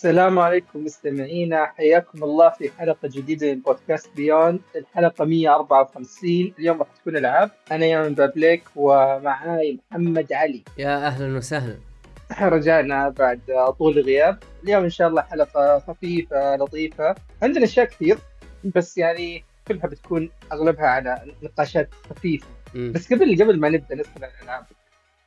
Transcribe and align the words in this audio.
السلام 0.00 0.38
عليكم 0.38 0.84
مستمعينا. 0.84 1.66
حياكم 1.66 2.24
الله 2.24 2.50
في 2.50 2.70
حلقة 2.78 3.08
جديدة 3.08 3.54
من 3.54 3.60
بودكاست 3.60 4.10
بيوند. 4.16 4.60
الحلقة 4.76 5.24
154 5.24 6.54
اليوم 6.58 6.78
راح 6.78 6.88
تكون 7.00 7.16
العاب. 7.16 7.50
أنا 7.72 7.86
يوم 7.86 8.14
بابليك 8.14 8.62
ومعاي 8.76 9.78
محمد 9.90 10.32
علي. 10.32 10.64
يا 10.78 11.06
أهلا 11.06 11.36
وسهلا. 11.36 11.78
رجعنا 12.56 13.08
بعد 13.08 13.40
طول 13.78 13.98
غياب 13.98 14.38
اليوم 14.64 14.84
إن 14.84 14.90
شاء 14.90 15.08
الله 15.08 15.22
حلقة 15.22 15.78
خفيفة 15.78 16.56
لطيفة. 16.56 17.14
عندنا 17.42 17.64
أشياء 17.64 17.86
كثير 17.86 18.18
بس 18.74 18.98
يعني 18.98 19.44
كلها 19.68 19.86
بتكون 19.86 20.30
أغلبها 20.52 20.86
على 20.86 21.34
نقاشات 21.42 21.94
خفيفة. 22.10 22.46
مم. 22.74 22.92
بس 22.92 23.12
قبل 23.12 23.42
قبل 23.42 23.60
ما 23.60 23.68
نبدأ 23.68 23.94
ندخل 23.94 24.24
على 24.24 24.32
الألعاب. 24.40 24.66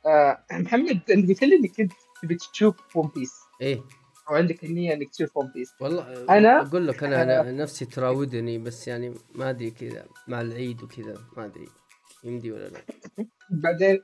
آه 0.06 0.38
محمد 0.52 1.00
أنت 1.10 1.28
قلت 1.28 1.44
لي 1.44 1.56
إنك 1.56 1.76
كنت 1.76 1.92
تبي 2.22 2.34
تشوف 2.34 2.96
One 2.96 3.10
Piece 3.14 3.34
إيه. 3.60 3.80
أو 4.28 4.34
عندك 4.34 4.64
النية 4.64 4.94
إنك 4.94 5.10
تشوف 5.10 5.36
One 5.36 5.50
Piece 5.54 5.74
والله 5.80 6.26
أنا- 6.26 6.66
أقول 6.68 6.88
لك 6.88 7.04
أنا 7.04 7.22
أنا 7.22 7.52
نفسي 7.52 7.84
تراودني 7.84 8.58
بس 8.58 8.88
يعني 8.88 9.14
ما 9.34 9.50
أدري 9.50 9.70
كذا 9.70 10.06
مع 10.28 10.40
العيد 10.40 10.82
وكذا 10.82 11.14
ما 11.36 11.44
أدري 11.44 11.68
يمدي 12.24 12.52
ولا 12.52 12.68
لا؟ 12.68 12.80
بعدين 13.64 14.02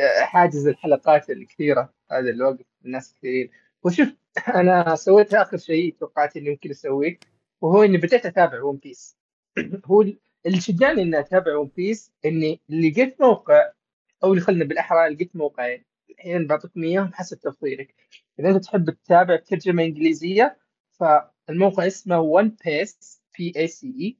آه، 0.00 0.24
حاجز 0.24 0.66
الحلقات 0.66 1.30
الكثيرة 1.30 1.94
هذا 2.10 2.30
اللي 2.30 2.44
وقف 2.44 2.64
الناس 2.84 3.14
كثيرين. 3.14 3.50
وشوف 3.82 4.08
أنا 4.60 4.94
سويت 4.94 5.34
آخر 5.34 5.56
شيء 5.56 5.96
توقعت 6.00 6.36
إني 6.36 6.50
ممكن 6.50 6.70
أسويه 6.70 7.18
وهو 7.60 7.82
إني 7.82 7.96
بديت 7.96 8.26
أتابع 8.26 8.62
One 8.62 8.76
Piece 8.76 9.16
هو 9.86 10.02
اللي 10.46 10.60
شجعني 10.60 11.02
إني 11.02 11.18
أتابع 11.18 11.56
One 11.56 11.70
Piece 11.76 12.12
إني 12.24 12.60
لقيت 12.68 13.20
موقع 13.20 13.70
أو 14.24 14.30
اللي 14.32 14.40
خلنا 14.44 14.64
بالأحرى 14.64 15.08
لقيت 15.08 15.36
موقعين. 15.36 15.84
الحين 16.10 16.46
بعطيكم 16.46 16.84
إياهم 16.84 17.12
حسب 17.12 17.40
تفضيلك. 17.40 17.94
إذا 18.40 18.50
أنت 18.50 18.64
تحب 18.64 18.90
تتابع 18.90 19.36
بترجمة 19.36 19.84
إنجليزية 19.84 20.58
فالموقع 20.92 21.86
اسمه 21.86 22.20
One 22.20 22.56
Pace 22.64 23.22
P 23.38 23.52
A 23.56 23.66
C 23.66 23.94
E 24.00 24.16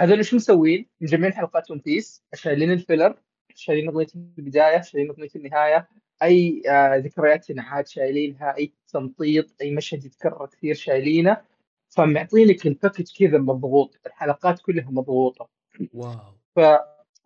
هذول 0.00 0.24
شو 0.24 0.36
مسوين؟ 0.36 0.86
مجمعين 1.00 1.32
حلقات 1.32 1.70
One 1.70 1.78
Piece 1.78 2.22
شايلين 2.34 2.72
ال 2.72 2.78
filler 2.78 3.16
شايلين 3.54 3.88
أغنية 3.88 4.06
البداية 4.14 4.80
شايلين 4.80 5.10
أغنية 5.10 5.28
النهاية. 5.36 5.88
أي 6.22 6.62
آه 6.68 6.96
ذكريات 6.96 7.50
انعاد 7.50 7.86
شايلينها. 7.86 8.56
أي 8.56 8.72
تمطيط 8.88 9.54
أي 9.60 9.74
مشهد 9.74 10.04
يتكرر 10.04 10.46
كثير 10.46 10.74
شايلينه. 10.74 11.36
فمعطينك 11.88 12.66
ال 12.66 12.71
package 12.71 13.06
كذا 13.18 13.38
مضغوط. 13.38 13.98
الحلقات 14.06 14.60
كلها 14.60 14.90
مضغوطة. 14.90 15.48
Wow. 15.94 16.34
ف 16.56 16.60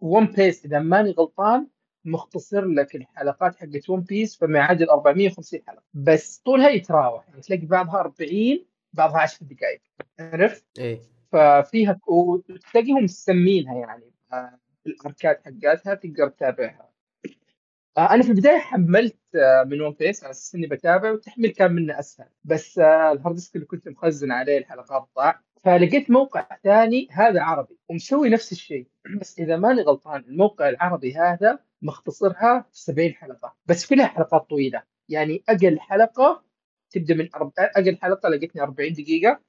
One 0.00 0.27
Pace 0.27 0.64
إذا 0.64 0.78
ماني 0.78 1.10
غلطان 1.10 1.66
مختصر 2.06 2.64
لك 2.64 2.96
الحلقات 2.96 3.56
حقت 3.56 3.90
One 3.91 4.00
Piece 4.00 4.36
فما 4.36 4.58
يعادل 4.58 4.88
450 4.90 5.60
حلقة. 5.66 5.82
بس 5.94 6.38
طولها 6.38 6.68
يتراوح 6.68 7.28
يعني 7.28 7.40
تلاقي 7.40 7.66
بعضها 7.66 8.00
40 8.00 8.66
بعضها 8.92 9.20
10 9.20 9.46
دقائق. 9.46 9.80
عرفت؟ 10.20 10.64
إيه. 10.78 11.00
ففيها 11.32 12.00
وتلاقيهم 12.06 13.04
مسمينها 13.04 13.75
يعني. 13.75 14.12
الاركات 14.86 15.42
حقاتها 15.44 15.94
تقدر 15.94 16.28
تتابعها. 16.28 16.91
آه، 17.98 18.14
أنا 18.14 18.22
في 18.22 18.31
البداية 18.31 18.58
حملت 18.58 19.19
آه، 19.34 19.64
من 19.64 19.81
One 19.81 19.92
Pace 19.92 20.25
على 20.25 20.31
أساس 20.31 20.54
إني 20.54 20.66
بتابع 20.66 21.10
والتحميل 21.10 21.50
كان 21.50 21.72
منه 21.72 21.98
أسهل. 21.98 22.28
بس 22.44 22.78
آه، 22.78 23.12
ال 23.12 23.17
hard 23.17 23.34
disk 23.34 23.56
اللي 23.56 23.66
كنت 23.66 23.88
مخزن 23.88 24.32
عليه 24.32 24.58
الحلقات 24.58 25.08
ضاع 25.16 25.41
فلقيت 25.64 26.10
موقع 26.10 26.47
ثاني 26.64 27.08
هذا 27.10 27.42
عربي 27.42 27.78
ومسوي 27.88 28.28
نفس 28.28 28.52
الشيء. 28.52 28.86
بس 29.20 29.38
إذا 29.38 29.56
ماني 29.56 29.82
غلطان 29.82 30.20
الموقع 30.20 30.69
العربي 30.69 31.14
هذا 31.14 31.58
مختصرها 31.82 32.66
في 32.72 32.81
70 32.81 33.12
حلقة 33.14 33.54
بس 33.66 33.87
كلها 33.87 34.06
حلقات 34.06 34.50
طويلة 34.50 34.82
يعني 35.09 35.42
أقل 35.48 35.78
حلقة 35.81 36.44
تبدأ 36.91 37.14
من 37.14 37.28
أرب... 37.34 37.53
أقل 37.59 37.97
حلقة 37.97 38.28
لقيتني 38.28 38.62
40 38.62 38.92
دقيقة 38.92 39.41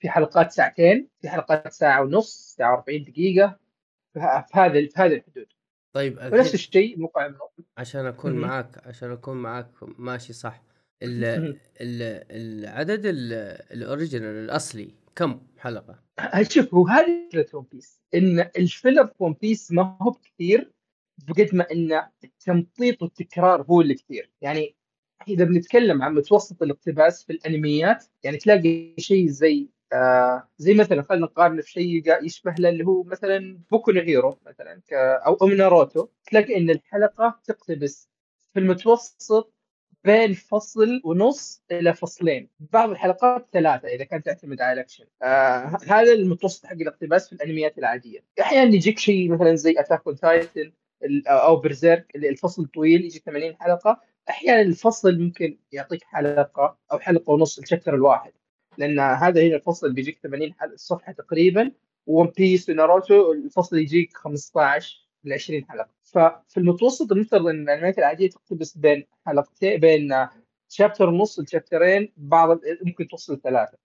في 0.00 0.10
حلقات 0.10 0.52
ساعتين 0.52 1.08
في 1.20 1.28
حلقات 1.28 1.72
ساعة 1.72 2.02
ونص 2.02 2.54
ساعة 2.58 2.74
40 2.74 3.02
دقيقة 3.04 3.58
في 4.14 4.20
هذا 4.52 4.86
في 4.86 4.92
هذا 4.96 5.14
الحدود 5.14 5.46
طيب 5.92 6.18
ونفس 6.32 6.54
الشيء 6.54 6.98
موقع 6.98 7.26
النوم. 7.26 7.48
عشان 7.78 8.06
أكون 8.06 8.32
مهم. 8.32 8.40
معاك 8.40 8.86
عشان 8.86 9.10
أكون 9.12 9.36
معاك 9.36 9.70
ماشي 9.98 10.32
صح 10.32 10.62
ال. 11.02 11.24
ال 11.24 12.02
العدد 12.30 13.06
ال- 13.06 13.32
الأوريجينال 13.72 14.44
الأصلي 14.44 14.94
كم 15.16 15.40
حلقة؟ 15.58 16.02
شوف 16.42 16.74
هو 16.74 16.86
هذه 16.86 17.28
فكرة 17.32 17.56
One 17.56 17.66
Piece 17.72 18.00
إن 18.14 18.40
ال 18.40 18.49
filler 18.49 19.06
في 19.06 19.14
One 19.18 19.32
Piece 19.40 19.72
ما 19.72 19.96
هو 20.02 20.12
كثير 20.12 20.71
بقد 21.18 21.48
ما 21.52 21.66
إن 21.72 22.02
التمطيط 22.24 23.02
والتكرار 23.02 23.62
هو 23.62 23.80
اللي 23.80 23.94
كثير. 23.94 24.30
يعني 24.40 24.76
إذا 25.28 25.44
بنتكلم 25.44 26.02
عن 26.02 26.14
متوسط 26.14 26.62
الاقتباس 26.62 27.24
في 27.24 27.32
الأنميات 27.32 28.04
يعني 28.22 28.36
تلاقي 28.36 28.94
شيء 28.98 29.26
زي 29.28 29.68
آه 29.92 30.48
زي 30.58 30.74
مثلا 30.74 31.02
خلينا 31.02 31.26
نقارن 31.26 31.60
في 31.60 31.70
شيء 31.70 32.24
يشبه 32.24 32.54
له 32.58 32.68
اللي 32.68 32.84
هو 32.84 33.02
مثلا 33.02 33.58
Boku 33.70 33.90
Hero 33.90 34.38
مثلا 34.46 34.80
أو 35.26 35.34
أو 35.34 35.48
ناروتو. 35.48 36.08
تلاقي 36.30 36.56
إن 36.56 36.70
الحلقة 36.70 37.40
تقتبس 37.44 38.08
في 38.54 38.60
المتوسط 38.60 39.54
بين 40.04 40.32
فصل 40.34 41.00
ونص 41.04 41.62
إلى 41.70 41.94
فصلين. 41.94 42.48
بعض 42.60 42.90
الحلقات 42.90 43.48
ثلاثة 43.52 43.88
إذا 43.88 44.04
كانت 44.04 44.26
تعتمد 44.26 44.60
على 44.60 44.72
الأكشن. 44.72 45.04
آه 45.22 45.78
هذا 45.88 46.12
المتوسط 46.12 46.66
حق 46.66 46.72
الاقتباس 46.72 47.28
في 47.28 47.32
الأنميات 47.32 47.78
العادية. 47.78 48.24
أحيانا 48.40 48.74
يجيك 48.74 48.98
شيء 48.98 49.30
مثلا 49.32 49.54
زي 49.54 49.74
Attack 49.78 50.02
on 50.06 50.16
Titan 50.16 50.72
أو 51.26 51.56
Berserk 51.56 52.16
الفصل 52.16 52.66
طويل 52.66 53.04
يجي 53.04 53.18
80 53.18 53.56
حلقة. 53.56 54.00
أحيانا 54.30 54.60
الفصل 54.60 55.18
ممكن 55.18 55.58
يعطيك 55.72 56.04
حلقة 56.04 56.78
أو 56.92 56.98
حلقة 56.98 57.30
ونص 57.30 57.58
ال 57.58 57.62
chapter 57.62 57.94
الواحد 57.94 58.32
لأن 58.78 59.00
هذا 59.00 59.42
هنا 59.42 59.56
الفصل 59.56 59.92
بيجيك 59.92 60.18
80 60.22 60.52
حلقة 60.54 60.76
صفحه 60.76 61.12
تقريبا 61.12 61.72
One 62.06 62.32
Piece 62.36 62.68
و 62.68 62.77
Naruto 62.77 63.32
الفصل 63.32 63.78
يجيك 63.78 64.16
15 64.16 65.08
ل 65.24 65.32
20 65.32 65.64
حلقة. 65.64 65.88
ففي 66.02 66.56
المتوسط 66.56 67.12
المفترض 67.12 67.46
إن 67.46 67.62
الانميات 67.62 67.98
العادية 67.98 68.30
تقتبس 68.30 68.76
بين 68.76 69.06
حلقتين 69.26 69.80
بين 69.80 70.28
chapter 70.68 71.08
ونص 71.08 71.40
لشابترين 71.40 72.12
بعض 72.16 72.60
ممكن 72.82 73.08
توصل 73.08 73.40
ثلاثة. 73.40 73.78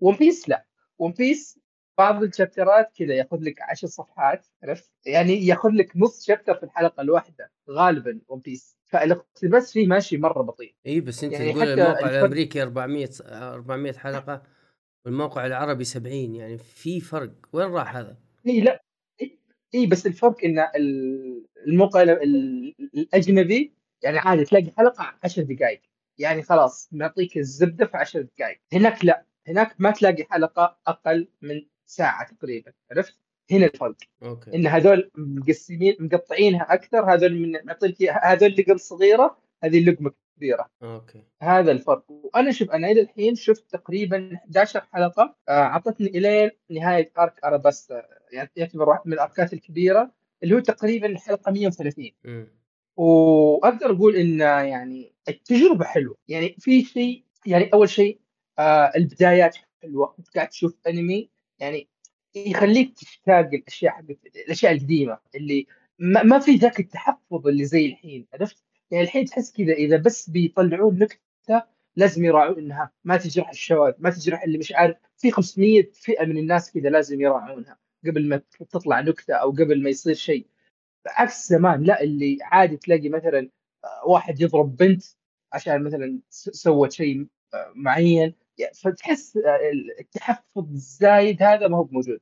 One 0.00 0.16
Piece 0.16 0.48
لا. 0.48 0.66
One 0.98 1.12
Piece 1.12 1.58
بعض 1.98 2.22
الشابترات 2.22 2.92
كذا 2.98 3.14
ياخذ 3.14 3.38
لك 3.40 3.62
10 3.62 3.88
صفحات 3.88 4.46
عرفت؟ 4.62 4.92
يعني 5.06 5.46
ياخذ 5.46 5.68
لك 5.68 5.96
نص 5.96 6.26
شابتر 6.26 6.54
في 6.54 6.62
الحلقة 6.62 7.00
الواحدة 7.00 7.50
غالبا 7.70 8.20
One 8.28 8.40
Piece 8.40 8.76
فالاقتباس 8.84 9.72
فيه 9.72 9.86
ماشي 9.86 10.16
مرة 10.18 10.42
بطيء. 10.42 10.74
إي 10.86 11.00
بس 11.00 11.24
أنت 11.24 11.32
يعني 11.32 11.52
تقول 11.52 11.62
الموقع 11.68 11.92
الفرق- 11.98 12.10
الأمريكي 12.18 12.62
400 12.62 13.08
400 13.30 13.92
حلقة 13.92 14.42
والموقع 15.06 15.46
العربي 15.46 15.84
70 15.84 16.34
يعني 16.34 16.58
في 16.58 17.00
فرق. 17.00 17.32
وين 17.52 17.66
راح 17.66 17.96
هذا؟ 17.96 18.16
إي 18.46 18.60
لا. 18.60 18.80
إي 19.74 19.86
بس 19.86 20.06
الفرق 20.06 20.44
إن 20.44 20.58
ال- 20.58 21.46
الموقع 21.66 22.02
ال- 22.02 22.10
ال- 22.10 22.74
الأجنبي 22.94 23.74
يعني 24.02 24.18
عادي 24.18 24.44
تلاقي 24.44 24.70
حلقة 24.78 25.14
10 25.24 25.42
دقائق 25.42 25.80
يعني 26.18 26.42
خلاص 26.42 26.88
معطيك 26.92 27.36
الزبدة 27.38 27.86
في 27.86 27.96
10 27.96 28.20
دقائق 28.22 28.60
هناك 28.72 29.04
لا. 29.04 29.26
هناك 29.48 29.74
ما 29.78 29.90
تلاقي 29.90 30.24
حلقة 30.30 30.78
أقل 30.86 31.28
من 31.42 31.62
ساعة 31.86 32.34
تقريبا 32.34 32.72
عرفت؟ 32.90 33.14
هنا 33.50 33.66
الفرق. 33.66 33.96
Okay. 34.22 34.54
إن 34.54 34.66
هذول 34.66 35.10
مقسمين 35.14 35.96
مقطعينها 36.00 36.74
أكثر 36.74 37.14
هذول 37.14 37.34
من 37.34 37.52
معطيك 37.64 38.02
هذول 38.02 38.54
لقم 38.58 38.76
صغيرة 38.76 39.38
هذه 39.64 39.78
اللقمة 39.78 40.12
كبيرة. 40.36 40.70
Okay. 40.82 41.22
هذا 41.42 41.72
الفرق. 41.72 42.04
وأنا 42.08 42.52
شوف 42.52 42.70
أنا 42.70 42.90
إلى 42.90 43.00
الحين 43.00 43.34
شفت 43.34 43.70
تقريبا 43.70 44.34
11 44.34 44.80
حلقة 44.92 45.36
آه، 45.48 45.52
اعطتني 45.52 46.06
الين 46.08 46.50
نهاية 46.70 47.12
arc 47.18 47.44
Alabasta 47.44 48.02
يعني 48.32 48.50
يعتبر 48.56 48.88
واحد 48.88 49.00
من 49.06 49.12
الأركات 49.12 49.52
الكبيرة 49.52 50.10
اللي 50.42 50.54
هو 50.54 50.58
تقريبا 50.60 51.06
الحلقة 51.06 51.52
130 51.52 52.10
امم 52.26 52.48
وأقدر 52.96 53.90
أقول 53.90 54.16
إن 54.16 54.40
يعني 54.40 55.12
التجربة 55.28 55.84
حلوة. 55.84 56.16
يعني 56.28 56.56
في 56.58 56.84
شيء 56.84 57.24
يعني 57.46 57.70
أول 57.74 57.88
شيء 57.88 58.20
آه 58.58 58.92
البدايات 58.96 59.56
حلوة. 59.82 60.14
انت 60.18 60.28
قاعد 60.34 60.48
تشوف 60.48 60.74
أنمي 60.88 61.30
يعني 61.64 61.88
يخليك 62.34 62.94
تشتاق 62.98 63.50
الاشياء 63.54 63.92
حقت 63.92 64.18
الأشياء 64.36 64.72
القديمة 64.72 65.18
اللي 65.34 65.66
ما, 65.98 66.22
ما 66.22 66.38
في 66.38 66.54
ذاك 66.54 66.80
التحفظ 66.80 67.46
اللي 67.46 67.64
زي 67.64 67.86
الحين 67.86 68.26
عرفت؟ 68.34 68.64
يعني 68.90 69.04
الحين 69.04 69.24
تحس 69.24 69.52
كذا 69.52 69.72
إذا 69.72 69.96
بس 69.96 70.30
بيطلعون 70.30 70.98
نكتة 70.98 71.62
لازم 71.96 72.24
يراعون 72.24 72.58
إنها 72.58 72.90
ما 73.04 73.16
تجرح 73.16 73.50
الشواذ 73.50 73.94
ما 73.98 74.10
تجرح 74.10 74.42
اللي 74.42 74.58
مش 74.58 74.72
عارف 74.72 74.96
في 75.16 75.30
500 75.30 75.90
فئة 75.92 76.24
من 76.24 76.38
الناس 76.38 76.72
كذا 76.72 76.88
لازم 76.88 77.20
يراعونها 77.20 77.78
قبل 78.06 78.28
ما 78.28 78.42
تطلع 78.70 79.00
نكتة 79.00 79.34
أو 79.34 79.50
قبل 79.50 79.82
ما 79.82 79.90
يصير 79.90 80.14
شيء 80.14 80.46
عكس 81.06 81.48
زمان 81.48 81.82
لا 81.82 82.02
اللي 82.02 82.38
عادي 82.42 82.76
تلاقي 82.76 83.08
مثلا 83.08 83.50
آه، 83.84 84.06
واحد 84.06 84.40
يضرب 84.40 84.76
بنت 84.76 85.02
عشان 85.52 85.84
مثلا 85.84 86.20
سوت 86.30 86.92
شيء 86.92 87.26
آه، 87.54 87.72
معين 87.74 88.34
فتحس 88.74 89.36
آه، 89.36 89.58
التحفظ 90.00 90.70
الزايد 90.72 91.42
هذا 91.42 91.68
ما 91.68 91.76
هو 91.76 91.88
موجود 91.92 92.20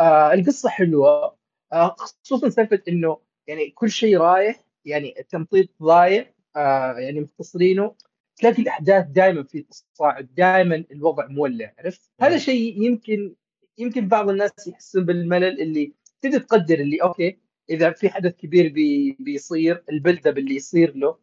آه 0.00 0.32
القصة 0.32 0.68
حلوة. 0.68 1.36
آه 1.72 1.96
خصوصا 1.98 2.48
سالفة 2.48 2.82
إنه 2.88 3.18
يعني 3.46 3.70
كل 3.70 3.90
شيء 3.90 4.18
رايح 4.18 4.64
يعني 4.84 5.14
التمطيط 5.20 5.68
ضايع 5.82 6.32
آه 6.56 6.92
يعني 6.98 7.20
مختصرينه. 7.20 7.94
تلاقي 8.36 8.62
الأحداث 8.62 9.06
دائما 9.06 9.42
في 9.42 9.66
تصاعد 9.94 10.34
دائما 10.34 10.84
الوضع 10.90 11.26
مولع 11.26 11.74
عرفت؟ 11.78 12.10
هذا 12.20 12.38
شيء 12.38 12.82
يمكن 12.82 13.34
يمكن 13.78 14.08
بعض 14.08 14.28
الناس 14.28 14.68
يحسون 14.68 15.04
بالملل 15.04 15.60
اللي 15.60 15.92
تقدر 16.22 16.40
تقدر 16.40 16.80
اللي 16.80 17.02
okay 17.02 17.38
إذا 17.70 17.90
في 17.90 18.08
حدث 18.08 18.34
كبير 18.36 18.72
بي 18.72 19.16
بيصير 19.20 19.84
البلد 19.90 20.26
اللي 20.26 20.54
يصير 20.54 20.96
له. 20.96 21.18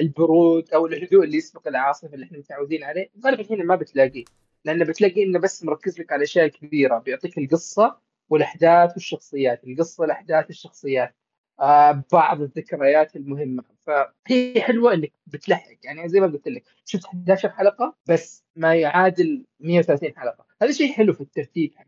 البرود 0.00 0.70
أو 0.74 0.86
الهدوء 0.86 1.24
اللي 1.24 1.36
يسبق 1.36 1.68
العاصفة 1.68 2.14
اللي 2.14 2.26
إحنا 2.26 2.38
متعودين 2.38 2.84
عليه. 2.84 3.10
غالبا 3.24 3.54
هنا 3.54 3.64
ما 3.64 3.76
بتلاقيه 3.76 4.24
لأنه 4.64 4.84
بتلاقي 4.84 5.22
إنه 5.22 5.38
بس 5.38 5.64
مركز 5.64 6.00
لك 6.00 6.12
على 6.12 6.18
الاشياء 6.18 6.44
الكبيره 6.44 6.98
بيعطيك 6.98 7.38
القصة 7.38 7.98
والأحداث 8.30 8.92
والشخصيات 8.92 9.64
القصة 9.64 10.04
الأحداث 10.04 10.50
الشخصيات 10.50 11.14
آه 11.60 12.04
بعض 12.12 12.40
الذكريات 12.40 13.16
المهمة. 13.16 13.64
فهي 13.86 14.60
حلوة 14.62 14.94
إنك 14.94 15.12
بتلحق. 15.26 15.76
يعني 15.84 16.08
زي 16.08 16.20
ما 16.20 16.26
قلت 16.26 16.48
لك 16.48 16.64
شفت 16.84 17.04
11 17.04 17.48
حلقة 17.50 17.96
بس 18.08 18.44
ما 18.56 18.74
يعادل 18.74 19.46
130 19.60 20.16
حلقة. 20.16 20.46
هذا 20.62 20.72
شيء 20.72 20.92
حلو 20.92 21.12
في 21.12 21.20
الترتيب 21.20 21.74
حق 21.76 21.86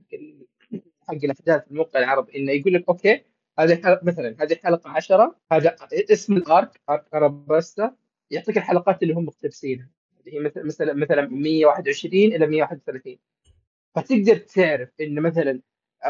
حق 1.09 1.15
الأحداث 1.15 1.65
في 1.65 1.71
الموقع 1.71 1.99
العربي 2.01 2.37
إنه 2.39 2.53
يقول 2.53 2.75
لك 2.75 2.85
أوكي 2.89 3.25
هذه 3.59 3.73
الحلقة 3.73 4.01
مثلا 4.03 4.37
هذه 4.41 4.53
الحلقة 4.53 4.91
10 4.91 5.37
هذا 5.53 5.77
اسم 5.93 6.37
الأرك 6.37 6.81
أرك 6.91 7.05
أراباستا. 7.15 7.97
يعطيك 8.31 8.57
الحلقات 8.57 9.03
اللي 9.03 9.15
هم 9.15 9.25
مقتبسينها. 9.25 9.91
اللي 10.21 10.37
هي 10.37 10.41
مثلا 10.41 10.65
مثلا 10.65 10.93
مثلا 10.93 11.29
121 11.29 12.15
إلى 12.15 12.47
131 12.47 13.19
فتقدر 13.95 14.37
تعرف 14.37 14.89
انه 15.01 15.21
مثلا 15.21 15.61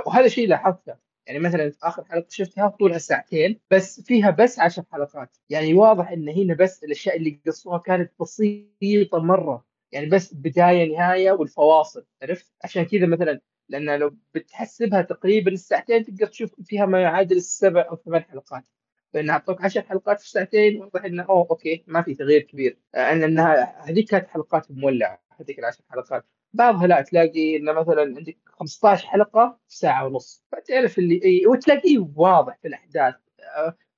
وهذا 0.06 0.28
شيء 0.28 0.48
لاحظته. 0.48 0.94
يعني 1.26 1.38
مثلا 1.38 1.72
آخر 1.82 2.04
حلقة 2.04 2.26
شفتها 2.30 2.68
طولها 2.68 2.98
ساعتين 2.98 3.60
بس 3.70 4.00
فيها 4.00 4.30
بس 4.30 4.58
10 4.58 4.84
حلقات. 4.92 5.36
يعني 5.50 5.74
واضح 5.74 6.10
إن 6.10 6.28
هنا 6.28 6.54
بس 6.54 6.84
الأشياء 6.84 7.16
اللي 7.16 7.40
قصوها 7.46 7.78
كانت 7.78 8.12
بسيطة 8.20 9.18
مرة. 9.18 9.64
يعني 9.92 10.06
بس 10.06 10.34
بداية 10.34 10.96
نهاية 10.96 11.32
والفواصل 11.32 12.06
عرفت؟ 12.22 12.52
عشان 12.64 12.84
كذا 12.84 13.06
مثلا 13.06 13.40
لأن 13.68 13.98
لو 13.98 14.16
بتحسبها 14.34 15.02
تقريبا 15.02 15.52
الساعتين 15.52 16.04
تقدر 16.04 16.26
تشوف 16.26 16.54
فيها 16.64 16.86
ما 16.86 17.02
يعادل 17.02 17.36
السبع 17.36 17.86
أو 17.90 17.96
ثمان 17.96 18.22
حلقات. 18.22 18.64
فإن 19.12 19.30
أعطوك 19.30 19.62
10 19.64 19.82
حلقات 19.82 20.20
في 20.20 20.30
ساعتين 20.30 20.80
واضح 20.80 21.04
إنه 21.04 21.22
أوه 21.22 21.46
okay 21.50 21.84
ما 21.86 22.02
في 22.02 22.14
تغيير 22.14 22.42
كبير. 22.42 22.78
ان 22.94 23.22
إنها 23.22 23.82
هذيك 23.90 24.10
كانت 24.10 24.28
حلقات 24.28 24.70
مولعة 24.70 25.22
هذيك 25.40 25.58
العشر 25.58 25.84
حلقات. 25.90 26.26
بعضها 26.52 26.86
لا 26.86 27.00
تلاقي 27.02 27.56
إنه 27.56 27.72
مثلا 27.72 28.02
عندك 28.02 28.38
15 28.46 29.06
حلقة 29.06 29.58
في 29.68 29.76
ساعة 29.76 30.06
ونص. 30.06 30.44
فتعرف 30.52 30.98
اللي 30.98 31.46
وتلاقيه 31.46 32.08
واضح 32.16 32.58
في 32.62 32.68
الأحداث. 32.68 33.14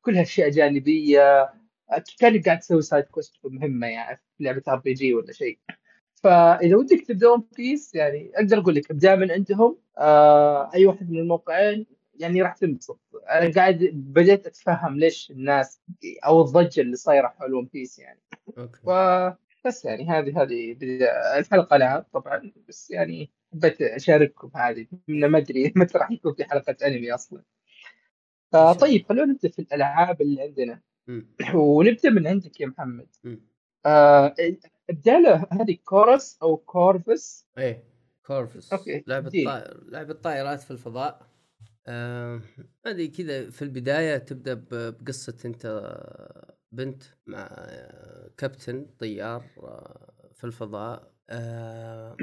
كلها 0.03 0.23
اشياء 0.23 0.51
جانبية. 0.51 1.53
كأنك 2.19 2.45
قاعد 2.45 2.59
تسوي 2.59 2.83
side 2.83 3.05
quest 3.05 3.37
مهمة 3.45 3.87
يعني 3.87 4.23
في 4.39 4.45
لعبة 4.45 4.63
RPG 4.69 5.15
ولا 5.15 5.33
شيء. 5.33 5.59
فإذا 6.23 6.77
ودك 6.77 7.05
تبدا 7.07 7.29
One 7.29 7.45
Piece 7.57 7.95
يعني 7.95 8.31
أقدر 8.35 8.59
أقول 8.59 8.75
لك 8.75 8.91
ابدا 8.91 9.17
من 9.17 9.31
عندهم. 9.31 9.79
آه 9.99 10.71
أي 10.75 10.87
واحد 10.87 11.11
من 11.11 11.19
الموقعين 11.19 11.87
يعني 12.15 12.43
راح 12.43 12.55
تنبسط. 12.57 13.01
أنا 13.31 13.53
قاعد 13.53 13.91
بديت 13.93 14.47
أتفهم 14.47 14.99
ليش 14.99 15.31
الناس 15.31 15.81
أو 16.27 16.43
الضجة 16.43 16.81
اللي 16.81 16.97
صايرة 16.97 17.29
حول 17.29 17.55
One 17.55 17.65
Piece 17.73 17.99
يعني. 17.99 18.21
okay. 18.59 18.81
بس 19.67 19.85
يعني 19.85 20.09
هذه 20.09 20.43
هذه 20.43 20.77
الحلقة 21.39 21.77
العاب 21.77 22.07
طبعا 22.13 22.53
بس 22.69 22.91
يعني 22.91 23.31
حبيت 23.53 23.83
أشارككم 23.83 24.51
هذه. 24.55 24.87
ما 25.09 25.39
أدري 25.39 25.73
متى 25.77 25.99
راح 25.99 26.11
يكون 26.11 26.35
في 26.35 26.45
حلقة 26.45 26.77
أنمي 26.87 27.15
أصلا. 27.15 27.43
طيب 28.73 29.07
خلونا 29.09 29.33
نبدأ 29.33 29.49
في 29.49 29.59
الألعاب 29.59 30.21
اللي 30.23 30.43
عندنا. 30.43 30.81
ونبدأ 31.55 32.11
من 32.11 32.27
عندك 32.27 32.61
يا 32.61 32.67
محمد. 32.67 33.09
آه 33.87 34.35
الدالة 34.91 35.47
هذه 35.53 35.79
كورس 35.85 36.39
أو 36.43 36.57
Chorvs. 36.57 37.47
إيه 37.59 37.85
Chorvs 38.27 38.73
okay 38.73 39.05
لعبة 39.07 39.31
طائر 39.45 39.85
لعبة 39.89 40.15
طائرات 40.15 40.61
في 40.61 40.71
الفضاء. 40.71 41.27
آه 41.87 42.41
هذه 42.87 43.07
كذا 43.07 43.51
في 43.51 43.63
البداية 43.63 44.17
تبدأ 44.19 44.55
بقصة 44.71 45.37
أنت 45.45 45.95
بنت 46.73 47.03
مع 47.27 47.67
كابتن 48.37 48.87
طيار 48.99 49.45
آه، 49.59 50.31
في 50.35 50.45
الفضاء. 50.45 51.13
آه 51.31 52.17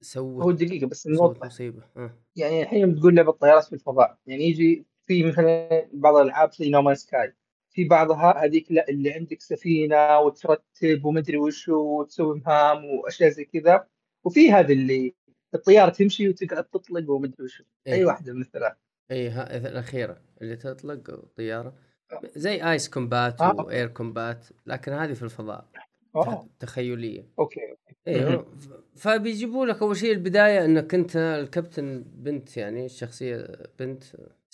سوت 0.00 0.42
هو 0.42 0.50
دقيقة 0.50 0.86
بس 0.86 1.06
نوضح. 1.06 1.46
مصيبة. 1.46 1.82
آه. 1.96 2.10
يعني 2.36 2.62
الحين 2.62 2.94
بتقول 2.94 3.16
لعبة 3.16 3.32
طيارات 3.32 3.64
في 3.64 3.72
الفضاء. 3.72 4.18
يعني 4.26 4.44
يجي 4.44 4.86
في 5.06 5.22
مثلا 5.22 5.88
بعض 5.92 6.16
الألعاب 6.16 6.52
زي 6.52 6.70
No 6.70 6.77
Man's 6.77 6.94
Sky 6.94 7.34
في 7.76 7.84
بعضها 7.84 8.44
هذيك 8.44 8.72
لا 8.72 8.88
اللي 8.88 9.12
عندك 9.12 9.40
سفينة 9.40 10.18
وترتب 10.18 11.04
ومدري 11.04 11.36
وش 11.36 11.68
وتسوي 11.68 12.42
مهام 12.46 12.84
وأشياء 12.84 13.30
زي 13.30 13.44
كذا. 13.44 13.86
وفي 14.24 14.52
هذا 14.52 14.72
اللي 14.72 15.14
الطيارة 15.54 15.90
تمشي 15.90 16.28
وتقعد 16.28 16.64
تطلق 16.64 17.10
ومدري 17.10 17.44
وش 17.44 17.62
إيه؟ 17.86 17.92
أي 17.92 18.04
واحدة 18.04 18.32
من 18.32 18.40
الثلاث. 18.40 18.72
اي 19.10 19.28
الأخيرة 19.56 20.20
اللي 20.42 20.56
تطلق 20.56 21.24
طياره 21.36 21.74
زي 22.36 22.70
Ace 22.70 22.88
Combat 22.88 23.40
آه. 23.40 23.54
و 23.56 23.64
Air 23.64 23.88
Combat 23.88 24.46
لكن 24.66 24.92
هذه 24.92 25.12
في 25.12 25.22
الفضاء. 25.22 25.64
أوه. 26.16 26.48
تخيلية. 26.60 27.28
okay. 27.38 27.60
أيوه 28.08 28.46
فبيجيبوا 28.96 29.66
لك 29.66 29.82
أول 29.82 29.96
شيء 29.96 30.12
البداية 30.12 30.64
إنك 30.64 30.94
أنت 30.94 31.16
الكابتن 31.16 32.04
بنت 32.06 32.56
يعني 32.56 32.84
الشخصية 32.84 33.46
بنت. 33.78 34.04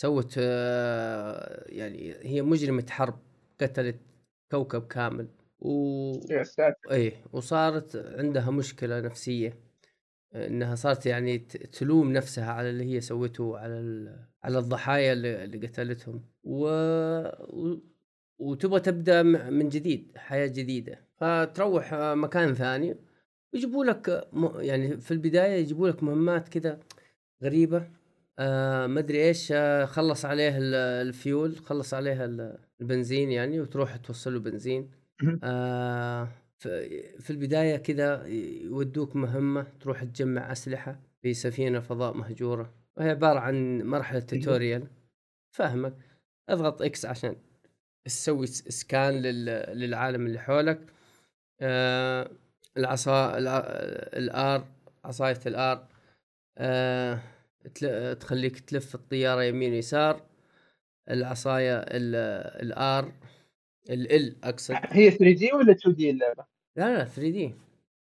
سوت 0.02 0.34
آه، 0.38 1.64
يعني 1.68 2.14
هي 2.22 2.42
مجرمة 2.42 2.86
حرب 2.90 3.18
قتلت 3.60 3.96
كوكب 4.50 4.86
كامل. 4.86 5.28
و 5.60 6.12
إيه 6.90 7.12
وصارت 7.32 7.96
عندها 7.96 8.50
مشكلة 8.50 9.00
نفسية 9.00 9.58
إنها 10.34 10.74
صارت 10.74 11.06
يعني 11.06 11.38
تلوم 11.38 12.12
نفسها 12.12 12.52
على 12.52 12.70
اللي 12.70 12.84
هي 12.84 13.00
سوته 13.00 13.58
على 13.58 13.76
على 14.44 14.58
الضحايا 14.58 15.12
اللي, 15.12 15.44
اللي 15.44 15.66
قتلتهم. 15.66 16.24
و... 16.44 16.66
و... 17.40 17.80
وتبغى 18.38 18.80
تبدأ 18.80 19.22
من 19.22 19.68
جديد 19.68 20.12
حياة 20.16 20.46
جديدة. 20.46 21.08
فتروح 21.16 21.94
مكان 21.94 22.54
ثاني 22.54 22.96
يجيبوا 23.54 23.84
لك 23.84 24.28
م... 24.32 24.60
يعني 24.60 24.96
في 24.96 25.10
البداية 25.10 25.60
يجيبوا 25.60 25.88
لك 25.88 26.02
مهمات 26.02 26.48
كذا 26.48 26.80
غريبة. 27.42 28.01
آه 28.38 28.86
ما 28.86 29.00
أدري 29.00 29.24
إيش 29.28 29.52
آه 29.52 29.84
خلص 29.84 30.24
عليه 30.24 30.52
الفيول 31.02 31.56
خلص 31.56 31.94
عليه 31.94 32.24
البنزين 32.80 33.30
يعني 33.30 33.60
وتروح 33.60 33.96
توصل 33.96 34.34
له 34.34 34.40
بنزين. 34.40 34.90
آه 35.44 36.28
في 37.18 37.30
البداية 37.30 37.76
كذا 37.76 38.26
يودوك 38.26 39.16
مهمة 39.16 39.66
تروح 39.80 40.04
تجمع 40.04 40.52
أسلحة 40.52 41.00
في 41.22 41.34
سفينة 41.34 41.80
فضاء 41.80 42.14
مهجورة. 42.16 42.74
وهي 42.96 43.10
عبارة 43.10 43.38
عن 43.40 43.82
مرحلة 43.82 44.20
tutorial 44.20 44.86
فاهمك. 45.56 45.94
اضغط 46.48 46.82
X 46.82 47.06
عشان 47.06 47.36
تسوي 48.04 48.46
scan 48.46 49.14
للعالم 49.22 50.26
اللي 50.26 50.38
حولك. 50.38 50.80
آه 51.60 52.30
العصا 52.76 53.38
ال 53.38 54.01
R 54.01 54.64
عصاية 55.04 55.40
ال 55.46 55.60
R. 55.60 55.88
آه 56.58 57.20
تخليك 58.20 58.60
تلف 58.60 58.94
الطيارة 58.94 59.42
يمين 59.42 59.74
يسار 59.74 60.26
العصاية 61.10 61.78
ال 61.78 62.45
R 62.45 63.12
ال 63.90 64.44
أقصد. 64.44 64.74
هي 64.84 65.10
3D 65.10 65.52
ولا 65.52 65.72
2D 65.72 66.10
اللعبة؟ 66.10 66.46
لا 66.76 66.98
لا 66.98 67.04
3D 67.04 67.54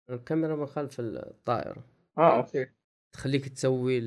الكاميرا 0.09 0.55
من 0.55 0.65
خلف 0.65 0.99
الطائرة. 0.99 1.83
آه 2.17 2.37
okay. 2.37 2.73
تخليك 3.13 3.47
تسوي 3.49 3.97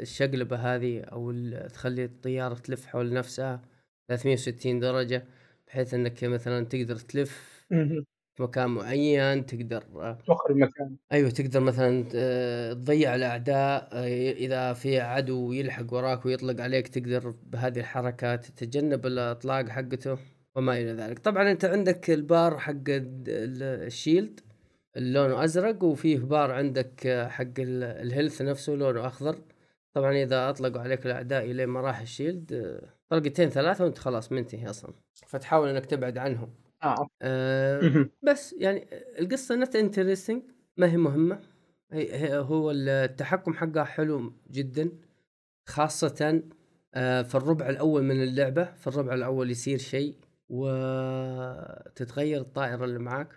الشقلبة 0.00 0.56
هذه 0.56 1.00
أو 1.00 1.32
تخلي 1.68 2.04
الطيارة 2.04 2.54
تلف 2.54 2.86
حول 2.86 3.12
نفسها 3.12 3.62
360 4.08 4.80
درجة 4.80 5.24
بحيث 5.66 5.94
إنك 5.94 6.24
مثلا 6.24 6.64
تقدر 6.64 6.96
تلف 6.96 7.64
في 8.34 8.42
مكان 8.42 8.70
معين 8.70 9.46
تقدر 9.46 9.82
توخر 10.26 10.50
المكان. 10.50 10.96
أيوه 11.12 11.30
تقدر 11.30 11.60
مثلا 11.60 12.08
آه، 12.14 12.72
تضيع 12.72 13.14
الأعداء 13.14 13.88
آه، 13.92 14.32
إذا 14.32 14.72
في 14.72 15.00
عدو 15.00 15.52
يلحق 15.52 15.92
وراك 15.92 16.26
ويطلق 16.26 16.60
عليك 16.60 16.88
تقدر 16.88 17.30
بهذه 17.30 17.78
الحركات 17.78 18.46
تتجنب 18.46 19.06
الإطلاق 19.06 19.68
حقته 19.68 20.18
وما 20.56 20.78
إلى 20.78 20.92
ذلك. 20.92 21.18
طبعا 21.18 21.50
أنت 21.50 21.64
عندك 21.64 22.10
البار 22.10 22.58
حق 22.58 22.82
ال 22.88 23.10
shield 23.10 24.40
لونه 24.96 25.44
أزرق 25.44 25.84
وفيه 25.84 26.18
بار 26.18 26.50
عندك 26.50 27.26
حق 27.30 27.52
ال 27.58 27.70
health 27.70 28.42
نفسه 28.42 28.72
لونه 28.72 29.06
أخضر. 29.06 29.38
طبعا 29.94 30.12
إذا 30.12 30.50
أطلقوا 30.50 30.80
عليك 30.80 31.06
الأعداء 31.06 31.44
إلى 31.50 31.66
ما 31.66 31.80
راح 31.80 32.00
ال 32.00 32.07
shield 32.07 32.52
آه، 32.52 32.94
طلقتين 33.08 33.48
ثلاثة 33.48 33.84
وأنت 33.84 33.98
خلاص 33.98 34.32
منتهي 34.32 34.70
أصلا. 34.70 34.94
فتحاول 35.26 35.68
إنك 35.68 35.86
تبعد 35.86 36.18
عنهم. 36.18 36.63
آه, 36.84 37.08
آه 37.22 38.06
بس 38.22 38.52
يعني 38.52 38.88
القصة 39.18 39.54
نت 39.54 39.76
انترستنج 39.76 40.42
ما 40.76 40.92
هي 40.92 40.96
مهمة. 40.96 41.40
هي 41.92 42.38
هو 42.38 42.70
التحكم 42.70 43.52
حقها 43.54 43.84
حلو 43.84 44.32
جدا 44.50 44.90
خاصة 45.68 46.42
آه 46.94 47.22
في 47.22 47.34
الربع 47.34 47.68
الأول 47.68 48.02
من 48.02 48.22
اللعبة 48.22 48.64
في 48.64 48.86
الربع 48.86 49.14
الأول 49.14 49.50
يصير 49.50 49.78
شيء 49.78 50.14
وتتغير 50.48 52.40
الطائرة 52.40 52.84
اللي 52.84 52.98
معاك. 52.98 53.28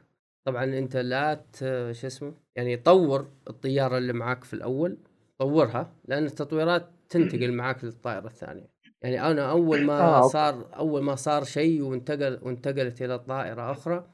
طبعا 0.45 0.63
أنت 0.63 0.97
لا 0.97 1.45
شو 1.91 2.07
اسمه 2.07 2.33
يعني 2.55 2.77
طور 2.77 3.27
الطيارة 3.49 3.97
اللي 3.97 4.13
معاك 4.13 4.43
في 4.43 4.53
الأول 4.53 4.97
طورها 5.39 5.93
لأن 6.05 6.25
التطويرات 6.25 6.89
تنتقل 7.09 7.51
معاك 7.53 7.83
للطائرة 7.83 8.27
الثانية. 8.27 8.69
يعني 9.01 9.21
أنا 9.21 9.51
أول 9.51 9.83
ما 9.83 9.99
آه،. 10.01 10.27
صار 10.27 10.75
أول 10.75 11.03
ما 11.03 11.15
صار 11.15 11.43
شيء 11.43 11.81
وانتقل 11.81 12.39
وانتقلت 12.41 13.01
إلى 13.01 13.19
طائره 13.19 13.71
أخرى 13.71 14.07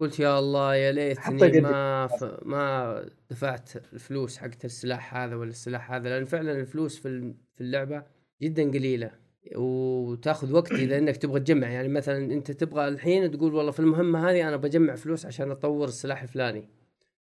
قلت 0.00 0.20
يا 0.20 0.38
الله 0.38 0.74
يا 0.74 0.92
ليتني. 0.92 1.60
ما 1.60 2.06
ف... 2.06 2.24
ما 2.42 3.04
دفعت 3.30 3.76
الفلوس 3.92 4.38
حقت 4.38 4.64
السلاح 4.64 5.16
هذا 5.16 5.34
ولا 5.36 5.50
السلاح 5.50 5.92
هذا 5.92 6.08
لأن 6.08 6.24
فعلا 6.24 6.52
الفلوس 6.52 6.98
في 6.98 7.34
في 7.54 7.60
اللعبة 7.60 8.02
جدا 8.42 8.70
قليلة 8.70 9.10
وتأخذ 9.56 10.52
وقت 10.52 10.72
إذا 10.72 10.98
إنك 10.98 11.16
تبغى 11.16 11.40
تجمع 11.40 11.68
يعني 11.68 11.88
مثلا 11.88 12.32
أنت 12.32 12.50
تبغى 12.50 12.88
الحين 12.88 13.30
تقول 13.30 13.54
والله 13.54 13.70
في 13.70 13.80
المهمة 13.80 14.30
هذه 14.30 14.48
أنا 14.48 14.56
بجمع 14.56 14.94
فلوس 14.94 15.26
عشان 15.26 15.50
أطور 15.50 15.88
السلاح 15.88 16.22
الفلاني 16.22 16.68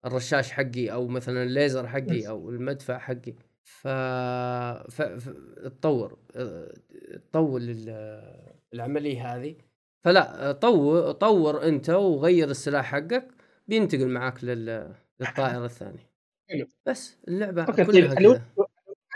الرشاش 0.06 0.52
حقي 0.52 0.92
أو 0.92 1.08
مثلا 1.08 1.44
الليزر 1.44 1.88
حقي 1.88 2.28
أو 2.28 2.50
المدفع 2.50 2.98
حقي 2.98 3.34
ف, 3.64 3.88
ف... 3.88 5.02
ف... 5.02 5.30
تطور 5.64 6.18
تطور 7.32 7.60
ال- 7.62 8.54
العملية 8.74 9.36
هذه 9.36 9.56
فلا 10.04 10.52
طور 10.52 11.12
طور 11.12 11.64
انت 11.68 11.90
وغير 11.90 12.50
السلاح 12.50 12.86
حقك 12.86 13.28
بينتقل 13.68 14.08
معاك 14.08 14.44
لل... 14.44 14.94
للطائرة 15.20 15.66
الثانية. 15.74 16.14
بس 16.86 17.18
اللعبة 17.28 17.66
طيب 17.66 17.86
كلها 17.92 18.16
كذا 18.16 18.44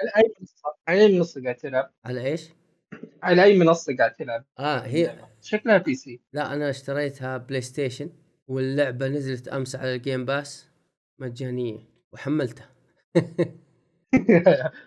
على 0.02 0.12
أي 0.18 0.34
منصة 0.40 0.76
على 0.88 1.02
أي 1.02 1.18
منصة 1.18 1.44
قاعد 1.44 1.56
تلعب؟ 1.56 1.94
على 2.06 2.26
إيش؟ 2.26 2.50
على 3.24 3.44
أي 3.44 3.60
منصة 3.60 3.96
قاعد 3.98 4.14
تلعب؟ 4.14 4.46
آه 4.60 4.80
هي 4.80 5.20
شكلها 5.42 5.78
PC 5.78 6.22
لا 6.34 6.54
أنا 6.54 6.70
اشتريتها 6.70 7.38
PlayStation 7.38 8.10
واللعبة 8.48 9.08
نزلت 9.08 9.48
أمس 9.48 9.76
على 9.76 9.96
ال 9.96 10.02
Game 10.02 10.26
Pass 10.26 10.68
مجانية 11.20 11.80
وحملتها 12.14 12.70
آه، 13.16 13.24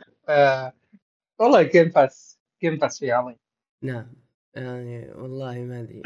والله 1.40 1.62
Game 1.62 1.88
Pass 1.88 2.38
Game 2.62 2.76
Pass 2.76 2.98
شيء 2.98 3.12
عظيم. 3.12 3.36
نعم. 3.82 4.06
يعني 4.54 5.12
والله 5.14 5.58
ما 5.58 5.80
أدري. 5.80 6.02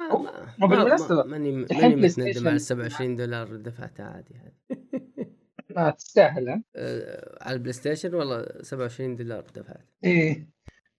ما- 0.00 1.24
ماني 1.24 1.52
ماني 1.72 1.96
متندم 1.96 2.48
على 2.48 2.58
27 2.58 3.16
دولار 3.16 3.56
دفعتها 3.56 4.06
عادي 4.06 4.34
هذه. 4.34 4.76
ما 5.76 5.90
تستاهل؟ 5.98 6.62
آه، 6.76 7.38
على 7.44 7.54
ال 7.54 7.72
PlayStation 7.72 8.14
والله 8.14 8.46
27 8.62 9.16
دولار 9.16 9.40
دفعت 9.54 9.86
إيه. 10.04 10.48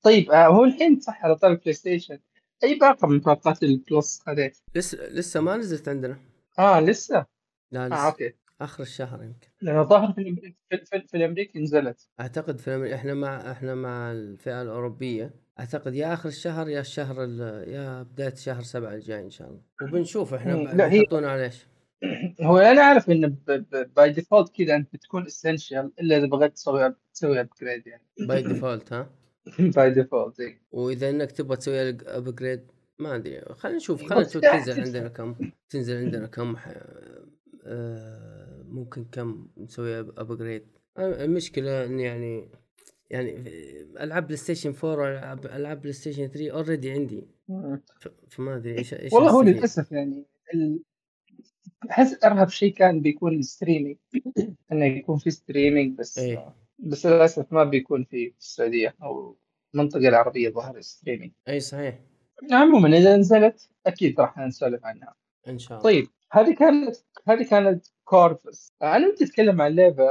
طيب 0.01 0.31
آه، 0.31 0.47
هو 0.47 0.63
الحين 0.65 0.99
صح 0.99 1.25
على 1.25 1.35
طاري 1.35 1.55
PlayStation 1.55 2.19
أي 2.63 2.75
باقة 2.79 3.07
من 3.07 3.19
باقات 3.19 3.63
ال 3.63 3.75
Plus 3.75 4.19
خذيت؟ 4.25 4.57
لسه 4.75 4.97
لسه 5.07 5.41
ما 5.41 5.57
نزلت 5.57 5.87
عندنا. 5.89 6.19
آه 6.59 6.79
لسه؟ 6.79 7.25
لا 7.71 7.85
آه 7.85 7.87
لسه. 7.87 8.05
okay. 8.05 8.33
آخر 8.61 8.83
الشهر 8.83 9.23
يمكن. 9.23 9.47
لأنه 9.61 9.83
ظاهر 9.83 10.13
في 10.13 10.21
الامريكي 10.21 10.55
في, 10.69 10.77
في, 10.85 11.07
في 11.07 11.17
الامريكي 11.17 11.59
نزلت. 11.59 12.07
أعتقد 12.19 12.59
في 12.59 12.67
الأمر... 12.67 12.93
إحنا 12.95 13.13
مع 13.13 13.51
إحنا 13.51 13.75
مع 13.75 14.11
الفئة 14.11 14.61
الأوروبية. 14.61 15.33
أعتقد 15.59 15.95
يا 15.95 16.13
آخر 16.13 16.29
الشهر 16.29 16.69
يا 16.69 16.79
الشهر 16.79 17.23
ال... 17.23 17.39
يا 17.69 18.03
بداية 18.03 18.35
شهر 18.35 18.61
سبعة 18.61 18.93
الجاي 18.93 19.21
إن 19.21 19.29
شاء 19.29 19.47
الله. 19.47 19.61
وبنشوف 19.81 20.33
إحنا. 20.33 20.51
لا، 20.53 20.91
هي- 20.91 21.05
على 21.11 21.43
إيش. 21.45 21.67
هو 22.41 22.57
أنا 22.57 22.81
أعرف 22.81 23.09
انه 23.09 23.35
by 23.95 24.09
default 24.09 24.55
كذا 24.55 24.75
أنت 24.75 24.93
بتكون 24.93 25.25
Essential 25.25 25.91
إلا 25.99 26.17
إذا 26.17 26.25
بغيت 26.27 26.53
تسوي 26.53 26.95
تسوي 27.13 27.39
upgrade 27.39 27.87
يعني. 27.87 28.03
by 28.19 28.41
default 28.41 28.93
ها؟ 28.93 29.09
by 29.59 29.89
default 29.89 30.39
اي 30.39 30.57
وإذا 30.71 31.09
إنك 31.09 31.31
تبغى 31.31 31.57
تسوي 31.57 31.89
upgrade 31.89 32.61
ما 32.99 33.15
أدري. 33.15 33.41
خلينا 33.41 33.77
نشوف 33.77 34.05
خلينا 34.05 34.25
نشوف 34.25 34.41
تنزل. 34.41 34.81
عندنا 34.81 35.07
كم 35.07 35.35
تنزل 35.69 35.97
عندنا 35.97 36.27
كم 36.27 36.57
ح... 36.57 36.67
آه... 37.65 38.46
ممكن 38.71 39.05
كم 39.11 39.47
نسوي 39.57 39.99
upgrade 39.99 40.67
المشكلة 40.99 41.85
إن 41.85 41.99
يعني 41.99 42.49
يعني 43.09 43.43
ألعاب 43.99 44.23
PlayStation 44.23 44.73
4 44.83 45.11
العاب 45.11 45.45
ألعاب 45.45 45.81
PlayStation 45.81 46.27
3 46.27 46.51
already 46.51 46.91
عندي. 46.91 47.27
فما 48.29 48.55
أدري 48.55 48.77
إيش 48.77 48.93
إيش 48.93 49.13
والله 49.13 49.31
هو. 49.31 49.41
للأسف 49.41 49.91
يعني 49.91 50.25
أحس 51.91 52.23
أرهب 52.23 52.49
شيء 52.49 52.73
كان 52.73 53.01
بيكون 53.01 53.39
ال 53.39 53.45
streaming 53.45 53.97
إنه 54.71 54.85
يكون 54.85 55.17
في 55.17 55.31
streaming 55.31 55.97
بس 55.97 56.17
إيه. 56.17 56.55
بس 56.79 57.05
للأسف 57.05 57.53
ما 57.53 57.63
بيكون 57.63 58.03
في 58.03 58.29
في 58.29 58.37
السعودية 58.37 58.95
أو 59.03 59.37
المنطقة 59.75 60.07
العربية 60.07 60.49
ظهر 60.49 60.81
streaming 60.81 61.31
إي 61.47 61.59
صحيح. 61.59 61.99
عموما 62.51 62.97
إذا 62.97 63.17
نزلت 63.17 63.69
أكيد 63.85 64.19
راح 64.19 64.37
نسولف 64.37 64.85
عنها. 64.85 65.15
إن 65.47 65.59
شاء 65.59 65.79
الله. 65.79 65.91
طيب 65.91 66.07
هذه 66.31 66.55
كانت 66.55 66.95
هذه 67.27 67.49
كانت 67.49 67.87
Chorvs. 68.03 68.71
أنا 68.81 69.07
ودي 69.07 69.25
أتكلم 69.25 69.61
عن 69.61 69.75
لعبة 69.75 70.03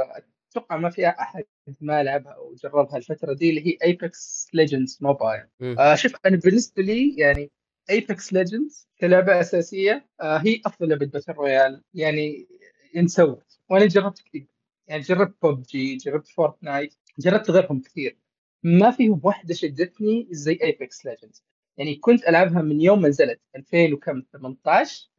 أتوقع 0.51 0.77
ما 0.77 0.89
فيها 0.89 1.09
أحد 1.09 1.43
ما 1.81 2.03
لعبها 2.03 2.31
أو 2.31 2.55
جربها 2.55 2.97
الفترة 2.97 3.33
دي 3.33 3.49
اللي 3.49 3.67
هي 3.67 3.77
Apex 3.83 4.47
Legends 4.53 4.97
Mobile. 5.01 5.43
آه 5.79 5.95
شوف 5.95 6.13
أنا 6.25 6.37
بالنسبة 6.37 6.83
لي 6.83 7.15
يعني 7.17 7.51
Apex 7.89 8.33
Legends 8.33 8.87
كلعبة 8.99 9.39
أساسية 9.39 10.07
آه 10.21 10.37
هي 10.37 10.61
أفضل 10.65 10.89
لعبة 10.89 11.05
battle 11.05 11.33
royale 11.33 11.83
يعني 11.93 12.47
ينسوت 12.95 13.59
وأنا 13.69 13.85
جربت 13.85 14.21
كثير. 14.21 14.47
يعني 14.87 15.01
جربت 15.01 15.35
ببجي 15.45 15.95
جربت 15.95 16.27
Fortnite 16.27 16.95
جربت 17.19 17.51
غيرهم 17.51 17.81
كثير. 17.81 18.17
ما 18.63 18.91
فيهم 18.91 19.21
واحدة 19.23 19.53
شدتني 19.53 20.27
زي 20.31 20.59
Apex 20.63 21.05
Legends 21.05 21.43
يعني 21.77 21.95
كنت 21.95 22.27
ألعبها 22.27 22.61
من 22.61 22.81
يوم 22.81 23.01
ما 23.01 23.07
نزلت 23.09 23.41
2000 23.55 23.93
وكم 23.93 24.21
18 24.33 25.09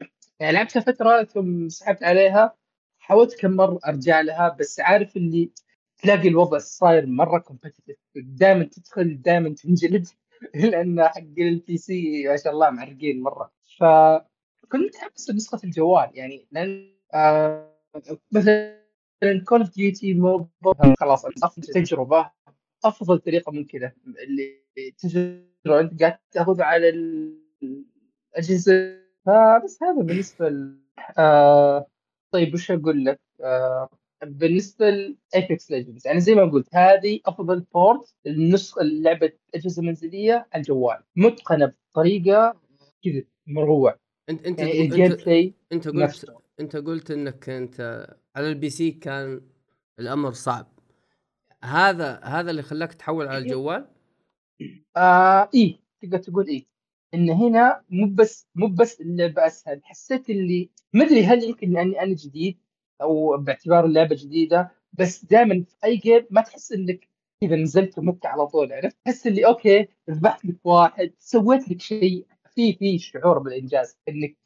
يعني 0.41 0.53
لعبتها 0.53 0.81
فترة 0.81 1.25
ثم 1.25 1.69
سحبت 1.69 2.03
عليها 2.03 2.57
حاولت 2.99 3.41
كم 3.41 3.51
مرة 3.51 3.79
أرجع 3.87 4.21
لها 4.21 4.49
بس 4.49 4.81
عارف 4.81 5.17
اللي 5.17 5.53
تلاقي 5.99 6.29
الوضع 6.29 6.59
صاير 6.59 7.07
مرة 7.07 7.39
competitive 7.39 7.97
دائما 8.17 8.65
تدخل 8.65 9.23
دائما 9.23 9.55
تنجلد 9.55 10.09
لأن 10.55 11.09
حق 11.09 11.21
ال 11.39 11.77
PC 11.77 12.29
ما 12.29 12.37
شاء 12.37 12.53
الله 12.53 12.71
معرقين 12.71 13.23
مرة. 13.23 13.53
فكنت 13.79 14.87
متحمس 14.87 15.31
لنسخه 15.31 15.61
الجوال 15.65 16.11
يعني 16.15 16.49
لأن 16.53 16.95
آه 17.15 17.79
مثلا 18.33 18.79
Call 19.45 19.61
of 19.61 19.75
Duty 19.75 20.21
خلاص 21.01 21.27
افضل 21.27 21.63
تجربة. 21.63 22.31
أفضل 22.85 23.19
طريقة 23.19 23.53
ممكنة 23.53 23.93
اللي 24.07 24.63
تجربة 24.99 25.81
أنت 25.81 26.01
قاعد 26.03 26.19
تاخذها 26.33 26.65
على 26.65 26.89
الأجهزة 26.89 29.08
فبس 29.29 29.83
هذا 29.83 30.03
بالنسبة 30.03 30.49
ل... 30.49 30.79
آه 31.19 31.87
طيب 32.31 32.55
وش 32.55 32.71
أقول 32.71 33.05
لك؟ 33.05 33.21
آه 33.41 33.89
بالنسبة 34.25 34.91
ل 34.91 35.07
Apex 35.07 35.71
Legends 35.71 36.07
يعني 36.07 36.21
زي 36.21 36.35
ما 36.35 36.45
قلت 36.45 36.75
هذه 36.75 37.21
أفضل 37.27 37.61
port 37.61 38.15
النسخه 38.27 38.83
لعبه 38.83 39.33
اجهزه 39.55 39.83
منزليه 39.83 40.49
على 40.53 40.61
الجوال 40.61 41.03
متقنة 41.17 41.73
بطريقة 41.91 42.61
كذا 43.05 43.23
مروع 43.47 43.99
انت 44.29 44.47
أنت 44.47 44.59
يعني 44.59 44.85
انت 44.85 45.29
أنت 45.73 45.89
قلت 45.89 45.97
نفسه 45.97 46.41
أنت 46.61 46.77
قلت 46.77 47.11
إنك 47.11 47.49
أنت 47.49 48.07
على 48.37 48.49
ال 48.49 48.71
PC 48.71 48.91
كان 48.91 49.41
الأمر 49.99 50.33
صعب. 50.33 50.67
هذا 51.65 52.21
هذا 52.25 52.51
اللي 52.51 52.63
خلاك 52.63 52.95
تحول 52.95 53.29
على 53.29 53.39
الجوال؟ 53.39 53.89
آه 54.97 55.51
إيه 55.55 55.81
تقدر 56.03 56.19
تقول 56.19 56.47
إيه. 56.47 56.78
إن 57.15 57.31
هنا 57.31 57.83
مو 57.91 58.07
بس 58.15 58.49
مو 58.55 58.67
بس 58.67 59.01
اللعبه 59.01 59.47
اسهل 59.47 59.81
حسيت 59.85 60.31
اللي 60.31 60.71
ما 60.93 61.05
أدري 61.05 61.25
هل 61.25 61.45
يمكن 61.45 61.71
لاني 61.71 62.03
أنا 62.03 62.15
جديد 62.15 62.59
أو 63.03 63.37
باعتبار 63.37 63.85
اللعبه 63.85 64.17
جديدة 64.17 64.71
بس 64.93 65.25
دائما 65.25 65.65
في 65.69 65.77
أي 65.85 65.97
game 65.97 66.27
ما 66.31 66.41
تحس 66.41 66.73
إنك 66.73 67.09
إذا 67.43 67.57
نزلت 67.57 67.99
ومت 67.99 68.27
على 68.27 68.47
طول 68.47 68.73
عرفت؟ 68.73 68.97
تحس 69.05 69.27
اللي 69.27 69.47
okay 69.47 69.89
ذبحت 70.11 70.45
لك 70.45 70.67
واحد 70.67 71.13
سويت 71.19 71.69
لك 71.71 71.81
شيء. 71.81 72.27
في 72.55 72.73
في 72.73 72.99
شعور 72.99 73.39
بالإنجاز 73.39 73.99
إنك 74.09 74.37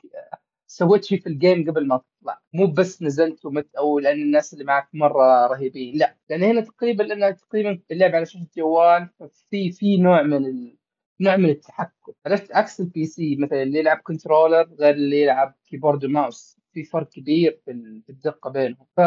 سويت 0.66 1.04
شيء 1.04 1.21
في 1.21 1.26
ال 1.26 1.35
game 1.35 1.71
قبل 1.71 1.87
ما 1.87 1.97
تطلع. 2.21 2.40
مو 2.52 2.66
بس 2.66 3.02
نزلت 3.02 3.45
ومت 3.47 3.75
أو 3.75 3.99
لأن 3.99 4.23
الناس 4.23 4.52
اللي 4.52 4.64
معك 4.64 4.88
مرة 4.95 5.47
رهيبين 5.47 5.97
لا. 5.99 6.16
لأن 6.31 6.42
هنا 6.42 6.61
تقريبا 6.61 7.02
لانها 7.02 7.31
تقريبا 7.31 7.81
اللعبة 7.90 8.16
على 8.16 8.26
شاشة 8.26 8.47
جوال 8.57 9.09
في 9.50 9.73
في 9.73 9.97
نوع 9.97 10.23
من. 10.23 10.76
نوع 11.21 11.37
من 11.37 11.49
التحكم. 11.50 12.12
عرفت؟ 12.26 12.52
عكس 12.52 12.81
ال 12.81 13.07
PC 13.07 13.37
مثلا 13.37 13.62
اللي 13.62 13.78
يلعب 13.78 13.99
controller 13.99 14.62
غير 14.81 14.95
اللي 14.95 15.23
يلعب 15.23 15.54
keyboard 15.64 16.05
وماوس 16.04 16.59
في 16.73 16.85
فرق 16.85 17.09
كبير 17.09 17.61
في 17.64 17.71
ال- 17.71 18.02
في 18.07 18.11
الدقة 18.11 18.50
بينهم. 18.50 18.87
ف 18.97 19.00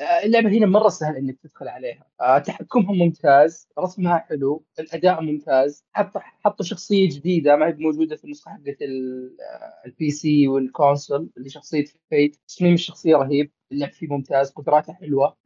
آه، 0.00 0.24
اللعبة 0.24 0.48
هنا 0.48 0.66
مرة 0.66 0.88
سهل 0.88 1.16
إنك 1.16 1.38
تدخل 1.42 1.68
عليها. 1.68 2.06
آه، 2.20 2.38
تحكمها 2.38 2.92
ممتاز 2.94 3.68
رسمها 3.78 4.18
حلو 4.18 4.64
الأداء 4.78 5.20
ممتاز. 5.22 5.84
حطوا 5.94 6.64
شخصية 6.66 7.08
جديدة 7.08 7.56
ما 7.56 7.66
هي 7.66 7.72
موجودة 7.78 8.16
في 8.16 8.24
النسخة 8.24 8.50
حقت 8.50 8.82
ال- 8.82 9.36
آه، 9.40 9.86
ال 9.86 9.94
PC 9.94 10.10
وال 10.10 10.48
console 10.48 11.30
اللي 11.36 11.48
شخصية 11.48 11.84
Fade 12.10 12.36
تصميم 12.48 12.74
الشخصية 12.74 13.16
رهيب 13.16 13.52
اللعب 13.72 13.90
فيه 13.92 14.06
ممتاز 14.08 14.50
قدراته 14.50 14.92
حلوة. 14.92 15.36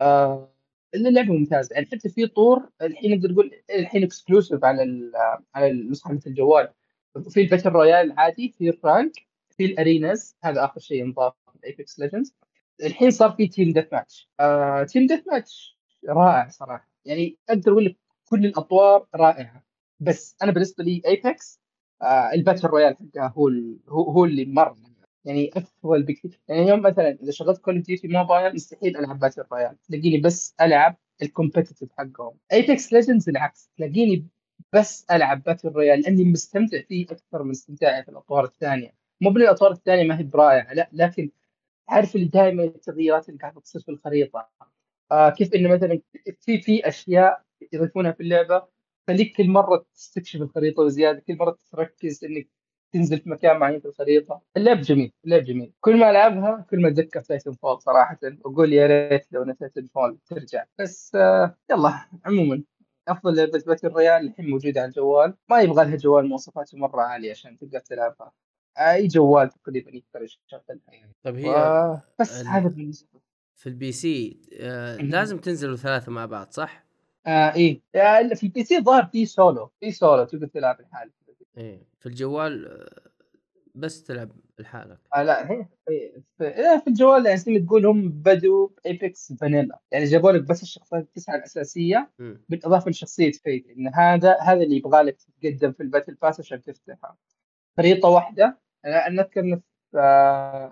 اللعبه 0.94 1.32
ممتازة. 1.32 1.74
يعني 1.74 1.86
حتى 1.86 2.08
في 2.08 2.26
طور 2.26 2.68
الحين 2.82 3.16
نقدر 3.16 3.32
نقول 3.32 3.50
الحين 3.70 4.02
exclusive 4.02 4.64
على 4.64 5.10
على 5.54 5.70
النسخة 5.70 6.12
مثل 6.14 6.30
الجوال. 6.30 6.68
في 7.30 7.40
ال 7.40 7.44
battle 7.44 7.70
royale 7.70 8.12
العادي 8.12 8.48
في 8.58 8.68
ال 8.68 8.77
rank 8.77 9.12
في 9.50 9.64
ال 9.64 9.75
arenas 9.75 10.36
هذا 10.44 10.64
آخر 10.64 10.80
شيء 10.80 11.02
انضاف 11.04 11.32
في 11.52 11.66
Apex 11.66 12.00
Legends 12.00 12.34
الحين 12.82 13.10
صار 13.10 13.30
في 13.32 13.48
team 13.48 13.72
deathmatch 13.72 14.30
آه 14.40 14.82
team 14.84 15.06
deathmatch 15.06 15.78
رائع 16.08 16.48
صراحة. 16.48 16.90
يعني 17.04 17.38
أقدر 17.48 17.72
أقول 17.72 17.84
لك 17.84 17.96
كل 18.24 18.46
الأطوار 18.46 19.06
رائعة. 19.14 19.64
بس 20.00 20.36
أنا 20.42 20.52
بالنسبة 20.52 20.84
لي 20.84 21.02
Apex 21.06 21.60
آه 22.02 22.32
ال 22.34 22.39
battle 22.39 22.68
royale 22.68 22.96
حقها 22.96 23.34
هو 23.36 23.50
هو 23.88 24.24
اللي 24.24 24.44
مر. 24.44 24.76
يعني 25.24 25.50
أفضل 25.56 26.02
بكثير 26.02 26.40
يعني 26.48 26.62
اليوم 26.62 26.80
مثلا 26.82 27.18
إذا 27.22 27.30
شغلت 27.30 27.58
Call 27.60 27.76
of 27.76 27.86
Duty 27.86 28.08
Mobile 28.08 28.54
مستحيل 28.54 28.96
ألعب 28.96 29.18
battle 29.18 29.42
royale 29.52 29.76
تلاقيني 29.82 30.20
بس 30.20 30.54
ألعب 30.60 30.96
ال 31.22 31.28
competitive 31.28 31.88
حقهم. 31.98 32.38
Apex 32.52 32.92
Legends 32.92 33.28
العكس. 33.28 33.70
تلاقيني 33.76 34.28
بس 34.72 35.06
ألعب 35.10 35.42
battle 35.42 35.68
royale 35.68 36.00
لأني 36.00 36.24
مستمتع 36.24 36.82
فيه 36.82 37.06
أكثر 37.10 37.42
من 37.42 37.50
استمتاعي 37.50 38.02
في 38.04 38.08
الأطوار 38.10 38.44
الثانية. 38.44 38.94
مو 39.20 39.30
بالأطوار 39.30 39.72
الثانية 39.72 40.04
ما 40.04 40.18
هي 40.18 40.22
برائعة 40.22 40.72
لا 40.74 40.90
لكن 40.92 41.30
عارف 41.88 42.16
اللي 42.16 42.26
دائما 42.26 42.64
التغييرات 42.64 43.28
اللي 43.28 43.40
قاعدة 43.40 43.60
تصير 43.60 43.82
في 43.82 43.90
الخريطة. 43.90 44.50
آه 45.12 45.30
كيف 45.30 45.54
إنه 45.54 45.68
مثلا 45.74 46.00
في 46.40 46.60
في 46.62 46.88
أشياء 46.88 47.42
يضيفونها 47.72 48.12
في 48.12 48.20
اللعبة 48.22 48.68
خليك 49.08 49.36
كل 49.36 49.48
مرة 49.48 49.86
تستكشف 49.94 50.42
الخريطة 50.42 50.82
وزياده 50.82 51.20
كل 51.20 51.36
مرة 51.36 51.58
تركز 51.72 52.24
إنك 52.24 52.48
تنزل 52.92 53.18
في 53.18 53.30
مكان 53.30 53.58
معين 53.58 53.80
في 53.80 53.86
الخريطة. 53.86 54.40
اللعب 54.56 54.80
جميل 54.80 55.12
اللعب 55.24 55.42
جميل. 55.42 55.72
كل 55.80 55.96
ما 55.98 56.10
ألعبها 56.10 56.66
كل 56.70 56.82
ما 56.82 56.88
أتذكر 56.88 57.20
Titanfall 57.20 57.80
صراحة. 57.82 58.18
واقول 58.44 58.72
يا 58.72 58.86
ريت 58.86 59.32
لو 59.32 59.42
ان 59.42 59.56
Titanfall 59.56 60.18
ترجع. 60.26 60.64
بس 60.78 61.14
آه 61.14 61.56
يلا 61.70 61.94
عموما 62.24 62.62
أفضل 63.08 63.36
لعبة 63.36 63.62
battle 63.66 63.88
royale 63.88 64.26
الحين 64.26 64.50
موجودة 64.50 64.80
على 64.80 64.88
الجوال. 64.88 65.34
ما 65.50 65.60
يبغى 65.60 65.84
لها 65.84 65.96
جوال 65.96 66.28
مواصفاته 66.28 66.78
مرة 66.78 67.02
عالية 67.02 67.30
عشان 67.30 67.58
تقدر 67.58 67.78
تلعبها. 67.78 68.32
أي 68.78 69.06
جوال 69.06 69.48
تقريبا 69.50 69.90
يقدر 69.90 70.24
يشغلها 70.24 70.62
يعني. 70.88 71.12
طيب 71.22 71.36
هي 71.36 71.50
و... 71.50 71.98
بس 72.20 72.40
ال- 72.40 72.46
هذا 72.46 72.68
بالنسبة 72.68 73.08
في 73.56 73.68
ال 73.68 73.92
PC 73.92 74.40
آه. 74.60 74.96
لازم 74.96 75.38
تنزلوا 75.38 75.76
ثلاثة 75.76 76.12
مع 76.12 76.26
بعض 76.26 76.50
صح؟ 76.50 76.84
آه 77.26 77.54
إيه. 77.54 77.80
آه، 77.94 78.20
إلا 78.20 78.34
في 78.34 78.42
ال 78.46 78.64
PC 78.64 78.80
ظهر 78.80 79.04
في 79.04 79.26
سولو. 79.26 79.70
في 79.80 79.92
سولو 79.92 80.24
تقدر 80.24 80.46
تلعب 80.46 80.80
لحالك. 80.80 81.12
إيه 81.56 81.86
في 81.98 82.06
الجوال 82.06 82.86
بس 83.74 84.04
تلعب 84.04 84.32
لحالك. 84.58 84.98
آه 85.16 85.22
لا 85.22 85.50
هي 85.50 85.66
في, 85.86 86.44
إيه، 86.44 86.78
في 86.78 86.86
الجوال 86.88 87.26
يعني 87.26 87.38
زي 87.38 87.52
ما 87.52 87.66
تقول 87.66 87.86
هم 87.86 88.08
بدوا 88.08 88.68
Apex 88.86 89.32
vanilla 89.32 89.80
يعني 89.90 90.04
جابوا 90.04 90.32
لك 90.32 90.42
بس 90.42 90.62
الشخصيات 90.62 91.02
التسعه 91.02 91.36
الأساسية 91.36 92.10
مم. 92.18 92.44
بالإضافة 92.48 92.90
لشخصية 92.90 93.32
Fade 93.32 93.66
إن 93.70 93.88
هذا 93.94 94.36
هذا 94.40 94.62
اللي 94.62 94.76
يبغى 94.76 95.02
لك 95.02 95.16
تتقدم 95.16 95.72
في 95.72 95.82
ال 95.82 95.87
battle 95.87 96.14
pass 96.14 96.40
عشان 96.40 96.62
تفتحها 96.62 97.16
خريطة 97.76 98.08
واحدة 98.08 98.60
أنا 98.84 99.06
اذكر 99.06 99.42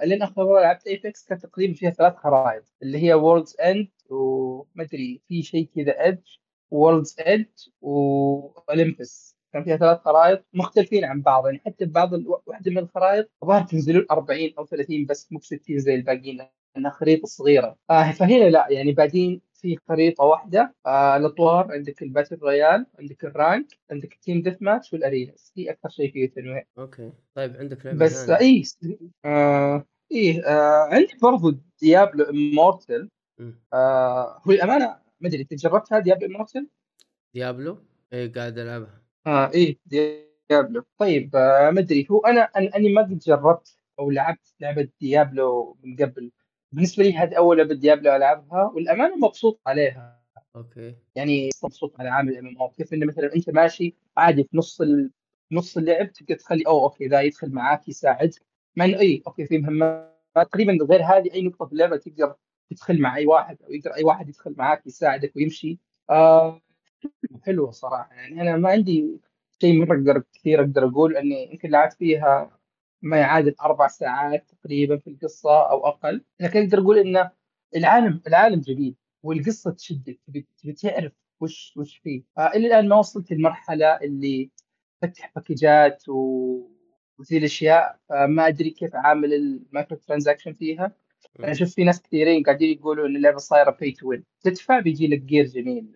لين 0.07 0.23
اخر 0.23 0.45
مره 0.45 0.61
لعبت 0.61 0.87
Apex 0.87 1.25
كانت 1.25 1.47
تقريبا 1.47 1.75
فيها 1.75 1.91
ثلاث 1.91 2.15
خرائط 2.17 2.65
اللي 2.83 3.03
هي 3.03 3.15
World's 3.15 3.57
End 3.61 3.89
وما 4.11 4.85
أدري 4.85 5.23
في 5.29 5.43
شيء 5.43 5.69
كذا 5.77 6.05
Edge 6.05 6.37
World's 6.71 7.17
Edge 7.21 7.69
و 7.81 7.99
Olympus 7.99 9.30
كان 9.53 9.65
فيها 9.65 9.77
ثلاث 9.77 9.99
خرائط 10.01 10.45
مختلفين 10.55 11.05
عن 11.05 11.23
بعض. 11.23 11.47
يعني 11.47 11.59
حتى 11.67 11.85
بعض 11.87 12.15
الو- 12.15 12.43
واحدة 12.47 12.71
من 12.71 12.79
الخرائط 12.79 13.31
الظاهر 13.43 13.63
تنزلون 13.67 14.07
40 14.11 14.53
أو 14.59 14.65
30 14.67 15.07
بس 15.07 15.33
مو 15.33 15.39
ب 15.39 15.43
60 15.45 15.79
زي 15.79 15.95
الباقيين 15.95 16.47
لانها 16.77 16.91
خريطة 16.91 17.27
صغيرة. 17.27 17.77
آه 17.91 18.11
فهنا 18.13 18.45
لا 18.51 18.67
يعني 18.71 18.93
بعدين 18.93 19.41
في 19.55 19.77
خريطة 19.89 20.25
واحدة 20.25 20.75
آه 20.87 21.17
الأطوار 21.17 21.73
عندك 21.73 22.03
ال 22.03 22.07
battle 22.07 22.37
royale 22.43 22.87
عندك 22.99 23.25
ال 23.25 23.33
rank 23.33 23.67
عندك 23.91 24.13
ال 24.15 24.20
team 24.20 24.43
deathmatch 24.43 24.93
وال 24.93 25.08
arenas 25.08 25.53
هي 25.57 25.71
أكثر 25.71 25.89
شيء 25.89 26.13
فيه 26.13 26.31
تنويع. 26.31 26.65
okay. 26.79 27.13
طيب 27.35 27.57
عندك 27.57 27.87
لعبة 27.87 27.99
بس 28.05 28.29
اي 28.31 28.63
آه 29.25 29.85
إيه 30.13 30.45
آه 30.47 30.89
عندي 30.95 31.13
برضو 31.23 31.53
Diablo 31.81 32.25
Immortal. 32.25 33.09
آه 33.73 34.43
هو 34.47 34.53
الامانه 34.53 34.87
ما 35.21 35.29
أدري 35.29 35.43
أنت 35.43 35.55
جربتها 35.55 35.99
Diablo 35.99 36.27
Immortal؟ 36.27 36.69
Diablo؟ 37.35 37.79
إيه 38.13 38.33
قاعد 38.33 38.59
ألعبها. 38.59 39.00
آه 39.27 39.51
إيه 39.55 39.79
Diablo. 39.87 40.85
طيب 40.99 41.37
آه 41.37 41.71
ما 41.71 41.81
أدري 41.81 42.07
هو 42.11 42.19
أنا 42.19 42.41
اني 42.77 42.93
ما 42.93 43.03
قد 43.03 43.19
جربت 43.19 43.79
أو 43.99 44.11
لعبت 44.11 44.55
لعبة 44.61 44.89
Diablo 45.01 45.77
من 45.85 45.97
قبل. 45.97 46.33
بالنسبة 46.73 47.05
لي 47.05 47.15
هذه 47.15 47.35
أول 47.35 47.59
لعبة 47.59 47.75
Diablo 47.75 48.17
ألعبها 48.17 48.73
والأمانة 48.75 49.17
مبسوط 49.17 49.61
عليها. 49.67 50.21
okay. 50.57 50.95
يعني 51.15 51.51
مبسوط 51.65 52.01
على 52.01 52.09
عامل 52.09 52.37
MMO. 52.37 52.69
كيف 52.69 52.95
إنه 52.95 53.07
مثلا 53.07 53.35
أنت 53.37 53.51
ماشي 53.51 53.95
عادي 54.17 54.45
في 54.45 54.57
نص 54.57 54.81
ال... 54.81 55.11
نص 55.53 55.77
اللعب 55.77 56.13
تقدر 56.13 56.35
تخلي 56.35 56.65
أوه 56.67 56.83
okay 56.83 57.07
ذا 57.07 57.21
يدخل 57.21 57.53
معاك 57.53 57.89
يساعد. 57.89 58.35
مع 58.77 58.85
إنه 58.85 58.99
اي 58.99 59.23
okay 59.27 59.47
في 59.47 59.59
مهمات 59.59 60.21
تقريبا 60.35 60.79
غير 60.85 61.03
هذه 61.03 61.33
أي 61.35 61.43
نقطة 61.43 61.67
في 61.67 61.73
اللعبة 61.73 61.97
تقدر 61.97 62.35
تدخل 62.71 63.01
مع 63.01 63.17
أي 63.17 63.27
واحد 63.27 63.63
أو 63.63 63.73
يقدر 63.73 63.95
أي 63.95 64.05
واحد 64.05 64.29
يدخل 64.29 64.55
معاك 64.59 64.87
يساعدك 64.87 65.37
ويمشي. 65.37 65.79
آه 66.11 66.61
حلوة 67.43 67.71
صراحة. 67.71 68.15
يعني 68.15 68.43
أنا 68.43 68.57
ما 68.57 68.69
عندي 68.71 69.21
شيء 69.61 69.81
مره 69.81 69.95
أقدر 69.97 70.23
كثير 70.35 70.61
أقدر 70.61 70.87
أقول 70.89 71.17
إني 71.17 71.53
يمكن 71.53 71.71
لعبت 71.71 71.93
فيها 71.93 72.59
ما 73.03 73.17
يعادل 73.17 73.55
أربع 73.63 73.89
ساعات 73.89 74.51
تقريبا 74.51 74.97
في 74.97 75.11
القصة 75.11 75.71
أو 75.71 75.87
أقل. 75.87 76.25
لكن 76.41 76.61
أقدر 76.63 76.79
أقول 76.79 76.99
إن 76.99 77.31
العالم 77.77 78.23
العالم 78.27 78.61
جميل 78.61 78.95
والقصة 79.23 79.71
تشدك 79.71 80.21
تبي 80.63 80.73
تعرف 80.73 81.13
وش 81.41 81.75
وش 81.77 81.97
فيه. 81.97 82.23
إلى 82.39 82.67
الآن 82.67 82.89
ما 82.89 82.97
وصلت 82.97 83.33
للمرحلة 83.33 83.97
اللي 83.97 84.51
فتح 85.03 85.33
package 85.37 86.00
ات 86.00 86.09
و... 86.09 86.71
وذي 87.19 87.39
الأشياء. 87.39 87.99
آه 88.11 88.27
ما 88.27 88.49
أدري 88.49 88.71
كيف 88.71 88.95
عامل 88.95 89.35
ال 89.35 89.99
microtransaction 89.99 90.53
فيها. 90.53 90.93
أنا 91.41 91.55
شفت 91.55 91.75
في 91.75 91.85
ناس 91.85 92.03
كثيرين 92.03 92.43
قاعدين 92.43 92.79
يقولوا 92.79 93.07
إن 93.07 93.17
اللعبة 93.17 93.37
صايرة 93.39 93.71
pay 93.71 93.93
to 93.93 94.09
win 94.09 94.25
تدفع 94.41 94.81
بيجي 94.81 95.07
لك 95.09 95.21
gear 95.21 95.45
جميل. 95.47 95.93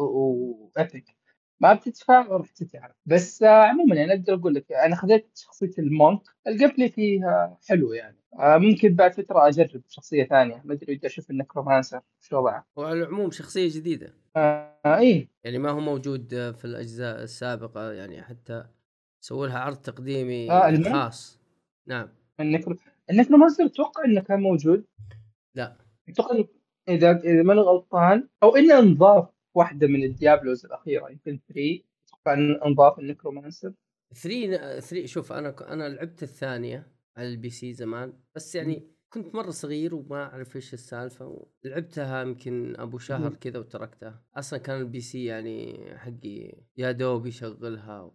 وابيك 0.00 1.20
ما 1.60 1.74
بتدفع 1.74 2.22
راح 2.22 2.50
تتعب 2.50 2.94
بس 3.06 3.42
عموما 3.42 3.94
يعني 3.94 4.12
أقدر 4.12 4.34
أقول 4.34 4.54
لك 4.54 4.72
أنا 4.72 4.96
خذيت 4.96 5.30
شخصية 5.34 5.70
ال 5.78 5.86
monk 5.86 6.20
ال 6.46 6.68
gameplay 6.68 6.88
فيها 6.88 7.58
حلو 7.68 7.92
يعني. 7.92 8.16
آه، 8.38 8.58
ممكن 8.58 8.94
بعد 8.94 9.12
فترة 9.12 9.48
أجرب 9.48 9.82
شخصية 9.88 10.24
ثانية. 10.24 10.62
ما 10.64 10.74
أدري 10.74 10.96
بدي 10.96 11.06
أشوف 11.06 11.30
ال 11.30 11.36
necromancer 11.36 12.00
شو 12.20 12.38
وضعه 12.38 12.66
وعلى 12.76 13.02
العموم 13.02 13.30
شخصية 13.30 13.68
جديدة. 13.80 14.14
آه 14.36 14.98
إيه. 14.98 15.28
يعني 15.44 15.58
ما 15.58 15.70
هو 15.70 15.80
موجود 15.80 16.28
في 16.30 16.64
الأجزاء 16.64 17.22
السابقة 17.22 17.92
يعني 17.92 18.22
حتى 18.22 18.64
سووا 19.20 19.46
لها 19.46 19.58
عرض 19.58 19.76
تقديمي 19.76 20.50
آه،. 20.50 20.82
خاص. 20.92 21.40
نعم. 21.86 22.08
الـ 22.40 22.46
Necro 22.46 22.76
الـ 23.10 23.15
Necromancer 23.15 23.66
أتوقع 23.66 24.04
إنه 24.04 24.20
كان 24.20 24.40
موجود؟ 24.40 24.84
لا. 25.54 25.76
أتوقع 26.08 26.44
اذا 26.88 27.10
إذا 27.10 27.42
ماني 27.42 27.60
غلطان 27.60 28.28
أو 28.42 28.56
إنه 28.56 28.78
انضاف 28.78 29.28
واحدة 29.54 29.86
من 29.86 30.02
الديابلوز 30.02 30.66
الأخيرة 30.66 31.10
يمكن 31.10 31.40
3 31.48 31.80
أتوقع 32.26 32.66
انضاف 32.66 32.98
الـ 32.98 33.04
Necromancer. 33.04 33.72
3 34.14 34.80
3 34.80 35.06
شوف 35.06 35.32
أنا 35.32 35.72
أنا 35.72 35.88
لعبت 35.88 36.22
الثانية 36.22 36.92
على 37.16 37.28
ال 37.28 37.50
PC 37.50 37.72
زمان 37.72 38.12
بس 38.34 38.54
يعني 38.54 38.90
كنت 39.12 39.34
مرة 39.34 39.50
صغير 39.50 39.94
وما 39.94 40.22
أعرف 40.24 40.56
إيش 40.56 40.74
السالفة 40.74 41.46
لعبتها 41.64 42.22
يمكن 42.22 42.74
أبو 42.80 42.98
شهر. 42.98 43.34
كذا 43.34 43.58
وتركتها. 43.58 44.22
أصلا 44.36 44.58
كان 44.58 44.80
ال 44.80 45.00
PC 45.00 45.24
يعني 45.24 45.84
حقي 45.98 46.52
يا 46.76 46.92
دوب 46.92 47.26
يشغلها 47.26 48.12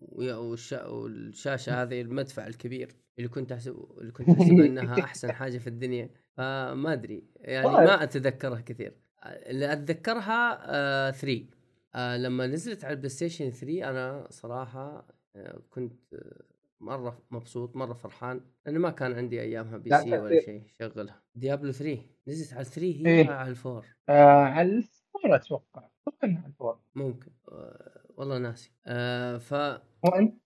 ويا- 0.00 0.34
والش... 0.34 0.72
والشاشة 0.72 1.82
هذه 1.82 2.00
المدفع 2.00 2.46
الكبير 2.46 2.88
اللي 3.18 3.28
كنت 3.28 3.52
احسب 3.52 3.86
اللي 4.00 4.12
كنت 4.12 4.28
احسب 4.40 4.60
إنها 4.60 5.00
أحسن 5.00 5.32
حاجة 5.32 5.58
في 5.58 5.66
الدنيا. 5.66 6.10
فما 6.36 6.92
أدري 6.92 7.24
يعني 7.36 7.66
طيب. 7.66 7.74
ما 7.76 8.02
أتذكرها 8.02 8.60
كثير. 8.60 9.01
اللي 9.26 9.72
أتذكرها 9.72 11.10
3 11.10 11.46
آه 11.94 12.16
لما 12.16 12.46
نزلت 12.46 12.84
على 12.84 12.92
البلاي 12.92 13.08
ستيشن 13.08 13.50
3 13.50 13.90
أنا 13.90 14.26
صراحة 14.30 15.06
آه 15.36 15.62
كنت 15.70 16.14
آه، 16.14 16.42
مرة 16.80 17.22
مبسوط 17.30 17.76
مرة 17.76 17.92
فرحان 17.94 18.40
لأنه 18.66 18.78
ما 18.78 18.90
كان 18.90 19.12
عندي 19.12 19.40
أيامها 19.40 19.76
PC 19.78 20.18
ولا. 20.18 20.40
شيء 20.40 20.62
شغلها 20.78 21.22
ديابلو 21.34 21.72
3 21.72 22.02
نزلت 22.28 22.52
على 22.52 22.64
3 22.64 22.82
هي 22.82 23.06
إيه. 23.06 23.30
على 23.30 23.50
الفور. 23.50 23.86
آه 24.08 24.42
على 24.42 24.68
الفور 24.68 25.36
أتوقع. 25.36 25.88
أتوقع 26.08 26.28
على 26.38 26.46
الفور. 26.46 26.78
ممكن. 26.94 27.32
آه 27.48 28.04
والله 28.16 28.38
ناسي. 28.38 28.72
آه 28.86 29.38
ف 29.38 29.54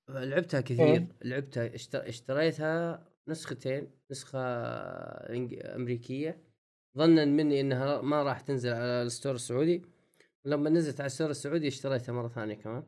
لعبتها 0.09 0.61
كثير. 0.61 0.87
إيه. 0.87 1.09
لعبتها 1.25 1.75
اشتر... 1.75 2.09
اشتريتها 2.09 3.07
نسختين 3.29 3.91
نسخة 4.11 4.39
إنج... 5.35 5.55
ظنا 6.97 7.25
مني 7.25 7.61
إنها 7.61 8.01
ما 8.01 8.23
راح 8.23 8.41
تنزل 8.41 8.73
على 8.73 9.03
ال 9.03 9.08
store 9.08 9.35
السعودي. 9.35 9.83
لما 10.45 10.71
نزلت 10.71 11.01
على 11.01 11.07
ال 11.07 11.11
store 11.11 11.31
السعودي 11.31 11.69
اشتريتها 11.69 12.13
مرة 12.13 12.29
ثانية 12.29 12.55
كمان. 12.55 12.83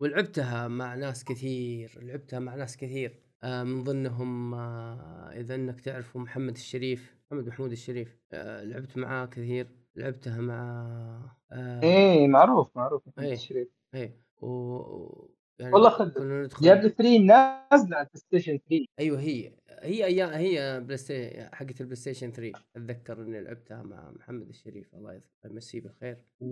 ولعبتها 0.00 0.68
مع 0.68 0.94
ناس 0.94 1.24
كثير 1.24 1.98
لعبتها 2.02 2.38
مع 2.38 2.54
ناس 2.54 2.76
كثير. 2.76 3.22
آه 3.42 3.62
من 3.62 3.84
ضمنهم 3.84 4.54
آه 4.54 5.30
إذا 5.32 5.54
إنك 5.54 5.80
تعرفوا 5.80 6.20
محمد 6.20 6.54
الشريف 6.54 7.16
محمد 7.26 7.46
محمود 7.46 7.72
الشريف. 7.72 8.18
آه 8.32 8.64
لعبت 8.64 8.96
معاه 8.96 9.26
كثير. 9.26 9.68
لعبتها 9.96 10.40
مع 10.40 11.36
إيه 11.82 12.28
معروف 12.28 12.76
معروف 12.76 13.08
محمد 13.08 13.24
إيه. 13.24 13.32
الشريف. 13.32 13.68
إيه. 13.94 14.20
و... 14.42 15.35
يعني 15.58 15.74
والله 15.74 15.90
خذ 15.90 16.24
ندخل 16.24 16.62
ديابلو 16.62 16.88
3 16.88 17.18
نازلة 17.18 17.96
على 17.96 18.06
البلاي 18.06 18.06
ستيشن 18.14 18.58
3 18.68 18.86
أيوه 18.98 19.20
هي 19.20 19.52
هي 19.80 20.04
أيام 20.04 20.30
هي 20.30 20.80
بلاي 20.80 20.96
ستيشن 20.96 21.48
حقت 21.52 21.80
البلاي 21.80 21.96
ستيشن 21.96 22.32
3 22.32 22.60
أتذكر 22.76 23.22
إني 23.22 23.40
لعبتها 23.40 23.82
مع 23.82 24.10
محمد 24.10 24.48
الشريف 24.48 24.94
الله 24.94 25.14
يذكره 25.14 25.50
يمسيه 25.50 25.80
بالخير. 25.80 26.18
و 26.40 26.46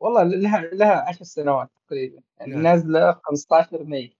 والله 0.00 0.22
لها 0.22 0.60
لها 0.72 1.08
10 1.08 1.24
سنوات 1.24 1.68
تقريبا. 1.86 2.22
يعني 2.40 2.52
نعم. 2.52 2.62
نازلة 2.62 3.20
15 3.24 3.84
ماي 3.84 4.16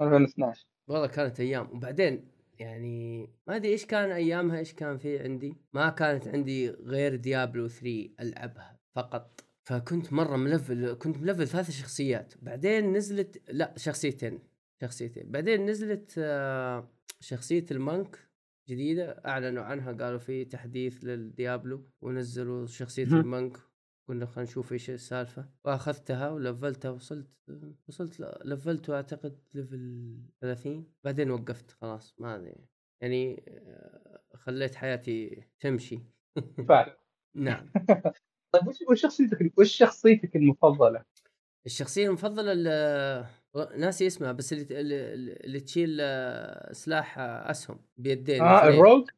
2012 0.00 0.66
والله 0.88 1.06
كانت 1.06 1.40
أيام. 1.40 1.70
وبعدين 1.72 2.28
يعني 2.58 3.28
ما 3.46 3.56
أدري 3.56 3.72
إيش 3.72 3.86
كان 3.86 4.10
أيامها 4.10 4.58
إيش 4.58 4.74
كان 4.74 4.98
في 4.98 5.18
عندي؟ 5.18 5.56
ما 5.72 5.90
كانت 5.90 6.28
عندي 6.28 6.70
غير 6.70 7.16
ديابلو 7.16 7.68
3 7.68 8.10
ألعبها 8.20 8.78
فقط. 8.94 9.51
فكنت 9.64 10.12
مرة 10.12 10.36
ملفل 10.36 10.92
كنت 10.94 11.16
ملفل 11.18 11.48
ثلاث 11.48 11.70
شخصيات. 11.70 12.34
بعدين 12.42 12.92
نزلت 12.92 13.50
لا 13.50 13.74
شخصيتين 13.76 14.38
شخصيتين. 14.82 15.30
بعدين 15.30 15.66
نزلت 15.66 16.14
آه، 16.18 16.88
شخصية 17.20 17.64
ال 17.70 17.80
Monk 17.80 18.18
جديدة. 18.68 19.10
أعلنوا 19.26 19.62
عنها 19.62 19.92
قالوا 19.92 20.18
في 20.18 20.44
تحديث 20.44 21.04
للديابلو 21.04 21.90
ونزلوا 22.00 22.66
شخصية 22.66 23.04
مهم. 23.04 23.20
ال 23.20 23.27
Monk 23.27 23.56
قلنا 24.08 24.26
خلينا 24.26 24.50
نشوف 24.50 24.72
إيش 24.72 24.90
السالفة. 24.90 25.48
وأخذتها 25.64 26.30
ولفلتها 26.30 26.90
وصلت 26.90 27.28
وصلت 27.88 28.20
ل- 28.20 28.34
لفلته 28.44 28.94
اعتقد 28.94 29.38
level 29.54 30.16
30 30.40 30.92
بعدين 31.04 31.30
وقفت 31.30 31.70
خلاص 31.70 32.14
ما 32.20 32.34
أدري. 32.36 32.54
يعني 33.00 33.44
آه، 33.48 34.22
خليت 34.34 34.74
حياتي 34.74 35.42
تمشي. 35.60 35.98
فعلا. 36.68 36.98
نعم. 37.34 37.70
طيب 38.52 38.68
وش 38.68 38.76
وش 38.90 39.00
شخصيتك 39.02 39.58
وش 39.58 39.76
شخصيتك 39.76 40.36
المفضلة؟ 40.36 41.04
الشخصية 41.66 42.06
المفضلة 42.08 42.52
اللي 42.52 43.26
ناسي 43.76 44.06
اسمها 44.06 44.32
بس 44.32 44.52
اللي 44.52 44.80
اللي, 44.80 45.12
اللي 45.32 45.60
تشيل 45.60 45.98
آه، 46.00 46.72
سلاح 46.72 47.18
آه، 47.18 47.50
أسهم 47.50 47.78
بيدين 47.96 48.42
آه. 48.42 48.68
ال 48.68 48.74
Rogue؟ 48.74 49.08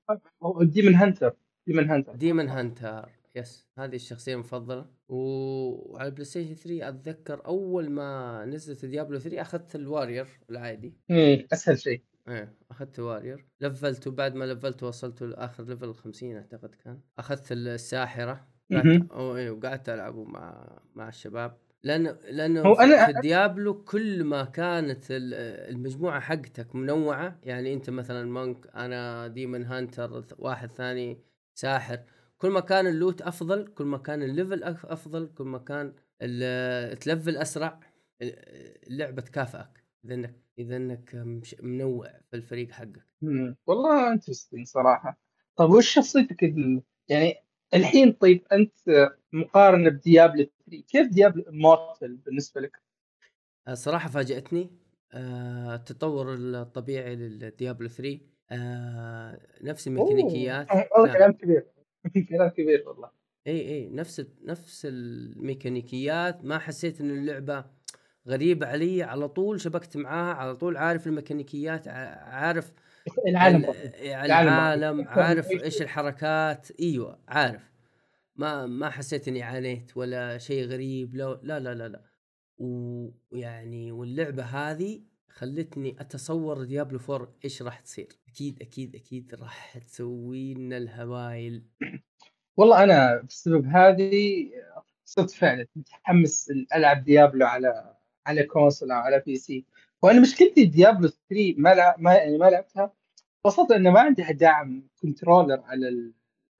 Demon 0.62 0.94
Hunter 0.94 1.36
Demon 1.66 1.90
Hunter 1.90 2.14
Demon 2.14 2.48
Hunter 2.48 3.08
yes 3.36 3.66
هذه 3.78 3.94
الشخصية 3.96 4.34
المفضلة. 4.34 4.86
وعلى 5.08 6.06
البلاي 6.08 6.24
ستيشن 6.24 6.54
3 6.54 6.88
أتذكر 6.88 7.46
أول 7.46 7.90
ما 7.90 8.44
نزلت 8.44 8.84
ديابلو 8.84 9.18
3 9.18 9.40
أخذت 9.40 9.74
ال 9.74 9.81
warrior 9.81 10.26
العادي. 10.50 10.94
مم، 11.08 11.46
أسهل 11.52 11.78
شيء. 11.78 12.02
إيه 12.28 12.54
أخذت 12.70 12.98
warrior 12.98 13.46
لفلته 13.60 14.10
بعد 14.10 14.34
ما 14.34 14.44
لفلته 14.44 14.86
وصلته 14.86 15.26
لآخر 15.26 15.64
level 15.64 15.94
50 15.94 16.36
أعتقد 16.36 16.74
كان. 16.74 17.00
أخذت 17.18 17.52
الساحرة. 17.52 18.53
إيه 18.72 19.50
وقعدت 19.50 19.88
العبه 19.88 20.24
مع 20.24 20.78
مع 20.94 21.08
الشباب. 21.08 21.56
لأنه 21.82 22.10
لأنه 22.30 22.60
هو 22.62 22.74
في, 22.74 22.80
أنا- 22.80 23.04
في 23.04 23.10
الديابلو 23.16 23.84
كل 23.84 24.24
ما 24.24 24.44
كانت 24.44 25.10
ال- 25.10 25.34
المجموعة 25.74 26.20
حقتك 26.20 26.74
منوعة 26.74 27.38
يعني 27.42 27.74
أنت 27.74 27.90
مثلا 27.90 28.30
Monk 28.30 28.66
أنا 28.74 29.26
Demon 29.28 29.64
Hunter 29.64 30.24
واحد 30.38 30.72
ثاني 30.72 31.18
ساحر 31.54 32.00
كل 32.38 32.50
ما 32.50 32.60
كان 32.60 32.86
ال 32.86 32.93
loot 32.93 33.22
أفضل 33.22 33.66
كل 33.66 33.84
ما 33.84 33.98
كان 33.98 34.22
ال 34.22 34.29
level 34.29 34.62
أفضل 34.64 35.26
كل 35.34 35.44
ما 35.44 35.58
كان 35.58 35.92
تلفل 37.00 37.36
أسرع 37.36 37.80
اللعبة 38.22 39.22
تكافئك. 39.22 39.84
إذا 40.04 40.14
إنك 40.14 40.34
إذا 40.58 40.76
إنك 40.76 41.14
منوع 41.62 42.08
في 42.30 42.36
الفريق 42.36 42.70
حقك. 42.70 43.06
والله 43.66 44.12
interesting 44.12 44.66
صراحة. 44.66 45.18
طيب 45.56 45.70
وش 45.70 45.94
شخصيتك 45.94 46.44
ال... 46.44 46.82
يعني 47.08 47.34
الحين 47.74 48.12
طيب 48.12 48.46
أنت 48.52 48.72
مقارنة 49.32 49.90
بديابلو 49.90 50.46
3 50.70 50.82
كيف 50.88 51.08
ديابلو 51.08 51.44
Immortal 51.48 52.16
بالنسبة 52.16 52.60
لك؟ 52.60 52.82
صراحة 53.72 54.08
فاجأتني. 54.08 54.70
آه، 55.12 55.74
التطور 55.74 56.34
الطبيعي 56.34 57.16
للديابلو 57.16 57.88
3 57.88 58.20
آه، 58.50 59.40
نفس 59.62 59.88
الميكانيكيات. 59.88 60.72
هذا 60.72 60.88
نعم. 60.98 61.12
كلام 61.12 61.32
كبير. 61.32 61.66
كلام 62.30 62.48
كبير 62.48 62.88
والله. 62.88 63.10
إي 63.46 63.68
إي 63.68 63.88
نفس 63.88 64.26
نفس 64.44 64.86
الميكانيكيات. 64.90 66.44
ما 66.44 66.58
حسيت 66.58 67.00
إن 67.00 67.10
اللعبة 67.10 67.64
غريبة 68.28 68.66
علي. 68.66 69.02
على 69.02 69.28
طول 69.28 69.60
شبكت 69.60 69.96
معاها 69.96 70.34
على 70.34 70.56
طول 70.56 70.76
عارف 70.76 71.06
الميكانيكيات 71.06 71.88
عارف 71.88 72.72
العالم 73.28 73.64
ال- 73.64 73.70
بسيط. 73.70 73.94
العالم, 74.24 74.48
العالم 74.48 75.08
عارف. 75.08 75.50
إيش 75.50 75.82
الحركات. 75.82 76.70
إيوه 76.80 77.18
عارف. 77.28 77.62
ما 78.36 78.66
ما 78.66 78.90
حسيت 78.90 79.28
إني 79.28 79.42
عانيت 79.42 79.96
ولا 79.96 80.38
شيء 80.38 80.64
غريب. 80.66 81.14
لا 81.14 81.40
لا 81.42 81.60
لا 81.60 81.74
لا, 81.74 81.88
لا. 81.88 82.02
ويعني 82.58 83.92
واللعبة 83.92 84.42
هذه 84.44 85.02
خلتني 85.28 85.96
أتصور 86.00 86.64
ديابلو 86.64 86.98
4 87.10 87.28
إيش 87.44 87.62
راح 87.62 87.80
تصير. 87.80 88.08
أكيد 88.28 88.62
أكيد 88.62 88.94
أكيد 88.94 89.34
راح 89.34 89.78
تسوي 89.78 90.54
لنا 90.54 90.76
الهوايل 90.76 91.64
والله 92.58 92.84
أنا 92.84 93.22
بسبب 93.22 93.66
هذه 93.66 94.50
صرت 95.04 95.30
فعلا 95.30 95.66
متحمس 95.76 96.52
ألعب 96.76 97.04
ديابلو 97.04 97.46
على 97.46 97.96
على 98.26 98.42
console 98.44 98.90
أو 98.92 98.98
على 98.98 99.22
PC. 99.26 99.66
وأنا 100.04 100.20
مشكلتي 100.20 100.64
ديابلو 100.64 101.08
3 101.08 101.54
ما 101.58 101.74
لع... 101.74 101.96
ما 101.98 102.14
يعني 102.14 102.38
ما 102.38 102.50
لعبتها 102.50 102.92
ببساطة 103.44 103.76
إنه 103.76 103.90
ما 103.90 104.00
عندها 104.00 104.32
دعم 104.32 104.88
controller 105.02 105.60
على 105.60 105.88
ال... 105.88 106.12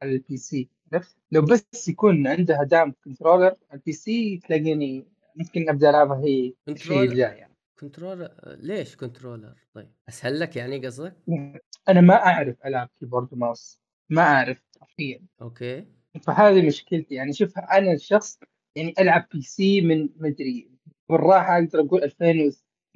على 0.03 0.13
ال 0.13 0.37
PC 0.37 0.69
عرفت؟ 0.93 1.17
لو 1.33 1.43
بس 1.43 1.89
يكون 1.89 2.27
عندها 2.27 2.63
دعم 2.63 2.95
controller 3.05 3.45
على 3.71 3.79
ال 3.79 3.93
PC 3.93 4.41
تلاقيني 4.47 5.07
ممكن 5.37 5.69
أبدأ 5.69 5.91
ألعبها 5.91 6.21
هي 6.21 6.53
الشيء 6.69 7.03
الجاي 7.03 7.39
يعني. 7.39 7.55
controller 7.79 8.31
ليش 8.47 8.97
controller؟ 8.97 9.55
طيب 9.75 9.93
أسهل 10.09 10.41
لك 10.41 10.57
يعني 10.57 10.87
قصدك؟ 10.87 11.17
أنا 11.89 12.01
ما 12.01 12.15
أعرف 12.15 12.67
العب 12.67 12.91
keyboard 12.99 13.33
و 13.33 13.41
mouse 13.41 13.81
ما 14.11 14.23
أعرف 14.23 14.63
حرفيا. 14.81 15.21
okay. 15.43 15.87
فهذه 16.23 16.67
مشكلتي 16.67 17.15
يعني. 17.15 17.33
شوف 17.33 17.59
أنا 17.59 17.97
شخص 17.97 18.39
يعني 18.77 18.95
ألعب 18.99 19.27
PC 19.33 19.81
من 19.81 20.09
مدري 20.17 20.71
بالراحة 21.09 21.59
أقدر 21.59 21.81
أقول 21.81 22.03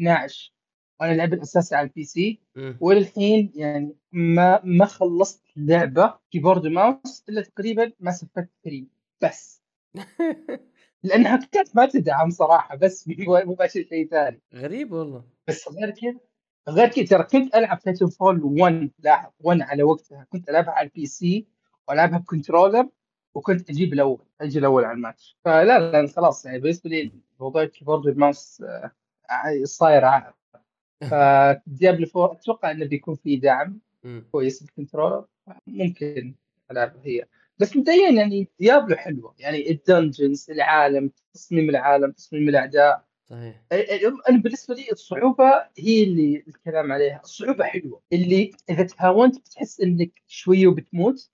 2012 0.00 0.52
وأنا 1.00 1.12
اللعب 1.12 1.32
الاساسي 1.32 1.74
على 1.74 1.87
ال 1.87 2.05
PC. 2.05 2.40
وللحين 2.80 3.52
يعني 3.54 3.96
ما 4.12 4.61
ما 4.64 4.84
خلصت 4.87 5.42
لعبة 5.56 6.14
keyboard 6.31 6.66
و 6.66 6.76
mouse 6.76 7.24
إلا 7.28 7.42
تقريبا 7.42 7.92
Mass 8.01 8.11
Effect 8.11 8.51
3 8.64 8.87
بس. 9.22 9.62
لأنها 11.02 11.48
كانت 11.52 11.76
ما 11.76 11.87
تدعم 11.87 12.30
صراحة 12.30 12.76
بس 12.76 13.08
بشيء 13.08 13.88
شيء 13.88 14.08
ثاني. 14.08 14.40
غريب 14.54 14.92
والله. 14.92 15.24
بس 15.48 15.68
غير 15.68 15.90
كذا 15.90 16.20
غير 16.68 16.88
كذا 16.88 17.04
ترى 17.04 17.22
كنت 17.22 17.54
ألعب 17.54 17.78
تايتن 17.78 18.06
فول 18.06 18.40
1 18.44 18.90
لاحظ 18.98 19.30
1 19.40 19.61
على 19.61 19.82
وقتها. 19.82 20.26
كنت 20.30 20.48
ألعبها 20.48 20.70
على 20.70 20.88
ال 20.88 21.07
PC 21.07 21.46
وألعبها 21.88 22.18
ب 22.18 22.25
controller 22.25 22.88
وكنت 23.34 23.70
أجيب 23.70 23.92
الأول 23.92 24.24
أجي 24.40 24.58
الأول 24.58 24.84
على 24.84 24.96
الماتش. 24.96 25.38
فلا 25.44 25.78
لا 25.92 26.06
خلاص 26.06 26.46
يعني 26.46 26.58
بالنسبة 26.58 26.90
لي 26.90 27.12
موضوع 27.40 27.62
ال 27.62 27.67
keyboard 27.67 28.07
وال 28.07 28.22
mouse 28.22 28.62
صاير 29.64 30.05
عائق 30.05 30.35
فديابلو 31.01 32.07
4 32.17 32.33
أتوقع 32.33 32.71
إنه 32.71 32.87
بيكون 32.87 33.14
في 33.14 33.37
دعم. 33.37 33.81
كويس 34.31 34.62
بال 34.62 34.73
controller 34.73 35.24
ممكن 35.67 36.35
العبها 36.71 37.03
هي. 37.05 37.25
بس 37.59 37.77
مبدئيا 37.77 38.11
يعني 38.11 38.49
ديابلو 38.59 38.97
حلوة. 38.97 39.35
يعني 39.38 39.71
ال 39.70 39.79
dungeons 39.79 40.51
العالم 40.51 41.11
تصميم 41.35 41.71
العالم 41.71 42.12
تصميم 42.12 42.49
الأعداء. 42.49 43.05
صحيح. 43.31 43.62
أنا 44.31 44.38
بالنسبة 44.38 44.75
لي 44.75 44.93
الصعوبة 44.93 45.67
هي 45.79 46.03
اللي 46.05 46.45
الكلام 46.49 46.93
عليها. 46.93 47.21
الصعوبة 47.25 47.64
حلوة. 47.64 48.03
اللي 48.12 48.51
إذا 48.71 48.83
تهاونت 48.83 49.38
بتحس 49.38 49.81
إنك 49.81 50.23
شوية 50.27 50.67
وبتموت. 50.67 51.31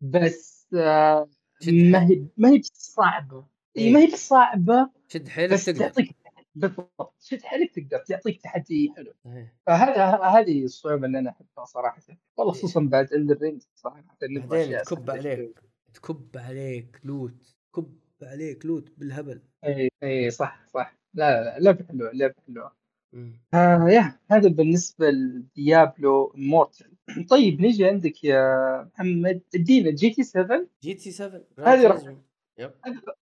بس 0.00 0.66
آه، 0.74 1.28
ما 1.66 2.06
هي 2.06 2.24
ما 2.36 2.48
هي 2.48 2.60
صعبه 2.62 3.46
إيه. 3.76 3.92
ما 3.92 4.00
هي 4.00 4.10
صعبه 4.10 4.90
شد 5.08 5.28
حيلك 5.28 5.52
بس 5.52 5.64
تعطيك 5.64 6.16
بالضبط. 6.54 7.14
شد 7.20 7.42
حيلك 7.42 7.70
تقدر 7.74 7.98
تعطيك 7.98 8.42
تحدي 8.42 8.92
حلو. 8.96 9.12
صحيح 9.24 9.52
فهذا 9.66 10.04
هذه 10.40 10.64
الصعوبة 10.64 11.06
اللي 11.06 11.18
أنا 11.18 11.30
أحبها 11.30 11.64
صراحة. 11.64 12.02
والله 12.36 12.52
خصوصا 12.52 12.80
بعد 12.80 13.12
Elden 13.12 13.38
Ring 13.42 13.62
صراحة 13.74 14.04
بعدين 14.20 14.48
تكب 14.84 15.10
عليك. 15.10 15.60
تكب 15.94 16.36
عليك 16.36 17.00
loot. 17.04 17.56
كب 17.74 17.94
عليك 18.22 18.66
loot 18.66 18.92
بالهبل. 18.98 19.42
اي 19.64 19.88
اي 20.02 20.30
صح 20.30 20.66
صح. 20.66 20.98
لا 21.14 21.30
لا 21.44 21.44
لا 21.44 21.64
لعبة 21.64 21.84
حلوة 21.84 22.10
لعبة 22.12 22.34
حلوة. 22.46 22.72
مم. 23.12 23.40
آه 23.54 23.88
يا 23.88 24.18
هذا 24.30 24.48
بالنسبة 24.48 25.10
ل 25.10 25.27
Diablo 25.27 26.32
Immortal 26.36 26.92
طيب 27.30 27.60
نيجي 27.60 27.84
عندك 27.84 28.24
يا 28.24 28.82
محمد. 28.94 29.40
ادينا 29.54 29.90
GT 29.90 30.22
7 30.22 30.66
GT 30.82 31.10
7 31.10 31.40
هذه 31.58 31.86
راح- 31.86 32.14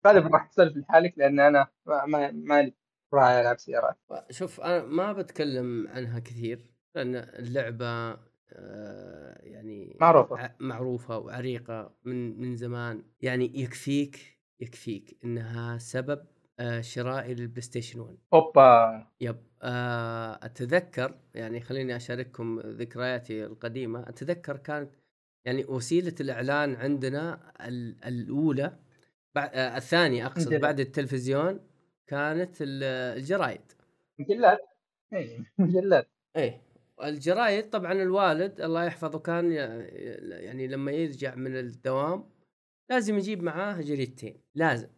غالبا 0.07 0.29
راح 0.29 0.47
تسولف 0.47 0.77
لحالك 0.77 1.19
لأن 1.19 1.41
أنا 1.41 1.67
ما 2.33 2.73
راعي 3.15 3.41
ألعب 3.41 3.59
سيارات. 3.59 3.97
شوف 4.31 4.61
أنا 4.61 4.85
ما 4.85 5.13
بتكلم 5.13 5.89
عنها 5.89 6.19
كثير 6.19 6.71
لأن 6.95 7.17
اللعبة 7.17 7.87
آه، 8.55 9.39
يعني 9.43 9.97
معروفة. 10.01 10.37
ع- 10.39 10.55
معروفة 10.61 11.19
وعريقة 11.19 11.95
من 12.05 12.41
من 12.41 12.57
زمان. 12.57 13.03
يعني 13.21 13.61
يكفيك 13.63 14.39
يكفيك 14.61 15.19
إنها 15.25 15.79
سبب 15.79 16.25
آه 16.61 16.81
شرائي 16.81 17.35
للبلاي 17.35 17.61
ستيشن 17.63 18.01
1 18.01 18.19
أوبا. 18.33 19.07
yep 19.21 19.37
آه 19.63 20.39
أتذكر 20.43 21.15
يعني 21.35 21.61
خليني 21.61 21.97
أشارككم 21.97 22.61
ذكرياتي 22.61 23.45
القديمة. 23.47 24.01
أتذكر 24.09 24.57
كانت 24.57 24.91
يعني 25.45 25.65
وسيلة 25.65 26.15
الإعلان 26.21 26.75
عندنا 26.75 27.53
ال- 27.61 28.05
الأولى 28.05 28.79
الثانية 29.57 30.27
أقصد. 30.27 30.55
بعد 30.55 30.81
التلفزيون 30.81 31.61
كانت 32.07 32.57
ال- 32.63 32.83
الجرايد. 33.19 33.73
مجلات 34.19 34.59
اي 35.15 35.45
مجلات 35.59 36.09
إيه 36.37 36.63
الجرايد 37.05 37.71
طبعا 37.71 37.93
الوالد 37.93 38.61
الله 38.61 38.85
يحفظه 38.85 39.19
كان 39.19 39.53
يعني 40.33 40.67
لما 40.69 40.93
يرجع 40.93 41.35
من 41.35 41.57
الدوام 41.57 42.31
لازم 42.91 43.19
يجيب 43.19 43.43
معاه 43.43 43.81
جريدتين 43.81 44.41
لازم. 44.55 44.89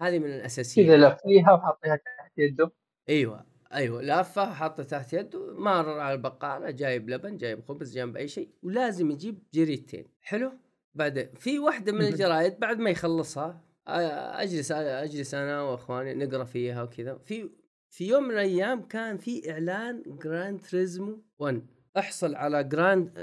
هذه 0.00 0.18
من 0.18 0.26
الاساسيات 0.26 0.86
كذا 0.86 1.08
لفيها 1.08 1.52
وحطيها 1.52 1.96
تحت 1.96 2.32
يده. 2.38 2.72
أيوه 3.08 3.46
أيوه 3.74 4.02
لافه 4.02 4.52
حاطه 4.52 4.82
تحت 4.82 5.12
يده 5.12 5.54
مارر 5.54 6.00
على 6.00 6.14
البقالة 6.14 6.70
جايب 6.70 7.10
لبن 7.10 7.36
جايب 7.36 7.64
خبز 7.64 7.94
جنب 7.94 8.16
أي 8.16 8.28
شيء 8.28 8.48
ولازم 8.62 9.10
يجيب 9.10 9.42
جريدتين. 9.54 10.06
حلو؟ 10.20 10.52
بعدين 10.94 11.28
في 11.34 11.58
واحدة 11.58 11.92
من. 11.92 12.00
الجرايد 12.00 12.58
بعد 12.60 12.78
ما 12.78 12.90
يخلصها 12.90 13.64
أجلس 13.86 14.72
أجلس 14.72 15.34
أنا 15.34 15.62
وأخواني 15.62 16.14
نقرأ 16.14 16.44
فيها 16.44 16.82
وكذا. 16.82 17.18
في 17.18 17.50
في 17.90 18.08
يوم 18.08 18.22
من 18.24 18.30
الأيام 18.30 18.82
كان 18.88 19.18
في 19.18 19.50
إعلان 19.50 20.02
Gran 20.06 20.60
Turismo 20.60 21.24
1 21.38 21.62
أحصل 21.96 22.34
على 22.34 22.64
جراند 22.64 23.18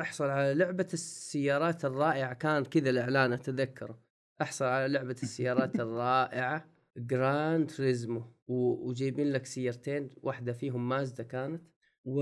أحصل 0.00 0.24
على 0.24 0.54
لعبة 0.54 0.88
السيارات 0.92 1.84
الرائعة. 1.84 2.34
كان 2.34 2.64
كذا 2.64 2.90
الإعلان 2.90 3.32
أتذكره. 3.32 4.02
أحصل 4.42 4.64
على 4.64 4.92
لعبة 4.92 5.16
السيارات 5.22 5.80
الرائعة 5.80 6.68
Gran 6.96 7.70
Turismo 7.70 8.22
و- 8.48 8.88
وجايبين 8.88 9.32
لك 9.32 9.46
سيارتين 9.46 10.10
واحدة 10.22 10.52
فيهم 10.52 10.88
مازدا 10.88 11.22
كانت. 11.22 11.62
و... 12.04 12.20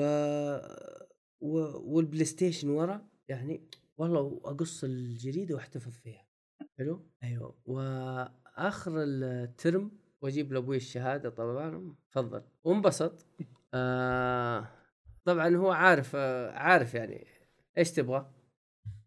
و... 1.40 1.58
والبلاي 1.94 2.24
ستيشن 2.24 2.68
ورا 2.68 3.08
يعني 3.28 3.68
والله 3.98 4.40
أقص 4.44 4.84
الجريدة 4.84 5.54
وأحتفظ 5.54 5.92
فيها. 5.92 6.25
حلو؟ 6.78 7.06
أيوه. 7.22 7.54
وآخر 7.66 8.92
الترم 9.02 9.90
وأجيب 10.22 10.52
لأبوي 10.52 10.76
الشهادة 10.76 11.30
طبعا. 11.30 11.94
تفضل. 12.12 12.42
وانبسط. 12.64 13.26
آه 13.74 14.68
طبعا 15.24 15.56
هو 15.56 15.70
عارف 15.70 16.12
آه 16.16 16.50
عارف 16.50 16.94
يعني 16.94 17.26
إيش 17.78 17.92
تبغى. 17.92 18.30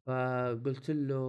فقلت 0.05 0.91
له 0.91 1.19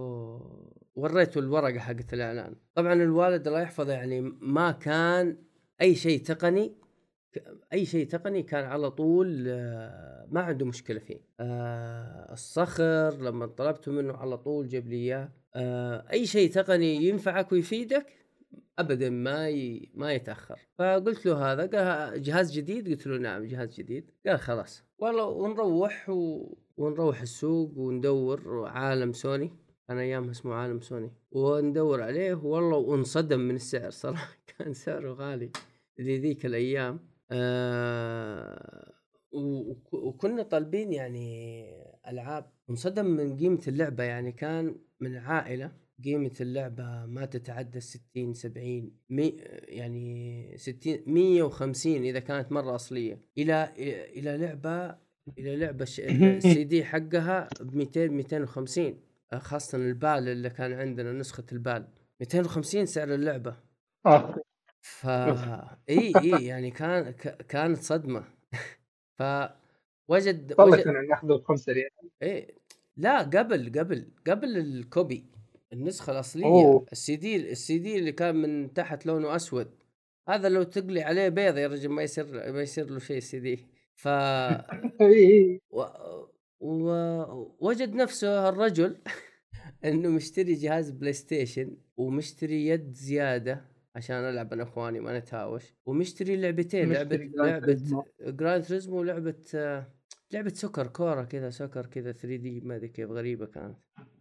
وريته 0.95 1.39
الورقة 1.39 1.79
حقت 1.79 2.13
الإعلان. 2.13 2.55
طبعا 2.75 2.93
الوالد 2.93 3.47
الله 3.47 3.61
يحفظه 3.61 3.93
يعني 3.93 4.21
ما 4.41 4.71
كان 4.71 5.37
أي 5.81 5.95
شيء 5.95 6.23
تقني 6.23 6.81
أي 7.73 7.85
شيء 7.85 8.07
تقني 8.07 8.43
كان 8.43 8.63
على 8.63 8.91
طول 8.91 9.45
آه، 9.47 10.27
ما 10.31 10.41
عنده 10.41 10.65
مشكلة 10.65 10.99
فيه. 10.99 11.21
آه، 11.39 12.33
الصخر 12.33 13.09
لما 13.21 13.45
طلبته 13.45 13.91
منه 13.91 14.13
على 14.13 14.37
طول 14.37 14.67
جاب 14.67 14.87
لي 14.87 14.95
إياه. 14.95 15.29
أي 15.55 16.25
شيء 16.25 16.51
تقني 16.51 16.95
ينفعك 16.95 17.51
ويفيدك 17.51 18.05
ابدا 18.79 19.09
ما 19.09 19.49
ي... 19.49 19.91
ما 19.93 20.13
يتأخر. 20.13 20.59
فقلت 20.77 21.25
له 21.25 21.51
هذا 21.51 21.65
قال 21.65 22.21
جهاز 22.21 22.51
جديد؟ 22.51 22.89
قلت 22.89 23.07
له 23.07 23.17
نعم 23.17 23.43
جهاز 23.43 23.75
جديد. 23.75 24.11
قال 24.27 24.39
خلاص. 24.39 24.83
والله 24.99 25.25
ونروح 25.25 26.09
و... 26.09 26.53
ونروح 26.77 27.21
السوق 27.21 27.77
وندور 27.77 28.65
عالم 28.67 29.13
سوني. 29.13 29.51
كان 29.87 29.97
أيامها 29.97 30.31
اسمه 30.31 30.53
عالم 30.53 30.81
سوني. 30.81 31.11
وندور 31.31 32.01
عليه 32.01 32.33
والله 32.33 32.77
وانصدم 32.77 33.39
من 33.39 33.55
السعر 33.55 33.89
صراحة. 33.89 34.37
كان 34.57 34.73
سعره 34.73 35.13
غالي 35.13 35.51
ذي 36.01 36.17
ذيك 36.17 36.45
الأيام. 36.45 36.99
آه 37.31 38.91
و- 39.31 39.71
وك- 39.71 39.93
وكنا 39.93 40.43
طالبين 40.43 40.93
يعني 40.93 41.65
ألعاب. 42.07 42.51
انصدم 42.69 43.05
من 43.05 43.37
قيمة 43.37 43.61
اللعبة 43.67 44.03
يعني. 44.03 44.31
كان 44.31 44.75
من 45.01 45.17
عائلة 45.17 45.71
قيمة 46.03 46.31
اللعبة 46.41 47.05
ما 47.05 47.25
تتعدى 47.25 47.79
60 47.79 48.33
70 48.33 48.91
مي 49.09 49.35
يعني 49.67 50.57
60 50.57 51.03
150 51.07 51.95
إذا 52.03 52.19
كانت 52.19 52.51
مرة 52.51 52.75
أصلية. 52.75 53.19
إلى 53.37 53.73
إلى 54.15 54.37
لعبة 54.37 54.97
إلى 55.37 55.55
لعبة 55.57 55.83
السي 55.99 56.63
دي 56.63 56.83
حقها 56.85 57.47
ب 57.61 57.75
200 57.75 58.07
250 58.07 58.99
خاصة 59.33 59.77
البال 59.77 60.29
اللي 60.29 60.49
كان 60.49 60.73
عندنا 60.73 61.11
نسخة 61.11 61.45
البال. 61.51 61.87
250 62.21 62.85
سعر 62.85 63.13
اللعبة. 63.13 63.57
آه. 64.05 64.35
ف 64.81 65.07
إي 65.89 66.13
إي 66.21 66.45
يعني 66.45 66.71
كان. 66.71 67.11
كانت 67.49 67.77
صدمة. 67.77 68.23
ف 69.19 69.23
وجد 70.07 70.53
والله 70.59 70.83
كنا 70.83 71.01
ناخذه 71.01 71.33
بخمسة 71.35 71.73
ريال. 71.73 71.89
إيه 72.21 72.60
لا 73.01 73.21
قبل 73.21 73.79
قبل 73.79 74.05
قبل 74.27 74.57
ال 74.57 74.71
copy 74.71 75.25
النسخة 75.73 76.11
الأصلية 76.11 76.45
أوه. 76.45 76.85
ال 76.91 77.15
CD 77.15 77.51
ال 77.51 77.77
CD 77.79 77.99
اللي 77.99 78.11
كان 78.11 78.35
من 78.35 78.73
تحت 78.73 79.05
لونه 79.05 79.35
أسود 79.35 79.71
هذا 80.29 80.49
لو 80.49 80.63
تقلي 80.63 81.01
عليه 81.01 81.29
بيض 81.29 81.57
يا 81.57 81.67
رجل 81.67 81.89
ما 81.89 82.03
يصير 82.03 82.51
ما 82.51 82.61
يصير 82.61 82.89
له 82.89 82.99
شيء 82.99 83.17
السي 83.17 83.39
دي 83.39 83.67
ف. 83.95 84.07
و... 85.77 85.83
و... 86.59 86.91
وجد 87.59 87.93
نفسه 87.95 88.49
الرجل 88.49 88.97
إنه 89.85 90.09
مشتري 90.09 90.53
جهاز 90.53 90.89
بلاي 90.89 91.13
ستيشن 91.13 91.77
ومشتري 91.97 92.67
يد 92.67 92.93
زيادة 92.93 93.65
عشان 93.95 94.15
ألعب 94.15 94.53
أنا 94.53 94.63
اخواني 94.63 94.99
ما 94.99 95.19
نتهاوش 95.19 95.73
ومشتري 95.85 96.35
لعبتين 96.35 96.93
لعبة 96.93 97.15
لعبة. 97.15 98.03
Gran 98.21 98.63
Turismo 98.63 98.99
ولعبة 98.99 99.43
آه، 99.55 100.00
لعبة 100.33 100.49
soccer 100.49 100.87
كورة 100.87 101.23
كذا 101.23 101.49
soccer 101.49 101.85
كذا 101.85 102.11
3D 102.11 102.61
ما 102.61 102.75
أدري 102.75 102.87
كيف 102.87 103.09
غريبة 103.09 103.45
كانت. 103.45 103.77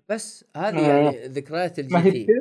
بس 0.08 0.44
هذه 0.56 0.78
آه. 0.78 0.88
يعني 1.12 1.26
ذكريات 1.28 1.80
ما 1.80 1.98
ال 1.98 2.18
GT؟ 2.20 2.32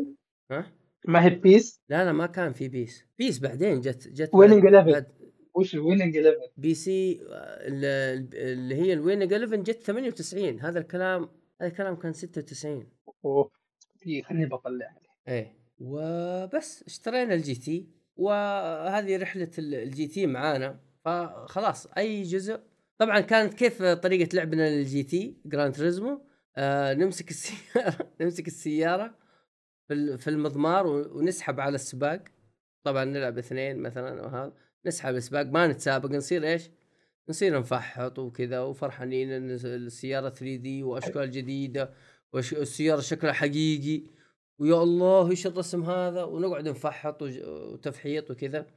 ها؟ 0.52 0.72
ما 1.08 1.26
هي 1.26 1.30
PES؟ 1.30 1.82
لا 1.90 2.06
لا 2.06 2.12
ما 2.12 2.26
كان 2.26 2.54
في 2.54 2.68
PES. 2.68 3.04
PES 3.18 3.40
بعدين 3.40 3.82
جت 3.82 4.08
جت 4.08 4.30
Winning 4.34 4.64
بعد- 4.64 4.74
11 4.76 4.92
بعد 4.92 5.06
وش 5.56 5.76
ال 5.76 5.81
Winning 5.81 6.18
11 6.18 6.38
PES 6.58 7.20
ال- 7.32 8.36
اللي 8.36 8.76
هي 8.76 8.94
ال 8.94 8.99
Winning 8.99 9.34
11 9.34 9.56
جت 9.56 9.84
98 9.84 10.60
هذا 10.60 10.80
الكلام 10.80 11.30
هذا 11.62 11.70
الكلام 11.70 11.96
كان 11.96 12.14
96 12.14 12.88
أوه. 13.26 13.52
دقيقة، 14.02 14.28
خليني 14.28 14.46
بطلع 14.46 14.96
إيه. 15.28 15.54
وبس 15.80 16.84
اشترينا 16.88 17.34
ال 17.34 17.56
GT 17.56 17.88
وهذه 18.16 19.18
رحلة 19.18 19.52
ال- 19.60 19.76
ال 19.76 20.08
GT 20.08 20.28
معانا. 20.28 20.80
فخلاص 21.06 21.88
أي 21.98 22.24
جزء 22.24 22.60
طبعا 23.00 23.20
كانت 23.20 23.54
كيف 23.54 23.84
طريقة 23.84 24.30
لعبنا 24.36 24.70
لل 24.70 25.04
GT 25.04 25.42
Gran 25.46 25.74
Turismo؟ 25.76 26.26
آه 26.58 26.94
نمسك 26.94 27.30
السيارة 27.30 28.12
نمسك 28.22 28.48
السيارة 28.48 29.16
في 29.88 29.94
ال- 29.94 30.18
في 30.20 30.30
المضمار 30.30 30.88
ونسحب 30.88 31.60
على 31.60 31.76
السباق. 31.76 32.24
طبعا 32.84 33.06
نلعب 33.06 33.38
اثنين 33.38 33.78
مثلا 33.80 34.22
وهذا 34.22 34.54
نسحب 34.86 35.16
السباق 35.16 35.46
ما 35.46 35.68
نتسابق 35.68 36.12
نصير 36.12 36.44
إيش؟ 36.44 36.70
نصير 37.30 37.60
نفحط 37.60 38.20
وكذا 38.20 38.60
وفرحانين 38.60 39.32
إن 39.32 39.50
السيارة 39.66 40.30
3 40.30 40.56
دي 40.56 40.84
وأشكال 40.84 41.32
جديدة 41.32 41.94
والسياره 42.34 43.00
شكلها 43.02 43.34
حقيقي. 43.34 44.04
ويا 44.60 44.84
الله 44.84 45.30
إيش 45.30 45.48
الرسم 45.48 45.84
هذا؟ 45.84 46.24
ونقعد 46.24 46.68
نفحط 46.68 47.22
وتفحيط 47.22 48.32
وكذا 48.32 48.68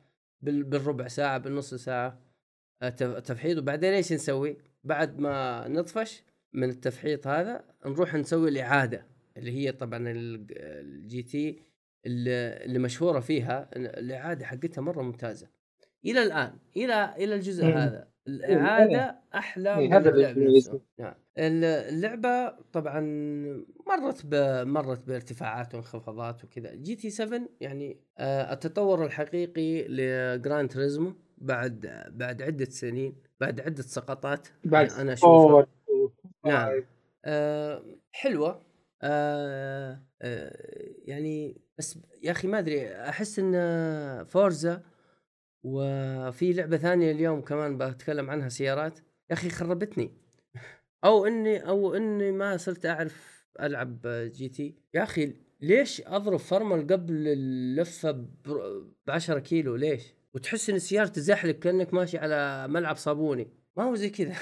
بال- 0.40 0.64
بالربع 0.64 1.08
ساعة 1.08 1.38
بالنص 1.38 1.74
ساعة. 1.74 2.31
تفحيط 2.88 3.58
وبعدين 3.58 3.92
إيش 3.92 4.12
نسوي؟ 4.12 4.56
بعد 4.84 5.18
ما 5.18 5.68
نطفش 5.68 6.22
من 6.52 6.68
التفحيط 6.68 7.26
هذا 7.26 7.64
نروح 7.86 8.14
نسوي 8.14 8.48
الإعادة 8.48 9.06
اللي 9.36 9.52
هي 9.52 9.72
طبعا 9.72 9.98
ال- 10.10 10.46
الجي 10.58 11.22
تي 11.22 11.62
اللي 12.06 12.78
مشهورة 12.78 13.20
فيها. 13.20 13.68
الإعادة 13.76 14.44
حقتها 14.46 14.82
مرة 14.82 15.02
ممتازة. 15.02 15.48
إلى 16.04 16.22
الآن 16.22 16.52
إلى 16.76 17.14
إلى 17.18 17.34
الجزء 17.34 17.64
مم. 17.64 17.70
هذا. 17.72 18.08
الإعادة 18.28 19.18
أحلى 19.34 19.78
إيه، 19.78 19.86
من 19.88 19.92
هذا 19.92 20.10
اللعب 20.10 20.38
اللي 20.38 20.56
نفسه. 20.58 20.80
نعم. 20.98 21.14
ال- 21.38 21.64
اللعبة 21.64 22.48
طبعا 22.72 23.00
مرت 23.86 24.26
ب... 24.26 24.34
مرت 24.66 25.06
بارتفاعات 25.08 25.74
وانخفاضات 25.74 26.44
وكذا. 26.44 26.74
GT 26.74 27.10
7 27.10 27.40
يعني 27.60 28.00
آه، 28.18 28.52
التطور 28.52 29.04
الحقيقي 29.06 29.88
ل 29.88 30.05
Gran 30.05 30.70
Turismo 30.70 31.12
بعد 31.42 32.10
بعد 32.16 32.42
عدة 32.42 32.64
سنين 32.64 33.16
بعد 33.40 33.60
عدة 33.60 33.82
سقطات 33.82 34.48
بعد 34.64 34.90
أنا 34.92 35.12
أشوفها. 35.12 35.66
نعم. 36.46 36.84
آه 37.24 37.82
حلوة. 38.12 38.62
آه 39.02 40.02
آه 40.22 40.56
يعني 41.04 41.60
بس 41.78 41.98
يا 42.22 42.30
أخي 42.30 42.48
ما 42.48 42.58
أدري 42.58 42.94
أحس 42.94 43.38
إن 43.38 43.54
Forza 44.24 44.82
وفي 45.64 46.52
لعبة 46.52 46.76
ثانية 46.76 47.10
اليوم 47.12 47.40
كمان 47.40 47.78
بتكلم 47.78 48.30
عنها 48.30 48.48
سيارات. 48.48 48.98
يا 48.98 49.34
أخي 49.34 49.48
خربتني. 49.50 50.10
أو 51.04 51.26
إني 51.26 51.68
أو 51.68 51.94
إني 51.94 52.32
ما 52.32 52.56
صرت 52.56 52.86
أعرف 52.86 53.46
ألعب 53.60 54.00
GT. 54.06 54.74
يا 54.94 55.02
أخي 55.02 55.36
ليش 55.60 56.02
أضرب 56.06 56.36
فرمل 56.38 56.80
قبل 56.80 57.28
اللفة 57.28 58.10
ب 58.10 59.10
10 59.10 59.38
كيلو؟ 59.38 59.76
ليش؟ 59.76 60.14
وتحس 60.34 60.70
إن 60.70 60.76
السيارة 60.76 61.08
تزحلق 61.08 61.54
كأنك 61.58 61.94
ماشي 61.94 62.18
على 62.18 62.68
ملعب 62.68 62.96
صابوني. 62.96 63.48
ما 63.76 63.84
هو 63.84 63.94
زي 63.94 64.10
كذا. 64.10 64.34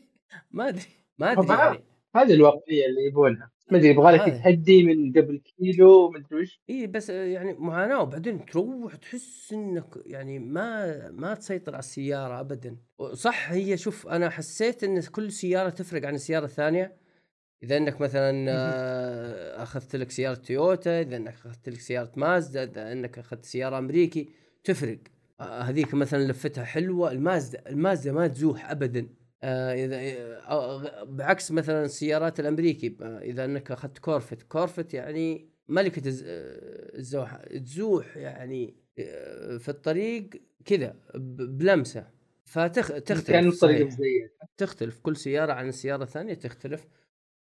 ما 0.50 0.68
أدري 0.68 0.82
ما 1.18 1.32
أدري 1.32 1.46
يعني. 1.48 1.84
هذه 2.16 2.34
الواقعيه 2.34 2.86
اللي 2.86 3.06
يبونها. 3.06 3.50
ما 3.70 3.78
أدري 3.78 3.88
يبغى 3.88 4.12
لك 4.12 4.24
تهدي 4.24 4.82
من 4.82 5.12
قبل 5.12 5.38
كيلو 5.38 6.10
ما 6.10 6.18
أدري 6.18 6.40
وش. 6.40 6.60
إي 6.70 6.86
بس 6.86 7.10
يعني 7.10 7.52
معاناه 7.52 8.02
وبعدين 8.02 8.46
تروح 8.46 8.94
تحس 8.94 9.52
إنك 9.52 9.86
يعني 10.06 10.38
ما 10.38 11.10
ما 11.10 11.34
تسيطر 11.34 11.72
على 11.72 11.78
السيارة 11.78 12.40
ابدا. 12.40 12.76
صح 13.12 13.52
هي 13.52 13.76
شوف 13.76 14.08
أنا 14.08 14.30
حسيت 14.30 14.84
إن 14.84 15.00
كل 15.02 15.32
سيارة 15.32 15.68
تفرق 15.68 16.06
عن 16.06 16.14
السيارة 16.14 16.44
الثانية. 16.44 16.96
إذا 17.62 17.76
إنك 17.76 18.00
مثلا 18.00 18.46
آه، 18.48 19.62
أخذت 19.62 19.96
لك 19.96 20.10
سيارة 20.10 20.34
تويوتا 20.34 21.00
إذا 21.00 21.16
إنك 21.16 21.34
أخذت 21.34 21.68
لك 21.68 21.80
سيارة 21.80 22.12
مازدا 22.16 22.64
إذا 22.64 22.92
إنك 22.92 23.18
أخذت 23.18 23.44
سيارة 23.44 23.78
أمريكي 23.78 24.28
تفرق. 24.64 24.98
هذيك 25.40 25.94
مثلا 25.94 26.24
لفتها 26.32 26.64
حلوة 26.64 27.12
المازدا 27.12 27.62
المازدا 27.70 28.12
ما 28.12 28.26
تزوح 28.26 28.70
ابدا. 28.70 29.08
آه 29.42 29.74
إذا 29.74 29.96
آه 30.48 31.04
بعكس 31.04 31.52
مثلا 31.52 31.84
السيارات 31.84 32.40
الأمريكي 32.40 32.96
إذا 33.02 33.44
أنك 33.44 33.70
أخذت 33.70 33.98
كورفت 33.98 34.42
كورفت 34.42 34.94
يعني 34.94 35.50
ملكة 35.68 36.02
الزوح 36.04 37.36
تزوح 37.36 38.16
يعني 38.16 38.74
في 39.58 39.68
الطريق 39.68 40.30
كذا 40.64 40.96
بلمسة. 41.14 42.06
فتختلف 42.44 43.64
تختلف 44.58 44.98
كل 44.98 45.16
سيارة 45.16 45.52
عن 45.52 45.68
السياره 45.68 46.02
الثانية 46.02 46.34
تختلف. 46.34 46.86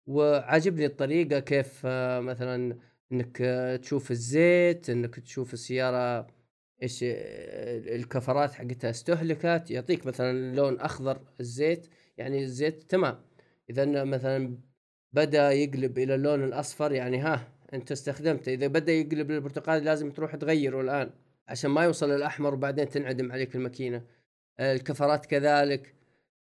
وعاجبني 0.08 0.86
الطريقة 0.86 1.40
كيف 1.40 1.82
آه، 1.86 2.20
مثلا 2.20 2.78
إنك 3.12 3.42
آه، 3.42 3.76
تشوف 3.76 4.12
الزيت 4.12 4.90
إنك 4.90 5.20
تشوف 5.20 5.54
السيارة 5.54 6.28
إيش 6.84 7.00
الكفرات 7.04 8.54
حقتها 8.54 8.90
استهلكت 8.90 9.72
يعطيك 9.72 10.06
مثلا 10.06 10.56
لون 10.56 10.80
أخضر 10.80 11.20
الزيت 11.40 11.88
يعني 12.18 12.44
الزيت 12.44 12.84
تمام. 12.84 13.22
إذا 13.70 14.04
مثلا 14.04 14.58
بدأ 15.14 15.52
يقلب 15.52 15.98
إلى 15.98 16.16
اللون 16.16 16.44
الأصفر 16.44 16.92
يعني 16.92 17.18
ها 17.18 17.48
أنت 17.74 17.92
استخدمته. 17.92 18.54
إذا 18.54 18.68
بدأ 18.68 18.92
يقلب 18.92 19.32
للبرتقالي 19.32 19.86
لازم 19.86 20.12
تروح 20.12 20.36
تغيره 20.36 20.82
الآن 20.82 21.10
عشان 21.48 21.72
ما 21.72 21.84
يوصل 21.84 22.12
الاحمر 22.12 22.54
وبعدين 22.54 22.90
تنعدم 22.90 23.32
عليك 23.32 23.56
الماكينة. 23.56 24.04
الكفرات 24.60 25.26
كذلك 25.26 25.96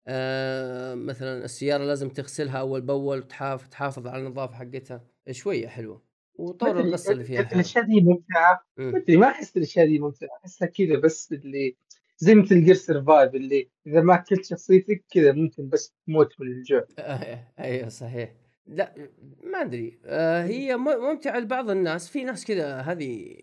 آه 0.08 0.96
مثلا 0.96 1.46
السيارة 1.46 1.84
لازم 1.84 2.10
تغسلها 2.10 2.58
أول 2.60 2.82
بأول 2.82 3.28
تحافظ 3.72 4.08
على 4.08 4.24
النظافة 4.28 4.54
حقتها. 4.56 5.04
شوية 5.32 5.68
حلوة. 5.68 6.11
وطور 6.36 6.80
القصة 6.80 7.12
اللي 7.12 7.24
فيها 7.24 7.42
الاشياء 7.42 7.86
دي 7.86 8.02
ممتعة. 8.02 8.66
ما 8.78 8.98
ادري 8.98 9.18
ما 9.18 9.28
أحس 9.28 9.58
الاشياء 9.58 9.86
دي 9.86 10.00
ممتعة 10.00 10.30
أحسها 10.42 10.68
كذا 10.68 11.00
بس 11.00 11.32
اللي 11.32 11.76
زي 12.18 12.36
مثل 12.36 12.64
جير 12.64 12.76
سرفايف 12.76 13.36
اللي 13.36 13.70
إذا 13.88 14.02
ما 14.02 14.16
اكلت 14.16 14.46
شخصيتك 14.46 15.04
كذا 15.12 15.32
ممكن 15.32 15.70
بس 15.70 15.96
تموت 16.08 16.34
من 16.40 16.48
الجوع. 16.48 16.86
أيوه 17.60 17.90
صحيح. 17.90 18.34
لا 18.66 18.96
ما 19.44 19.62
أدري. 19.62 20.00
آه 20.06 20.44
هي 20.44 20.78
ممتعة 20.78 21.40
لبعض 21.40 21.70
الناس. 21.70 22.10
في 22.10 22.24
ناس 22.24 22.46
كذا 22.46 22.78
هذه 22.78 23.38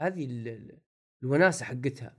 هذه 0.00 0.58
الوناسة 1.22 1.64
حقتها. 1.64 2.16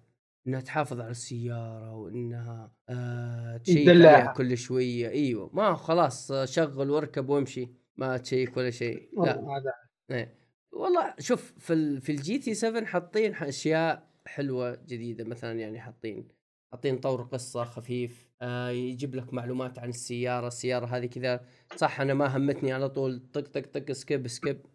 إنها 0.48 0.62
تحافظ 0.62 1.02
على 1.02 1.12
السيارة 1.12 1.96
وإنها 1.96 2.72
آه 2.90 3.58
ت 3.58 3.63
check 3.63 3.90
عليها 3.90 4.34
كل 4.38 4.58
شوية. 4.58 5.10
أيوه 5.10 5.50
ما 5.54 5.76
خلاص 5.76 6.32
شغل 6.44 6.90
واركب 6.90 7.30
وامشي. 7.30 7.70
ما 7.98 8.18
ت 8.18 8.24
check 8.24 8.58
ولا 8.58 8.70
شيء. 8.70 9.10
لا. 9.18 9.32
هذا 9.32 9.85
إيه. 10.12 10.36
والله 10.72 11.14
شوف 11.20 11.54
في 11.60 12.00
في 12.00 12.12
ال 12.12 12.38
GT 12.38 12.54
7 12.54 12.86
حاطين 12.86 13.36
أشياء 13.36 14.10
حلوة 14.26 14.76
جديدة 14.76 15.24
مثلا 15.24 15.60
يعني 15.60 15.80
حاطين 15.80 16.28
حاطين 16.72 16.98
طور 16.98 17.22
قصة 17.24 17.64
خفيف 17.64 18.30
آه 18.42 18.70
يجيب 18.70 19.16
لك 19.16 19.34
معلومات 19.34 19.80
عن 19.80 19.90
السيارة 19.90 20.48
السيارة 20.48 20.86
هذه 20.86 21.06
كذا. 21.06 21.46
صح 21.76 22.02
أنا 22.02 22.14
ما 22.14 22.38
همتني 22.38 22.74
على 22.74 22.90
طول 22.90 23.22
طق 23.34 23.42
طق 23.42 23.62
طق 23.62 23.92
skip 23.92 24.28
skip 24.28 24.66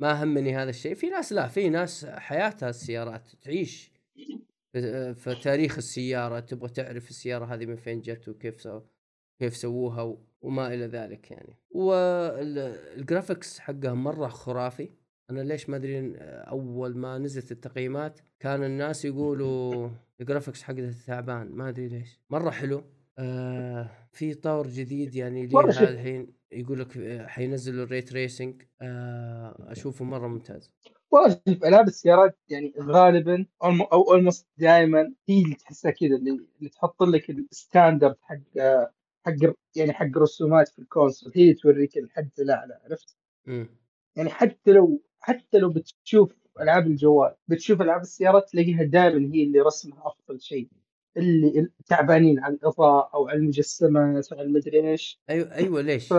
ما 0.00 0.22
همني 0.24 0.56
هذا 0.56 0.70
الشيء. 0.70 0.94
في 0.94 1.10
ناس 1.10 1.32
لا 1.32 1.48
في 1.48 1.68
ناس 1.68 2.06
حياتها 2.06 2.68
السيارات 2.70 3.30
تعيش 3.42 3.92
في 5.14 5.40
تاريخ 5.42 5.76
السيارة 5.76 6.40
تبغى 6.40 6.68
تعرف 6.68 7.10
السيارة 7.10 7.44
هذه 7.54 7.66
من 7.66 7.76
فين 7.76 8.00
جت 8.00 8.28
وكيف 8.28 8.60
سو 8.60 8.82
كيف 9.38 9.56
سووها 9.56 10.16
وما 10.42 10.74
إلى 10.74 10.86
ذلك 10.86 11.30
يعني. 11.30 11.56
وال 11.70 12.08
graphics 12.08 13.58
حقها 13.58 13.94
مرة 13.94 14.28
خرافي. 14.28 14.90
أنا 15.30 15.40
ليش 15.40 15.68
ما 15.68 15.76
أدري 15.76 16.12
أول 16.20 16.96
ما 16.96 17.18
نزلت 17.18 17.52
التقييمات 17.52 18.20
كان 18.40 18.64
الناس 18.64 19.04
يقولوا 19.04 19.88
ال 20.20 20.25
graphics 20.25 20.62
حقها 20.62 20.92
تعبان 21.06 21.52
ما 21.52 21.68
أدري 21.68 21.88
ليش. 21.88 22.20
مرة 22.30 22.50
حلو. 22.50 22.82
آه 23.18 23.90
في 24.12 24.34
طور 24.34 24.66
جديد 24.66 25.14
يعني 25.14 25.46
لي 25.46 25.60
الحين 25.60 26.32
يقول 26.52 26.80
لك 26.80 27.22
حينزلوا 27.26 27.84
ال 27.84 27.91
ray 27.91 28.12
tracing 28.12 28.62
آه 28.82 29.56
أشوفه 29.72 30.04
مرة 30.04 30.28
ممتاز. 30.28 30.72
والله 31.10 31.40
شوف 31.48 31.64
العاب 31.64 31.86
السيارات 31.88 32.38
يعني 32.48 32.72
غالبا 32.80 33.46
أو 33.64 33.72
اولموست 33.92 34.46
دائما 34.58 35.14
هي 35.28 35.42
اللي 35.42 35.54
تحسها 35.54 35.90
كذا 35.90 36.16
اللي, 36.16 36.30
اللي 36.58 36.68
تحط 36.70 37.02
لك 37.02 37.30
ال 37.30 37.40
standard 37.40 38.16
حق 38.22 38.36
حق 39.28 39.52
يعني 39.76 39.92
حق 39.92 40.18
رسومات 40.18 40.68
في 40.68 40.78
ال 40.78 40.85
console 40.85 41.32
هي 41.36 41.54
توريك 41.54 41.98
الحد 41.98 42.30
الأعلى 42.38 42.80
عرفت؟ 42.84 43.16
يعني 44.16 44.30
حتى 44.30 44.72
لو 44.72 45.02
حتى 45.20 45.58
لو 45.58 45.68
بتشوف 45.68 46.34
ألعاب 46.60 46.86
الجوال 46.86 47.34
بتشوف 47.48 47.82
ألعاب 47.82 48.00
السيارات 48.00 48.50
تلاقيها 48.50 48.82
دائما 48.82 49.34
هي 49.34 49.42
اللي 49.42 49.60
رسمها 49.60 50.02
أفضل 50.06 50.40
شيء 50.40 50.68
اللي 51.16 51.68
تعبانين 51.86 52.40
على 52.40 52.54
الإضاءة 52.54 53.10
أو 53.14 53.28
على 53.28 53.38
المجسمات 53.38 54.32
أو 54.32 54.38
على 54.38 54.46
المدري 54.46 54.90
إيش 54.90 55.20
أيوه 55.30 55.54
أيوه 55.54 55.80
ليش؟ 55.80 56.08
ف... 56.08 56.14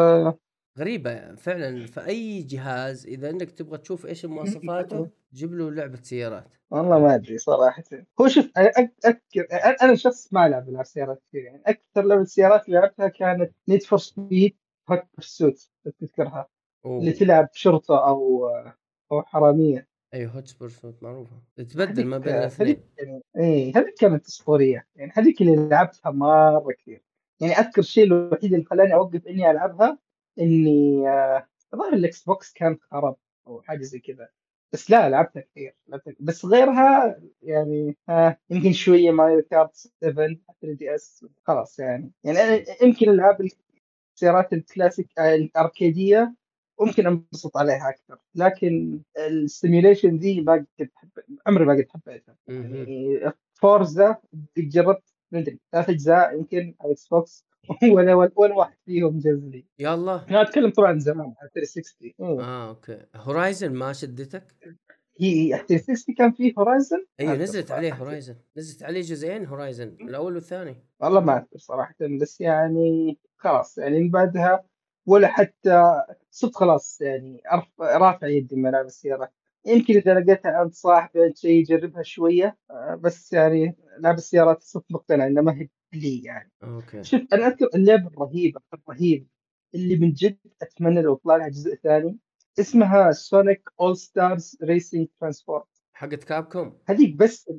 غريبة 0.79 1.35
فعلا. 1.35 1.85
في 1.85 2.05
أي 2.05 2.43
جهاز 2.43 3.07
إذا 3.07 3.29
أنك 3.29 3.51
تبغى 3.51 3.77
تشوف 3.77 4.05
إيش 4.05 4.25
مواصفاته 4.25 5.09
جيب 5.33 5.53
له 5.53 5.71
لعبة 5.71 5.99
سيارات. 6.01 6.53
والله 6.71 6.99
ما 6.99 7.15
أدري 7.15 7.37
صراحة. 7.37 7.83
هو 8.21 8.27
شوف 8.27 8.51
أنا 8.57 8.71
أذكر 9.05 9.47
أنا 9.81 9.95
شخص 9.95 10.33
ما 10.33 10.45
ألعب 10.45 10.69
ألعاب 10.69 10.85
سيارات 10.85 11.21
كثير 11.29 11.43
يعني. 11.43 11.61
أكثر 11.65 12.01
لعبة 12.01 12.23
سيارات 12.23 12.65
اللي 12.65 12.79
لعبتها 12.79 13.07
كانت 13.07 13.51
Need 13.67 13.83
for 13.83 13.99
Speed 13.99 14.55
Hot 14.89 15.03
Pursuit 15.17 15.69
تذكرها. 15.99 16.47
اللي 16.85 17.11
تلعب 17.11 17.49
شرطة 17.53 18.07
أو 18.07 18.49
أو 19.11 19.21
حرامية. 19.21 19.87
أيوه 20.13 20.31
Hot 20.31 20.55
Pursuit 20.59 21.03
معروفة. 21.03 21.41
تتبدل 21.55 22.05
ما 22.05 22.17
بين 22.17 22.33
الاثنين. 22.33 22.81
اي 23.37 23.73
هذيك 23.75 23.93
كانت 23.99 24.25
أسطورية. 24.27 24.87
يعني 24.95 25.11
هذيك 25.15 25.41
اللي 25.41 25.55
لعبتها 25.55 26.11
مرة 26.11 26.71
كثير. 26.79 27.01
يعني 27.41 27.53
أذكر 27.53 27.79
الشيء 27.81 28.03
الوحيد 28.03 28.53
اللي 28.53 28.65
خلاني 28.65 28.93
أوقف 28.93 29.27
إني 29.27 29.51
ألعبها 29.51 29.97
إني 30.39 31.09
آه، 31.09 31.47
الظاهر 31.73 31.93
ال 31.93 32.23
Xbox 32.23 32.53
كان 32.53 32.77
خرب 32.91 33.15
أو 33.47 33.61
حاجة 33.61 33.81
زي 33.81 33.99
كذا. 33.99 34.29
بس 34.73 34.91
لا 34.91 35.09
لعبتها 35.09 35.41
كثير 35.41 35.75
بس 36.19 36.45
غيرها 36.45 37.19
يعني 37.41 37.97
آه 38.09 38.37
يمكن 38.49 38.73
شوية 38.73 39.11
Mario 39.11 39.41
Kart 39.41 39.75
7 39.75 40.27
3DS 40.61 41.25
خلاص 41.43 41.79
يعني. 41.79 42.11
يعني 42.23 42.39
أنا 42.39 42.63
يمكن 42.83 43.09
ألعاب 43.09 43.47
السيارات 44.15 44.53
الكلاسيك 44.53 45.09
آه، 45.19 45.35
الأركيدية 45.35 46.35
ممكن 46.81 47.07
أنبسط 47.07 47.57
عليها 47.57 47.89
أكثر. 47.89 48.17
لكن 48.35 49.01
ال 49.17 49.26
simulation 49.26 50.17
دي 50.19 50.41
ما 50.41 50.65
قد 50.79 50.89
عمري 51.47 51.65
ما 51.65 51.73
قد 51.73 51.87
حبيتها. 51.89 52.35
يعني 52.47 53.19
Forza 53.53 54.17
قد 54.33 54.69
جربت 54.69 55.03
ثلاث 55.71 55.89
أجزاء 55.89 56.35
يمكن 56.35 56.75
على 56.81 56.87
ال 56.87 57.07
Xbox. 57.07 57.45
ولا 57.95 58.31
ولا 58.35 58.55
واحد 58.55 58.77
فيهم 58.85 59.19
جاز 59.19 59.43
لي. 59.45 59.65
يلا. 59.79 60.25
أنا 60.29 60.41
أتكلم 60.41 60.69
طبعا 60.69 60.99
زمان 60.99 61.33
على 61.41 61.49
360 61.55 62.13
آه 62.19 62.69
أوكي. 62.69 63.05
Horizon 63.15 63.73
ما 63.73 63.93
شدتك؟ 63.93 64.43
هي 65.21 65.49
360 65.67 66.15
كان 66.15 66.31
فيه 66.31 66.53
Horizon 66.59 67.05
أيوه 67.19 67.35
نزلت 67.35 67.71
عليه 67.71 67.93
Horizon 67.93 68.35
نزلت 68.57 68.83
عليه 68.83 69.01
جزئين 69.01 69.45
Horizon 69.45 69.87
الأول 69.87 70.35
والثاني. 70.35 70.75
والله 70.99 71.19
ما 71.19 71.37
أذكر 71.37 71.57
صراحة 71.57 71.95
بس 72.21 72.41
يعني 72.41 73.17
خلاص 73.37 73.77
يعني 73.77 73.99
من 73.99 74.11
بعدها 74.11 74.63
ولا 75.05 75.27
حتى 75.27 76.03
صرت 76.31 76.55
خلاص 76.55 77.01
يعني 77.01 77.41
رافع 77.79 78.27
يدي 78.27 78.55
من 78.55 78.67
العاب 78.67 78.85
السيارات 78.85 79.33
يمكن 79.65 79.93
إذا 79.95 80.13
لقيتها 80.19 80.51
عند 80.51 80.73
صاحب 80.73 81.31
شيء 81.35 81.51
يجربها 81.51 82.03
شوية 82.03 82.57
آه، 82.71 82.95
بس 82.95 83.33
يعني 83.33 83.75
لعب 83.99 84.15
السيارات 84.17 84.61
صرت 84.63 84.83
مقتنع 84.89 85.27
إنها 85.27 85.43
ما 85.43 85.53
هي 85.53 85.69
لي 85.93 86.23
يعني. 86.23 86.51
أوكي. 86.63 87.03
شوف 87.03 87.21
أنا 87.33 87.47
أذكر 87.47 87.69
اللعبة 87.75 88.07
الرهيبة 88.07 88.61
الرهيبة 88.73 89.25
اللي 89.75 89.95
من 89.95 90.13
جد 90.13 90.37
أتمنى 90.61 91.01
لو 91.01 91.15
طلع 91.15 91.35
لها 91.35 91.49
جزء 91.49 91.75
ثاني 91.75 92.17
اسمها 92.59 93.11
Sonic 93.11 93.69
All-Stars 93.81 94.57
Racing 94.63 95.07
Transformed 95.19 95.67
حقت 95.99 96.23
Capcom؟ 96.23 96.77
هذيك 96.85 97.15
بس 97.15 97.51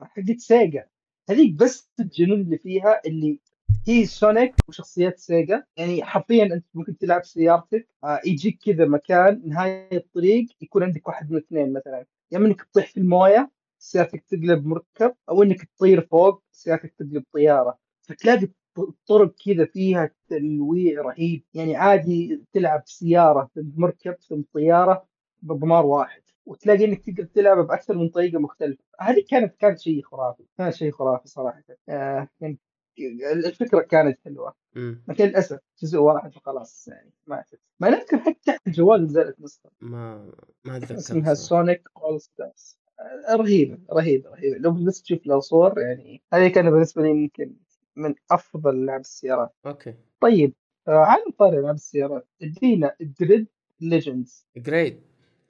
حقت 0.00 0.38
Sega. 0.38 0.86
هذيك 1.30 1.54
بس 1.54 1.90
الجنون 2.00 2.40
اللي 2.40 2.58
فيها 2.58 3.00
اللي 3.06 3.40
هي 3.86 4.06
Sonic 4.06 4.54
وشخصيات 4.68 5.18
Sega. 5.18 5.64
يعني 5.76 6.04
حرفيا 6.04 6.44
أنت 6.44 6.64
ممكن 6.74 6.98
تلعب 6.98 7.24
سيارتك 7.24 7.88
آه، 8.04 8.20
يجيك 8.26 8.58
كذا 8.64 8.84
مكان 8.84 9.42
نهاية 9.46 9.96
الطريق 9.96 10.46
يكون 10.60 10.82
عندك 10.82 11.08
واحد 11.08 11.30
من 11.30 11.36
اثنين 11.36 11.72
مثلا. 11.72 11.98
يا 11.98 12.06
يعني 12.30 12.46
إنك 12.46 12.62
تطيح 12.62 12.86
في 12.86 12.96
الموية 12.96 13.50
سيارتك 13.82 14.24
تقلب 14.28 14.66
مركب 14.66 15.14
أو 15.28 15.42
إنك 15.42 15.64
تطير 15.64 16.00
فوق 16.00 16.42
سيارتك 16.52 16.94
تقلب 16.98 17.24
طيارة. 17.32 17.78
فتلاقي 18.02 18.48
الطرق 18.78 19.34
كذا 19.46 19.64
فيها 19.64 20.10
تنويع 20.28 21.02
رهيب. 21.02 21.44
يعني 21.54 21.76
عادي 21.76 22.44
تلعب 22.52 22.82
سيارة 22.86 23.50
مركب 23.56 24.16
ثم 24.28 24.42
طيارة 24.54 25.06
بضمار 25.42 25.86
واحد 25.86 26.22
وتلاقي 26.46 26.84
إنك 26.84 27.06
تقدر 27.06 27.24
تلعب 27.24 27.66
بأكثر 27.66 27.98
من 27.98 28.08
طريقة 28.08 28.38
مختلفة. 28.38 28.84
هذه 29.00 29.24
كانت 29.30 29.54
كانت 29.56 29.78
شيء 29.78 30.02
خرافي 30.02 30.44
كان 30.58 30.72
شيء 30.72 30.90
خرافي 30.90 31.28
صراحة. 31.28 31.62
آه 31.88 32.28
يعني 32.40 32.58
الفكرة 33.32 33.80
كانت 33.80 34.18
حلوة. 34.24 34.54
لكن 35.08 35.24
للأسف 35.24 35.60
جزء 35.82 35.98
واحد 35.98 36.36
وخلاص 36.36 36.88
يعني 36.88 37.12
ماتت 37.26 37.60
ما 37.80 37.90
نذكر 37.90 38.18
حتى 38.18 38.58
الجوال 38.66 39.04
نزلت 39.04 39.40
نسخة. 39.40 39.70
ما 39.80 40.32
ما 40.64 40.76
أتذكر 40.76 40.98
اسمها 40.98 41.34
Sonic 41.34 41.88
All-Stars 41.96 42.81
رهيبه 43.30 43.78
رهيبه 43.92 44.30
رهيبه 44.30 44.58
لو 44.58 44.72
بس 44.72 45.02
تشوف 45.02 45.26
لو 45.26 45.40
صور 45.40 45.80
يعني 45.80 46.22
هذه 46.32 46.48
كان 46.48 46.70
بالنسبة 46.70 47.02
لي 47.02 47.12
ممكن 47.12 47.56
من 47.96 48.14
أفضل 48.30 48.86
لعب 48.86 49.00
السيارات. 49.00 49.54
أوكي. 49.66 49.94
طيب 50.20 50.54
آه 50.88 50.90
على 50.90 51.22
طاري 51.38 51.60
لعب 51.60 51.74
السيارات 51.74 52.26
عندنا 52.42 52.96
Grid 53.00 53.46
Legends 53.80 54.46
Grid 54.56 55.00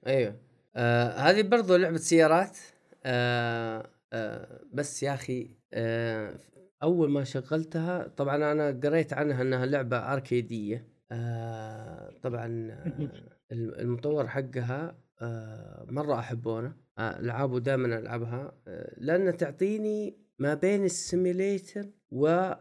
أيوه. 0.06 0.36
آه 0.76 1.08
هذه 1.10 1.42
برضو 1.42 1.76
لعبة 1.76 1.96
سيارات. 1.96 2.58
آه 3.04 3.86
آه 4.12 4.60
بس 4.72 5.02
يا 5.02 5.14
أخي 5.14 5.56
آه 5.74 6.38
أول 6.82 7.10
ما 7.10 7.24
شغلتها 7.24 8.08
طبعا 8.08 8.36
أنا 8.36 8.80
قريت 8.84 9.12
عنها 9.12 9.42
إنها 9.42 9.66
لعبة 9.66 9.96
أركيدية. 9.98 10.88
آه 11.12 12.10
طبعا 12.22 12.68
آه 12.70 13.08
المطور 13.52 14.28
حقها 14.28 14.96
آه 15.22 15.86
مرة 15.88 16.18
أحبونه. 16.18 16.81
ألعابه 16.98 17.60
دائما 17.60 17.98
ألعبها. 17.98 18.52
آه 18.68 18.94
لأن 18.98 19.36
تعطيني 19.36 20.16
ما 20.38 20.54
بين 20.54 20.84
ال 20.84 20.95
simulator 20.95 21.90
و 22.10 22.52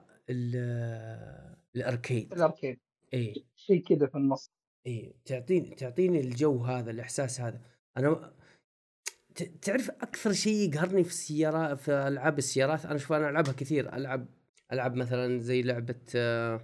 الأركيد. 1.75 2.33
الأركيد. 2.33 2.79
اي 3.13 3.45
شيء 3.55 3.83
كذا 3.83 4.07
في 4.07 4.15
النص. 4.15 4.51
اي 4.87 5.15
تعطيني 5.25 5.75
تعطيني 5.75 6.19
الجو 6.19 6.63
هذا 6.63 6.91
الإحساس 6.91 7.41
هذا. 7.41 7.61
أنا 7.97 8.33
تعرف 9.61 9.89
أكثر 9.89 10.31
شيء 10.33 10.69
يقهرني 10.69 11.03
في 11.03 11.09
السيارات 11.09 11.79
في 11.79 11.91
ألعاب 11.91 12.37
السيارات؟ 12.37 12.85
أنا 12.85 12.97
شوف 12.97 13.13
أنا 13.13 13.29
ألعبها 13.29 13.53
كثير. 13.53 13.95
ألعب 13.95 14.27
ألعب 14.71 14.95
مثلا 14.95 15.39
زي 15.39 15.61
لعبة 15.61 15.95
آه، 16.15 16.61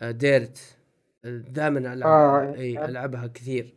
آه، 0.00 0.10
ديرت. 0.10 0.76
دائما 1.24 1.92
ألعب 1.92 2.10
آه 2.10 2.54
اي 2.54 2.84
ألعبها 2.84 3.26
كثير. 3.26 3.74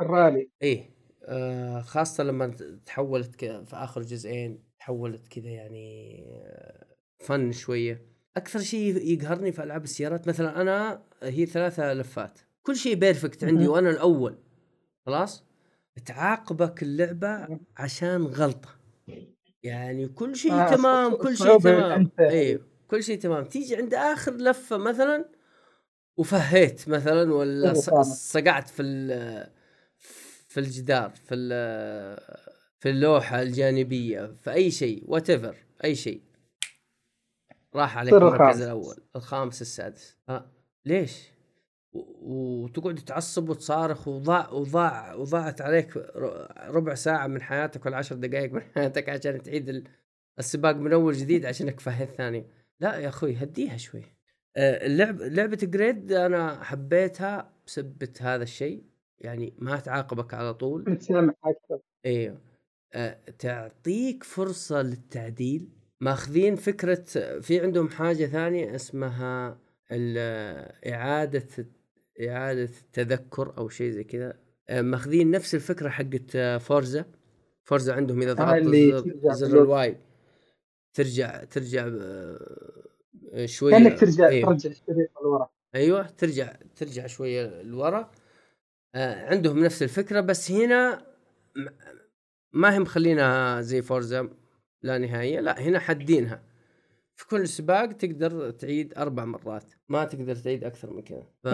الرالي. 0.00 0.50
اي 0.62 0.93
آه 1.24 1.80
خاصة 1.80 2.24
لما 2.24 2.46
تحولت 2.86 3.44
في 3.44 3.76
آخر 3.76 4.02
جزئين 4.02 4.62
تحولت 4.78 5.28
كذا 5.28 5.48
يعني 5.48 6.24
فن 7.20 7.52
شوية. 7.52 8.06
أكثر 8.36 8.58
شيء 8.58 8.96
يقهرني 8.96 9.52
في 9.52 9.62
ألعاب 9.62 9.84
السيارات 9.84 10.28
مثلا 10.28 10.60
أنا 10.60 11.02
هي 11.22 11.46
ثلاثة 11.46 11.94
لفات. 11.94 12.38
كل 12.62 12.76
شيء 12.76 12.94
بيرفكت 12.94 13.44
عندي 13.44 13.68
وأنا 13.68 13.90
الأول. 13.90 14.38
خلاص؟ 15.06 15.44
تعاقبك 16.06 16.82
اللعبة 16.82 17.58
عشان 17.76 18.22
غلطة. 18.22 18.68
يعني 19.62 20.08
كل 20.08 20.36
شيء 20.36 20.52
آه 20.52 20.76
تمام 20.76 21.14
كل 21.14 21.36
شيء 21.36 21.58
تمام. 21.58 22.10
اي 22.20 22.60
كل 22.88 23.02
شيء 23.02 23.18
تمام. 23.18 23.44
تيجي 23.44 23.76
عند 23.76 23.94
آخر 23.94 24.32
لفة 24.32 24.76
مثلا 24.76 25.28
وفهيت 26.16 26.88
مثلا 26.88 27.34
ولا 27.34 27.74
صقعت 28.02 28.68
في 28.68 28.82
في 30.54 30.60
الجدار 30.60 31.10
في 31.10 31.34
في 32.80 32.88
اللوحة 32.90 33.42
الجانبية 33.42 34.34
في 34.42 34.52
أي 34.52 34.70
شيء 34.70 35.04
وات 35.06 35.30
أي 35.84 35.94
شيء. 35.94 36.22
راح 37.74 37.98
عليك 37.98 38.14
المركز 38.14 38.62
الأول 38.62 38.96
الخامس 39.16 39.62
السادس. 39.62 40.18
ها 40.28 40.52
ليش؟ 40.86 41.28
وتقعد 41.92 42.94
تعصب 42.94 43.48
وتصارخ 43.48 44.08
وضاع 44.08 44.50
وضاع 44.50 45.14
وضاعت 45.14 45.60
عليك 45.60 45.96
ربع 46.66 46.94
ساعة 46.94 47.26
من 47.26 47.42
حياتك 47.42 47.86
ولا 47.86 47.96
عشر 47.96 48.16
دقائق 48.16 48.52
من 48.52 48.62
حياتك 48.62 49.08
عشان 49.08 49.42
تعيد 49.42 49.88
السباق 50.38 50.76
من 50.76 50.92
أول 50.92 51.14
جديد 51.14 51.46
عشانك 51.46 51.80
فهد 51.80 52.08
ثاني 52.08 52.46
لا 52.80 52.96
يا 52.96 53.08
أخوي 53.08 53.36
هديها 53.36 53.76
شوي. 53.76 54.02
آه، 54.56 54.86
اللعب 54.86 55.22
لعبة 55.22 55.58
جريد 55.62 56.12
أنا 56.12 56.64
حبيتها 56.64 57.52
بسبة 57.66 58.12
هذا 58.20 58.42
الشيء. 58.42 58.93
يعني 59.20 59.52
ما 59.58 59.76
تعاقبك 59.76 60.34
على 60.34 60.54
طول. 60.54 60.84
متسامح 60.86 61.34
أكثر. 61.44 61.78
إيوه. 62.06 62.38
أه 62.94 63.18
تعطيك 63.38 64.24
فرصة 64.24 64.82
للتعديل. 64.82 65.68
ماخذين 66.00 66.56
فكرة 66.56 67.04
في 67.40 67.60
عندهم 67.60 67.88
حاجة 67.88 68.26
ثانية 68.26 68.74
اسمها 68.74 69.58
إعادة 70.86 71.46
إعادة 72.28 72.70
تذكر 72.92 73.54
أو 73.58 73.68
شيء 73.68 73.90
زي 73.90 74.04
كذا. 74.04 74.38
آه، 74.68 74.82
ماخذين 74.82 75.30
نفس 75.30 75.54
الفكرة 75.54 75.88
حقت 75.88 76.36
Forza. 76.60 77.04
Forza 77.64 77.94
عندهم 77.94 78.22
إذا 78.22 78.32
ضغطت 78.32 79.08
زر, 79.22 79.32
زر 79.32 79.62
ال 79.62 79.73
Y. 79.73 79.96
ترجع 80.94 81.44
ترجع 81.44 81.90
آه، 82.02 83.46
شوية 83.46 83.72
كأنك 83.72 84.00
ترجع 84.00 84.28
أيوه. 84.28 84.52
ترجع 84.52 84.70
الشريط 84.70 85.10
لورا. 85.22 85.48
أيوه 85.74 86.06
ترجع 86.06 86.56
ترجع 86.76 87.06
شوية 87.06 87.62
لورا. 87.62 87.98
آه، 87.98 88.10
عندهم 88.94 89.64
نفس 89.64 89.82
الفكرة 89.82 90.20
بس 90.20 90.50
هنا 90.50 91.06
ما 92.52 92.74
هي 92.74 92.78
مخلينها 92.78 93.60
زي 93.60 93.82
فورزا 93.82 94.28
لا 94.82 94.98
نهائية 94.98 95.40
لا 95.40 95.60
هنا 95.60 95.78
حدينها 95.78 96.42
في 97.16 97.26
كل 97.26 97.48
سباق 97.48 97.92
تقدر 97.92 98.50
تعيد 98.50 98.98
أربع 98.98 99.24
مرات 99.24 99.64
ما 99.88 100.04
تقدر 100.04 100.36
تعيد 100.36 100.64
أكثر 100.64 100.92
من 100.92 101.02
كذا. 101.02 101.26
ف... 101.42 101.48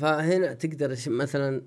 فهنا 0.00 0.54
تقدر 0.54 0.96
مثلا 1.06 1.62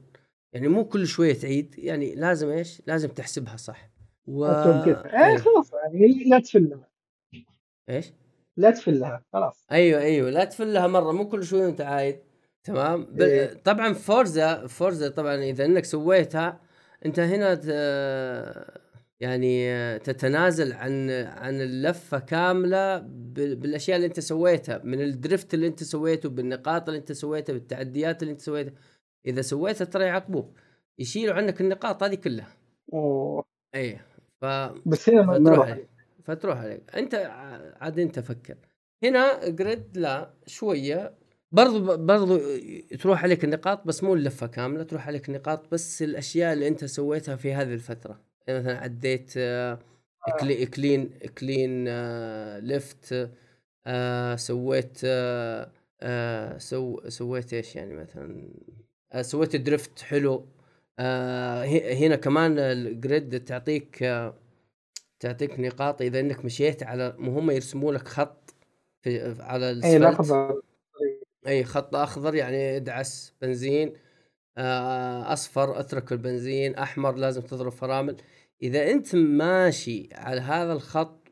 يعني 0.54 0.68
مو 0.68 0.86
كل 0.86 1.08
شوية 1.08 1.34
تعيد 1.34 1.76
يعني 1.80 2.16
لازم 2.16 2.50
إيش؟ 2.50 2.82
لازم 2.88 3.10
تحسبها 3.10 3.58
صح. 3.58 3.92
و... 4.28 4.46
إيه. 4.46 5.38
خلاص 5.38 5.72
يعني 5.74 6.24
لا 6.30 6.40
تفلها. 6.40 6.90
إيش؟ 7.90 8.14
لا 8.58 8.72
تفلها 8.72 9.24
خلاص. 9.34 9.66
أيوه 9.72 10.02
أيوه 10.02 10.30
لا 10.30 10.46
تفلها 10.46 10.88
مرة 10.88 11.12
مو 11.12 11.28
كل 11.28 11.44
شوية 11.44 11.68
انت 11.68 11.82
عايد. 11.82 12.20
تمام. 12.64 13.08
إيه. 13.20 13.54
طبعا 13.54 13.94
Forza 13.94 14.68
Forza 14.68 15.10
طبعا 15.10 15.36
إذا 15.36 15.66
إنك 15.66 15.86
سويتها 15.86 16.60
أنت 17.06 17.20
هنا 17.20 17.56
ت... 17.56 17.66
يعني 19.20 20.00
تتنازل 20.00 20.74
عن 20.74 21.10
عن 21.12 21.62
اللفة 21.62 22.20
كاملة 22.20 22.98
بالأشياء 22.98 23.96
اللي 23.98 24.08
أنت 24.08 24.20
سويتها 24.20 24.82
من 24.84 25.02
ال 25.02 25.11
drift 25.11 25.54
اللي 25.54 25.68
أنت 25.68 25.84
سويته 25.84 26.30
بالنقاط 26.30 26.90
اللي 26.90 27.00
أنت 27.00 27.12
سويتها 27.12 27.54
بالتعديات 27.54 28.22
اللي 28.24 28.32
أنت 28.32 28.42
سويتها. 28.42 28.74
إذا 29.26 29.42
سويتها 29.42 29.86
ترى 29.86 30.06
يعاقبوك 30.06 30.60
يشيلوا 31.00 31.34
عنك 31.36 31.62
النقاط 31.62 32.04
هذه 32.04 32.16
كلها. 32.16 32.58
أوه. 32.94 33.44
اي 33.76 34.00
ف 34.42 34.46
بس 34.86 35.10
هنا 35.10 35.34
فتروح 35.34 35.70
عليك 35.70 35.88
فتروح 36.24 36.58
عليك. 36.58 36.96
أنت 36.96 37.16
عاد 37.82 38.00
أنت 38.00 38.20
فكر. 38.20 38.58
هنا 39.04 39.50
Grid 39.50 39.98
لا 39.98 40.34
شوية. 40.46 41.21
برضو 41.52 41.98
برضو 41.98 42.40
تروح 43.00 43.24
عليك 43.24 43.44
النقاط 43.44 43.88
بس 43.88 44.04
مو 44.04 44.14
اللفة 44.14 44.48
كاملة 44.48 44.84
تروح 44.84 45.08
عليك 45.08 45.30
النقاط 45.30 45.72
بس 45.72 46.02
الأشياء 46.02 46.54
اللي 46.54 46.68
أنت 46.68 46.86
سويتها 46.86 47.36
في 47.36 47.54
هذه 47.54 47.74
الفترة. 47.74 48.20
يعني 48.48 48.60
مثلا 48.60 48.80
عديت 48.80 49.34
آه، 49.38 49.80
آه. 50.28 50.66
clean 50.66 51.10
clean 51.38 51.86
آه، 51.88 52.60
drift 52.60 53.30
سويت 54.36 54.98
سو 56.58 57.10
سويت 57.10 57.54
إيش 57.54 57.76
يعني 57.76 57.94
مثلا؟ 57.94 58.54
سويت 59.22 59.56
drift 59.56 60.02
حلو. 60.02 60.46
هنا 61.00 62.16
كمان 62.16 62.60
ال 62.60 62.77
Grid 62.77 63.44
تعطيك 63.44 63.98
تعطيك 65.20 65.60
نقاط 65.60 66.02
إذا 66.02 66.20
إنك 66.20 66.46
مشيت 66.46 66.84
على 66.84 67.16
مهم 67.18 67.52
يرسموا 67.52 67.94
لك 67.94 68.08
خط 68.08 68.56
في 69.02 69.36
على 69.40 69.72
الاسفلت 69.72 70.64
أي 71.48 71.64
خط 71.64 71.96
أخضر 71.96 72.36
يعني 72.36 72.78
ادعس 72.78 73.34
بنزين 73.42 73.94
أصفر 74.58 75.80
أترك 75.80 76.12
البنزين 76.12 76.76
أحمر 76.76 77.16
لازم 77.16 77.42
تضرب 77.42 77.72
فرامل. 77.72 78.18
إذا 78.64 78.92
أنت 78.92 79.16
ماشي 79.16 80.10
على 80.14 80.42
هذا 80.42 80.74
الخط 80.74 81.28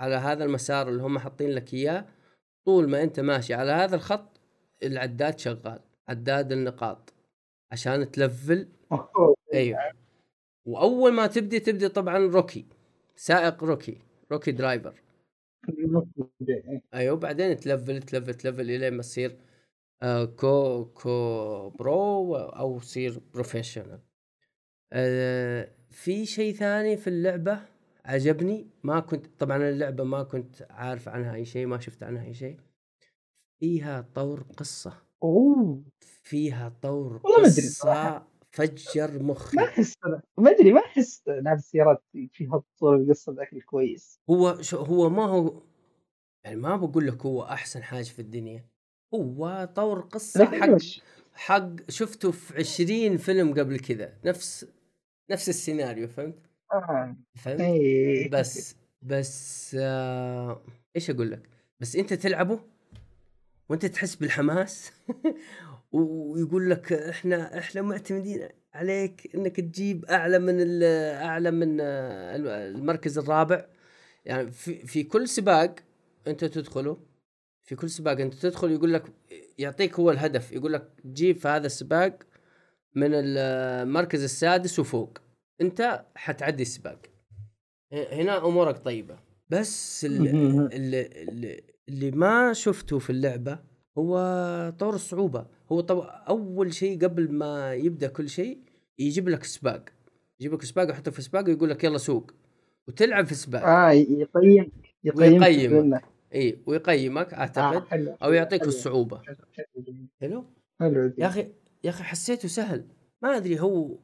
على 0.00 0.14
هذا 0.14 0.44
المسار 0.44 0.88
اللي 0.88 1.02
هم 1.02 1.18
حاطين 1.18 1.50
لك 1.50 1.74
إياه 1.74 2.06
طول 2.66 2.88
ما 2.88 3.02
أنت 3.02 3.20
ماشي 3.20 3.54
على 3.54 3.72
هذا 3.72 3.96
الخط 3.96 4.40
العداد 4.82 5.38
شغال 5.38 5.80
عداد 6.08 6.52
النقاط 6.52 7.14
عشان 7.72 8.10
تلفل. 8.10 8.68
أيوه. 9.54 9.78
وأول 10.66 11.12
ما 11.12 11.26
تبدي 11.26 11.60
تبدي 11.60 11.88
طبعا 11.88 12.18
rookie 12.18 12.66
سائق 13.16 13.64
rookie 13.64 13.98
rookie 14.32 14.52
driver. 14.52 15.03
أيوه 16.94 17.16
بعدين 17.16 17.56
تلفل 17.56 18.02
تلفل 18.02 18.34
تلفل 18.34 18.60
الين 18.60 18.94
ما 18.94 19.02
تصير 19.02 19.36
آه 20.02 20.24
كو 20.24 20.84
كو 20.84 21.70
pro 21.70 22.36
أو 22.36 22.78
تصير 22.80 23.20
professional 23.34 24.00
آه 24.92 25.68
في 25.90 26.26
شيء 26.26 26.54
ثاني 26.54 26.96
في 26.96 27.06
اللعبة 27.10 27.60
عجبني 28.04 28.66
ما 28.82 29.00
كنت 29.00 29.26
طبعا 29.38 29.56
اللعبة 29.70 30.04
ما 30.04 30.22
كنت 30.22 30.66
عارف 30.70 31.08
عنها 31.08 31.34
أي 31.34 31.44
شيء 31.44 31.66
ما 31.66 31.78
شفت 31.80 32.02
عنها 32.02 32.24
أي 32.24 32.34
شيء. 32.34 32.56
فيها 33.60 34.00
طور 34.14 34.40
قصة. 34.56 34.92
أوه! 35.22 35.82
فيها 36.22 36.68
طور 36.82 37.20
والله 37.24 37.48
ما. 37.84 38.26
فجر 38.54 39.22
مخي 39.22 39.56
ما 39.56 39.64
أحس 39.64 39.94
ما 40.38 40.50
أدري 40.50 40.72
ما 40.72 40.80
أحس 40.80 41.22
لعب 41.26 41.56
السيارات 41.56 42.02
فيها 42.32 42.62
طول 42.78 43.02
القصة 43.02 43.32
ذاك 43.32 43.52
الكويس 43.52 44.20
هو 44.30 44.62
شو 44.62 44.76
هو 44.76 45.10
ما 45.10 45.24
هو 45.24 45.62
يعني 46.44 46.56
ما 46.56 46.76
بقول 46.76 47.06
لك 47.06 47.26
هو 47.26 47.42
أحسن 47.42 47.82
حاجة 47.82 48.04
في 48.04 48.18
الدنيا 48.18 48.64
هو 49.14 49.68
طور 49.74 50.00
قصة 50.00 50.44
حق؟ 50.44 50.78
حق 51.32 51.90
شفته 51.90 52.30
في 52.30 52.58
20 52.58 53.16
فيلم 53.16 53.54
قبل 53.54 53.78
كذا 53.78 54.12
نفس 54.24 54.66
نفس 55.30 55.48
السيناريو 55.48 56.08
فهمت؟ 56.08 56.38
آه. 56.72 57.16
فهمت؟ 57.34 57.60
اي 57.60 58.28
بس 58.28 58.76
بس 59.02 59.76
آه 59.80 60.62
إيش 60.96 61.10
أقول 61.10 61.30
لك؟ 61.30 61.48
بس 61.80 61.96
أنت 61.96 62.12
تلعبه 62.12 62.60
وأنت 63.68 63.86
تحس 63.86 64.14
بالحماس 64.14 64.92
ويقول 65.94 66.70
لك 66.70 66.92
إحنا 66.92 67.58
إحنا 67.58 67.82
معتمدين 67.82 68.48
عليك 68.74 69.30
إنك 69.34 69.56
تجيب 69.56 70.04
أعلى 70.04 70.38
من 70.38 70.54
ال- 70.60 70.82
أعلى 71.22 71.50
من 71.50 71.80
المركز 71.80 73.18
الرابع. 73.18 73.66
يعني 74.24 74.50
في 74.50 74.86
في 74.86 75.02
كل 75.02 75.28
سباق 75.28 75.74
أنت 76.26 76.44
تدخله 76.44 76.96
في 77.62 77.74
كل 77.76 77.90
سباق 77.90 78.20
أنت 78.20 78.34
تدخل 78.34 78.70
يقول 78.70 78.92
لك 78.92 79.04
يعطيك 79.58 79.94
هو 80.00 80.10
الهدف. 80.10 80.52
يقول 80.52 80.72
لك 80.72 80.88
جيب 81.06 81.36
في 81.36 81.48
هذا 81.48 81.66
السباق 81.66 82.18
من 82.94 83.10
المركز 83.14 84.22
السادس 84.22 84.78
وفوق. 84.78 85.18
أنت 85.60 86.04
حتعدي 86.14 86.62
السباق. 86.62 86.98
هنا 87.92 88.46
أمورك 88.46 88.78
طيبة. 88.78 89.18
بس. 89.50 90.04
اللي, 90.04 90.30
اللي, 91.28 91.60
اللي 91.88 92.10
ما 92.10 92.52
شفته 92.52 92.98
في 92.98 93.10
اللعبة 93.10 93.58
هو 93.98 94.74
طور 94.78 94.94
الصعوبه 94.94 95.46
هو 95.72 95.80
طو... 95.80 96.00
أول 96.00 96.74
شيء 96.74 97.04
قبل 97.04 97.32
ما 97.32 97.74
يبدأ 97.74 98.08
كل 98.08 98.28
شيء 98.28 98.58
يجيب 98.98 99.28
لك 99.28 99.44
سباق. 99.44 99.84
يجيب 100.40 100.54
لك 100.54 100.62
سباق 100.62 100.90
يحطك 100.90 101.12
في 101.12 101.22
سباق 101.22 101.44
ويقول 101.44 101.70
لك 101.70 101.84
يلا 101.84 101.98
سوق. 101.98 102.30
وتلعب 102.88 103.26
في 103.26 103.34
سباق. 103.34 103.62
آه 103.64 103.90
يقيم 103.90 104.72
يقيم 105.04 105.42
ويقيمك. 105.42 106.04
إي 106.34 106.58
ويقيمك 106.66 107.34
أعتقد. 107.34 107.74
آه 107.76 107.84
حلو. 107.90 108.14
أو 108.22 108.32
يعطيك 108.32 108.60
حلو. 108.60 108.68
الصعوبة. 108.68 109.22
حلو 110.20 110.44
حلو 110.80 111.12
يا 111.18 111.26
أخي 111.26 111.48
يا 111.84 111.90
أخي 111.90 112.02
حسيته 112.02 112.48
سهل. 112.48 112.84
ما 113.22 113.36
أدري 113.36 113.60
هو 113.60 113.98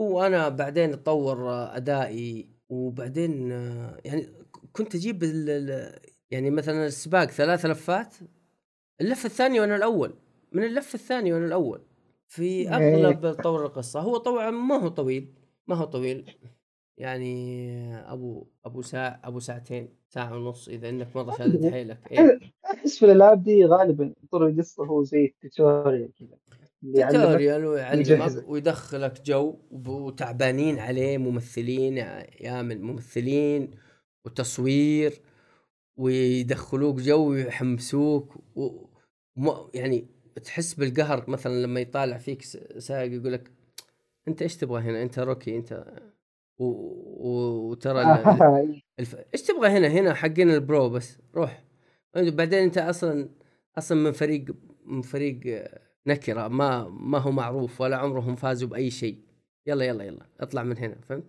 هو 0.00 0.26
أنا 0.26 0.48
بعدين 0.48 0.92
اتطور 0.92 1.50
أدائي 1.76 2.48
وبعدين 2.68 3.52
آه، 3.52 4.00
يعني 4.04 4.26
كنت 4.72 4.94
أجيب 4.94 5.22
يعني 6.30 6.50
مثلا 6.50 6.86
السباق 6.86 7.30
ثلاث 7.30 7.66
لفات 7.66 8.14
اللفه 9.00 9.26
الثانية 9.26 9.60
وأنا 9.60 9.76
الأول. 9.76 10.14
من 10.52 10.64
اللفه 10.64 10.94
الثانية 10.94 11.34
وأنا 11.34 11.46
الأول. 11.46 11.80
في 12.28 12.68
أغلب 12.68 13.32
طور 13.32 13.66
القصة 13.66 14.00
هو 14.00 14.16
طبعا 14.16 14.50
ما 14.50 14.74
هو 14.74 14.88
طويل 14.88 15.34
ما 15.66 15.74
هو 15.74 15.84
طويل. 15.84 16.30
يعني 16.98 17.96
أبو 17.96 18.46
أبو 18.64 18.82
ساعه 18.82 19.20
أبو 19.24 19.40
ساعتين 19.40 19.88
ساعة 20.08 20.36
ونص 20.36 20.68
إذا 20.68 20.88
إنك 20.88 21.16
مره 21.16 21.36
شادد 21.38 21.70
حيلك. 21.70 21.98
إيه. 22.12 22.40
أحس 22.64 22.98
في 22.98 23.04
الألعاب 23.04 23.42
دي 23.42 23.64
غالبا 23.64 24.14
طول 24.30 24.50
القصة 24.50 24.84
هو 24.84 25.02
زي 25.02 25.24
ال 25.44 25.51
tutorial 25.51 26.10
كذا 26.14 27.10
tutorial. 27.10 27.64
ويعلمك 27.64 28.48
ويدخلك 28.48 29.22
جو 29.22 29.58
وتعبانين 29.70 30.78
عليه 30.78 31.18
ممثلين 31.18 31.96
يعمل 31.96 32.82
ممثلين 32.82 33.70
وتصوير. 34.26 35.12
ويدخلوك 35.96 37.00
جو 37.00 37.30
ويحمسوك 37.30 38.36
و... 38.56 38.86
يعني 39.74 40.06
تحس 40.44 40.74
بالقهر 40.74 41.30
مثلا 41.30 41.62
لما 41.62 41.80
يطالع 41.80 42.18
فيك 42.18 42.42
سائق 42.78 43.12
يقول 43.12 43.32
لك 43.32 43.50
أنت 44.28 44.42
إيش 44.42 44.56
تبغى 44.56 44.82
هنا؟ 44.82 45.02
أنت 45.02 45.18
rookie 45.18 45.56
أنت 45.56 45.84
و... 46.58 46.64
و... 46.64 47.70
وترى 47.70 48.02
ال... 48.02 48.82
الف... 49.00 49.16
إيش 49.34 49.42
تبغى 49.42 49.68
هنا؟ 49.68 49.88
هنا 49.88 50.14
حقين 50.14 50.50
ال 50.50 50.59
pro 50.59 50.88
بس 50.88 51.18
روح. 51.34 51.64
بعدين 52.14 52.58
أنت 52.58 52.78
أصلا 52.78 53.28
أصلا 53.78 53.98
من 53.98 54.12
فريق 54.12 54.44
من 54.84 55.02
فريق 55.02 55.64
نكرة 56.06 56.48
ما 56.48 56.88
ما 56.88 57.18
هو 57.18 57.30
معروف 57.30 57.80
ولا 57.80 57.96
عمرهم 57.96 58.36
فازوا 58.36 58.68
بأي 58.68 58.90
شيء. 58.90 59.18
يلا 59.66 59.84
يلا 59.84 60.04
يلا 60.04 60.26
اطلع 60.40 60.62
من 60.62 60.78
هنا 60.78 60.96
فهمت؟ 61.08 61.24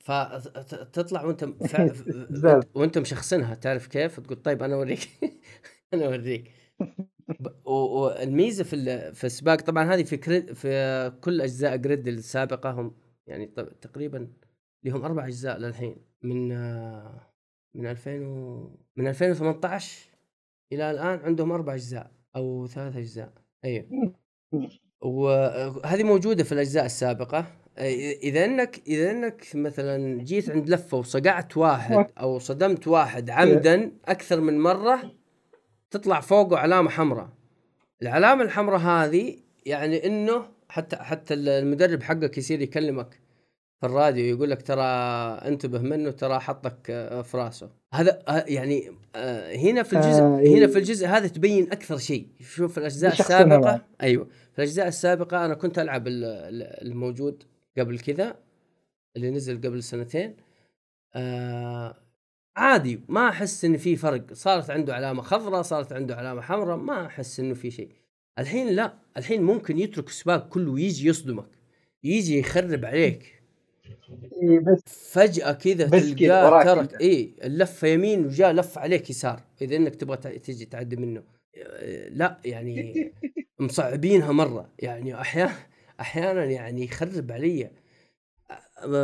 فتطلع 0.00 1.24
وانت 1.24 1.44
فع... 1.44 1.86
زاد. 2.42 2.68
وانت 2.74 2.98
مشخصنها 2.98 3.54
تعرف 3.54 3.86
كيف؟ 3.86 4.20
تقول 4.20 4.42
طيب 4.42 4.62
أنا 4.62 4.74
أوريك. 4.74 5.08
أنا 5.94 6.06
أوريك. 6.06 6.50
والميزه 7.64 8.64
في 8.64 8.76
ال- 8.76 9.14
في 9.14 9.24
السباق 9.24 9.60
طبعا 9.60 9.94
هذه 9.94 10.02
في 10.02 10.16
كريد 10.16 10.52
في 10.52 11.12
كل 11.20 11.40
أجزاء 11.40 11.76
جريد 11.76 12.08
السابقة 12.08 12.70
هم 12.70 12.94
يعني 13.26 13.46
تقريبا 13.80 14.32
لهم 14.84 15.04
أربع 15.04 15.26
أجزاء 15.26 15.58
للحين 15.58 15.96
من 16.22 16.52
آه، 16.52 17.32
من 17.74 17.86
2000 17.86 18.10
و... 18.26 18.70
من 18.96 19.06
2018 19.06 20.08
إلى 20.72 20.90
الآن 20.90 21.18
عندهم 21.18 21.52
أربع 21.52 21.74
أجزاء 21.74 22.10
أو 22.36 22.66
ثلاث 22.66 22.96
أجزاء. 22.96 23.32
أيوه. 23.64 24.14
وهذه 25.02 26.02
موجودة 26.02 26.44
في 26.44 26.52
الأجزاء 26.52 26.84
السابقة. 26.86 27.46
إذا 27.80 28.44
انك 28.44 28.80
إذا 28.86 29.10
إنك 29.10 29.46
مثلا 29.54 30.22
جيت 30.22 30.50
عند 30.50 30.68
لفة 30.70 30.96
وصقعت 30.98 31.56
واحد 31.56 32.06
أو 32.20 32.38
صدمت 32.38 32.88
واحد 32.88 33.30
عمدا 33.30 33.92
أكثر 34.08 34.40
من 34.40 34.58
مرة 34.60 35.12
تطلع 35.90 36.20
فوقه 36.20 36.56
علامة 36.58 36.90
حمراء 36.90 37.28
العلامة 38.02 38.42
الحمراء 38.44 38.80
هذه 38.80 39.36
يعني 39.66 40.06
إنه 40.06 40.46
حتى 40.68 40.96
حتى 40.96 41.34
المدرب 41.34 42.02
حقك 42.02 42.38
يصير 42.38 42.60
يكلمك 42.60 43.20
في 43.80 43.86
الراديو 43.86 44.24
يقول 44.36 44.50
لك 44.50 44.62
ترى 44.62 44.82
انتبه 45.48 45.78
منه 45.78 46.10
ترى 46.10 46.38
حطك 46.40 46.86
في 47.24 47.30
راسه 47.34 47.70
هذا 47.94 48.22
يعني 48.48 48.90
آه، 49.16 49.56
هنا 49.56 49.82
في 49.82 49.92
الجزء 49.92 50.22
آه، 50.22 50.38
إيه. 50.38 50.58
هنا 50.58 50.66
في 50.66 50.78
الجزء 50.78 51.06
هذا 51.06 51.26
تبين 51.26 51.72
أكثر 51.72 51.98
شيء 51.98 52.26
شوف 52.40 52.78
الأجزاء 52.78 53.12
السابقه. 53.12 53.84
أيوه 54.02 54.24
في 54.52 54.58
الأجزاء 54.58 54.88
السابقة 54.88 55.44
أنا 55.44 55.54
كنت 55.54 55.78
ألعب 55.78 56.06
ال- 56.06 56.24
ال- 56.24 56.86
الموجود 56.88 57.42
قبل 57.78 57.98
كذا 57.98 58.36
اللي 59.16 59.30
نزل 59.30 59.56
قبل 59.60 59.82
سنتين 59.82 60.36
آه 61.14 61.96
عادي 62.56 63.00
ما 63.08 63.28
أحس 63.28 63.64
إن 63.64 63.76
في 63.76 63.96
فرق. 63.96 64.32
صارت 64.32 64.70
عنده 64.70 64.94
علامة 64.94 65.22
خضراء 65.22 65.62
صارت 65.62 65.92
عنده 65.92 66.16
علامة 66.16 66.40
حمراء 66.42 66.76
ما 66.76 67.06
أحس 67.06 67.40
إنه 67.40 67.54
في 67.54 67.70
شيء. 67.70 67.90
الحين 68.38 68.68
لا 68.68 68.94
الحين 69.16 69.42
ممكن 69.42 69.78
يترك 69.78 70.08
السباق 70.08 70.48
كله 70.48 70.72
ويجي 70.72 71.08
يصدمك 71.08 71.48
يجي 72.04 72.38
يخرب 72.38 72.84
عليك. 72.84 73.42
بس 74.66 74.82
فجأة 75.12 75.52
كذا 75.52 75.88
تلقاه 75.88 76.50
ترك. 76.64 77.00
إي 77.00 77.34
اللفة 77.44 77.88
يمين 77.88 78.26
وجاء 78.26 78.52
لف 78.52 78.78
عليك 78.78 79.10
يسار. 79.10 79.42
إذا 79.62 79.76
إنك 79.76 79.94
تبغى 79.96 80.16
تجي 80.16 80.64
تعدي 80.64 80.96
منه. 80.96 81.22
آه، 81.56 82.08
لا 82.08 82.40
يعني 82.44 83.12
مصعبينها 83.60 84.32
مرة. 84.32 84.72
يعني 84.78 85.20
أحيانا 85.20 85.52
أحيانا 86.00 86.44
يعني 86.44 86.84
يخرب 86.84 87.32
علي. 87.32 87.70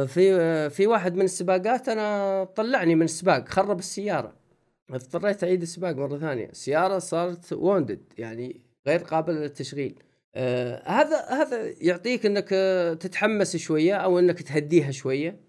في 0.07 0.71
في 0.71 0.87
واحد 0.87 1.15
من 1.15 1.25
السباقات 1.25 1.89
أنا 1.89 2.45
طلعني 2.45 2.95
من 2.95 3.03
السباق 3.03 3.49
خرب 3.49 3.79
السيارة. 3.79 4.37
اضطريت 4.91 5.45
أعيد 5.45 5.63
السباق 5.63 5.97
مرة 5.97 6.19
ثانية. 6.19 6.49
السيارة 6.49 6.99
صارت 6.99 7.53
ووندد 7.53 8.13
يعني 8.19 8.61
غير 8.87 9.01
قابلة 9.01 9.39
للتشغيل. 9.39 10.03
آه 10.35 10.83
هذا 10.87 11.27
هذا 11.29 11.75
يعطيك 11.81 12.27
إنك 12.27 12.49
تتحمس 13.01 13.57
شوية 13.57 13.95
أو 13.95 14.19
إنك 14.19 14.43
تهديها 14.43 14.91
شوية. 14.91 15.41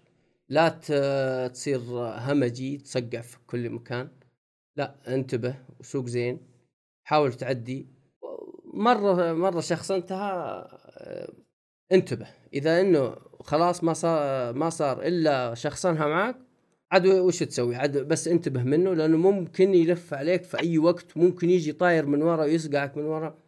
لا 0.48 0.68
تصير 1.48 1.80
همجي 2.18 2.78
تصقع 2.78 3.20
في 3.20 3.36
كل 3.46 3.70
مكان. 3.70 4.08
لا 4.76 4.94
انتبه 5.08 5.54
وسوق 5.80 6.06
زين. 6.06 6.40
حاول 7.04 7.32
تعدي. 7.32 7.86
مرة 8.74 9.32
مرة 9.32 9.60
شخصنتها 9.60 10.32
آه، 10.32 10.77
انتبه. 11.92 12.26
إذا 12.54 12.80
إنه 12.80 13.16
خلاص 13.40 13.84
ما 13.84 13.92
صار 13.92 14.52
ما 14.52 14.70
صار 14.70 15.02
إلا 15.02 15.54
شخصنها 15.54 16.06
معك 16.06 16.36
عاد 16.92 17.06
وش 17.06 17.38
تسوي؟ 17.38 17.76
عاد 17.76 17.98
بس 17.98 18.28
انتبه 18.28 18.62
منه 18.62 18.94
لأنه 18.94 19.16
ممكن 19.16 19.74
يلف 19.74 20.14
عليك 20.14 20.42
في 20.42 20.60
أي 20.60 20.78
وقت 20.78 21.16
ممكن 21.16 21.50
يجي 21.50 21.72
طاير 21.72 22.06
من 22.06 22.22
ورا 22.22 22.44
ويصقعك 22.44 22.96
من 22.96 23.04
ورا. 23.04 23.38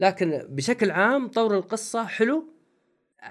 لكن 0.00 0.46
بشكل 0.48 0.90
عام 0.90 1.28
طور 1.28 1.56
القصة 1.56 2.06
حلو 2.06 2.44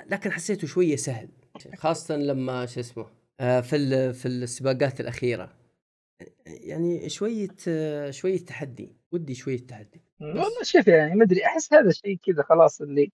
لكن 0.05 0.31
حسيته 0.31 0.67
شوية 0.67 0.95
سهل. 0.95 1.29
خاصة 1.75 2.15
لما 2.15 2.65
شو 2.65 2.79
اسمه 2.79 3.05
آه، 3.39 3.61
في 3.61 4.13
في 4.13 4.27
السباقات 4.27 4.99
الأخيرة. 4.99 5.53
يعني 6.45 7.09
شوية 7.09 7.47
شوية 8.09 8.45
تحدي 8.45 8.95
ودي 9.11 9.35
شوية 9.35 9.57
تحدي. 9.57 10.01
والله 10.21 10.63
شوف 10.63 10.87
يعني 10.87 11.15
ما 11.15 11.23
أدري 11.23 11.45
أحس 11.45 11.73
هذا 11.73 11.89
الشيء 11.89 12.19
كذا 12.25 12.43
خلاص 12.43 12.81
اللي 12.81 13.11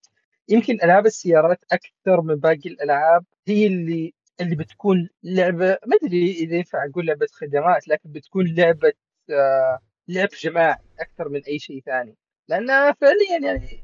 يمكن 0.49 0.73
ألعاب 0.83 1.05
السيارات 1.05 1.63
أكثر 1.71 2.21
من 2.21 2.35
باقي 2.35 2.69
الألعاب 2.69 3.25
هي 3.47 3.67
اللي 3.67 4.13
اللي 4.41 4.55
بتكون 4.55 5.09
لعبة 5.23 5.65
ما 5.87 5.97
أدري 6.03 6.31
إذا 6.31 6.55
ينفع 6.55 6.85
أقول 6.85 7.05
لعبة 7.05 7.27
خدمات 7.33 7.87
لكن 7.87 8.11
بتكون 8.11 8.55
لعبة 8.55 8.93
آه 9.29 9.79
لعب 10.07 10.27
جماعي 10.41 10.77
أكثر 10.99 11.29
من 11.29 11.41
أي 11.43 11.59
شيء 11.59 11.81
ثاني. 11.85 12.17
لانها 12.47 12.91
فعليا 12.91 13.39
يعني 13.51 13.83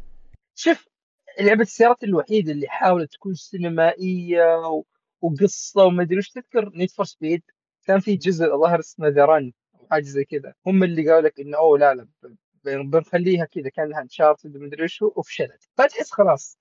شوف 0.56 0.88
لعبة 1.40 1.62
السيارات 1.62 2.04
الوحيدة 2.04 2.52
اللي 2.52 2.68
حاولت 2.68 3.14
تكون 3.14 3.34
سينمائية 3.34 4.58
و... 4.68 4.86
وقصة 5.22 5.84
وما 5.86 6.04
أدري 6.04 6.18
وش 6.18 6.30
تذكر 6.30 6.70
Need 6.76 6.90
for 6.92 7.06
Speed 7.06 7.44
كان 7.86 8.00
في 8.00 8.16
جزء 8.16 8.46
ظهر 8.46 8.80
اسمه 8.80 9.08
The 9.08 9.26
Run 9.26 9.54
أو 9.76 9.88
حاجة 9.92 10.04
زي 10.04 10.26
كذا. 10.26 10.54
هم 10.68 10.84
اللي 10.84 11.10
قالوا 11.12 11.30
لك 11.30 11.40
إنه 11.40 11.58
أوه 11.58 11.80
لا 11.80 11.94
لا 11.96 12.08
بنخليها 12.66 13.46
كذا 13.46 13.70
كأنها 13.70 14.02
Uncharted 14.02 14.56
ومدري 14.58 14.84
وش 14.84 15.02
وفشلت. 15.02 15.70
فتحس 15.78 16.12
خلاص. 16.12 16.58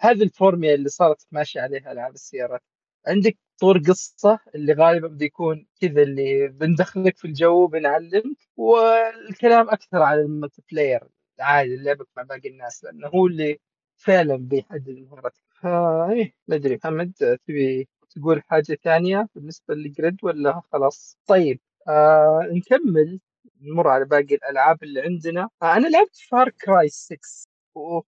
هذه 0.00 0.22
الفورمولا 0.22 0.74
اللي 0.74 0.88
صارت 0.88 1.26
ماشيه 1.32 1.60
عليها 1.60 1.92
العاب 1.92 2.14
السيارات 2.14 2.62
عندك 3.06 3.38
طور 3.60 3.78
قصة 3.78 4.38
اللي 4.54 4.72
غالبا 4.72 5.08
بده 5.08 5.26
يكون 5.26 5.66
كذا 5.80 6.02
اللي 6.02 6.48
بندخلك 6.48 7.18
في 7.18 7.24
الجو 7.24 7.66
بنعلمك 7.66 8.36
والكلام 8.56 9.70
أكثر 9.70 10.02
على 10.02 10.20
ال 10.22 10.62
multiplayer 10.72 11.08
عادي 11.40 11.76
لعبك 11.76 12.06
مع 12.16 12.22
باقي 12.22 12.48
الناس 12.48 12.84
لأنه 12.84 13.08
هو 13.08 13.26
اللي 13.26 13.58
فعلا 13.96 14.36
بيحدد 14.36 14.90
مهارتك 15.10 15.42
فايه 15.62 16.34
ما 16.48 16.56
أدري. 16.56 16.76
محمد 16.76 17.12
تبي 17.46 17.88
تقول 18.10 18.42
حاجة 18.42 18.78
ثانية 18.84 19.28
بالنسبة 19.34 19.74
لجريد 19.74 20.16
ولا 20.22 20.60
خلاص؟ 20.72 21.18
طيب 21.26 21.60
آه 21.88 22.40
نكمل. 22.52 23.20
نمر 23.60 23.88
على 23.88 24.04
باقي 24.04 24.34
الألعاب 24.34 24.82
اللي 24.82 25.00
عندنا. 25.00 25.48
آه 25.62 25.76
أنا 25.76 25.88
لعبت 25.88 26.16
فار 26.30 26.50
كراي 26.50 26.88
6 26.88 27.18
وما 27.74 28.02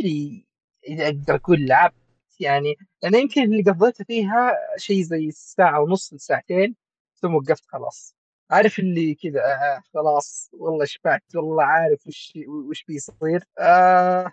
أدري 0.00 0.46
إذا 0.88 1.06
أقدر 1.08 1.34
أقول 1.34 1.66
لعبت 1.66 1.94
يعني 2.40 2.74
أنا 3.04 3.18
يمكن 3.18 3.42
اللي 3.42 3.62
قضيته 3.62 4.04
فيها 4.04 4.52
شيء 4.76 5.02
زي 5.02 5.30
ساعة 5.30 5.80
ونص 5.82 6.14
لساعتين 6.14 6.76
ثم 7.22 7.34
وقفت 7.34 7.64
خلاص. 7.66 8.14
عارف 8.50 8.78
اللي 8.78 9.14
كذا 9.14 9.40
آه 9.44 9.82
خلاص 9.94 10.50
والله 10.52 10.84
شبعت 10.84 11.22
والله 11.34 11.64
عارف 11.64 12.06
وش 12.06 12.32
وش 12.70 12.84
بيصير. 12.84 13.44
آه 13.58 14.24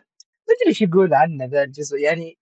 ما 0.49 0.53
أدري 0.55 0.67
إيش 0.69 0.81
يقول 0.81 1.13
عنه 1.13 1.45
ذا 1.45 1.63
الجزء 1.63 1.97
يعني 1.97 2.37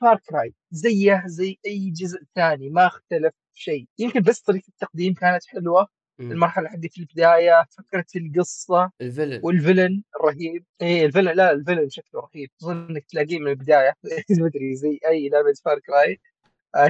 Far 0.00 0.18
Cry 0.28 0.54
زيه 0.70 1.22
زي 1.26 1.58
أي 1.66 1.90
جزء 1.90 2.18
ثاني 2.34 2.70
ما 2.70 2.86
اختلف 2.86 3.34
شيء 3.54 3.86
يمكن 3.98 4.20
بس 4.22 4.40
طريقة 4.40 4.68
التقديم 4.68 5.14
كانت 5.14 5.44
حلوة. 5.46 5.88
المرحلة 6.20 6.68
حقت 6.68 6.98
البداية 6.98 7.64
فكرة 7.70 8.04
القصة 8.16 8.90
ال 9.00 9.04
villain. 9.04 9.40
وال 9.42 9.55
villain 9.55 10.02
الرهيب. 10.16 10.64
اي 10.82 11.04
ال 11.04 11.07
villain 11.07 11.28
لا 11.28 11.52
ال 11.52 11.57
villain 11.57 11.88
شكله 11.88 12.20
رهيب. 12.20 12.50
اظن 12.62 12.86
إنك 12.90 13.04
تلاقيه 13.04 13.38
من 13.38 13.48
البداية. 13.48 13.94
ما 14.40 14.46
أدري 14.46 14.76
زي 14.76 14.98
أي 15.06 15.28
لعبة 15.28 15.52
Far 15.64 15.78
Cry 15.78 16.20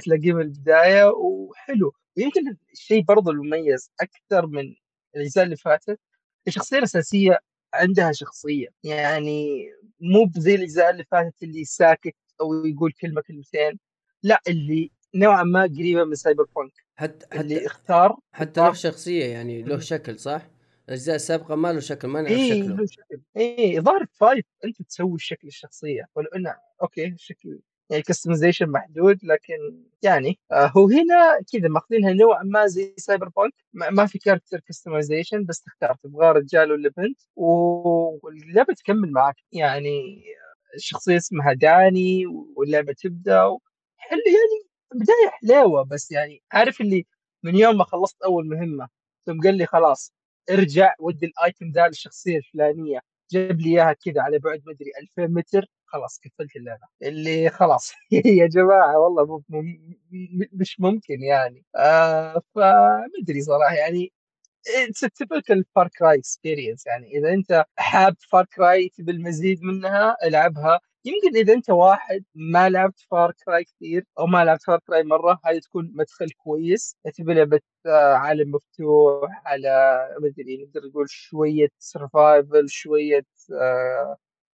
تلاقيه 0.05 0.33
من 0.33 0.41
البداية 0.41 1.11
وحلو. 1.11 1.93
ويمكن 2.17 2.57
الشيء 2.73 3.03
برضه 3.03 3.31
المميز 3.31 3.91
أكثر 4.01 4.47
من 4.47 4.75
الأجزاء 5.17 5.45
اللي 5.45 5.57
فاتت 5.57 6.01
الشخصية 6.49 6.79
الأساسية 6.79 7.39
عندها 7.75 8.13
شخصية. 8.13 8.69
يعني 8.85 9.71
مو 10.01 10.31
زي 10.37 10.55
الأجزاء 10.55 10.91
اللي 10.91 11.05
فاتت 11.05 11.43
اللي 11.43 11.65
ساكت 11.65 12.15
أو 12.41 12.65
يقول 12.65 12.93
كلمة 12.93 13.21
كلمتين 13.21 13.79
لا 14.23 14.41
اللي 14.49 14.91
نوعا 15.15 15.43
ما 15.43 15.63
قريبة 15.63 16.05
من 16.05 16.15
Cyberpunk 16.15 16.73
حتى 16.97 17.41
اللي 17.41 17.55
حتى 17.57 17.67
اختار 17.67 18.17
حتى 18.33 18.61
له 18.61 18.73
شخصية 18.73 19.25
يعني 19.25 19.63
له 19.63 19.79
شكل 19.79 20.19
صح؟ 20.19 20.43
الاجزاء 20.89 21.17
السابقة 21.17 21.55
ما 21.55 21.73
له 21.73 21.81
شكل 21.81 22.09
ما 22.09 22.23
نعرف 22.23 22.33
إيه 22.33 22.63
شكله. 22.63 22.77
له 22.77 22.87
شكل. 22.87 23.21
إيه 23.37 23.81
ظهر 23.81 24.07
five 24.13 24.45
أنت 24.65 24.83
تسوي 24.83 25.19
شكل 25.19 25.49
الشخصية. 25.49 26.07
ولو 26.15 26.29
انه 26.37 26.57
okay 26.83 27.15
شكل 27.17 27.59
يعني 27.91 28.03
customization 28.03 28.67
محدود 28.69 29.19
لكن 29.25 29.85
يعني 30.03 30.39
آه 30.53 30.73
هو 30.77 30.89
هنا 30.89 31.39
كذا 31.53 31.69
ماخذينها 31.69 32.13
نوعا 32.13 32.43
ما 32.43 32.67
زي 32.67 32.95
Cyberpunk 32.97 33.53
ما 33.73 34.07
في 34.07 34.19
character 34.19 34.61
customization 34.61 35.45
بس 35.45 35.63
تختار. 35.63 35.95
تبغى 36.03 36.31
رجال 36.33 36.73
ولا 36.73 36.91
بنت؟ 36.97 37.21
واللعبة 37.37 38.75
تكمل 38.75 39.13
معك 39.13 39.37
يعني 39.53 40.25
الشخصيه 40.75 41.17
اسمها 41.17 41.53
داني 41.53 42.27
واللعبة 42.57 42.93
تبدأ 42.93 43.59
حلو 43.97 44.21
يعني 44.27 44.72
بداية 44.95 45.31
حلاوة 45.43 45.85
بس 45.85 46.11
يعني 46.13 46.43
عارف 46.53 46.81
اللي 46.81 47.07
من 47.43 47.57
يوم 47.57 47.79
ما 47.79 47.85
خلصت 47.85 48.23
أول 48.23 48.47
مهمة 48.49 48.89
ثم 49.27 49.41
قال 49.41 49.55
لي 49.59 49.67
خلاص 49.67 50.13
ارجع 50.51 50.95
ودي 51.01 51.27
الآيتم 51.27 51.71
ذا 51.75 51.89
للشخصية 51.89 52.37
الفلانية 52.39 53.01
جاب 53.31 53.61
لي 53.61 53.71
إياها 53.71 53.93
كذا 53.93 54.23
على 54.23 54.39
بعد 54.39 54.63
مدري 54.67 54.91
2000 55.03 55.27
متر 55.35 55.67
خلاص 55.87 56.21
قفلت 56.25 56.57
اللعبة. 56.57 56.87
اللي 57.03 57.51
خلاص 57.51 57.93
يا 58.13 58.47
جماعة 58.47 58.99
والله 58.99 59.43
مش 60.53 60.81
ممكن 60.81 61.23
يعني. 61.23 61.65
آه 61.77 62.43
فما 62.55 63.07
أدري 63.23 63.41
صراحة 63.43 63.75
يعني 63.75 64.13
it's 64.69 65.01
typical 65.01 65.65
Far 65.75 65.89
Cry 65.89 66.19
experience 66.19 66.87
يعني. 66.87 67.19
إذا 67.19 67.33
أنت 67.35 67.65
حاب 67.77 68.17
Far 68.31 68.45
Cry 68.45 68.89
تبي 68.89 69.13
المزيد 69.13 69.63
منها 69.63 70.17
ألعبها. 70.25 70.81
يمكن 71.05 71.37
إذا 71.37 71.53
أنت 71.55 71.71
واحد 71.71 72.25
ما 72.35 72.69
لعبت 72.71 73.01
Far 73.11 73.33
Cry 73.47 73.65
كثير 73.65 74.05
أو 74.19 74.27
ما 74.27 74.45
لعبت 74.45 74.63
Far 74.63 74.79
Cry 74.87 75.03
مرة 75.03 75.41
هذه 75.45 75.59
تكون 75.59 75.93
مدخل 75.95 76.31
كويس. 76.31 76.97
تبي 77.15 77.35
لعبة 77.35 77.61
آه، 77.87 78.15
عالم 78.15 78.51
مفتوح 78.51 79.43
على 79.47 79.69
ما 80.21 80.29
أدري 80.29 80.57
نقدر 80.65 80.89
نقول 80.89 81.11
شوية 81.11 81.69
survival 81.79 82.69
شوية 82.69 83.25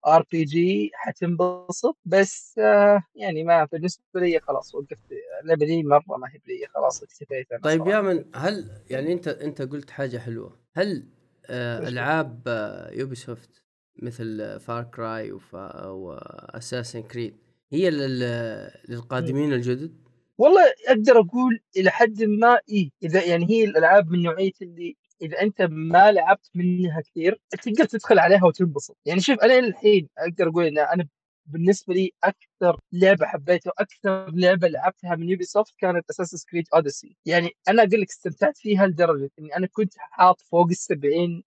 RPG 0.05 0.91
حتنبسط 0.93 1.97
بس 2.05 2.55
آه، 2.59 3.03
يعني 3.15 3.43
ما 3.43 3.63
بالنسبة 3.71 4.03
لي 4.15 4.39
خلاص 4.39 4.75
وقفت 4.75 5.03
اللعبه 5.41 5.65
دي 5.65 5.83
مرة 5.83 6.17
ما 6.17 6.27
هي 6.29 6.39
لي 6.47 6.67
خلاص 6.67 7.03
اكتفيت 7.03 7.47
طيب 7.63 7.83
صراحة. 7.83 7.91
يا 7.91 8.01
من 8.01 8.25
هل 8.35 8.71
يعني 8.89 9.13
أنت 9.13 9.27
أنت 9.27 9.61
قلت 9.61 9.89
حاجة 9.89 10.17
حلوة 10.17 10.59
هل 10.75 11.07
آه؟ 11.49 11.87
ألعاب 11.87 12.43
آه 12.47 12.91
Ubisoft 12.91 13.63
مثل 14.01 14.59
Far 14.59 14.83
Cry 14.83 15.31
و 15.85 15.96
Assassin's 15.96 17.01
Creed 17.01 17.37
هي 17.71 17.89
لل- 17.89 18.71
للقادمين 18.89 19.53
الجدد 19.53 20.07
والله 20.37 20.61
أقدر 20.87 21.19
أقول 21.19 21.59
إلى 21.77 21.89
حد 21.91 22.23
ما 22.23 22.59
إي 22.71 22.91
إذا 23.03 23.23
يعني 23.25 23.49
هي 23.49 23.63
الألعاب 23.63 24.09
من 24.11 24.21
نوعية 24.21 24.51
اللي 24.61 24.95
إذا 25.21 25.41
أنت 25.41 25.61
ما 25.61 26.11
لعبت 26.11 26.49
منها 26.55 27.01
كثير 27.01 27.39
تقدر 27.63 27.85
تدخل 27.85 28.19
عليها 28.19 28.45
وتنبسط. 28.45 28.97
يعني 29.05 29.19
شوف 29.21 29.39
أنا 29.39 29.59
الحين 29.59 30.09
أقدر 30.17 30.49
أقول 30.49 30.65
إن 30.65 30.77
أنا 30.77 31.07
بالنسبة 31.45 31.93
لي 31.93 32.11
أكثر 32.23 32.79
لعبة 32.91 33.25
حبيتها 33.25 33.69
وأكثر 33.77 34.31
لعبة 34.35 34.67
لعبتها 34.67 35.15
من 35.15 35.29
Ubisoft 35.29 35.73
كانت 35.77 36.09
Assassin's 36.09 36.45
Creed 36.45 36.65
Odyssey 36.73 37.17
يعني 37.25 37.49
أنا 37.69 37.83
أقول 37.83 38.01
لك 38.01 38.09
استمتعت 38.09 38.57
فيها 38.57 38.87
لدرجة 38.87 39.29
إني 39.39 39.55
أنا 39.57 39.67
كنت 39.67 39.93
حاط 39.97 40.41
فوق 40.41 40.67
ال 40.69 40.75
70 40.75 41.09
مي- 41.09 41.43
سبع- 41.43 41.46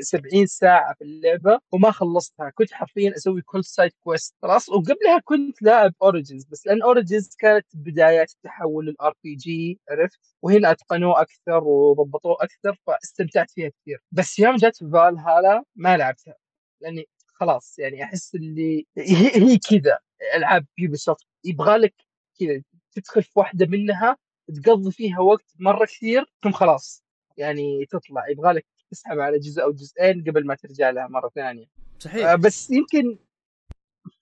70 0.00 0.46
ساعة 0.46 0.94
في 0.94 1.04
اللعبة 1.04 1.60
وما 1.72 1.90
خلصتها. 1.90 2.50
كنت 2.54 2.72
حرفيا 2.72 3.12
أسوي 3.16 3.42
كل 3.42 3.64
side 3.64 3.92
quest 4.00 4.34
خلاص 4.42 4.68
وقبلها 4.68 5.20
كنت 5.24 5.62
لاعب 5.62 5.94
Origins 6.02 6.44
بس 6.44 6.66
لأن 6.66 6.82
Origins 6.82 7.28
كانت 7.38 7.66
بدايات 7.74 8.30
التحول 8.32 8.86
لل 8.86 9.14
RPG 9.24 9.80
عرفت؟ 9.90 10.20
وهنا 10.42 10.70
أتقنوه 10.70 11.20
أكثر 11.20 11.64
وضبطوه 11.64 12.36
أكثر 12.40 12.76
فاستمتعت 12.86 13.50
فيها 13.50 13.68
كثير. 13.68 13.98
بس 14.12 14.38
يوم 14.38 14.56
جت 14.56 14.76
فالهالا 14.76 15.64
ما 15.76 15.96
لعبتها. 15.96 16.34
لاني 16.80 17.04
خلاص 17.26 17.78
يعني 17.78 18.04
أحس 18.04 18.34
اللي 18.34 18.86
هي, 18.98 19.36
هي 19.36 19.58
كذا 19.58 19.98
ألعاب 20.36 20.66
Ubisoft 20.78 21.26
يبغى 21.44 21.76
لك 21.76 21.94
كذا 22.40 22.62
تدخل 22.92 23.22
في 23.22 23.30
واحدة 23.36 23.66
منها 23.66 24.16
تقضي 24.64 24.92
فيها 24.92 25.20
وقت 25.20 25.54
مرة 25.58 25.84
كثير 25.84 26.24
ثم 26.44 26.52
خلاص 26.52 27.04
يعني 27.36 27.86
تطلع. 27.86 28.28
يبغى 28.28 28.52
لك 28.52 28.66
تسحب 28.90 29.18
على 29.20 29.38
جزء 29.38 29.62
أو 29.62 29.72
جزئين 29.72 30.24
قبل 30.28 30.46
ما 30.46 30.54
ترجع 30.54 30.90
لها 30.90 31.06
مرة 31.08 31.28
ثانية. 31.34 31.66
صحيح. 31.98 32.26
آه، 32.26 32.34
بس 32.34 32.70
يمكن 32.70 33.18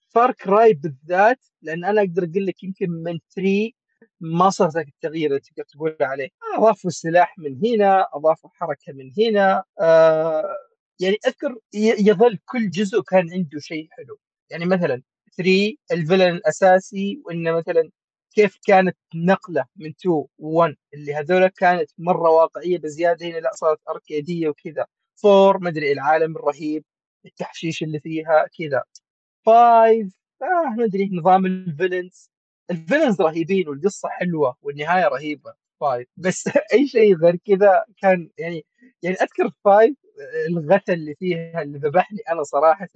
Far 0.09 0.31
Cry 0.31 0.73
بالذات 0.73 1.39
لأن 1.61 1.85
أنا 1.85 2.01
أقدر 2.01 2.23
أقول 2.23 2.45
لك 2.45 2.63
يمكن 2.63 2.89
من 2.89 3.19
3 3.35 3.71
ما 4.19 4.49
صار 4.49 4.69
ذاك 4.69 4.87
التغيير 4.87 5.29
اللي 5.29 5.39
تقدر 5.39 5.63
تقول 5.63 5.97
عليه. 6.01 6.29
أضافوا 6.57 6.89
سلاح 6.89 7.37
من 7.37 7.65
هنا 7.65 8.07
أضافوا 8.13 8.49
حركة 8.53 8.93
من 8.93 9.11
هنا 9.19 9.63
آه 9.79 10.55
يعني 10.99 11.17
أذكر 11.27 11.55
يظل 11.99 12.37
كل 12.45 12.69
جزء 12.69 13.01
كان 13.01 13.33
عنده 13.33 13.59
شيء 13.59 13.87
حلو. 13.91 14.19
يعني 14.49 14.65
مثلا 14.65 15.01
3 15.37 15.75
ال 15.91 15.95
villain 15.95 16.21
الأساسي 16.35 17.21
وإنه 17.25 17.51
مثلا 17.51 17.89
كيف 18.35 18.59
كانت 18.67 18.97
نقلة 19.15 19.65
من 19.75 19.89
2 19.89 20.25
1 20.37 20.75
اللي 20.93 21.13
هذول 21.15 21.47
كانت 21.47 21.91
مرة 21.97 22.29
واقعية 22.29 22.77
بزيادة 22.77 23.25
هنا 23.27 23.37
لا 23.37 23.51
صارت 23.53 23.79
أركيدية 23.89 24.49
وكذا. 24.49 24.85
4 25.25 25.57
ما 25.59 25.69
أدري 25.69 25.91
العالم 25.91 26.35
الرهيب 26.37 26.83
التحشيش 27.25 27.83
اللي 27.83 27.99
فيها 27.99 28.45
كذا. 28.59 28.83
5 29.45 30.11
آه 30.41 30.75
ما 30.77 30.85
أدري 30.85 31.09
نظام 31.13 31.45
ال 31.45 31.54
villains. 31.54 32.31
ال 32.71 32.77
villains 32.77 33.21
رهيبين 33.21 33.67
والقصة 33.69 34.09
حلوة 34.09 34.55
والنهاية 34.61 35.07
رهيبة 35.07 35.53
five. 35.81 36.07
بس 36.17 36.47
أي 36.73 36.87
شيء 36.87 37.15
غير 37.17 37.35
كذا 37.35 37.85
كان 38.01 38.29
يعني 38.37 38.65
يعني 39.03 39.15
أذكر 39.15 39.51
five 39.65 39.97
الغثى 40.49 40.93
اللي 40.93 41.15
فيها 41.15 41.61
اللي 41.61 41.77
ذبحني 41.79 42.19
أنا 42.31 42.43
صراحة 42.43 42.87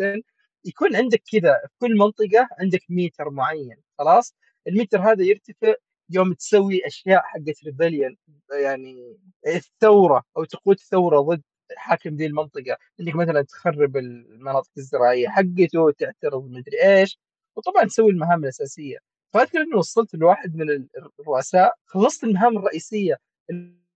يكون 0.66 0.96
عندك 0.96 1.24
كذا 1.32 1.54
في 1.68 1.76
كل 1.80 1.98
منطقة 1.98 2.48
عندك 2.60 2.82
ميتر 2.90 3.30
معين 3.30 3.78
خلاص؟ 4.00 4.36
الميتر 4.70 5.02
هذا 5.12 5.24
يرتفع 5.24 5.74
يوم 6.10 6.34
تسوي 6.34 6.88
أشياء 6.88 7.22
حقت 7.22 7.64
rebellion 7.66 8.18
يعني 8.52 9.18
الثورة 9.48 10.24
أو 10.38 10.44
تقود 10.44 10.80
ثوره 10.80 11.22
ضد 11.22 11.42
حاكم 11.78 12.16
ذي 12.16 12.26
المنطقة. 12.26 12.78
إنك 13.00 13.16
مثلا 13.16 13.42
تخرب 13.42 13.98
المناطق 13.98 14.72
الزراعية 14.78 15.28
حقته 15.30 15.92
تعترض 15.92 16.50
مدري 16.52 16.84
إيش 16.84 17.20
وطبعا 17.56 17.86
تسوي 17.86 18.12
المهام 18.12 18.44
الأساسية. 18.44 18.98
فأذكر 19.34 19.62
إني 19.62 19.76
وصلت 19.76 20.16
لواحد 20.16 20.56
من 20.56 20.88
الرؤساء 21.20 21.74
خلصت 21.86 22.24
المهام 22.24 22.58
الرئيسية. 22.58 23.18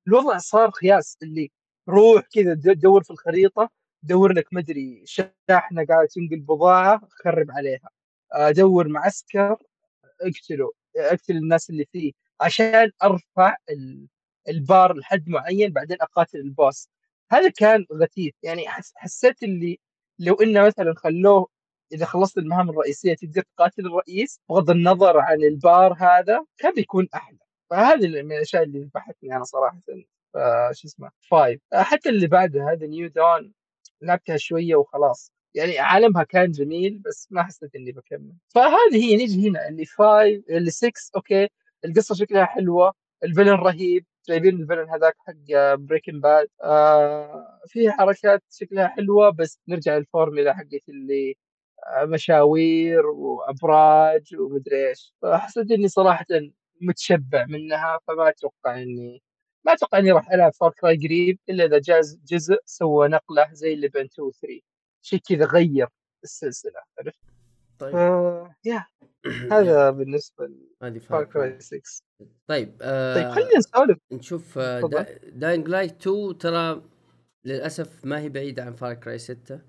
الوضع 0.07 0.37
صار 0.37 0.71
خياس 0.71 1.17
اللي 1.23 1.51
روح 1.89 2.23
كذا 2.33 2.53
دور 2.73 3.03
في 3.03 3.11
الخريطة 3.11 3.69
دور 4.03 4.33
لك 4.33 4.47
مدري 4.53 5.03
شاحنة 5.05 5.85
قاعدة 5.85 6.07
تنقل 6.15 6.39
بضاعة 6.39 7.01
خرب 7.09 7.51
عليها. 7.51 7.89
ادور 8.31 8.87
معسكر 8.87 9.57
اقتله 10.23 10.71
اقتل 10.97 11.37
الناس 11.37 11.69
اللي 11.69 11.85
فيه 11.91 12.11
عشان 12.41 12.91
ارفع 13.03 13.55
البار 14.49 14.97
لحد 14.97 15.29
معين 15.29 15.71
بعدين 15.71 15.97
اقاتل 16.01 16.37
البوس. 16.39 16.89
هذا 17.31 17.49
كان 17.49 17.85
غثيث 17.93 18.33
يعني 18.43 18.63
حسيت 18.95 19.43
اللي 19.43 19.79
لو 20.19 20.33
إنه 20.35 20.61
مثلا 20.67 20.93
خلوه 20.97 21.47
إذا 21.93 22.05
خلصت 22.05 22.37
المهام 22.37 22.69
الرئيسية 22.69 23.13
تقدر 23.15 23.41
تقاتل 23.57 23.85
الرئيس 23.85 24.39
بغض 24.49 24.69
النظر 24.69 25.19
عن 25.19 25.43
البار 25.43 25.93
هذا 25.93 26.45
كان 26.57 26.73
بيكون 26.73 27.07
أحلى. 27.15 27.37
فهذه 27.69 28.07
من 28.07 28.31
الأشياء 28.31 28.63
اللي 28.63 28.79
ذبحتني 28.79 29.35
أنا 29.35 29.43
صراحة. 29.43 29.79
شو 30.71 30.87
اسمه 30.87 31.11
five 31.31 31.61
حتى 31.73 32.09
اللي 32.09 32.27
بعده 32.27 32.71
هذا 32.71 32.87
New 32.87 33.07
Dawn 33.09 33.53
لعبتها 34.01 34.37
شوية 34.37 34.75
وخلاص. 34.75 35.31
يعني 35.55 35.79
عالمها 35.79 36.23
كان 36.23 36.51
جميل 36.51 36.97
بس 36.99 37.27
ما 37.31 37.43
حسيت 37.43 37.75
إني 37.75 37.91
بكمل. 37.91 38.33
فهذه 38.49 38.95
هي 38.95 39.15
نيجي 39.15 39.49
هنا 39.49 39.67
اللي 39.69 39.85
5 39.85 40.21
اللي 40.49 40.71
6 40.71 40.91
okay 41.15 41.47
القصة 41.85 42.15
شكلها 42.15 42.45
حلوة 42.45 42.93
ال 43.23 43.27
villain 43.27 43.49
رهيب 43.49 44.05
جايبين 44.29 44.61
ال 44.61 44.65
villain 44.65 44.89
هذاك 44.89 45.15
حق 45.19 45.33
Breaking 45.75 46.19
Bad 46.21 46.47
آه 46.63 47.59
فيها 47.67 47.91
حركات 47.91 48.43
شكلها 48.51 48.87
حلوة 48.87 49.29
بس 49.29 49.59
نرجع 49.67 49.97
للفورميلا 49.97 50.53
حقت 50.53 50.89
اللي 50.89 51.35
آه 52.01 52.05
مشاوير 52.05 53.05
وأبراج 53.07 54.35
ومدري 54.39 54.89
إيش. 54.89 55.13
فحسيت 55.21 55.71
إني 55.71 55.87
صراحة 55.87 56.25
متشبع 56.81 57.45
منها 57.45 57.99
فما 58.07 58.29
أتوقع 58.29 58.81
إني 58.81 59.21
ما 59.65 59.73
أتوقع 59.73 59.97
إني 59.99 60.11
راح 60.11 60.31
ألعب 60.31 60.53
Far 60.53 60.71
Cry 60.71 60.97
قريب 60.97 61.39
إلا 61.49 61.65
إذا 61.65 61.79
جا 61.79 62.19
جزء 62.27 62.57
سوى 62.65 63.07
نقلة 63.07 63.47
زي 63.53 63.73
اللي 63.73 63.87
بين 63.87 64.05
2 64.05 64.27
و 64.27 64.31
3 64.31 64.72
شيء 65.03 65.19
كذا 65.19 65.45
غير 65.45 65.87
السلسلة 66.23 66.81
عرفت؟ 66.99 67.19
طيب. 67.79 67.95
آه 67.95 68.55
يا 68.65 68.85
هذا 69.51 69.89
بالنسبة 69.89 70.49
هذه 70.83 70.99
Far 70.99 71.23
Cry 71.23 71.59
6 71.59 71.81
طيب 72.47 72.77
آه 72.81 73.15
طيب 73.15 73.29
خلينا 73.31 73.57
نسولف. 73.57 73.97
نشوف 74.11 74.57
آه 74.57 74.81
Dying 75.23 75.67
Light 75.67 76.07
2 76.07 76.37
ترى 76.37 76.81
للأسف 77.45 78.05
ما 78.05 78.19
هي 78.19 78.29
بعيدة 78.29 78.63
عن 78.63 78.75
Far 78.75 78.93
Cry 78.93 79.17
6 79.17 79.61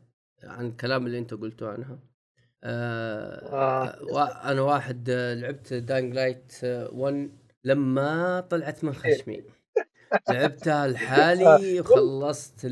عن 0.45 0.67
الكلام 0.67 1.07
اللي 1.07 1.19
انت 1.19 1.35
قلته 1.35 1.69
عنها. 1.69 1.99
آه 2.65 3.53
آه. 3.53 4.51
أنا 4.51 4.63
واحد 4.63 5.11
آه، 5.11 5.35
لعبت 5.35 5.75
Dying 5.75 6.15
Light 6.15 6.53
1 6.65 7.31
لما 7.65 8.41
طلعت 8.41 8.85
من 8.85 8.95
خشمي. 8.95 9.45
لعبتها 10.31 10.87
لحالي 10.93 11.83
خلصت 11.83 12.67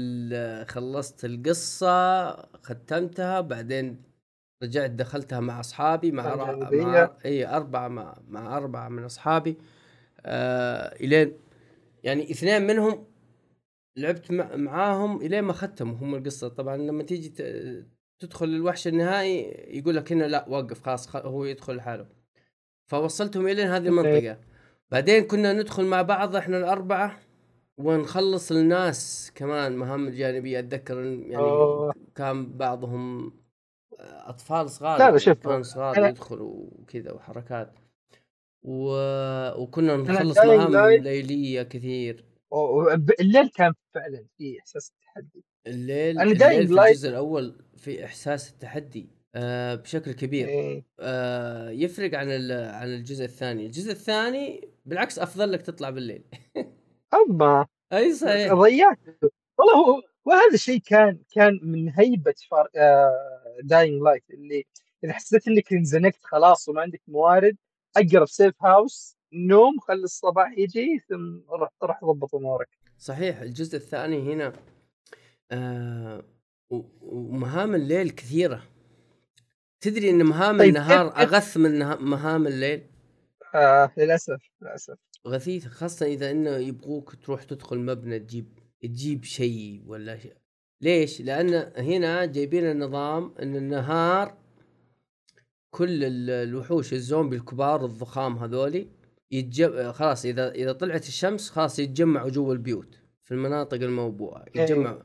خلصت 0.68 1.24
القصة 1.24 2.32
ختمتها 2.62 3.40
بعدين 3.40 4.03
رجعت 4.62 4.90
دخلتها 4.90 5.40
مع 5.40 5.61
أصحابي 5.61 6.12
مع, 6.12 6.36
مع 6.36 7.11
إي 7.24 7.47
أربعة 7.47 7.88
مع, 7.88 8.16
مع 8.28 8.57
أربعة 8.57 8.88
من 8.88 9.05
أصحابي. 9.05 9.59
آه 10.26 10.97
إلين 11.01 11.32
يعني 12.05 12.30
اثنين 12.30 12.66
منهم 12.66 13.07
لعبت 13.97 14.32
معاهم 14.32 15.20
إلين 15.22 15.45
ما 15.45 15.53
ختموا 15.53 15.95
هم 15.97 16.14
القصة. 16.14 16.49
طبعا 16.49 16.76
لما 16.76 17.03
تيجي 17.03 17.32
تدخل 18.18 18.47
الوحش 18.47 18.88
النهائي 18.88 19.40
يقول 19.78 19.97
لك 19.97 20.12
هنا 20.12 20.24
لا 20.24 20.49
وقف 20.49 20.82
خلاص 20.82 21.16
هو 21.16 21.45
يدخل 21.45 21.76
لحاله. 21.76 22.07
فوصلتهم 22.90 23.47
إلين 23.49 23.68
هذه 23.68 23.86
المنطقة. 23.86 24.38
بعدين 24.90 25.24
كنا 25.24 25.53
ندخل 25.53 25.84
مع 25.84 26.03
بعض 26.03 26.36
إحنا 26.36 26.59
الأربعة. 26.59 27.20
ونخلص 27.78 28.52
الناس 28.52 29.32
كمان 29.34 29.76
مهام 29.76 30.08
جانبية. 30.08 30.58
أتذكر 30.58 31.04
يعني 31.04 31.36
أوه. 31.36 31.94
كان 32.14 32.56
بعضهم 32.56 33.32
أطفال 34.00 34.70
صغار 34.70 34.98
لا 34.98 35.18
شوف 35.18 35.38
كان 35.38 35.62
صغار 35.62 35.96
أنا... 35.96 36.08
يدخلوا 36.08 36.66
وكذا 36.72 37.12
وحركات. 37.12 37.72
و... 38.62 38.94
وكنا 39.62 39.96
نخلص 39.96 40.38
مهام 40.38 40.90
ليلية 41.02 41.62
كثير. 41.62 42.24
الليل 43.20 43.48
كان 43.48 43.72
فعلا 43.94 44.24
في 44.38 44.58
إحساس 44.60 44.92
التحدي 44.92 45.44
الليل 45.66 46.18
أنا 46.18 46.32
الليل 46.32 46.68
في 46.68 46.88
الجزء 46.88 47.08
الأول 47.08 47.64
في 47.76 48.04
إحساس 48.04 48.50
التحدي 48.50 49.08
آه 49.34 49.74
بشكل 49.74 50.12
كبير. 50.12 50.48
إيه. 50.48 50.84
آه 51.00 51.70
يفرق 51.70 52.18
عن 52.18 52.28
عن 52.50 52.88
الجزء 52.88 53.24
الثاني. 53.24 53.66
الجزء 53.66 53.92
الثاني 53.92 54.68
بالعكس 54.86 55.18
أفضل 55.18 55.52
لك 55.52 55.62
تطلع 55.62 55.90
بالليل. 55.90 56.22
أما 57.14 57.66
أي 57.92 58.14
صحيح. 58.14 58.52
ضيعت 58.52 58.98
والله 59.58 59.74
هو 59.74 60.02
وهذا 60.24 60.54
الشيء 60.54 60.80
كان 60.80 61.18
كان 61.34 61.60
من 61.62 61.92
هيبة 61.98 62.34
Far... 62.50 62.68
آه 62.76 63.56
Dying 63.62 64.02
Light 64.02 64.24
اللي 64.30 64.64
اذا 65.04 65.12
حسيت 65.12 65.48
إنك 65.48 65.72
انزنقت 65.72 66.24
خلاص 66.24 66.68
وما 66.68 66.80
عندك 66.80 67.02
موارد 67.08 67.56
أقرب 67.96 68.26
safe 68.26 68.54
house 68.64 69.16
نوم 69.32 69.78
خلي 69.78 70.02
الصباح 70.02 70.58
يجي 70.58 71.04
ثم 71.08 71.40
روح 71.50 71.70
روح 71.82 72.04
ضبط 72.04 72.34
أمورك. 72.34 72.68
صحيح 72.98 73.40
الجزء 73.40 73.76
الثاني 73.76 74.34
هنا 74.34 74.52
آه 75.50 76.24
ومهام 77.00 77.74
الليل 77.74 78.10
كثيرة. 78.10 78.62
تدري 79.80 80.10
إن 80.10 80.22
مهام 80.26 80.58
طيب 80.58 80.68
النهار 80.68 81.06
أغث 81.06 81.56
من 81.56 81.78
مهام 82.00 82.46
الليل؟ 82.46 82.86
آه 83.54 83.90
للأسف 83.96 84.50
للأسف. 84.62 84.98
غثيثه 85.26 85.68
خاصة 85.68 86.06
إذا 86.06 86.30
إنه 86.30 86.50
يبغوك 86.50 87.14
تروح 87.14 87.42
تدخل 87.42 87.78
مبنى 87.78 88.18
تجيب 88.18 88.46
تجيب 88.80 89.24
شيء 89.24 89.82
ولا 89.86 90.18
شيء 90.18 90.34
ليش؟ 90.80 91.20
لأن 91.20 91.72
هنا 91.76 92.24
جايبين 92.24 92.70
النظام 92.70 93.34
إن 93.42 93.56
النهار 93.56 94.34
كل 95.70 96.04
الوحوش 96.30 96.92
الزومبي 96.92 97.36
الكبار 97.36 97.84
الضخام 97.84 98.36
هذولي 98.38 98.88
يتجمع 99.30 99.92
خلاص 99.92 100.24
إذا 100.24 100.50
إذا 100.50 100.72
طلعت 100.72 101.08
الشمس 101.08 101.50
خلاص 101.50 101.78
يتجمعوا 101.78 102.30
جوا 102.30 102.52
البيوت 102.52 102.98
في 103.22 103.34
المناطق 103.34 103.74
الموبوءه 103.82 104.44
يتجمعوا. 104.54 105.02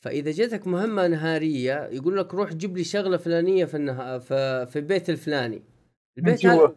فإذا 0.00 0.30
جاتك 0.30 0.66
مهمة 0.66 1.06
نهارية 1.06 1.88
يقول 1.92 2.16
لك 2.16 2.34
روح 2.34 2.52
جيب 2.52 2.76
لي 2.76 2.84
شغلة 2.84 3.16
فلانية 3.16 3.64
في 3.64 3.76
النها... 3.76 4.18
في, 4.18 4.66
في 4.66 4.78
البيت 4.78 5.10
الفلاني. 5.10 5.62
البيت 6.18 6.42
جوا. 6.46 6.68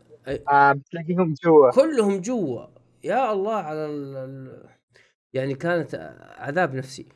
آه 0.51 0.71
بتلاقيهم 0.71 1.33
جوا. 1.43 1.71
كلهم 1.71 2.21
جوا. 2.21 2.74
يا 3.05 3.31
الله 3.31 3.55
على 3.55 3.85
ال... 3.85 4.69
يعني 5.33 5.55
كانت 5.55 5.95
عذاب 6.37 6.75
نفسي. 6.75 7.09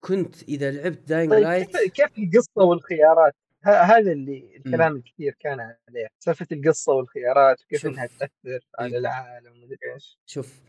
كنت 0.00 0.42
إذا 0.42 0.70
لعبت 0.70 1.08
Dying 1.08 1.30
طيب 1.30 1.42
Light 1.42 1.76
كيف, 1.76 1.92
كيف 1.92 2.18
القصة 2.18 2.62
والخيارات؟ 2.64 3.34
هذا 3.64 4.12
اللي 4.12 4.56
الكلام 4.56 4.96
الكثير 4.96 5.36
كان 5.40 5.60
عليه. 5.60 6.08
سالفة 6.18 6.46
القصة 6.52 6.92
والخيارات 6.92 7.62
وكيف 7.62 7.86
إنها 7.86 8.06
تأثر 8.06 8.66
على 8.78 8.98
العالم 8.98 9.52
ومدري 9.52 9.78
إيش. 9.94 10.18
شوف 10.26 10.60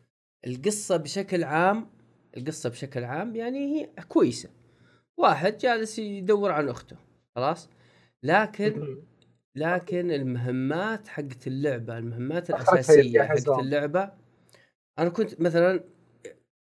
القصة 0.47 0.97
بشكل 0.97 1.43
عام 1.43 1.89
القصة 2.37 2.69
بشكل 2.69 3.03
عام 3.03 3.35
يعني 3.35 3.59
هي 3.59 3.89
كويسة. 4.07 4.49
واحد 5.17 5.57
جالس 5.57 5.99
يدور 5.99 6.51
عن 6.51 6.69
أخته 6.69 6.95
خلاص؟ 7.35 7.69
لكن 8.23 8.97
لكن 9.55 10.11
المهمات 10.11 11.07
حقت 11.07 11.47
اللعبة 11.47 11.97
المهمات 11.97 12.49
الأساسية 12.49 13.21
حقت 13.21 13.49
اللعبة 13.49 14.22
أنا 14.99 15.09
كنت 15.09 15.41
مثلا 15.41 15.83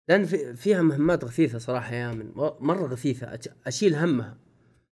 لأن 0.10 0.26
في 0.26 0.56
فيها 0.56 0.82
مهمات 0.82 1.26
غثيثه 1.26 1.58
صراحة 1.58 1.96
يا 1.96 2.12
من 2.12 2.32
مرة 2.36 2.88
غثيثه 2.88 3.40
أشيل 3.68 3.96
همها 3.96 4.38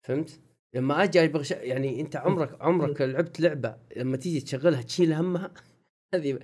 فهمت؟ 0.02 0.40
لما 0.74 1.02
أجي 1.02 1.24
أبغى 1.24 1.44
يعني 1.50 2.00
أنت 2.00 2.16
عمرك 2.16 2.62
عمرك 2.62 3.00
لعبت 3.00 3.40
لعبة 3.40 3.76
لما 3.96 4.16
تيجي 4.16 4.40
تشغلها 4.40 4.82
تشيل 4.82 5.12
همها؟ 5.12 5.50
هذه 6.14 6.38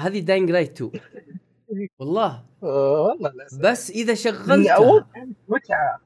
هذه 0.00 0.18
Dying 0.20 0.50
Light 0.50 0.82
2 0.82 0.90
والله. 2.00 2.46
والله 2.62 3.32
بس 3.60 3.90
إذا 3.90 4.14
شغلتها. 4.14 5.08
متعة. 5.48 6.00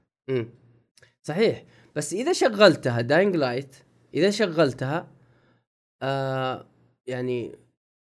صحيح. 1.23 1.65
بس 1.97 2.13
إذا 2.13 2.33
شغلتها 2.33 3.01
Dying 3.01 3.37
Light 3.37 3.77
إذا 4.15 4.31
شغلتها 4.31 5.09
آه 6.03 6.67
يعني 7.07 7.53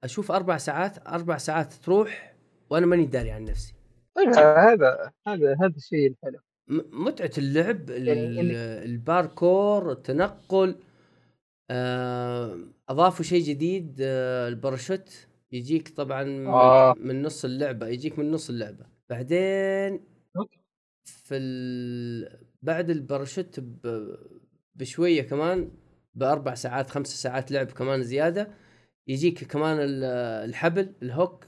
أشوف 0.05 0.33
أربع 0.33 0.57
ساعات 0.57 1.09
أربع 1.09 1.37
ساعات 1.39 1.73
تروح 1.75 2.35
وأنا 2.71 2.87
ماني 2.87 3.07
داري 3.07 3.31
عن 3.31 3.45
نفسي. 3.45 3.75
طيب 4.15 4.29
هذا 4.29 5.13
هذا 5.29 5.57
هذا 5.61 5.73
الشيء 5.77 6.11
الحلو. 6.11 6.39
متعة 6.93 7.31
اللعب 7.39 7.91
الباركور 8.85 9.93
التنقل 9.93 10.75
آه، 11.71 12.59
أضافوا 12.89 13.25
شيء 13.25 13.43
جديد 13.43 13.97
آه، 14.01 14.49
الباراشوت. 14.49 15.27
يجيك 15.53 15.89
طبعا 15.89 16.25
من- 16.25 16.47
آه. 16.47 16.95
من 17.01 17.23
نص 17.23 17.45
اللعبة 17.45 17.87
يجيك 17.87 18.19
من 18.19 18.31
نص 18.31 18.49
اللعبة. 18.51 18.87
بعدين. 19.11 20.01
في 21.05 21.35
ال... 21.37 22.39
بعد 22.63 22.91
الباراشوت 22.91 23.61
ب... 23.61 24.15
بشوية 24.75 25.23
كمان 25.23 25.71
بأربع 26.15 26.55
ساعات 26.55 26.91
خمس 26.91 27.07
ساعات 27.07 27.53
لعب 27.53 27.67
كمان 27.67 28.03
زيادة. 28.03 28.49
يجيك 29.09 29.45
كمان 29.45 29.79
ال- 29.81 30.05
الحبل 30.49 30.93
ال 31.03 31.11
hook 31.11 31.45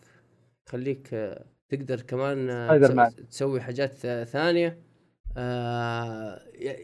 يخليك 0.68 1.14
آه، 1.14 1.44
تقدر 1.68 2.00
كمان 2.00 2.50
آه،. 2.50 3.08
تسوي 3.30 3.60
حاجات 3.60 4.04
آه، 4.04 4.24
ثانية. 4.24 4.78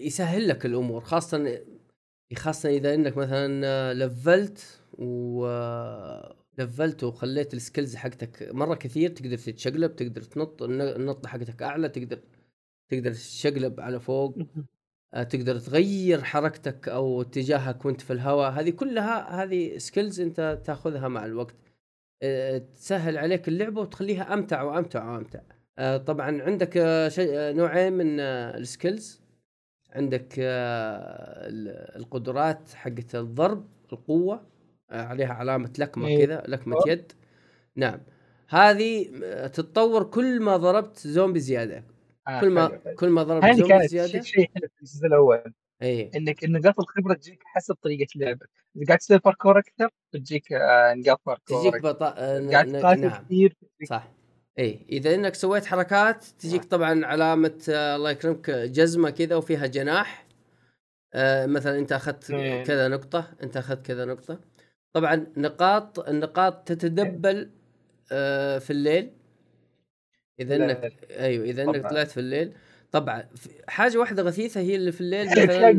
يسهل 0.01 0.49
لك 0.49 0.66
الأمور 0.66 1.01
خاصة 1.01 1.61
خاصة 2.37 2.68
إذا 2.68 2.95
إنك 2.95 3.16
مثلا 3.16 3.95
لفلت 3.95 4.81
و 4.99 5.47
لفلت 6.59 7.05
وخليت 7.05 7.55
ال 7.55 7.61
skills 7.61 7.97
حقتك 7.97 8.49
مرة 8.53 8.74
كثير 8.74 9.11
تقدر 9.11 9.37
تتشقلب 9.39 9.97
تقدر 9.97 10.22
تنط 10.22 10.62
الن- 10.62 10.81
النطه 10.81 11.29
حقتك 11.29 11.62
أعلى 11.62 11.89
تقدر 11.89 12.18
تقدر 12.89 13.12
تتشقلب 13.12 13.81
على 13.81 14.01
فوق. 14.01 14.37
تقدر 15.12 15.59
تغير 15.59 16.22
حركتك 16.24 16.88
أو 16.88 17.22
اتجاهك 17.22 17.84
وأنت 17.84 18.00
في 18.00 18.12
الهواء. 18.12 18.50
هذه 18.50 18.70
كلها 18.70 19.42
هذه 19.42 19.78
skills 19.78 20.20
أنت 20.20 20.61
تأخذها 20.64 21.09
مع 21.09 21.24
الوقت. 21.24 21.54
آه، 22.22 22.59
تسهل 22.59 23.18
عليك 23.18 23.48
اللعبة 23.48 23.80
وتخليها 23.80 24.34
أمتع 24.34 24.62
وأمتع 24.62 25.11
وأمتع. 25.12 25.40
آه، 25.78 25.96
طبعا 25.96 26.42
عندك 26.42 26.76
آه، 26.76 27.11
آه، 27.18 27.52
نوعين 27.52 27.92
من 27.92 28.20
آه، 28.20 28.57
السكيلز 28.57 29.20
عندك 29.92 30.34
آه، 30.38 31.48
ال- 31.48 31.96
القدرات 31.96 32.72
حقت 32.74 33.14
الضرب 33.14 33.66
القوة 33.92 34.46
آه، 34.90 35.02
عليها 35.02 35.32
علامة 35.34 35.72
لكمة 35.78 36.07
إيه. 36.09 36.26
كذا 36.26 36.42
لكمة 36.48 36.76
يد. 36.86 37.12
نعم. 37.76 38.00
هذه 38.48 39.11
آه، 39.24 39.46
تتطور 39.46 40.04
كل 40.04 40.40
ما 40.40 40.57
ضربت 40.57 40.98
زومبي 40.98 41.40
زيادة. 41.40 41.84
آه، 42.29 42.41
كل 42.41 42.51
ما 42.51 42.68
حلو،. 42.68 42.95
كل 42.97 43.09
ما 43.09 43.22
ضربت 43.22 43.45
هذه 43.45 43.68
كانت 43.68 43.91
زيادة. 43.91 44.20
شيء 44.20 44.51
حلو 44.55 44.68
في 44.68 44.83
الجزء 44.83 45.07
الأول. 45.07 45.53
اي 45.83 46.11
إنك 46.16 46.45
نقاط 46.45 46.81
الخبرة 46.81 47.14
تجيك 47.14 47.43
حسب 47.45 47.74
طريقة 47.74 48.07
لعبك. 48.16 48.51
إذا 48.77 48.87
قاعد 48.87 48.99
تسوي 48.99 49.18
باركور 49.18 49.59
أكثر 49.59 49.89
بتجيك 50.12 50.53
آه، 50.53 50.95
نقاط 50.95 51.20
باركور 51.27 51.61
تجيك. 51.61 51.83
بطا... 51.83 52.14
آه، 52.18 52.51
قاعد 52.51 52.72
تقاتل 52.72 53.01
نعم. 53.01 53.24
كثير 53.24 53.57
صح. 53.89 54.12
اي 54.59 54.87
إذا 54.89 55.14
إنك 55.14 55.35
سويت 55.35 55.66
حركات 55.66 56.24
تجيك 56.24 56.61
نعم. 56.61 56.68
طبعا 56.68 57.07
علامة 57.07 57.59
آه، 57.70 57.97
الله 57.97 58.11
يكرمك 58.11 58.51
جزمة 58.51 59.11
كذا 59.11 59.37
وفيها 59.37 59.66
جناح. 59.66 60.27
آه، 61.14 61.47
مثلا 61.47 61.79
أنت 61.79 61.93
أخذت 61.93 62.31
مم. 62.33 62.62
كذا 62.66 62.89
نقطة 62.89 63.35
أنت 63.43 63.57
أخذت 63.57 63.87
كذا 63.87 64.05
نقطة. 64.05 64.41
طبعا 64.93 65.27
نقاط 65.37 66.09
النقاط 66.09 66.68
تتدبل 66.68 67.51
آه، 68.12 68.59
في 68.59 68.70
الليل. 68.70 69.11
إذا 70.41 70.57
انك 70.57 70.93
أيوه 71.11 71.45
إذا 71.45 71.62
إنك. 71.62 71.89
طلعت 71.91 72.11
في 72.11 72.20
الليل. 72.20 72.53
طبعا 72.93 73.24
حاجة 73.68 73.99
واحدة 73.99 74.22
غثيثة 74.22 74.61
هي 74.61 74.74
اللي 74.74 74.93
في 74.93 75.01
الليل 75.01 75.26
مثلا 75.26 75.72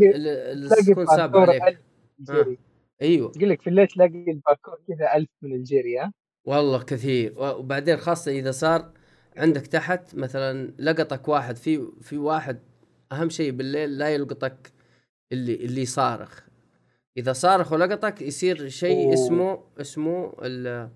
تكون 0.92 1.06
ساب 1.06 1.38
عليك. 1.38 1.64
1000 1.64 1.78
جيري 2.22 2.58
أيوه. 3.02 3.32
يقول 3.36 3.50
لك 3.50 3.62
في 3.62 3.70
الليل 3.70 3.88
تلاقي 3.88 4.32
الباركور 4.32 4.80
كذا 4.88 5.16
1000 5.16 5.28
من 5.42 5.54
الجيري 5.54 6.00
ها؟ 6.00 6.14
والله 6.46 6.84
كثير. 6.84 7.34
وبعدين 7.38 7.98
خاصة 7.98 8.32
إذا 8.32 8.52
صار 8.52 8.92
عندك 9.38 9.68
تحت 9.68 10.16
مثلا 10.16 10.72
لقطك 10.80 11.28
واحد 11.28 11.56
في 11.56 11.88
في 12.02 12.18
واحد 12.18 12.60
أهم 13.12 13.30
شيء 13.30 13.52
بالليل 13.52 13.98
لا 13.98 14.10
يلقطك 14.10 14.72
اللي 15.32 15.56
اللي 15.56 15.86
صارخ. 15.86 16.40
إذا 17.18 17.34
صارخ 17.34 17.72
ولقطك 17.72 18.22
يصير 18.22 18.68
شيء. 18.70 19.14
اسمه 19.14 19.64
اسمه 19.82 20.34
ال- 20.42 20.90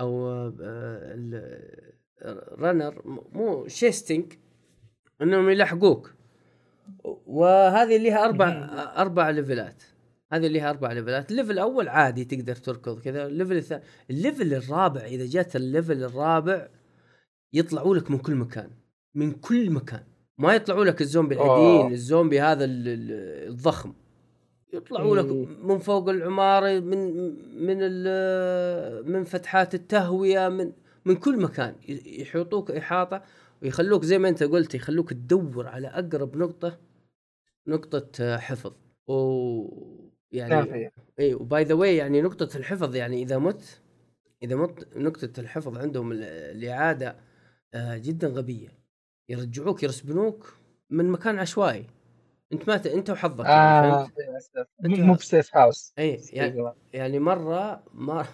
الملاحقة 0.00 1.86
أو 2.22 2.52
الرنر 2.52 3.02
مو 3.32 3.68
chasing 3.68 4.32
إنهم 5.22 5.50
يلحقوك. 5.50 6.14
وهذه 7.26 7.96
لها 7.96 8.24
أربع 8.24 8.48
أربع 8.96 9.30
ليفلات 9.30 9.82
هذه 10.32 10.46
لها 10.46 10.70
أربع 10.70 10.92
ليفلات 10.92 11.30
ال 11.30 11.33
level 11.33 11.50
الأول 11.50 11.88
عادي 11.88 12.24
تقدر 12.24 12.56
تركض 12.56 13.00
كذا. 13.00 13.26
ال 13.26 13.31
level 13.31 13.56
الثاني 13.56 13.82
ال 14.10 14.17
level 14.17 14.54
الرابع 14.54 15.00
إذا 15.00 15.26
جات 15.26 15.56
ال 15.56 15.64
level 15.64 16.04
الرابع 16.04 16.68
يطلعوا 17.52 17.96
لك 17.96 18.10
من 18.10 18.18
كل 18.18 18.34
مكان. 18.34 18.70
من 19.14 19.32
كل 19.32 19.70
مكان. 19.70 20.04
ما 20.38 20.54
يطلعوا 20.54 20.84
لك 20.84 21.00
الزومبي 21.00 21.34
العاديين. 21.34 21.92
الزومبي 21.92 22.40
هذا 22.40 22.64
ال- 22.64 22.88
ال- 22.88 23.48
الضخم. 23.48 23.94
يطلعوا 24.76 25.16
لك. 25.16 25.48
من 25.64 25.78
فوق 25.78 26.08
العمارة 26.08 26.80
من 26.80 27.14
من 27.66 27.76
ال- 27.80 29.12
من 29.12 29.24
فتحات 29.24 29.74
التهوية 29.74 30.48
من 30.48 30.72
من 31.04 31.16
كل 31.16 31.40
مكان. 31.42 31.74
يحيطوك 32.06 32.70
إحاطة 32.70 33.22
ويخلوك 33.62 34.04
زي 34.04 34.18
ما 34.18 34.28
أنت 34.28 34.42
قلت 34.42 34.74
يخلوك 34.74 35.10
تدور 35.12 35.66
على 35.66 35.88
أقرب 35.88 36.36
نقطة 36.36 36.78
نقطة 37.66 38.36
حفظ. 38.36 38.72
و 39.08 39.66
يعني 40.32 40.90
اي 41.20 41.34
و 41.34 41.44
by 41.44 41.64
the 41.64 41.74
way 41.74 41.96
يعني 41.96 42.22
نقطة 42.22 42.56
الحفظ 42.56 42.94
يعني 42.96 43.22
إذا 43.22 43.38
مت 43.38 43.80
إذا 44.42 44.56
مت 44.56 44.88
نقطة 44.96 45.40
الحفظ 45.40 45.78
عندهم 45.78 46.12
ال- 46.12 46.22
الإعادة 46.24 47.16
آه 47.74 47.96
جدا 47.96 48.28
غبية. 48.28 48.68
يرجعوك 49.28 49.82
يرسبنوك 49.82 50.54
من 50.90 51.10
مكان 51.10 51.38
عشوائي. 51.38 51.86
أنت 52.52 52.68
ما 52.68 52.76
ت... 52.76 52.86
أنت 52.86 53.10
وحظك 53.10 53.44
يعني 53.44 53.86
آه 53.92 54.06
أنت- 54.86 54.98
مو 55.00 55.14
ب 55.14 55.22
safe 55.22 55.56
house. 55.56 55.92
اي 55.98 56.20
يعني, 56.32 56.72
يعني 56.92 57.18
مرة 57.18 57.82
ما 57.94 58.26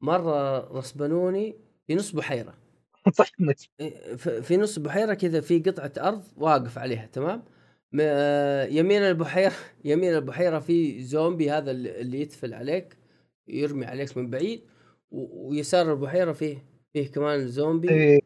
مرة 0.00 0.58
رسبنوني 0.78 1.56
في 1.86 1.94
نص 1.94 2.10
بحيرة. 2.12 2.54
طحنت 3.18 3.60
إيه، 3.80 4.16
ف- 4.16 4.28
في 4.28 4.56
نص 4.56 4.78
بحيرة 4.78 5.14
كذا 5.14 5.40
في 5.40 5.58
قطعة 5.58 5.92
أرض 6.08 6.22
واقف 6.36 6.78
عليها 6.78 7.06
تمام؟ 7.06 7.42
يمين 8.72 9.02
البحيرة 9.02 9.52
يمين 9.84 10.14
البحيرة 10.14 10.58
في 10.58 11.02
زومبي 11.02 11.50
هذا 11.50 11.70
اللي 11.70 12.20
يتفل 12.20 12.54
عليك 12.54 12.96
يرمي 13.48 13.86
عليك 13.86 14.16
من 14.16 14.30
بعيد 14.30 14.60
ويسار 15.10 15.92
البحيرة 15.92 16.32
فيه 16.32 16.64
فيه 16.92 17.08
كمان 17.10 17.48
زومبي. 17.48 17.90
إيه، 17.90 18.20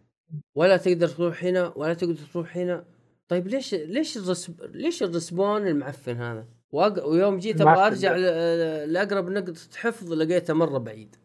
ولا 0.55 0.77
تقدر 0.77 1.09
تروح 1.09 1.45
هنا 1.45 1.73
ولا 1.77 1.95
تقدر 1.95 2.15
تروح 2.33 2.57
هنا 2.57 2.85
طيب 3.31 3.49
ليش 3.49 3.75
ليش 3.75 4.17
الرسب 4.17 4.63
ليش 4.75 5.03
الرسبون 5.03 5.67
المعفن 5.67 6.17
هذا؟ 6.17 6.47
وأق... 6.73 7.07
ويوم 7.09 7.39
جيت 7.39 7.61
أبغى 7.61 7.87
أرجع. 7.87 8.17
ل- 8.17 8.93
لأقرب 8.93 9.29
نقطة 9.31 9.61
حفظ 9.77 10.13
لقيتها 10.13 10.55
مرة 10.55 10.79
بعيد. 10.79 11.17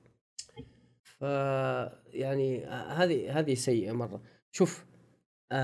ف 1.04 1.22
يعني 2.14 2.66
هذه 2.66 3.40
هذه 3.40 3.54
سيئة 3.54 3.92
مرة. 3.92 4.22
شوف 4.52 4.86
آه 5.52 5.56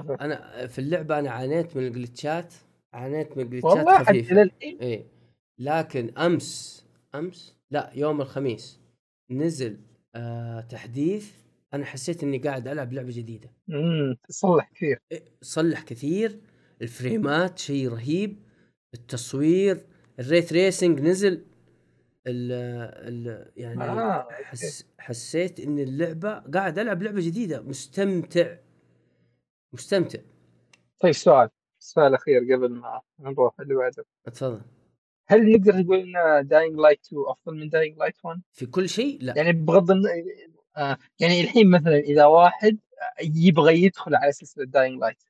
آه. 0.00 0.16
أنا 0.20 0.66
في 0.66 0.78
اللعبة 0.78 1.18
أنا 1.18 1.30
عانيت 1.30 1.76
من 1.76 1.86
الجلتشات 1.86 2.54
عانيت 2.92 3.36
من 3.36 3.60
خفيفة. 4.04 4.34
للحين 4.34 4.78
إيه 4.78 5.06
لكن 5.58 6.18
أمس 6.18 6.84
أمس 7.14 7.56
لا 7.70 7.90
يوم 7.94 8.20
الخميس 8.20 8.80
نزل 9.30 9.80
آه 10.14 10.60
تحديث 10.60 11.32
أنا 11.74 11.84
حسيت 11.84 12.22
إني 12.22 12.38
قاعد 12.38 12.68
ألعب 12.68 12.92
لعبة 12.92 13.10
جديدة. 13.10 13.50
امم 13.70 14.16
تصلح 14.28 14.70
كثير. 14.74 14.98
إيه، 15.12 15.24
صلح 15.42 15.82
كثير. 15.82 16.40
الفريمات 16.82 17.58
شيء 17.58 17.88
رهيب. 17.88 18.36
التصوير 18.94 19.86
ال 20.18 20.26
ray 20.26 20.52
tracing 20.52 21.00
نزل. 21.00 21.44
ال 22.26 22.52
ال 23.08 23.50
يعني 23.56 23.82
آه،. 23.84 24.28
حس 24.30 24.86
حسيت 24.98 25.60
إن 25.60 25.78
اللعبة 25.78 26.38
قاعد 26.38 26.78
ألعب 26.78 27.02
لعبة 27.02 27.20
جديدة. 27.20 27.62
مستمتع. 27.62 28.56
مستمتع. 29.72 30.18
طيب 31.00 31.12
سؤال. 31.12 31.48
سؤال 31.78 32.14
أخير 32.14 32.40
قبل 32.40 32.68
ما 32.68 33.00
نروح 33.20 33.60
اللي 33.60 33.74
بعده. 33.74 34.04
اتفضل 34.26 34.60
هل 35.28 35.52
نقدر 35.52 35.76
نقول 35.76 35.98
إن 35.98 36.46
Dying 36.46 36.78
Light 36.78 37.00
2 37.06 37.22
أفضل 37.28 37.56
من 37.56 37.68
Dying 37.68 37.98
Light 37.98 38.14
1؟ 38.24 38.40
في 38.52 38.66
كل 38.66 38.88
شيء 38.88 39.18
لا. 39.22 39.34
يعني 39.36 39.52
بغض 39.52 39.90
يعني 41.20 41.40
الحين 41.40 41.70
مثلا 41.70 41.98
إذا 41.98 42.24
واحد 42.24 42.78
يبغى 43.20 43.82
يدخل 43.82 44.14
على 44.14 44.32
سلسلة 44.32 44.64
Dying 44.64 45.00
Light 45.00 45.22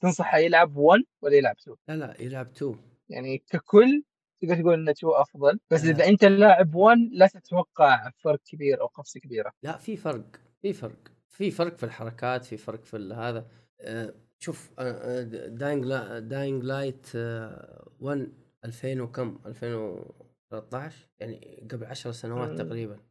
تنصحه 0.00 0.38
يلعب 0.38 0.76
1 0.76 1.02
ولا 1.22 1.36
يلعب 1.36 1.56
2؟ 1.56 1.74
لا 1.88 1.96
لا 1.96 2.14
يلعب 2.20 2.50
2 2.56 2.76
يعني 3.08 3.38
ككل 3.38 4.02
تقدر 4.42 4.60
تقول 4.60 4.74
ان 4.74 4.88
2 4.88 5.12
أفضل 5.14 5.60
بس 5.70 5.84
آه. 5.84 5.90
إذا 5.90 6.06
أنت 6.06 6.24
لاعب 6.24 6.74
1 6.74 6.98
لا 7.12 7.26
تتوقع 7.26 8.10
فرق 8.18 8.40
كبير 8.44 8.80
أو 8.80 8.86
قفزة 8.86 9.20
كبيرة 9.20 9.52
لا 9.62 9.76
في 9.76 9.96
فرق 9.96 10.40
في 10.62 10.72
فرق 10.72 11.08
في 11.28 11.50
فرق 11.50 11.76
في 11.76 11.84
الحركات 11.84 12.44
في 12.44 12.56
فرق 12.56 12.84
في 12.84 12.96
هذا 12.96 13.46
آه، 13.80 14.14
شوف 14.38 14.70
Dying 15.48 15.86
Dying 16.18 16.64
Light 16.64 17.06
1 17.14 18.32
2000 18.64 19.00
وكم 19.00 19.38
2013 19.46 21.08
يعني 21.20 21.66
قبل 21.70 21.86
10 21.86 22.10
سنوات. 22.10 22.58
تقريبا 22.58 23.07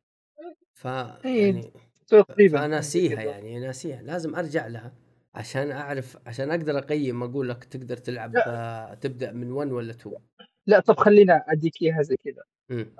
ف 0.77 0.87
إيه، 0.87 1.41
يعني 1.45 2.49
فناسيها 2.49 3.21
يعني 3.21 3.59
ناسيها 3.59 4.01
لازم 4.01 4.35
أرجع 4.35 4.67
لها 4.67 4.93
عشان 5.35 5.71
أعرف 5.71 6.17
عشان 6.25 6.51
أقدر 6.51 6.77
أقيم 6.77 7.23
أقول 7.23 7.49
لك 7.49 7.63
تقدر 7.63 7.97
تلعب 7.97 8.37
آه، 8.37 8.93
تبدأ 8.93 9.31
من 9.31 9.51
1 9.51 9.71
ولا 9.71 9.91
2 9.91 10.15
لا 10.67 10.79
طب 10.79 10.97
خلينا 10.97 11.43
اديك 11.47 11.81
إياها 11.81 12.01
زي 12.01 12.15
كذا. 12.17 12.43
مم. 12.69 12.95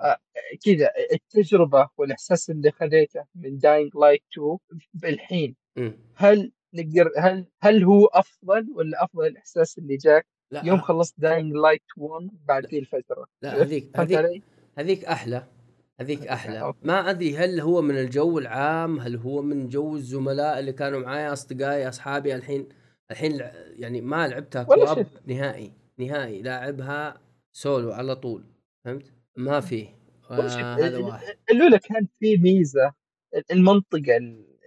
كذا 0.64 0.90
التجربة 1.12 1.88
والإحساس 1.96 2.50
اللي 2.50 2.70
خذيته 2.70 3.24
من 3.34 3.58
Dying 3.58 3.96
Light 3.96 4.22
2 4.32 4.58
بالحين 4.94 5.56
مم. 5.76 5.98
هل 6.14 6.52
نقدر 6.74 7.12
هل 7.18 7.46
هل 7.62 7.84
هو 7.84 8.06
أفضل 8.06 8.66
ولا 8.74 9.04
أفضل 9.04 9.26
الإحساس 9.26 9.78
اللي 9.78 9.96
جاك 9.96 10.26
لا 10.50 10.62
يوم 10.64 10.80
خلصت 10.80 11.14
Dying 11.20 11.54
Light 11.54 11.82
1 11.96 12.30
بعد 12.44 12.66
ذي 12.66 12.78
الفترة؟ 12.78 13.26
لا 13.42 13.62
هذيك 13.62 13.96
هذيك؟ 13.96 14.42
هذيك 14.78 15.04
أحلى. 15.04 15.57
هذيك 16.00 16.26
أحلى. 16.26 16.74
ما 16.82 17.10
أدري 17.10 17.36
هل 17.36 17.60
هو 17.60 17.82
من 17.82 17.98
الجو 17.98 18.38
العام 18.38 19.00
هل 19.00 19.16
هو 19.16 19.42
من 19.42 19.68
جو 19.68 19.96
الزملاء 19.96 20.58
اللي 20.58 20.72
كانوا 20.72 21.00
معايا 21.00 21.32
أصدقائي 21.32 21.88
أصحابي 21.88 22.34
الحين 22.34 22.68
الحين 23.10 23.40
يعني 23.76 24.00
ما 24.00 24.28
لعبتها 24.28 24.62
كواب. 24.62 25.06
نهائي 25.26 25.72
نهائي 25.98 26.42
لاعبها 26.42 27.20
سولو 27.52 27.92
على 27.92 28.16
طول 28.16 28.44
فهمت؟ 28.84 29.12
ما 29.36 29.60
شيء. 29.60 29.88
آه 30.30 30.74
هذا 30.74 30.98
واحد. 30.98 31.36
الأولى 31.50 31.78
كان 31.78 32.06
في 32.20 32.36
ميزة 32.36 32.92
المنطقة 33.50 34.16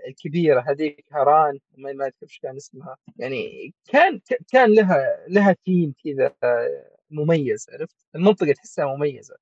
الكبيرة 0.08 0.66
هذيك 0.68 1.06
هران 1.12 1.60
ما 1.78 1.94
ما 1.94 2.06
أذكر 2.06 2.16
إيش 2.24 2.40
كان 2.40 2.56
اسمها. 2.56 2.98
يعني 3.18 3.74
كان 3.90 4.20
كان 4.52 4.74
لها 4.74 5.26
لها 5.28 5.56
تيم 5.66 5.94
كذا 6.04 6.34
مميز 7.10 7.68
عرفت؟ 7.74 7.96
المنطقة 8.16 8.52
تحسها 8.52 8.86
مميزة. 8.96 9.36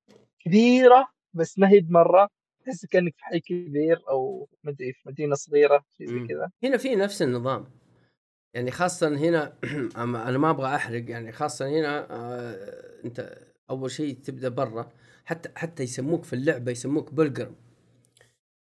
كبيرة 0.44 1.08
بس 1.34 1.58
ما 1.58 1.68
هي 1.70 1.80
بمرة 1.80 2.28
تحس 2.64 2.86
كأنك 2.86 3.14
في 3.16 3.24
حي 3.24 3.40
كبير 3.40 4.02
أو 4.10 4.48
ما 4.64 4.70
أدري 4.70 4.92
في 4.92 5.08
مدينة 5.08 5.34
صغيرة 5.34 5.84
شيء 5.98 6.06
زي 6.06 6.14
مم. 6.14 6.26
كذا. 6.28 6.50
هنا 6.64 6.76
في 6.76 6.96
نفس 6.96 7.22
النظام. 7.22 7.66
يعني 8.54 8.70
خاصة 8.70 9.08
هنا 9.08 9.58
أنا 9.96 10.38
ما 10.38 10.50
أبغى 10.50 10.74
أحرق 10.76 11.10
يعني 11.10 11.32
خاصة 11.32 11.68
هنا 11.68 12.06
آه 12.10 13.04
أنت 13.04 13.38
أول 13.70 13.90
شيء 13.90 14.14
تبدأ 14.14 14.48
برا 14.48 14.92
حتى 15.24 15.48
حتى 15.56 15.82
يسموك 15.82 16.24
في 16.24 16.32
اللعبة 16.32 16.72
يسموك 16.72 17.14
بلجر 17.14 17.52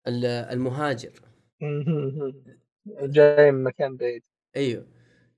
المهاجر. 0.09 1.13
جاي 3.15 3.53
من 3.53 3.65
مكان 3.65 3.97
بعيد. 3.97 4.23
أيوه. 4.57 4.87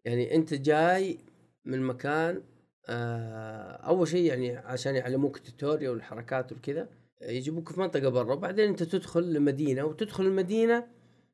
يعني 0.04 0.34
أنت 0.34 0.54
جاي 0.54 1.18
من 1.64 1.82
مكان 1.82 2.42
آه 2.88 3.72
أول 3.72 4.08
شيء 4.08 4.24
يعني 4.28 4.56
عشان 4.56 4.94
يعلموك 4.96 5.36
التوتوريال 5.36 5.90
والحركات 5.92 6.52
وكذا 6.52 6.88
يجيبوك 7.22 7.72
في 7.72 7.80
منطقة 7.80 8.08
برا 8.08 8.32
وبعدين 8.32 8.68
أنت 8.68 8.82
تدخل 8.82 9.20
المدينة 9.20 9.84
وتدخل 9.84 10.26
المدينة 10.26 10.86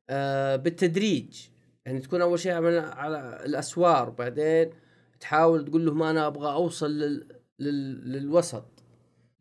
آه 0.09 0.55
بالتدريج. 0.55 1.47
يعني 1.85 1.99
تكون 1.99 2.21
أول 2.21 2.39
شيء 2.39 2.51
على, 2.51 3.41
الأسوار 3.45 4.09
بعدين 4.09 4.69
تحاول 5.19 5.65
تقول 5.65 5.85
لهم 5.85 6.03
أنا 6.03 6.27
أبغى 6.27 6.53
أوصل 6.53 6.91
لل... 6.91 7.27
لل... 7.59 8.11
للوسط 8.11 8.65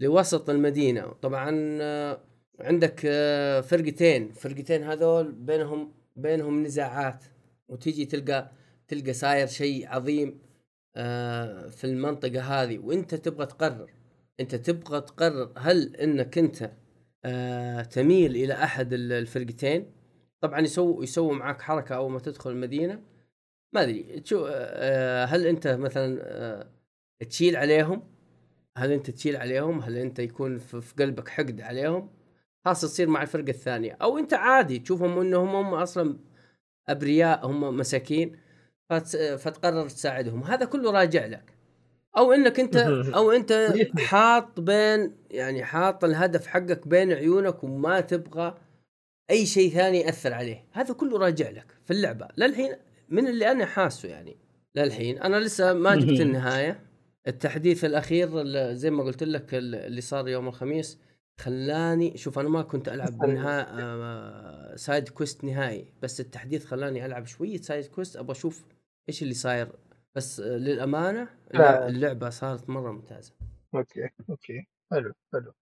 لوسط 0.01 0.51
المدينة. 0.51 1.13
طبعا 1.23 1.79
آه 1.81 2.21
عندك 2.61 3.03
آه 3.07 3.61
فرقتين. 3.61 4.33
فرقتين 4.33 4.83
هذول 4.83 5.33
بينهم 5.33 5.93
بينهم 6.17 6.63
نزاعات 6.63 7.25
وتيجي 7.69 8.07
تلقى 8.07 8.51
تلقى 8.89 9.13
صاير 9.13 9.47
شيء 9.47 9.89
عظيم 9.89 10.39
في 11.71 11.85
المنطقة 11.85 12.41
هذه 12.41 12.79
وأنت 12.79 13.15
تبغى 13.15 13.47
تقرر. 13.47 13.94
أنت 14.41 14.55
تبغى 14.55 15.01
تقرر 15.01 15.53
هل 15.57 15.97
إنك 15.97 16.39
أنت 16.39 16.71
آه 17.25 17.83
تميل 17.83 18.37
إلى 18.37 18.55
أحد 18.55 18.93
ال- 18.93 19.13
الفرقتين؟ 19.13 19.93
طبعا 20.41 20.61
يسووا 20.61 21.03
يسووا 21.03 21.35
معك 21.35 21.63
حركة 21.63 21.95
أول 21.95 22.13
ما 22.13 22.19
تدخل 22.19 22.51
المدينة. 22.51 23.03
ما 23.73 23.83
أدري 23.83 24.21
تشو 24.21 24.47
آه 24.51 25.25
هل 25.25 25.47
أنت 25.47 25.67
مثلا 25.69 26.19
آه 26.23 26.71
تشيل 27.31 27.57
عليهم؟ 27.57 28.03
هل 28.77 28.93
أنت 28.93 29.11
تشيل 29.11 29.37
عليهم؟ 29.37 29.81
هل 29.81 29.97
أنت 29.97 30.19
يكون 30.19 30.59
في 30.59 30.95
قلبك 30.99 31.29
حقد 31.29 31.61
عليهم؟ 31.61 32.11
خاصة 32.65 32.89
تصير 32.89 33.09
مع 33.09 33.23
الفرقة 33.23 33.51
الثانية. 33.51 33.97
أو 34.03 34.19
أنت 34.19 34.35
عادي 34.35 34.79
تشوفهم 34.79 35.19
إنهم 35.19 35.49
هم 35.57 35.75
أصلا 35.75 36.19
أبرياء 36.89 37.47
هم 37.47 37.77
مساكين 37.77 38.37
فت... 38.91 39.17
فتقرر 39.17 39.89
تساعدهم. 39.89 40.43
هذا 40.45 40.67
كله 40.67 40.91
راجع 40.91 41.27
لك. 41.27 41.55
أو 42.17 42.33
إنك 42.33 42.61
أنت 42.61 42.77
أو 43.17 43.31
أنت 43.33 43.75
حاط 43.99 44.61
بين 44.61 45.13
يعني 45.31 45.65
حاط 45.65 46.05
الهدف 46.05 46.47
حقك 46.47 46.89
بين 46.89 47.13
عيونك 47.13 47.65
وما 47.65 48.01
تبغى 48.01 48.55
أي 49.31 49.47
شيء 49.47 49.71
ثاني 49.73 50.01
يأثر 50.01 50.33
عليه. 50.33 50.65
هذا 50.73 50.95
كله 50.95 51.19
راجع 51.19 51.51
لك 51.51 51.67
في 51.85 51.91
اللعبة. 51.93 52.29
للحين 52.37 52.73
من 53.09 53.27
اللي 53.29 53.51
أنا 53.51 53.67
حاسه 53.67 54.09
يعني. 54.09 54.37
للحين 54.75 55.19
أنا 55.19 55.37
لسه 55.37 55.73
ما 55.73 55.95
جبت 56.01 56.21
النهاية. 56.21 56.81
التحديث 57.29 57.85
الأخير 57.85 58.41
ال- 58.41 58.77
زي 58.77 58.91
ما 58.91 59.03
قلت 59.05 59.23
لك 59.23 59.55
ال- 59.55 59.75
اللي 59.75 60.01
صار 60.01 60.29
يوم 60.29 60.49
الخميس 60.49 60.99
خلاني 61.41 62.17
شوف 62.17 62.39
أنا 62.39 62.49
ما 62.49 62.63
كنت 62.63 62.89
ألعب 62.89 63.19
بالنهايه 63.19 63.63
آه، 63.63 64.77
side 64.77 65.09
quest 65.09 65.45
نهائي. 65.45 65.93
بس 66.03 66.21
التحديث 66.21 66.65
خلاني 66.65 67.07
ألعب 67.07 67.27
شوية 67.27 67.57
side 67.57 67.87
quest. 67.87 68.17
أبغى 68.17 68.33
أشوف 68.33 68.65
إيش 69.09 69.23
اللي 69.23 69.35
صاير 69.35 69.69
بس 70.17 70.41
للأمانة 70.41 71.29
لا. 71.55 71.89
اللعبة 71.89 72.31
صارت 72.31 72.71
مرة 72.71 72.93
ممتازة. 72.93 73.33
okay 73.75 74.09
okay. 74.31 74.67
حلو 74.91 75.13
حلو. 75.33 75.53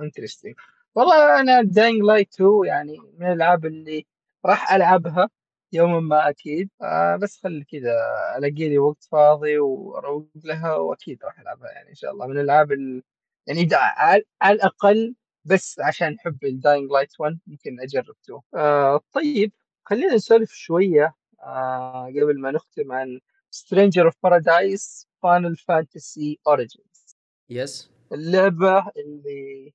interesting 0.00 0.54
والله 0.94 1.40
أنا 1.40 1.62
Dying 1.62 2.02
Light 2.02 2.34
2 2.34 2.50
يعني 2.64 2.98
من 3.18 3.26
الألعاب 3.26 3.66
اللي 3.66 4.06
راح 4.46 4.72
ألعبها 4.72 5.28
يوما 5.72 6.00
ما 6.00 6.28
أكيد. 6.28 6.70
آه 6.82 7.16
بس 7.16 7.40
خلي 7.42 7.64
كذا 7.64 7.92
ألاقي 8.38 8.68
لي 8.68 8.78
وقت 8.78 9.04
فاضي 9.04 9.58
وأروق 9.58 10.28
لها 10.44 10.74
وأكيد 10.76 11.24
راح 11.24 11.40
ألعبها 11.40 11.70
يعني 11.70 11.90
إن 11.90 11.94
شاء 11.94 12.12
الله. 12.12 12.26
من 12.26 12.36
الألعاب 12.38 12.72
ال... 12.72 13.02
يعني 13.46 13.64
دا 13.64 13.76
على 13.78 14.22
على 14.42 14.54
الأقل 14.56 15.14
بس 15.44 15.80
عشان 15.80 16.18
حب 16.18 16.44
ال 16.44 16.52
Dying 16.52 16.90
Light 16.92 17.20
1 17.20 17.38
ممكن 17.46 17.80
أجرب 17.80 18.14
2 18.24 18.40
آه 18.54 19.00
طيب 19.12 19.52
خلينا 19.84 20.14
نسولف 20.14 20.50
شوية 20.52 21.14
آه 21.42 22.06
قبل 22.06 22.40
ما 22.40 22.50
نختم 22.50 22.92
عن 22.92 23.20
Stranger 23.50 24.06
of 24.06 24.14
Paradise 24.22 25.08
Final 25.22 25.56
Fantasy 25.56 26.38
Origins 26.46 27.16
yes 27.50 27.90
اللعبة 28.12 28.90
اللي 28.96 29.72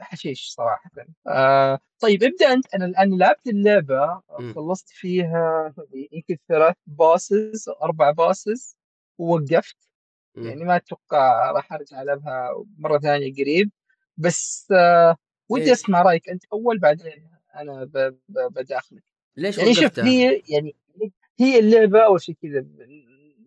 حشيش 0.00 0.48
صراحة 0.48 0.90
آه 1.28 1.78
طيب 1.98 2.22
ابدأ 2.22 2.52
أنت 2.52 2.74
أنا 2.74 2.84
الآن 2.84 3.18
لعبت 3.18 3.46
اللعبة. 3.46 4.22
خلصت 4.54 4.88
فيها 4.88 5.74
يمكن 6.12 6.36
ثلاث 6.48 6.76
bosses 6.86 7.68
أو 7.68 7.74
أربع 7.82 8.10
bosses 8.10 8.76
ووقفت. 9.18 9.76
يعني 10.36 10.64
ما 10.64 10.76
أتوقع 10.76 11.50
راح 11.50 11.72
أرجع 11.72 12.02
ألعبها 12.02 12.64
مرة 12.78 12.98
ثانية 12.98 13.32
قريب 13.34 13.70
بس 14.16 14.68
آه 14.72 15.16
ودي. 15.48 15.72
أسمع 15.72 16.02
رأيك 16.02 16.28
أنت 16.28 16.44
أول 16.52 16.78
بعدين 16.78 17.06
أنا 17.54 17.90
بداخلك 18.28 19.04
ليش 19.36 19.58
يعني 19.58 19.70
وقفتها؟ 19.70 20.04
هي 20.04 20.42
يعني 20.48 20.76
هي 21.40 21.58
اللعبة 21.58 22.04
أول 22.04 22.20
شيء 22.22 22.36
كذا 22.42 22.66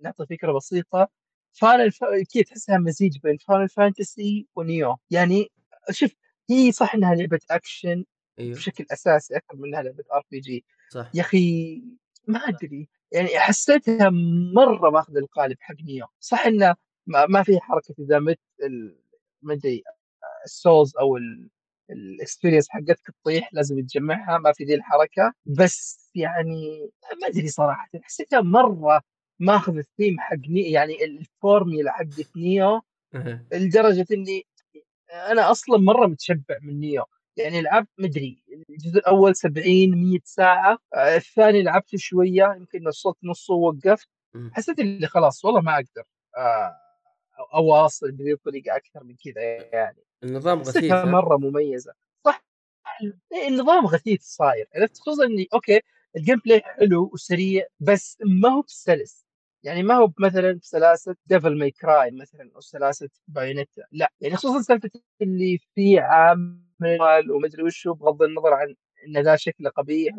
نعطي 0.01 0.25
فكرة 0.25 0.51
بسيطة. 0.51 1.07
Final. 1.53 1.91
كذا 2.33 2.43
تحسها 2.43 2.77
مزيج 2.77 3.17
بين 3.23 3.37
Final 3.37 3.69
Fantasy 3.69 4.47
و 4.55 4.64
Nioh 4.64 4.97
يعني 5.09 5.51
شوف 5.91 6.11
هي 6.49 6.71
صح 6.71 6.95
إنها 6.95 7.15
لعبة 7.15 7.39
اكشن 7.51 8.05
أيوه. 8.39 8.55
بشكل 8.55 8.85
أساسي 8.91 9.37
أكثر 9.37 9.55
من 9.55 9.65
إنها 9.65 9.81
لعبة 9.81 10.03
RPG 10.13 10.65
صح. 10.89 11.11
يا 11.13 11.21
أخي 11.21 11.81
ما 12.27 12.39
أدري. 12.39 12.89
يعني 13.11 13.39
حسيتها 13.39 14.09
مرة 14.55 14.89
ماخذ 14.89 15.17
القالب 15.17 15.57
حق 15.59 15.75
Nioh 15.85 16.05
صح 16.19 16.45
إنه 16.45 16.75
ما, 17.07 17.43
في 17.43 17.59
حركة 17.59 17.95
إذا 17.99 18.19
مت 18.19 18.39
ال- 18.63 19.01
ما 19.41 19.53
أدري 19.53 19.83
ال 20.45 20.54
souls 20.54 20.95
أو 20.99 21.17
ال 21.89 21.97
experience 21.97 22.69
حقتك 22.69 23.11
تطيح 23.21 23.53
لازم 23.53 23.81
تجمعها 23.81 24.37
ما 24.37 24.51
في 24.53 24.63
ذي 24.63 24.75
الحركة 24.75 25.33
بس 25.45 26.11
يعني 26.15 26.89
ما 27.21 27.27
أدري 27.27 27.47
صراحة 27.47 27.89
حسيتها 28.03 28.41
مرة 28.41 29.01
ماخذ 29.39 29.77
الثيم 29.77 30.19
حق 30.19 30.37
Nioh 30.49 30.65
يعني 30.65 31.05
الفورميلا 31.05 31.91
حقت 31.91 32.37
Nioh. 32.37 32.81
لدرجة 33.53 34.05
إني 34.11 34.45
أنا 35.31 35.51
أصلا 35.51 35.77
مرة 35.77 36.07
متشبع 36.07 36.57
من 36.61 36.79
Nioh 36.79 37.03
يعني 37.37 37.61
لعبت 37.61 37.89
مدري 37.97 38.43
الجزء 38.69 38.97
الأول 38.99 39.35
70 39.35 39.65
100 39.91 40.19
ساعة 40.23 40.77
آه، 40.95 41.15
الثاني 41.15 41.63
لعبت 41.63 41.95
شوية 41.95 42.53
يمكن 42.57 42.87
وصلت 42.87 43.17
نصه 43.23 43.53
ووقفت. 43.53 44.09
حسيت 44.51 44.79
اللي 44.79 45.07
خلاص 45.07 45.45
والله 45.45 45.61
ما 45.61 45.73
أقدر 45.75 46.03
آه، 46.37 46.75
أواصل 47.53 48.11
بذي 48.11 48.33
الطريقة 48.33 48.75
أكثر 48.75 49.03
من 49.03 49.15
كذا 49.25 49.41
يعني 49.73 50.03
النظام 50.23 50.61
غثيث؟ 50.61 50.91
مرة 50.91 51.37
مميزة. 51.37 51.93
صح. 52.25 52.45
النظام 53.47 53.85
غثيث 53.85 54.21
صاير. 54.21 54.67
عرفت؟ 54.75 54.97
خصوصا 54.97 55.25
إني 55.25 55.47
okay 55.53 55.81
ال 56.17 56.41
gameplay 56.45 56.61
حلو 56.61 57.09
وسريع 57.13 57.65
بس 57.79 58.17
ما 58.25 58.49
هو 58.49 58.61
بسلس. 58.61 59.25
يعني 59.63 59.83
ما 59.83 59.93
هو 59.95 60.11
مثلا 60.19 60.51
بسلاسة 60.51 61.15
Devil 61.25 61.59
May 61.59 61.71
Cry 61.71 62.11
مثلا 62.11 62.51
أو 62.55 62.61
سلاسة 62.61 63.09
Bayonetta 63.27 63.81
لا. 63.91 64.11
يعني 64.21 64.35
خصوصا 64.35 64.61
سالفة 64.61 64.89
اللي 65.21 65.57
في 65.75 65.99
عامل 65.99 66.61
من 66.79 67.31
ومدري 67.31 67.63
وشو 67.63 67.93
بغض 67.93 68.23
النظر 68.23 68.53
عن 68.53 68.75
ان 69.07 69.17
ذا 69.23 69.35
شكله 69.35 69.69
قبيح. 69.69 70.15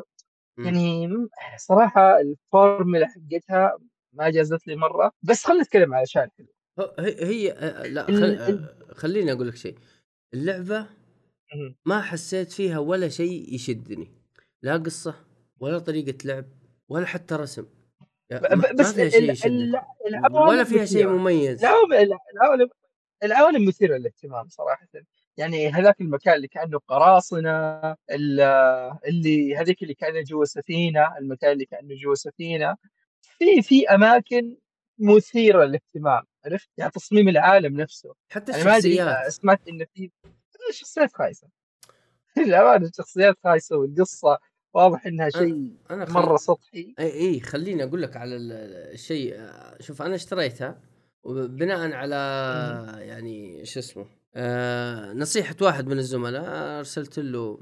يعني 0.59 1.09
صراحة 1.57 2.21
الفورمولا 2.21 3.07
حقتها 3.07 3.79
ما 4.13 4.31
جازت 4.31 4.67
لي 4.67 4.77
مرة. 4.77 5.13
بس 5.23 5.45
خلينا 5.45 5.63
نتكلم 5.63 5.95
على 5.95 6.03
أشياء 6.03 6.29
حلوة. 6.39 6.62
هي, 6.79 7.25
هي 7.25 7.53
آه، 7.53 7.87
لا 7.87 8.09
ال- 8.09 8.17
خل... 8.17 8.55
آه، 8.55 8.95
خليني 8.95 9.33
أقول 9.33 9.49
لك 9.49 9.57
شيء. 9.57 9.77
اللعبة. 10.35 10.87
ما 11.87 12.03
حسيت 12.03 12.53
فيها 12.53 12.79
ولا 12.79 13.09
شيء 13.09 13.55
يشدني. 13.55 14.09
لا 14.63 14.77
قصة 14.77 15.15
ولا 15.61 15.79
طريقة 15.79 16.19
لعب 16.25 16.45
ولا 16.89 17.07
حتى 17.07 17.35
رسم. 17.35 17.67
بس 18.75 18.93
فيها 18.95 19.09
شيء 19.35 19.51
العوالم 20.07 20.49
ولا 20.49 20.65
فيها 20.65 20.85
شيء. 20.85 21.07
مميز. 21.07 21.65
العوالم 21.65 22.69
العوالم 23.25 23.69
مثيرة 23.69 23.97
للاهتمام 23.97 24.49
صراحة. 24.49 24.89
يعني 25.37 25.69
هذاك 25.69 26.01
المكان 26.01 26.35
اللي 26.35 26.49
كأنه 26.49 26.79
قراصنة 26.79 27.51
ال- 28.11 28.41
اللي 29.09 29.57
هذيك 29.57 29.83
اللي 29.83 29.95
كأنه 29.95 30.21
جوا 30.23 30.45
سفينة 30.45 31.19
المكان 31.19 31.53
اللي 31.53 31.65
كأنه 31.65 31.95
جوا 31.95 32.15
سفينة. 32.15 32.77
في 33.21 33.63
في 33.63 33.89
أماكن 33.89 34.57
مثيرة 34.99 35.65
للاهتمام. 35.65 36.23
عرفت؟ 36.45 36.69
يعني 36.77 36.91
تصميم 36.91 37.29
العالم 37.29 37.81
نفسه. 37.81 38.15
حتى 38.31 38.53
آه، 38.53 38.57
الشخصيات. 38.57 39.29
سمعت 39.33 39.69
انه 39.69 39.87
في 39.95 40.11
شخصيات 40.73 41.13
خايسة. 41.15 41.49
للأمانة 42.47 42.87
الشخصيات 42.89 43.37
خايسة 43.45 43.77
والقصة 43.77 44.39
واضح 44.75 45.07
إنها 45.07 45.31
شيء 45.31 45.77
أنا 45.91 46.05
خل... 46.07 46.13
مرة 46.13 46.37
سطحي. 46.37 46.95
اي 46.99 47.13
إي 47.13 47.41
خليني 47.41 47.85
أقول 47.85 48.03
لك 48.03 48.17
على 48.17 48.37
ال- 48.37 48.53
الشيء. 48.93 49.51
شوف 49.81 50.03
أنا 50.03 50.15
اشتريتها 50.15 50.81
وبناء 51.23 51.93
على 51.93 52.17
يعني 52.99 53.65
شو 53.65 53.81
اسمه 53.81 54.07
آه 54.35 55.13
نصيحة 55.13 55.57
واحد 55.61 55.87
من 55.87 55.99
الزملاء 55.99 56.79
أرسلت 56.79 57.19
له 57.19 57.59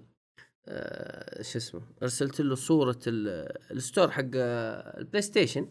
آه 0.69 1.43
شو 1.43 1.59
اسمه 1.59 1.81
أرسلت 2.03 2.41
له 2.41 2.55
صورة 2.55 2.99
ال- 3.07 3.59
ال 3.71 3.77
store 3.77 4.11
حق 4.11 4.25
آه، 4.35 4.99
ال 4.99 5.23
PlayStation 5.23 5.69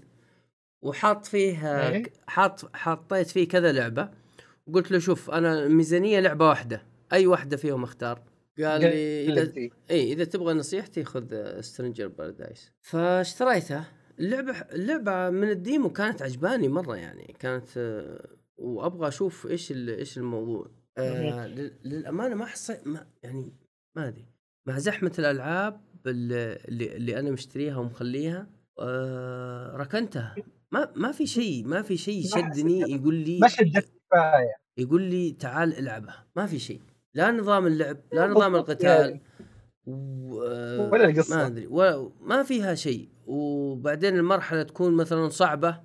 وحاط 0.81 1.25
فيه 1.25 1.87
إيه. 1.89 2.03
حاط 2.27 2.75
حطيت 2.75 3.27
فيه 3.27 3.47
كذا 3.47 3.71
لعبة 3.71 4.09
وقلت 4.67 4.91
له 4.91 4.99
شوف 4.99 5.31
أنا 5.31 5.63
الميزانية 5.63 6.19
لعبة 6.19 6.47
واحدة 6.49 6.81
أي 7.13 7.27
واحدة 7.27 7.57
فيهم 7.57 7.83
أختار؟ 7.83 8.23
قال 8.59 8.81
لي 8.81 9.25
إذا. 9.33 9.69
اي 9.91 10.13
إذا 10.13 10.23
تبغى 10.23 10.53
نصيحتي 10.53 11.03
خذ 11.03 11.59
Stranger 11.61 12.07
Paradise 12.07 12.71
فاشتريتها. 12.81 13.85
اللعبة 14.19 14.51
اللعبة 14.51 15.29
من 15.29 15.49
ال 15.49 15.57
demo 15.57 15.89
كانت 15.89 16.21
عجباني 16.21 16.67
مرة 16.67 16.95
يعني 16.95 17.35
كانت 17.39 17.67
وأبغى 18.57 19.07
أشوف 19.07 19.47
إيش 19.47 19.71
إيش 19.71 20.17
الموضوع. 20.17 20.67
آه 20.97 21.47
لل- 21.47 21.73
للأمانة 21.85 22.35
ما 22.35 22.45
حسيت 22.45 22.87
ما 22.87 23.07
يعني 23.23 23.53
ما 23.95 24.07
أدري. 24.07 24.25
مع 24.67 24.77
زحمة 24.79 25.11
الألعاب 25.19 25.81
اللي, 26.05 26.53
اللي, 26.67 26.95
اللي 26.95 27.19
أنا 27.19 27.31
مشتريها 27.31 27.77
ومخليها 27.77 28.47
آه 28.79 29.75
ركنتها. 29.77 30.35
ما 30.71 30.91
ما 30.95 31.11
في 31.11 31.27
شيء 31.27 31.67
ما 31.67 31.81
في 31.81 31.97
شيء 31.97 32.23
شدني 32.27 32.79
يقول 32.79 33.15
لي 33.15 33.39
ما 33.39 33.47
شدت 33.47 33.85
كفاية. 33.85 34.55
يقول 34.77 35.01
لي 35.01 35.31
تعال 35.31 35.77
العبها. 35.77 36.27
ما 36.35 36.45
في 36.45 36.59
شيء. 36.59 36.81
لا 37.13 37.31
نظام 37.31 37.67
اللعب 37.67 37.97
لا 38.13 38.27
نظام 38.27 38.55
القتال 38.55 38.87
يعني. 38.87 39.23
و... 39.85 40.35
ولا 40.91 41.05
القصة. 41.05 41.35
ما 41.37 41.47
أدري. 41.47 41.67
ما 42.21 42.43
فيها 42.43 42.75
شيء. 42.75 43.09
وبعدين 43.25 44.15
المرحلة 44.15 44.63
تكون 44.63 44.93
مثلا 44.93 45.29
صعبة. 45.29 45.81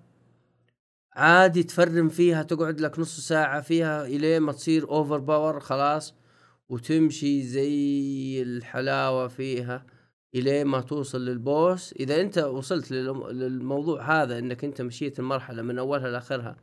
عادي 1.12 1.62
تفرم 1.62 2.08
فيها 2.08 2.42
تقعد 2.42 2.80
لك 2.80 2.98
نص 2.98 3.20
ساعة 3.20 3.60
فيها 3.60 4.06
إلين 4.06 4.42
ما 4.42 4.52
تصير 4.52 4.88
over 4.88 5.18
power 5.18 5.60
خلاص 5.60 6.14
وتمشي 6.68 7.42
زي 7.42 8.42
الحلاوة 8.42 9.28
فيها. 9.28 9.86
إلين 10.34 10.66
ما 10.66 10.80
توصل 10.80 11.24
لل 11.24 11.44
boss. 11.44 11.92
إذا 11.92 12.20
أنت 12.20 12.38
وصلت 12.38 12.90
للم- 12.92 13.26
للموضوع 13.30 14.22
هذا 14.22 14.38
إنك 14.38 14.64
أنت 14.64 14.82
مشيت 14.82 15.18
المرحلة 15.18 15.62
من 15.62 15.78
أولها 15.78 16.10
لاخرها 16.10 16.56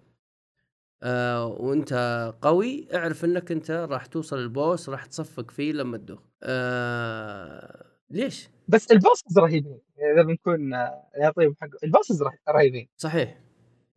آه 1.03 1.45
وأنت 1.47 1.93
قوي 2.41 2.88
اعرف 2.95 3.26
إنك 3.26 3.51
أنت 3.51 3.72
راح 3.72 4.05
توصل 4.05 4.38
ال 4.38 4.48
boss 4.48 4.89
راح 4.89 5.05
تصفق 5.05 5.51
فيه 5.51 5.72
لما 5.72 5.97
تدوخ 5.97 6.19
آه 6.43 7.86
ليش؟ 8.09 8.49
بس 8.67 8.91
ال 8.91 8.98
bosses 8.98 9.39
رهيبين. 9.39 9.80
إذا 10.13 10.24
بنكون 10.24 10.74
آه، 10.74 11.03
نعطيهم 11.19 11.55
حق 11.61 11.67
البوسز 11.84 12.24
رهي- 12.24 12.39
رهيبين. 12.49 12.88
صحيح. 12.97 13.41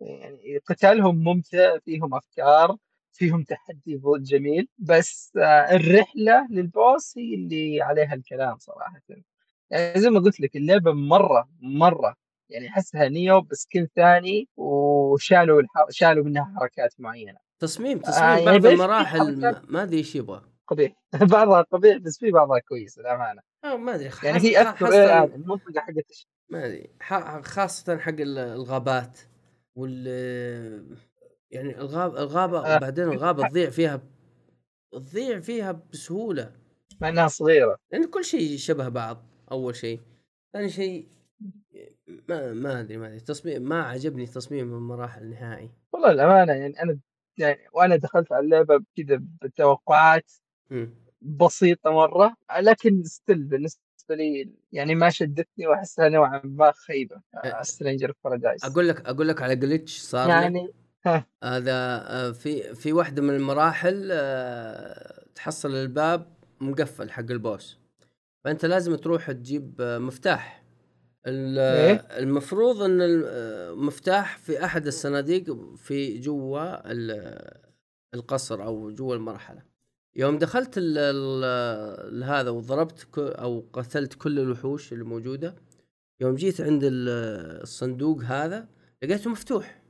يعني 0.00 0.58
قتالهم 0.66 1.24
ممتع 1.24 1.78
فيهم 1.78 2.14
أفكار 2.14 2.76
فيهم 3.12 3.42
تحدي 3.42 4.00
جميل 4.18 4.68
بس 4.78 5.32
آه، 5.36 5.76
الرحلة 5.76 6.46
للبوس 6.50 7.18
هي 7.18 7.34
اللي 7.34 7.82
عليها 7.82 8.14
الكلام 8.14 8.58
صراحة. 8.58 9.00
يعني 9.70 10.00
زي 10.00 10.10
ما 10.10 10.20
قلت 10.20 10.40
لك 10.40 10.56
اللعبة 10.56 10.92
مرة 10.92 11.48
مرة 11.60 12.16
يعني 12.50 12.68
أحسها 12.68 13.08
نيو 13.08 13.40
بسكن 13.40 13.88
ثاني 13.96 14.48
وشالوا 14.56 15.60
الح... 15.60 15.70
شالوا 15.90 16.24
منها 16.24 16.54
حركات 16.60 16.94
معينة. 16.98 17.38
تصميم 17.58 17.98
آه، 17.98 18.02
تصميم 18.02 18.28
يعني 18.28 18.44
بعض 18.44 18.60
في 18.60 18.72
المراحل 18.72 19.40
ما- 19.68 19.82
أدري 19.82 19.96
إيش 19.96 20.16
يبغى. 20.16 20.42
قبيح 20.68 20.92
بعضها 21.32 21.62
قبيح 21.62 21.96
بس 21.96 22.18
في 22.18 22.30
بعضها 22.30 22.58
كويس 22.58 22.98
للأمانة. 22.98 23.40
آه 23.64 23.76
ما 23.76 23.94
أدري 23.94 24.10
يعني 24.24 24.58
اذكر 24.60 24.86
خاصة- 24.86 24.92
الان 24.94 25.24
المنطقة 25.34 25.80
حقت 25.80 26.26
ما 26.48 26.66
أدري 26.66 26.90
خاصة 27.42 27.98
حق 27.98 28.10
ال- 28.10 28.38
الغابات 28.38 29.18
وال 29.76 30.06
يعني 31.50 31.78
الغاب 31.78 32.16
الغابة 32.16 32.74
آه. 32.74 32.78
بعدين 32.78 33.04
الغابة 33.04 33.48
تضيع 33.48 33.70
فيها 33.70 34.00
تضيع 34.92 35.40
فيها 35.40 35.72
بسهولة. 35.92 36.52
مع 37.00 37.08
إنها 37.08 37.28
صغيرة. 37.28 37.78
لأن 37.92 38.10
كل 38.10 38.24
شيء 38.24 38.56
شبه 38.56 38.88
بعض. 38.88 39.26
أول 39.52 39.76
شيء. 39.76 40.00
ثاني 40.52 40.68
شيء 40.68 41.08
ما 42.28 42.52
ما 42.52 42.80
أدري 42.80 42.96
ما 42.96 43.06
أدري 43.06 43.20
تصميم 43.20 43.62
ما 43.62 43.82
عجبني 43.82 44.26
تصميم 44.26 44.74
المراحل 44.74 45.30
نهائي. 45.30 45.70
والله 45.92 46.10
الأمانة 46.10 46.52
يعني 46.52 46.82
أنا 46.82 46.98
يعني 47.38 47.58
وأنا 47.72 47.96
دخلت 47.96 48.32
على 48.32 48.44
اللعبة 48.44 48.84
كذا 48.96 49.22
بتوقعات. 49.42 50.32
بسيطة 51.24 51.90
مرة 51.90 52.36
لكن 52.60 53.02
still 53.02 53.44
بالنسبة 53.44 53.80
لي 54.10 54.50
يعني 54.72 54.94
ما 54.94 55.10
شدتني 55.10 55.66
وأحسها 55.66 56.08
نوعا 56.08 56.40
ما 56.44 56.72
خيبه 56.72 57.20
Stranger 57.62 58.12
Paradise 58.24 58.64
أقول 58.64 58.88
لك 58.88 59.06
أقول 59.06 59.28
لك 59.28 59.42
على 59.42 59.56
glitch 59.56 59.98
صار 59.98 60.28
يعني؟ 60.28 60.68
هذا 61.44 61.72
آه، 62.06 62.32
في 62.32 62.74
في 62.74 62.92
واحدة 62.92 63.22
من 63.22 63.30
المراحل 63.30 64.08
آه، 64.12 65.24
تحصل 65.34 65.74
الباب 65.74 66.34
مقفل 66.60 67.10
حق 67.10 67.30
ال 67.30 67.39
boss. 67.39 67.83
فأنت 68.44 68.64
لازم 68.64 68.94
تروح 68.96 69.32
تجيب 69.32 69.80
آه، 69.80 69.98
مفتاح. 69.98 70.64
إيه؟ 71.26 71.92
المفروض 72.18 72.82
إن 72.82 72.98
المفتاح 73.02 74.38
في 74.38 74.64
أحد 74.64 74.86
الصناديق 74.86 75.74
في 75.76 76.18
جوا 76.18 76.92
ال- 76.92 77.60
القصر 78.14 78.64
أو 78.64 78.90
جوا 78.90 79.14
المرحلة. 79.14 79.62
يوم 80.16 80.38
دخلت 80.38 80.78
ال 80.78 80.98
ال 80.98 82.24
هذا 82.24 82.50
وضربت 82.50 83.18
أو 83.18 83.68
قتلت 83.72 84.14
كل 84.14 84.38
الوحوش 84.40 84.92
اللي 84.92 85.04
موجودة 85.04 85.54
يوم 86.20 86.34
جيت 86.34 86.60
عند 86.60 86.84
ال- 86.84 87.08
الصندوق 87.62 88.22
هذا 88.22 88.68
لقيته 89.02 89.30
مفتوح. 89.30 89.82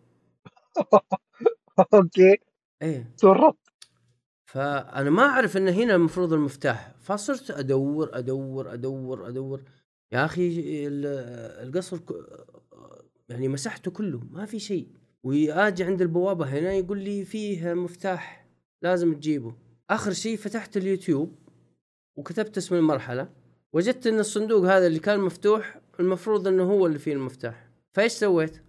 أوكي. 1.94 2.36
إيه. 2.82 3.14
تورطت. 3.18 3.63
فأنا 4.54 5.10
ما 5.10 5.22
أعرف 5.22 5.56
إن 5.56 5.68
هنا 5.68 5.94
المفروض 5.94 6.32
المفتاح 6.32 6.94
فصرت 7.00 7.50
أدور 7.50 8.10
أدور 8.18 8.72
أدور 8.74 9.28
أدور. 9.28 9.62
يا 10.12 10.24
أخي 10.24 10.48
ال- 10.86 11.66
القصر 11.68 11.98
يعني 13.28 13.48
مسحته 13.48 13.90
كله 13.90 14.20
ما 14.30 14.46
في 14.46 14.58
شيء. 14.58 14.88
واجي 15.22 15.84
عند 15.84 16.02
البوابة 16.02 16.46
هنا 16.46 16.72
يقول 16.72 16.98
لي 16.98 17.24
فيه 17.24 17.74
مفتاح 17.74 18.46
لازم 18.82 19.14
تجيبه. 19.14 19.54
آخر 19.90 20.12
شيء 20.12 20.36
فتحت 20.36 20.76
اليوتيوب 20.76 21.34
وكتبت 22.16 22.56
اسم 22.56 22.74
المرحلة. 22.74 23.28
وجدت 23.72 24.06
إن 24.06 24.18
الصندوق 24.18 24.64
هذا 24.64 24.86
اللي 24.86 24.98
كان 24.98 25.20
مفتوح 25.20 25.80
المفروض 26.00 26.48
إنه 26.48 26.62
هو 26.64 26.86
اللي 26.86 26.98
فيه 26.98 27.12
المفتاح. 27.12 27.70
فإيش 27.92 28.12
سويت؟ 28.12 28.62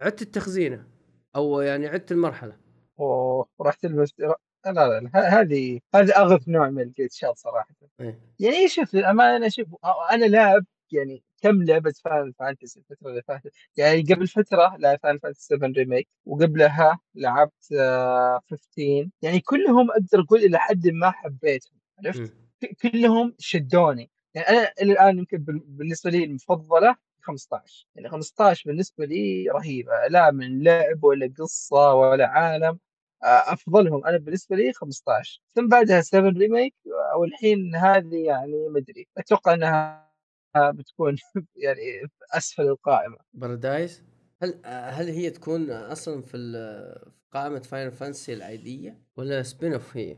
عدت 0.00 0.22
التخزينة 0.22 0.86
أو 1.36 1.60
يعني 1.60 1.86
عدت 1.86 2.12
المرحلة. 2.12 2.56
أوه 3.00 3.48
رحت 3.60 3.84
المست... 3.84 4.14
لا 4.72 5.00
لا 5.00 5.40
هذه 5.40 5.80
هذا 5.94 6.16
أغث 6.18 6.48
نوع 6.48 6.70
من 6.70 6.82
الجلتشات 6.82 7.36
صراحة. 7.38 7.74
إيه. 8.00 8.20
يعني 8.40 8.68
شوف 8.68 8.94
للأمانة 8.94 9.36
أنا 9.36 9.48
شوف 9.48 9.66
أنا 10.12 10.24
لاعب 10.24 10.64
يعني 10.92 11.22
كم 11.42 11.62
لعبة 11.62 11.92
Final 12.04 12.32
Fantasy 12.38 12.80
الفترة 12.80 13.10
اللي 13.10 13.22
فاتت؟ 13.22 13.52
يعني 13.76 14.02
قبل 14.02 14.26
فترة 14.28 14.76
لعبت 14.78 15.02
Final 15.02 15.18
Fantasy 15.18 15.46
7 15.56 15.68
Remake 15.68 16.08
وقبلها 16.26 16.98
لعبت 17.14 17.72
آه، 17.80 18.40
15 18.50 19.08
يعني 19.22 19.40
كلهم 19.40 19.90
أقدر 19.90 20.20
أقول 20.20 20.40
إلى 20.40 20.58
حد 20.58 20.88
ما 20.88 21.10
حبيتهم 21.10 21.78
عرفت. 22.04 22.20
ك- 22.62 22.76
كلهم 22.82 23.34
شدوني. 23.38 24.10
يعني 24.34 24.48
أنا 24.48 24.72
إلى 24.82 24.92
الآن 24.92 25.18
يمكن 25.18 25.38
بال- 25.38 25.62
بالنسبة 25.66 26.10
لي 26.10 26.24
المفضلة 26.24 26.96
15 27.20 27.86
يعني 27.94 28.08
15 28.08 28.62
بالنسبة 28.70 29.04
لي 29.04 29.48
رهيبة 29.50 29.92
لا 30.10 30.30
من 30.30 30.62
لعب 30.62 31.04
ولا 31.04 31.32
قصة 31.38 31.94
ولا 31.94 32.26
عالم. 32.28 32.64
آه، 32.64 32.78
أفضلهم. 33.22 34.06
أنا 34.06 34.18
بالنسبة 34.18 34.56
لي 34.56 34.72
15 34.72 35.42
ثم 35.54 35.68
بعدها 35.68 36.00
7 36.00 36.30
Remake 36.30 36.74
والحين 37.20 37.74
هذه 37.74 38.24
يعني 38.26 38.68
مدري 38.68 39.08
أتوقع 39.18 39.54
إنها 39.54 40.08
بتكون 40.56 41.16
يعني 41.64 42.08
أسفل 42.34 42.62
القائمة. 42.62 43.16
Paradise 43.34 44.02
هل 44.42 44.60
هل 44.64 45.08
هي 45.08 45.30
تكون 45.30 45.70
أصلا 45.70 46.22
في 46.22 46.38
قائمة 47.32 47.58
Final 47.60 47.92
Fantasy 47.92 48.32
العادية 48.32 49.02
ولا 49.16 49.42
spin 49.42 49.72
off 49.72 49.96
هي؟ 49.96 50.16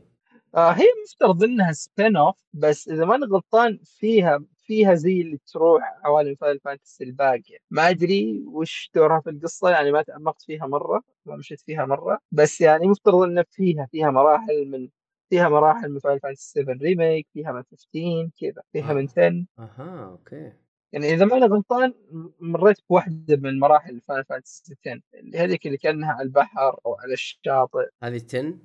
آه 0.55 0.71
هي 0.71 0.85
مفترض 1.03 1.43
إنها 1.43 1.71
spin 1.71 2.17
off 2.17 2.35
بس 2.53 2.87
إذا 2.87 3.05
ماني 3.05 3.25
غلطان 3.25 3.79
فيها 3.85 4.43
فيها 4.71 4.93
زي 4.95 5.21
اللي 5.21 5.37
تروح 5.47 5.99
عوالم 6.03 6.35
Final 6.35 6.59
Fantasy 6.59 7.03
الباقية. 7.03 7.57
ما 7.71 7.89
أدري 7.89 8.43
وش 8.47 8.91
دورها 8.95 9.19
في 9.19 9.29
القصة 9.29 9.69
يعني 9.69 9.91
ما 9.91 10.01
تعمقت 10.01 10.41
فيها 10.41 10.67
مرة 10.67 11.03
ما 11.25 11.35
مشيت 11.35 11.61
فيها 11.61 11.85
مرة. 11.85 12.19
بس 12.31 12.61
يعني 12.61 12.87
مفترض 12.87 13.21
إن 13.21 13.43
فيها 13.49 13.87
فيها 13.91 14.11
مراحل 14.11 14.65
من 14.67 14.89
فيها 15.29 15.49
مراحل 15.49 15.89
من 15.89 15.99
Final 15.99 16.19
Fantasy 16.19 16.61
7 16.61 16.73
Remake 16.81 17.27
فيها 17.33 17.51
من 17.51 17.63
15 17.63 18.29
كذا 18.41 18.61
فيها. 18.73 18.93
من 18.93 19.07
10 19.09 19.45
أها 19.59 20.09
okay. 20.11 20.53
يعني 20.91 21.13
إذا 21.13 21.25
ماني 21.25 21.45
غلطان 21.45 21.93
مريت 22.39 22.77
بواحدة 22.89 23.35
من 23.35 23.59
مراحل 23.59 24.01
Final 24.01 24.25
Fantasy 24.25 24.75
10 24.85 25.01
اللي 25.13 25.37
هذيك 25.37 25.65
اللي 25.67 25.77
كأنها 25.77 26.11
على 26.13 26.21
البحر 26.21 26.79
أو 26.85 26.95
على 26.95 27.13
الشاطئ. 27.13 27.89
هذه 28.03 28.21
10 28.27 28.57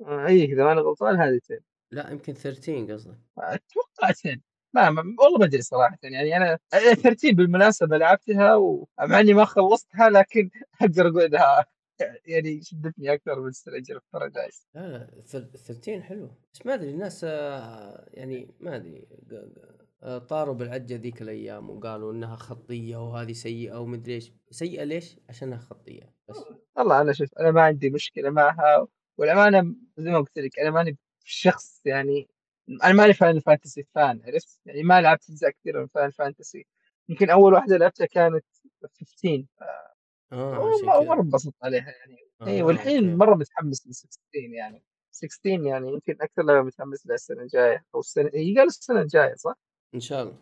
آه، 0.00 0.26
اي 0.26 0.44
اذا 0.44 0.64
ماني 0.64 0.80
غلطان 0.80 1.16
هذه 1.16 1.40
10 1.44 1.60
لا 1.92 2.10
يمكن 2.10 2.32
13 2.32 2.92
قصدك. 2.92 3.18
أتوقع 3.38 4.08
10 4.08 4.40
ما 4.72 4.90
ما- 4.90 5.02
والله 5.24 5.38
ما 5.38 5.44
أدري 5.44 5.62
صراحة 5.62 5.98
يعني 6.02 6.36
أنا 6.36 6.58
أنا 6.74 6.94
13 6.94 7.32
بالمناسبة 7.34 7.96
لعبتها 7.98 8.54
ومع 8.54 9.20
إني 9.20 9.34
ما 9.34 9.44
خلصتها 9.44 10.10
لكن 10.10 10.50
أقدر 10.80 11.08
أقول 11.08 11.22
إنها 11.22 11.66
يعني 12.26 12.62
شدتني 12.62 13.12
أكثر 13.14 13.40
من 13.40 13.52
Stranger 13.52 13.94
of 13.94 14.02
Paradise 14.12 14.66
لا 14.74 14.80
لا 14.88 15.22
ثل- 15.26 15.50
13 15.52 16.02
حلو. 16.02 16.30
بس 16.54 16.66
ما 16.66 16.74
أدري 16.74 16.90
الناس 16.90 17.24
آه، 17.28 18.08
يعني 18.14 18.54
ما 18.60 18.76
أدري 18.76 19.06
آه، 20.02 20.18
طاروا 20.18 20.54
بالعجة 20.54 20.94
ذيك 20.96 21.22
الأيام 21.22 21.70
وقالوا 21.70 22.12
إنها 22.12 22.36
خطية 22.36 22.96
وهذه 22.96 23.32
سيئة 23.32 23.80
ومدري 23.80 24.14
إيش. 24.14 24.32
سيئة 24.50 24.84
ليش؟ 24.84 25.16
عشانها 25.28 25.58
خطية 25.58 26.14
بس. 26.28 26.44
والله 26.76 27.00
أنا 27.00 27.12
شوف 27.12 27.28
أنا 27.40 27.50
ما 27.50 27.62
عندي 27.62 27.90
مشكلة 27.90 28.30
معها 28.30 28.86
والأمانة 29.18 29.74
زي 29.98 30.10
ما 30.10 30.18
قلت 30.18 30.38
لك 30.38 30.58
أنا 30.58 30.70
ماني 30.70 30.98
شخص 31.24 31.80
يعني 31.86 32.28
أنا 32.84 32.92
ماني 32.92 33.12
Final 33.12 33.40
Fantasy 33.40 33.86
fan 33.94 34.22
عرفت؟ 34.26 34.60
يعني 34.66 34.82
ما 34.82 35.00
لعبت 35.00 35.30
اجزاء 35.30 35.50
كثيره 35.50 35.80
من 35.80 35.86
Final 35.86 36.12
Fantasy 36.12 36.66
يمكن 37.08 37.30
أول 37.30 37.52
واحدة 37.54 37.76
لعبتها 37.76 38.06
كانت 38.06 38.44
15 38.82 39.44
آه 40.32 41.04
مرة 41.04 41.20
انبسطت 41.20 41.54
عليها 41.62 41.90
يعني. 41.90 42.16
اي 42.46 42.60
آه، 42.60 42.64
والحين. 42.64 43.16
مرة 43.16 43.34
متحمس 43.34 43.86
ل 43.86 43.94
16 43.94 44.18
يعني. 44.34 44.82
16 45.10 45.66
يعني 45.66 45.92
يمكن 45.92 46.16
أكثر 46.20 46.42
لعبة 46.42 46.62
متحمس 46.62 47.06
لها 47.06 47.14
السنة 47.14 47.42
الجاية 47.42 47.84
أو 47.94 48.00
السنة 48.00 48.30
هي 48.34 48.54
قالوا 48.54 48.66
السنة 48.66 49.00
الجاية 49.00 49.34
صح؟ 49.34 49.54
إن 49.94 50.00
شاء 50.00 50.22
الله. 50.22 50.36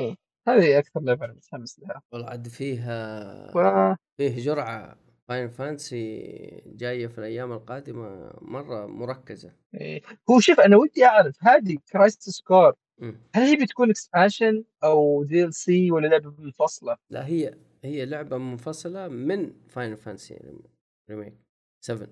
اي 0.00 0.16
هذه 0.48 0.78
أكثر 0.78 1.00
لعبة 1.00 1.24
أنا 1.24 1.32
متحمس 1.32 1.80
لها. 1.80 2.02
والله 2.12 2.28
عاد 2.28 2.48
فيها 2.48 3.56
و... 3.56 3.94
فيه 4.16 4.44
جرعة 4.44 4.98
Final 5.28 5.48
Fantasy 5.48 6.22
جاية 6.66 7.06
في 7.06 7.18
الأيام 7.18 7.52
القادمة 7.52 8.32
مرة 8.40 8.86
مركزة 8.86 9.52
إيه. 9.74 10.02
هو 10.30 10.40
شوف 10.40 10.60
أنا 10.60 10.76
ودي 10.76 11.04
أعرف 11.04 11.36
هذه 11.40 11.76
Crisis 11.92 12.22
Core 12.30 12.74
مم. 12.98 13.20
هل 13.34 13.42
هي 13.42 13.56
بتكون 13.64 13.90
expansion 13.90 14.64
أو 14.84 15.24
D 15.24 15.44
LC 15.44 15.90
ولا 15.90 16.06
لعبة 16.08 16.34
منفصلة؟ 16.38 16.96
لا 17.10 17.26
هي 17.26 17.54
هي 17.84 18.04
لعبة 18.06 18.38
منفصلة 18.38 19.08
من 19.08 19.52
Final 19.68 19.96
Fantasy 19.96 20.38
Remake 21.10 21.34
7 21.84 22.08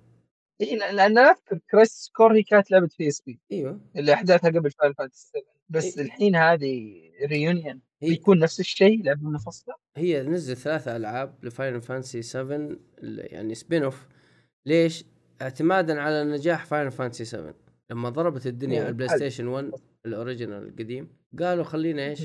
اي 0.60 0.76
لأن 0.76 0.96
لأن 0.96 1.18
أنا 1.18 1.30
أذكر 1.30 1.58
Crisis 1.70 1.96
Core 2.04 2.36
هي 2.36 2.42
كانت 2.42 2.70
لعبة 2.70 2.88
PSP 2.98 3.40
إيوه 3.52 3.80
اللي 3.96 4.12
أحداثها 4.12 4.50
قبل 4.50 4.70
Final 4.70 4.94
Fantasy 4.94 5.26
7 5.28 5.53
بس 5.68 5.98
إيه. 5.98 6.04
الحين 6.04 6.36
هذه 6.36 6.94
Reunion 7.26 7.80
هي 8.02 8.08
بيكون 8.10 8.38
نفس 8.38 8.60
الشيء 8.60 9.04
لعبة 9.04 9.22
منفصلة؟ 9.28 9.74
هي 9.96 10.22
نزل 10.22 10.56
ثلاثة 10.56 10.96
ألعاب 10.96 11.44
ل 11.44 11.50
Final 11.50 11.80
Fantasy 11.82 12.22
7 12.22 12.56
ال- 12.56 12.78
يعني 13.32 13.54
spin 13.54 13.82
off 13.82 14.06
ليش؟ 14.66 15.04
اعتمادا 15.42 16.00
على 16.00 16.24
نجاح 16.24 16.64
Final 16.66 16.90
Fantasy 16.90 17.24
7 17.24 17.54
لما 17.90 18.08
ضربت 18.08 18.46
الدنيا 18.46 18.76
مم. 18.78 18.80
على 18.82 18.88
ال 18.88 18.91
Play. 18.91 19.08
Station 19.16 19.46
1 19.46 19.70
ال 20.06 20.13
original 20.13 20.68
القديم 20.68 21.16
قالوا 21.38 21.64
خلينا 21.64 22.04
إيش؟ 22.06 22.22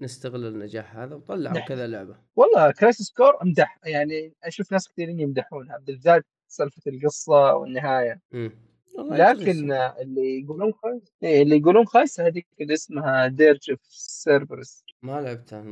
نستغل 0.00 0.46
النجاح 0.46 0.96
هذا 0.96 1.14
وطلعوا 1.14 1.54
نعم. 1.58 1.66
كذا 1.68 1.86
لعبة 1.86 2.16
والله 2.36 2.70
Crisis 2.72 3.02
Core 3.02 3.42
امدح 3.42 3.78
يعني 3.86 4.34
أشوف 4.44 4.72
ناس 4.72 4.88
كثيرين 4.88 5.20
يمدحونها 5.20 5.78
بالذات 5.78 6.24
سالفة 6.48 6.82
القصة 6.86 7.54
والنهاية 7.54 8.20
امم 8.34 8.52
لكن. 8.98 9.72
اللي 9.72 10.40
يقولون 10.40 10.72
خايس 10.72 11.12
إيه 11.22 11.42
اللي 11.42 11.56
يقولون 11.56 11.86
خايسه 11.86 12.26
هذيك 12.26 12.46
اللي 12.60 12.74
اسمها 12.74 13.26
Dirge 13.26 13.70
of 13.70 13.80
Cerberus. 13.90 14.84
ما 15.02 15.20
لعبتها. 15.20 15.64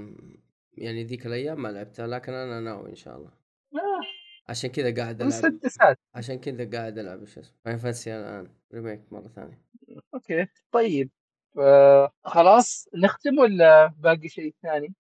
يعني 0.73 1.05
ذيك 1.05 1.27
الأيام 1.27 1.63
ما 1.63 1.69
لعبتها 1.69 2.07
لكن 2.07 2.33
أنا 2.33 2.61
ناوي 2.61 2.91
إن 2.91 2.95
شاء 2.95 3.17
الله. 3.17 3.31
عشان 4.49 4.71
كذا 4.71 4.95
قاعد 4.95 5.23
ألعب. 5.23 5.27
مسدسات. 5.27 5.99
عشان 6.15 6.39
كذا 6.39 6.71
قاعد 6.71 6.99
ألعب 6.99 7.25
شو 7.25 7.41
اسمه 7.41 7.55
Final 7.65 7.79
Fantasy 7.79 8.17
الآن 8.17 8.49
Remake 8.75 9.01
مرة 9.11 9.29
ثانية. 9.29 9.63
okay. 10.15 10.47
طيب 10.73 11.11
آه 11.59 12.13
خلاص 12.25 12.89
نختم 12.95 13.39
ولا 13.39 13.95
باقي 13.99 14.29
شيء 14.29 14.55
ثاني؟ 14.63 14.95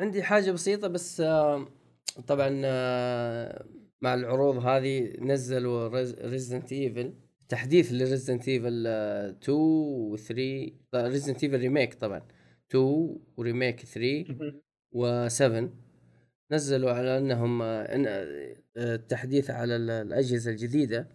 عندي 0.00 0.22
حاجة 0.22 0.50
بسيطة 0.50 0.88
بس 0.88 1.20
آه، 1.20 1.66
طبعا 2.26 2.62
آه، 2.64 3.64
مع 4.00 4.14
العروض 4.14 4.56
هذه 4.56 5.16
نزلوا 5.18 5.88
Resident 6.28 6.72
Evil 6.72 7.14
تحديث 7.48 7.92
ل 7.92 7.98
Resident 7.98 8.48
Evil 8.48 8.86
2 8.86 9.58
و 9.58 10.16
3 10.16 10.72
Resident 10.94 11.44
Evil 11.44 11.58
Remake 11.58 11.94
طبعا. 11.94 12.22
2 12.70 13.16
و 13.36 13.42
Remake 13.42 13.80
3 13.80 14.24
و7 14.96 15.68
نزلوا 16.52 16.90
على 16.90 17.18
إنهم 17.18 17.62
آه، 17.62 17.82
إن 17.94 18.06
آه، 18.06 18.54
التحديث 18.76 19.50
على 19.50 19.76
ال- 19.76 19.90
الأجهزة 19.90 20.50
الجديدة. 20.50 21.08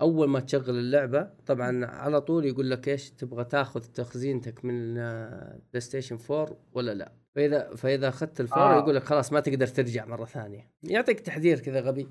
أول 0.00 0.28
ما 0.28 0.40
تشغل 0.40 0.78
اللعبة 0.78 1.30
طبعا 1.46 1.86
على 1.86 2.20
طول 2.20 2.44
يقول 2.46 2.70
لك 2.70 2.88
إيش 2.88 3.10
تبغى 3.10 3.44
تاخذ 3.44 3.80
تخزينتك 3.80 4.64
من 4.64 4.98
آه، 4.98 5.60
PlayStation 5.72 6.18
4 6.30 6.56
ولا 6.72 6.94
لا. 6.94 7.12
فإذا 7.34 7.74
فإذا 7.74 8.08
أخذت 8.08 8.40
ال 8.40 8.44
four 8.44 8.58
آه. 8.58 8.78
يقول 8.78 8.94
لك 8.96 9.02
خلاص 9.02 9.32
ما 9.32 9.40
تقدر 9.40 9.66
ترجع 9.66 10.04
مرة 10.04 10.24
ثانية. 10.24 10.70
يعطيك 10.82 11.20
تحذير 11.20 11.60
كذا 11.60 11.80
غبي. 11.80 12.08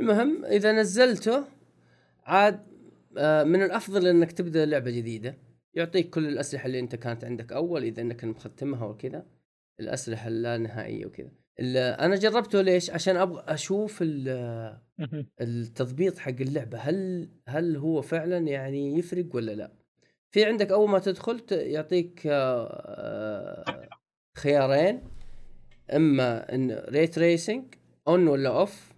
المهم 0.00 0.44
إذا 0.44 0.72
نزلته 0.72 1.44
عاد 2.24 2.54
آه، 2.54 2.77
من 3.44 3.62
الأفضل 3.62 4.06
إنك 4.06 4.32
تبدأ 4.32 4.66
لعبة 4.66 4.90
جديدة. 4.90 5.38
يعطيك 5.74 6.10
كل 6.10 6.26
الأسلحة 6.28 6.66
اللي 6.66 6.78
أنت 6.78 6.96
كانت 6.96 7.24
عندك 7.24 7.52
أول 7.52 7.82
إذا 7.82 8.02
إنك 8.02 8.24
مختمها 8.24 8.86
وكذا 8.86 9.26
الأسلحة 9.80 10.28
اللانهائيه 10.28 11.06
وكذا. 11.06 11.30
أنا 12.04 12.16
جربته 12.16 12.60
ليش؟ 12.62 12.90
عشان 12.90 13.16
أبغى 13.16 13.44
أشوف 13.48 13.98
ال- 14.02 14.78
التضبيط 15.40 16.18
حق 16.18 16.40
اللعبة. 16.40 16.78
هل 16.78 17.28
هل 17.48 17.76
هو 17.76 18.02
فعلا 18.02 18.38
يعني 18.38 18.98
يفرق 18.98 19.26
ولا 19.36 19.52
لا؟ 19.52 19.72
في 20.30 20.44
عندك 20.44 20.70
أول 20.70 20.90
ما 20.90 20.98
تدخل 20.98 21.42
يعطيك 21.50 22.26
آه، 22.26 22.66
آه، 22.66 23.88
خيارين. 24.36 25.02
إما 25.94 26.54
إن 26.54 26.70
ray 26.88 27.18
tracing 27.18 27.64
on 28.08 28.28
ولا 28.28 28.48
off 28.48 28.92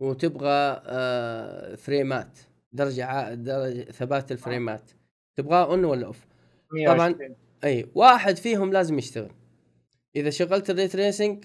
وتبغى 0.00 0.82
آه، 0.86 1.74
فريمات 1.74 2.38
درجة 2.72 3.34
درجة 3.34 3.82
ثبات 3.90 4.32
الفريمات. 4.32 4.90
تبغاه 5.36 5.64
on 5.64 5.84
ولا 5.84 6.06
off 6.06 6.26
طبعاً. 6.86 7.08
120. 7.08 7.36
أي 7.64 7.86
واحد 7.94 8.36
فيهم 8.36 8.72
لازم 8.72 8.98
يشتغل. 8.98 9.30
إذا 10.16 10.30
شغلت 10.30 10.70
ال 10.70 10.76
ray 10.76 10.96
tracing 10.96 11.44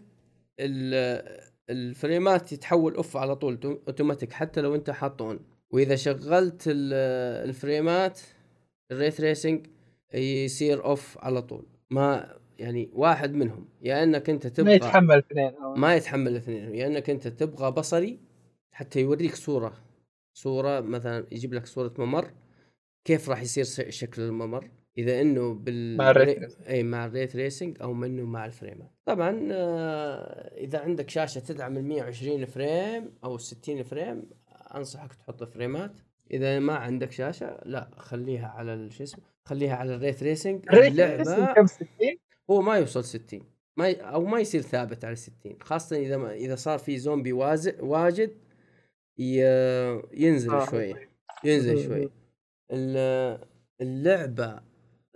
ال- 0.60 1.46
الفريمات 1.70 2.52
يتحول 2.52 2.96
off 2.96 3.18
على 3.18 3.36
طول 3.36 3.60
to- 3.60 3.78
automatic 3.88 4.34
حتى 4.34 4.62
لو 4.62 4.76
أنت 4.76 4.90
حاطه 4.90 5.26
on 5.26 5.40
وإذا 5.72 5.96
شغلت 5.96 6.64
ال- 6.68 6.94
الفريمات 7.50 8.20
ال 8.92 8.99
ray 8.99 9.22
tracing 9.22 9.68
يصير 10.14 10.86
off 10.86 11.18
على 11.22 11.42
طول. 11.42 11.66
ما 11.90 12.36
يعني 12.60 12.90
واحد 12.94 13.34
منهم. 13.34 13.68
يا 13.82 14.04
إنك 14.04 14.30
أنت 14.30 14.46
ما 14.46 14.50
تبغى 14.54 14.76
يتحمل 14.76 15.18
اثنين 15.18 15.52
ما 15.76 15.96
يتحمل 15.96 16.28
الاثنين 16.32 16.76
يا 16.76 16.88
إنك 16.88 17.10
أنت 17.10 17.28
تبغى 17.28 17.72
بصري 17.72 18.20
حتى 18.72 19.00
يوريك 19.02 19.36
صورة. 19.36 19.74
صورة 20.40 20.80
مثلا 20.80 21.28
يجيب 21.32 21.54
لك 21.54 21.66
صورة 21.66 21.94
ممر 21.98 22.32
كيف 23.06 23.30
راح 23.30 23.42
يصير 23.42 23.90
شكل 23.90 24.22
الممر؟ 24.22 24.70
إذا 24.98 25.22
إنه 25.22 25.54
بال 25.54 25.98
مع 25.98 26.10
إي 26.70 26.84
مع 26.84 27.06
ال 27.06 27.13
ray 27.13 27.36
tracing 27.36 27.78
أو 27.82 27.94
منه 27.94 28.24
مع 28.26 28.46
الفريمات. 28.46 28.92
طبعا 29.06 29.48
آه، 29.52 30.58
إذا 30.58 30.80
عندك 30.80 31.10
شاشة 31.10 31.40
تدعم 31.40 31.78
ال 31.78 31.84
120 31.86 32.46
frame 32.46 33.12
أو 33.24 33.38
60 33.38 33.84
frame 33.84 34.30
أنصحك 34.76 35.14
تحط 35.14 35.44
فريمات. 35.44 35.92
إذا 36.32 36.60
ما 36.60 36.74
عندك 36.76 37.12
شاشة 37.12 37.60
لا 37.66 37.90
خليها 37.98 38.48
على 38.48 38.74
ال- 38.74 38.94
شو 38.94 39.04
اسمه 39.04 39.24
خليها 39.46 39.76
على 39.76 39.96
ال 39.96 40.03
ray 40.03 40.24
tracing 40.24 40.66
ray 40.70 40.92
اللعبة 40.92 41.18
tracing 41.18 41.48
كم؟ 41.56 41.66
60 41.68 41.88
هو 42.50 42.62
ما 42.62 42.78
يوصل 42.78 43.04
60 43.04 43.40
ما 43.78 43.88
ي... 43.88 43.94
أو 43.94 44.26
ما 44.26 44.40
يصير 44.40 44.62
ثابت 44.62 45.06
على 45.06 45.16
60 45.16 45.36
خاصة 45.62 45.96
إذا 45.98 46.18
ما... 46.18 46.34
إذا 46.34 46.56
صار 46.56 46.80
في 46.80 46.98
زومبي 46.98 47.34
واز... 47.34 47.70
واجد. 47.80 48.32
ينزل 49.18 50.52
آه. 50.54 50.66
شوية 50.66 51.10
ينزل. 51.44 51.84
شوي. 51.86 52.10
ال- 52.72 53.40
اللعبة 53.82 54.60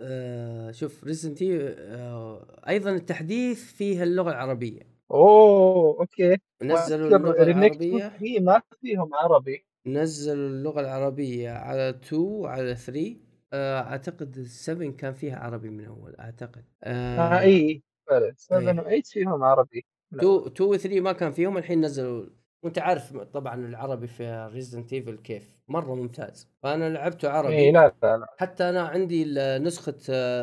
آه 0.00 0.70
شوف 0.70 1.04
Resident 1.04 1.42
آه 1.42 2.60
أيضا 2.68 2.90
التحديث 2.90 3.72
فيه 3.72 4.02
اللغة 4.02 4.30
العربية. 4.30 4.80
أوه 5.10 6.00
أوكي. 6.00 6.36
نزلوا 6.62 7.08
اللغة 7.08 7.42
العربية. 7.42 8.08
3 8.08 8.40
ما 8.40 8.62
فيهم 8.80 9.14
عربي. 9.14 9.64
نزلوا 9.86 10.48
اللغة 10.48 10.80
العربية 10.80 11.50
على 11.50 11.88
2 11.90 12.22
وعلى 12.22 12.76
3 12.76 13.16
آه 13.52 13.80
أعتقد 13.80 14.40
7 14.42 14.90
كان 14.92 15.14
فيها 15.14 15.36
عربي 15.38 15.70
من 15.70 15.84
أول 15.84 16.16
أعتقد. 16.16 16.64
آه 16.84 17.18
آه 17.18 17.40
إي 17.40 17.82
فعلا. 18.08 18.34
7 18.36 18.58
إيه. 18.60 18.80
و 18.80 18.84
8 18.84 19.02
فيهم 19.02 19.42
عربي. 19.44 19.84
2 20.14 20.46
2 20.46 20.68
و 20.70 20.76
3 20.76 21.00
ما 21.00 21.12
كان 21.12 21.32
فيهم 21.32 21.58
الحين 21.58 21.80
نزلوا 21.84 22.26
وانت 22.62 22.78
عارف 22.78 23.16
طبعا 23.16 23.54
العربي 23.54 24.06
في 24.06 24.50
Resident 24.52 24.92
Evil 24.92 25.16
كيف؟ 25.16 25.56
مرة 25.68 25.94
ممتاز. 25.94 26.48
فأنا 26.62 26.88
لعبته 26.88 27.28
اي 27.28 27.32
عربي. 27.32 27.70
لا 27.70 27.94
لا 28.02 28.16
لا. 28.16 28.34
حتى 28.38 28.68
أنا 28.68 28.82
عندي 28.82 29.24
نسخة 29.58 29.96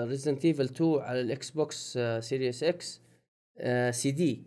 Resident 0.04 0.46
Evil 0.46 0.64
2 0.64 1.00
على 1.00 1.22
ال 1.22 1.52
Xbox 1.52 2.00
Series 2.20 2.57
X 2.57 2.64
CD. 2.64 4.44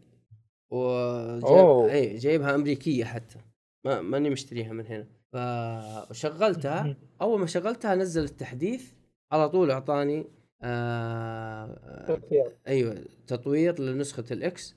وجايب 0.70 1.44
أوه. 1.44 1.92
اي 1.92 2.16
جايبها 2.16 2.54
أمريكية 2.54 3.04
حتى. 3.04 3.38
ما 3.84 4.00
ماني 4.00 4.30
مشتريها 4.30 4.72
من 4.72 4.86
هنا. 4.86 5.06
فشغلتها. 5.32 6.96
أول 7.20 7.40
ما 7.40 7.46
شغلتها 7.46 7.94
نزل 7.94 8.24
التحديث. 8.24 8.92
على 9.32 9.48
طول 9.48 9.70
أعطاني 9.70 10.24
آه 10.62 12.04
تطوير. 12.08 12.56
أيوه 12.68 13.04
تطوير 13.26 13.80
لنسخة 13.80 14.24
ال 14.30 14.53
X 14.53 14.76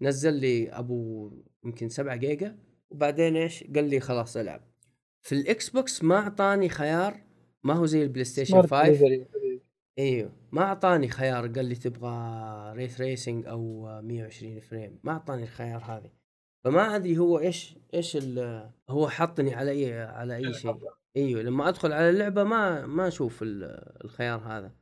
نزل 0.00 0.34
لي 0.34 0.70
أبو 0.70 1.30
يمكن 1.64 1.88
7 1.88 2.16
جيجا. 2.16 2.56
وبعدين 2.90 3.36
إيش؟ 3.36 3.64
قال 3.64 3.84
لي 3.90 4.00
خلاص 4.00 4.36
ألعب. 4.36 4.60
في 5.22 5.34
ال 5.34 5.70
Xbox 5.70 6.04
ما 6.04 6.16
أعطاني 6.16 6.68
خيار 6.68 7.20
ما 7.64 7.74
هو 7.74 7.86
زي 7.86 8.02
ال 8.02 8.24
PlayStation 8.24 8.50
smart 8.52 8.70
5 8.74 8.88
دليفري. 9.00 9.26
إيوه 9.98 10.32
ما 10.52 10.62
أعطاني 10.62 11.08
خيار 11.08 11.46
قال 11.46 11.64
لي 11.64 11.74
تبغى 11.74 12.72
ray 12.76 13.00
tracing 13.00 13.46
أو 13.46 13.82
120 14.02 14.60
frame. 14.60 14.98
ما 15.04 15.12
أعطاني 15.12 15.42
الخيار 15.42 15.82
هذه. 15.84 16.10
فما 16.64 16.96
أدري 16.96 17.18
هو 17.18 17.38
إيش 17.38 17.76
إيش 17.94 18.18
هو 18.90 19.08
حطني 19.08 19.54
على 19.54 19.70
أي 19.70 20.00
على 20.02 20.36
أي 20.36 20.54
شيء. 20.54 20.76
إيوه 21.16 21.42
لما 21.42 21.68
أدخل 21.68 21.92
على 21.92 22.10
اللعبة 22.10 22.44
ما 22.44 22.86
ما 22.86 23.08
أشوف 23.08 23.42
ال- 23.42 24.00
الخيار 24.04 24.38
هذا. 24.40 24.72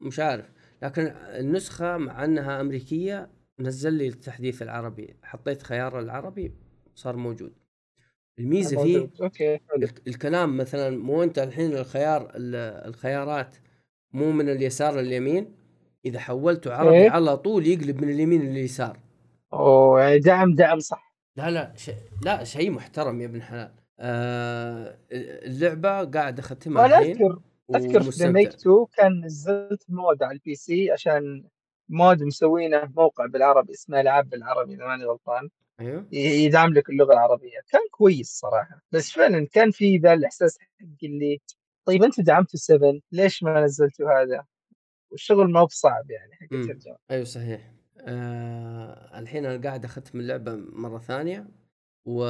مش 0.00 0.20
عارف. 0.20 0.50
لكن 0.82 1.02
النسخة 1.16 1.96
مع 1.96 2.24
أنها 2.24 2.60
أمريكية 2.60 3.30
نزل 3.60 3.92
لي 3.92 4.08
التحديث 4.08 4.62
العربي. 4.62 5.16
حطيت 5.22 5.62
خيار 5.62 6.00
العربي 6.00 6.52
صار 6.94 7.16
موجود. 7.16 7.52
الميزة 8.38 8.82
فيه. 8.82 9.10
أوكي 9.22 9.58
حلو. 9.58 9.82
الك- 9.82 10.08
الكلام 10.08 10.56
مثلا 10.56 10.98
مو 10.98 11.22
أنت 11.22 11.38
الحين 11.38 11.72
الخيار 11.76 12.22
ال- 12.34 12.88
الخيارات 12.88 13.56
مو 14.12 14.32
من 14.32 14.48
اليسار 14.48 15.00
لليمين. 15.00 15.54
إذا 16.04 16.18
حولته 16.18 16.74
عربي 16.74 16.96
إيه. 16.96 17.10
على 17.10 17.36
طول 17.36 17.66
يقلب 17.66 18.02
من 18.02 18.10
اليمين 18.10 18.42
لليسار. 18.42 18.98
أوه 19.52 20.00
يعني 20.00 20.18
دعم 20.18 20.54
دعم 20.54 20.78
صح. 20.78 21.16
لا 21.36 21.50
لا 21.50 21.72
شيء 21.76 21.94
لا 22.24 22.44
شيء 22.44 22.70
محترم 22.70 23.20
يا 23.20 23.26
ابن 23.26 23.42
حلال. 23.42 23.72
آه 24.00 24.98
اللعبة 25.12 26.04
قاعد 26.04 26.38
أختمها 26.38 26.86
الحين 26.86 27.10
أذكر 27.22 27.38
أذكر 27.74 28.00
2 28.08 28.86
كان 28.96 29.24
نزلت 29.24 29.82
mod 29.88 30.22
على 30.22 30.32
ال 30.32 30.54
PC 30.54 30.90
عشان 30.90 31.44
mod 31.88 32.22
مسوينه 32.22 32.92
موقع 32.96 33.26
بالعربي 33.26 33.72
اسمه 33.72 34.00
العاب 34.00 34.28
بالعربي 34.30 34.74
إذا 34.74 34.86
ماني 34.86 35.04
غلطان. 35.04 35.48
أيوه. 35.80 36.06
يدعم 36.12 36.74
لك 36.74 36.90
اللغة 36.90 37.12
العربية. 37.12 37.60
كان 37.70 37.80
كويس 37.90 38.28
صراحة. 38.38 38.82
بس 38.92 39.10
فعلا 39.10 39.46
كان 39.52 39.70
في 39.70 39.96
ذا 39.98 40.12
الإحساس 40.12 40.58
حق 40.58 40.86
اللي 41.04 41.40
طيب 41.84 42.02
أنتوا 42.02 42.24
دعمتوا 42.24 42.58
7 42.58 43.00
ليش 43.12 43.42
ما 43.42 43.64
نزلتوا 43.64 44.22
هذا؟ 44.22 44.44
والشغل 45.10 45.50
ما 45.52 45.60
هو 45.60 45.66
بصعب 45.66 46.10
يعني 46.10 46.34
حق. 46.34 46.46
الترجمة. 46.52 46.96
أيوه 47.10 47.24
صحيح. 47.24 47.72
آه 48.00 49.18
الحين 49.18 49.46
أنا 49.46 49.62
قاعد 49.62 49.84
أختم 49.84 50.20
اللعبة 50.20 50.56
مرة 50.56 50.98
ثانية 50.98 51.48
و 52.06 52.24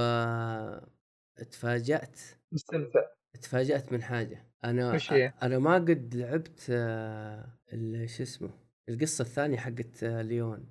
تفاجات 1.51 2.21
مستمتع. 2.53 3.01
تفاجات 3.43 3.93
من 3.93 4.03
حاجة. 4.03 4.47
أنا؟ 4.65 4.99
أنا 5.43 5.59
ما 5.59 5.75
قد 5.75 6.15
لعبت 6.15 6.67
آه، 6.71 7.59
ال- 7.73 8.11
شو 8.11 8.23
اسمه؟ 8.23 8.66
القصة 8.89 9.23
الثانية 9.23 9.57
حقت 9.57 10.03
آه، 10.05 10.23
ليون. 10.23 10.67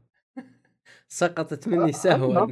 سقطت 1.07 1.67
مني 1.67 1.89
آه، 1.89 1.91
سهوا. 1.91 2.47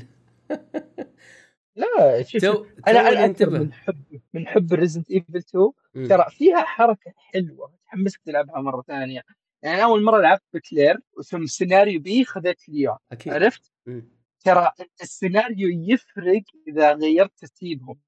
لا 1.75 2.23
شوف 2.23 2.41
تو 2.41 2.65
أنا 2.87 2.99
أنا 2.99 3.25
انتبه. 3.25 3.59
من 3.59 3.73
حب 3.73 4.21
من 4.33 4.47
حب 4.47 4.73
Resident 4.73 5.11
Evil 5.11 5.37
2 5.37 5.71
مم. 5.95 6.07
ترى 6.07 6.25
فيها 6.29 6.61
حركة 6.63 7.13
حلوة 7.17 7.73
تحمسك 7.85 8.21
تلعبها 8.25 8.61
مرة 8.61 8.81
ثانية. 8.87 9.21
يعني 9.61 9.83
أول 9.83 10.03
مرة 10.03 10.21
لعبت 10.21 10.43
بكلير 10.53 10.99
وثم 11.17 11.45
سيناريو 11.45 11.99
B 12.01 12.25
خذيت 12.25 12.69
ليون. 12.69 12.97
أكيد. 13.11 13.33
عرفت؟ 13.33 13.71
مم. 13.85 14.09
ترى 14.45 14.71
السيناريو 15.01 15.69
يفرق 15.69 16.43
إذا 16.67 16.93
غيرت 16.93 17.31
ترتيبهم 17.37 17.99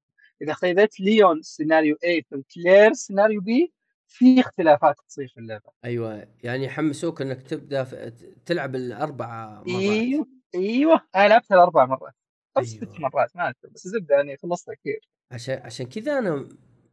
إذا 0.42 0.52
خذيت 0.52 1.00
ليون 1.00 1.42
سيناريو 1.42 1.96
A 1.96 2.20
ثم 2.30 2.40
كلير 2.54 2.92
سيناريو 2.92 3.40
B 3.40 3.70
في 4.08 4.40
اختلافات 4.40 4.96
تصير 5.08 5.28
في 5.28 5.40
اللعبة. 5.40 5.70
أيوه 5.84 6.28
يعني 6.42 6.64
يحمسوك 6.64 7.22
إنك 7.22 7.42
تبدأ 7.42 7.84
في 7.84 8.12
تلعب 8.46 8.74
الأربع 8.74 9.62
مرات. 9.66 9.82
إيوه 9.82 10.26
إيوه. 10.54 11.00
أنا 11.16 11.28
لعبتها 11.28 11.54
الأربع 11.54 11.86
مرات. 11.86 12.14
أو 12.56 12.62
أيوة. 12.62 12.68
ست 12.68 13.00
مرات 13.00 13.36
ما 13.36 13.48
اذكر 13.48 13.68
بس 13.68 13.86
الزبده 13.86 14.14
يعني 14.14 14.36
خلصتها 14.36 14.74
كثير. 14.74 15.08
عشان 15.30 15.58
عشان 15.58 15.86
كذا 15.86 16.18
أنا 16.18 16.48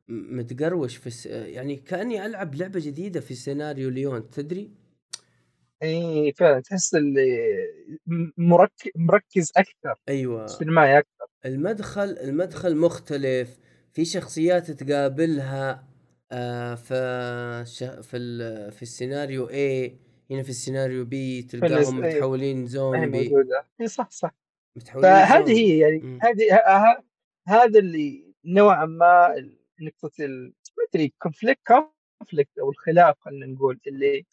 متقروش 0.07 0.97
في 0.97 1.07
الس... 1.07 1.25
يعني 1.25 1.75
كأني 1.75 2.25
ألعب 2.25 2.55
لعبة 2.55 2.79
جديدة 2.83 3.19
في 3.19 3.35
سيناريو 3.35 3.89
ليون 3.89 4.29
تدري؟ 4.29 4.71
اي 5.83 6.33
فعلا. 6.37 6.59
تحس 6.59 6.95
اللي 6.95 7.49
م- 8.05 8.31
مركز 8.37 8.91
مركز 8.95 9.51
أكثر. 9.57 10.01
أيوه. 10.09 10.47
سينمائي 10.47 10.97
أكثر. 10.97 11.25
المدخل 11.45 12.17
المدخل 12.17 12.77
مختلف 12.77 13.57
في 13.93 14.05
شخصيات 14.05 14.71
تقابلها. 14.71 15.92
آه 16.33 16.75
في 16.75 17.63
ش... 17.67 17.83
في 17.83 18.17
ال... 18.17 18.71
في 18.71 18.81
السيناريو 18.81 19.47
A 19.47 19.91
هنا 20.31 20.43
في 20.43 20.49
السيناريو 20.49 21.05
B 21.05 21.45
تلقاهم 21.49 22.03
إيه. 22.03 22.15
متحولين 22.15 22.61
ما 22.61 22.65
زومبي 22.67 23.31
اي 23.81 23.87
صح 23.87 24.09
صح 24.09 24.35
متحولين 24.77 25.09
فهذه. 25.11 25.51
هي 25.51 25.77
يعني. 25.79 26.19
هذه 26.21 26.59
هذا 27.47 27.79
اللي 27.79 28.33
نوعا 28.45 28.85
ما 28.85 29.35
نقطة 29.81 30.11
ال- 30.25 30.53
ما 30.77 30.83
أدري 30.93 31.13
conflict 31.19 31.61
conflict 32.19 32.57
أو 32.59 32.69
الخلاف 32.69 33.15
خلينا 33.19 33.45
نقول 33.45 33.79
اللي 33.87 34.25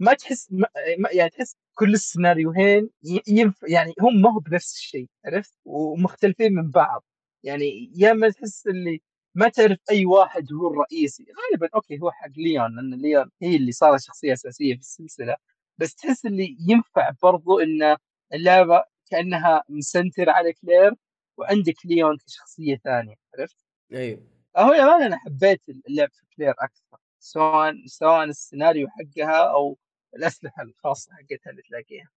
ما 0.00 0.14
تحس 0.14 0.48
ما 0.52 0.66
ما- 0.98 1.10
يعني 1.12 1.30
تحس 1.30 1.56
كل 1.74 1.92
السيناريوهين 1.94 2.90
ينف 3.28 3.62
يعني 3.68 3.94
هم 4.00 4.22
ما 4.22 4.34
هو 4.34 4.38
بنفس 4.38 4.74
الشيء 4.76 5.06
عرفت 5.26 5.54
ومختلفين 5.64 6.54
من 6.54 6.70
بعض 6.70 7.04
يعني 7.44 7.92
يا 7.96 8.10
اما 8.10 8.30
تحس 8.30 8.66
اللي 8.66 9.02
ما 9.34 9.48
تعرف 9.48 9.78
أي 9.90 10.06
واحد 10.06 10.52
هو 10.52 10.70
الرئيسي 10.70 11.24
غالبا 11.24 11.68
أوكي 11.74 11.98
هو 12.00 12.10
حق 12.10 12.30
ليون 12.36 12.76
لأن 12.76 12.94
ليون 12.94 13.30
هي 13.42 13.56
اللي 13.56 13.72
صارت 13.72 14.00
شخصية 14.00 14.32
أساسية 14.32 14.74
في 14.74 14.80
السلسلة 14.80 15.36
بس 15.78 15.94
تحس 15.94 16.26
اللي 16.26 16.56
ينفع 16.68 17.10
برضو 17.22 17.58
ان 17.60 17.96
اللعبة 18.34 18.84
كأنها 19.10 19.62
م 19.68 19.75
centered 19.75 20.30
على 20.30 20.52
كلير 20.52 20.94
وعندك 21.36 21.74
ليون 21.84 22.16
كشخصية 22.26 22.76
ثانية 22.76 23.14
عرفت؟ 23.38 23.56
أيوه 23.92 24.20
هو 24.56 24.72
للأمانة 24.72 25.06
أنا 25.06 25.18
حبيت 25.18 25.68
اللعب 25.68 26.08
في 26.12 26.26
كلير 26.36 26.50
أكثر 26.50 26.98
سواء 27.18 27.74
سواء 27.86 28.24
السيناريو 28.24 28.88
حقها 28.88 29.52
أو 29.52 29.78
الأسلحة 30.16 30.62
الخاصة 30.62 31.12
حقتها 31.12 31.50
اللي 31.50 31.62
تلاقيها 31.62 32.10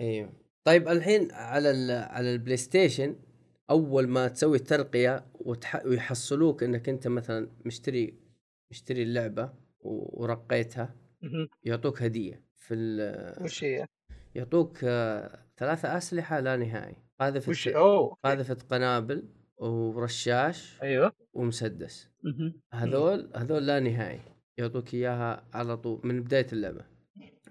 أيوه 0.00 0.32
طيب 0.64 0.88
الحين 0.88 1.32
على. 1.32 1.68
على 2.10 2.32
ال 2.32 2.56
PlayStation 2.56 3.16
أول 3.70 4.08
ما 4.08 4.28
تسوي 4.28 4.58
ترقيه 4.58 5.26
وتح... 5.34 5.86
ويحصلوك 5.86 6.62
إنك 6.62 6.88
أنت 6.88 7.08
مثلا 7.08 7.48
مشتري 7.64 8.18
مشتري 8.70 9.02
اللعبة 9.02 9.52
و... 9.80 10.22
ورقيتها. 10.22 10.94
يعطوك 11.62 12.02
هدية 12.02 12.42
في 12.56 12.74
ال... 12.74 13.44
وش 13.44 13.64
هي؟ 13.64 13.86
يعطوك 14.34 14.78
آه، 14.84 15.38
ثلاثة 15.56 15.96
أسلحة 15.96 16.40
لا 16.40 16.56
نهائي. 16.56 16.96
قاذفة 17.20 17.50
وش 17.50 17.68
أوه 17.68 18.16
قاذفة 18.24 18.56
قنابل 18.70 19.28
ورشاش 19.56 20.82
أيوه. 20.82 21.12
ومسدس. 21.32 22.08
هذول 22.72 23.30
هذول 23.36 23.66
لا 23.66 23.80
نهائي. 23.80 24.20
يعطوك 24.58 24.94
إياها 24.94 25.48
على 25.54 25.76
طول 25.76 26.00
من 26.04 26.22
بداية 26.22 26.46
اللعبة. 26.52 26.84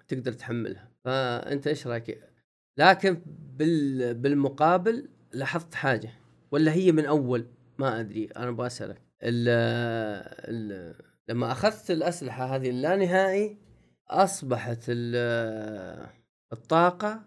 تقدر 0.08 0.34
تحملها. 0.34 0.92
فأنت 1.04 1.68
إيش 1.68 1.88
رأيك؟ 1.88 2.24
لكن 2.78 3.22
بال 3.26 4.14
بالمقابل 4.14 5.10
لاحظت 5.34 5.76
حاجة 5.76 6.10
ولا 6.52 6.74
هي 6.74 6.92
من 6.92 7.06
أول؟ 7.06 7.46
ما 7.78 8.00
أدري 8.00 8.26
أنا 8.38 8.50
أبغى 8.50 8.68
اسالك 8.68 9.02
ال 9.24 9.48
ال 10.50 10.96
لما 11.30 11.52
أخذت 11.52 11.92
الأسلحة 11.92 12.56
هذه 12.56 12.70
اللانهائي 12.70 13.58
أصبحت 14.10 14.84
ال- 14.90 16.08
الطاقة 16.54 17.22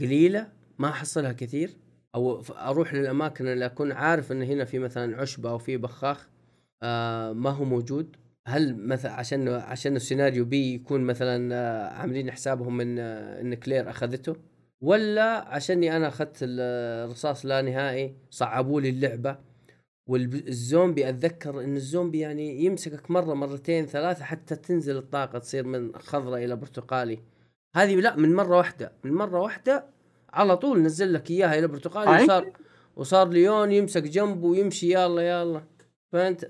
قليلة 0.00 0.52
ما 0.78 0.88
أحصلها 0.88 1.32
كثير 1.32 1.76
أو 2.14 2.42
أروح 2.50 2.94
للأماكن 2.94 3.48
اللي 3.48 3.66
أكون 3.66 3.92
عارف 3.92 4.32
إن 4.32 4.42
هنا 4.42 4.64
في 4.64 4.78
مثلا 4.78 5.20
عشبة 5.20 5.50
أو 5.50 5.58
في 5.58 5.76
بخاخ 5.76 6.28
آه 6.82 7.32
ما 7.32 7.50
هو 7.50 7.64
موجود. 7.64 8.16
هل 8.46 8.76
مثلا 8.76 9.12
عشان 9.12 9.48
عشان 9.48 9.96
السيناريو 9.96 10.44
B 10.44 10.74
يكون 10.74 11.00
مثلا 11.00 11.54
آه، 11.54 11.88
عاملين 11.88 12.30
حسابهم 12.30 12.80
إن 12.80 12.98
آه، 12.98 13.40
إن 13.40 13.54
كلير 13.54 13.90
أخذته؟ 13.90 14.36
ولا 14.84 15.48
عشاني 15.48 15.96
أنا 15.96 16.08
أخذت 16.08 16.38
الرصاص 16.42 17.46
لا 17.46 17.62
نهائي 17.62 18.14
صعبوا 18.30 18.80
لي 18.80 18.88
اللعبة. 18.88 19.38
والزومبي 20.06 21.08
أتذكر 21.08 21.64
إن 21.64 21.76
الزومبي 21.76 22.18
يعني 22.18 22.64
يمسكك 22.64 23.10
مرة 23.10 23.34
مرتين 23.34 23.86
ثلاثة 23.86 24.24
حتى 24.24 24.56
تنزل 24.56 24.96
الطاقة 24.96 25.38
تصير 25.38 25.66
من 25.66 25.96
خضراء 25.96 26.44
إلى 26.44 26.56
برتقالي. 26.56 27.18
هذه 27.76 27.94
لا 27.94 28.16
من 28.16 28.34
مرة 28.34 28.56
واحدة 28.56 28.92
من 29.04 29.12
مرة 29.12 29.40
واحدة 29.40 29.86
على 30.32 30.56
طول 30.56 30.82
نزل 30.82 31.12
لك 31.12 31.30
إياها 31.30 31.58
إلى 31.58 31.66
برتقالي 31.66 32.24
وصار 32.24 32.52
وصار 32.96 33.28
ليون 33.28 33.72
يمسك 33.72 34.02
جنبه 34.02 34.46
ويمشي 34.46 34.92
يلا 34.92 35.22
يلا. 35.22 35.62
فأنت 36.12 36.44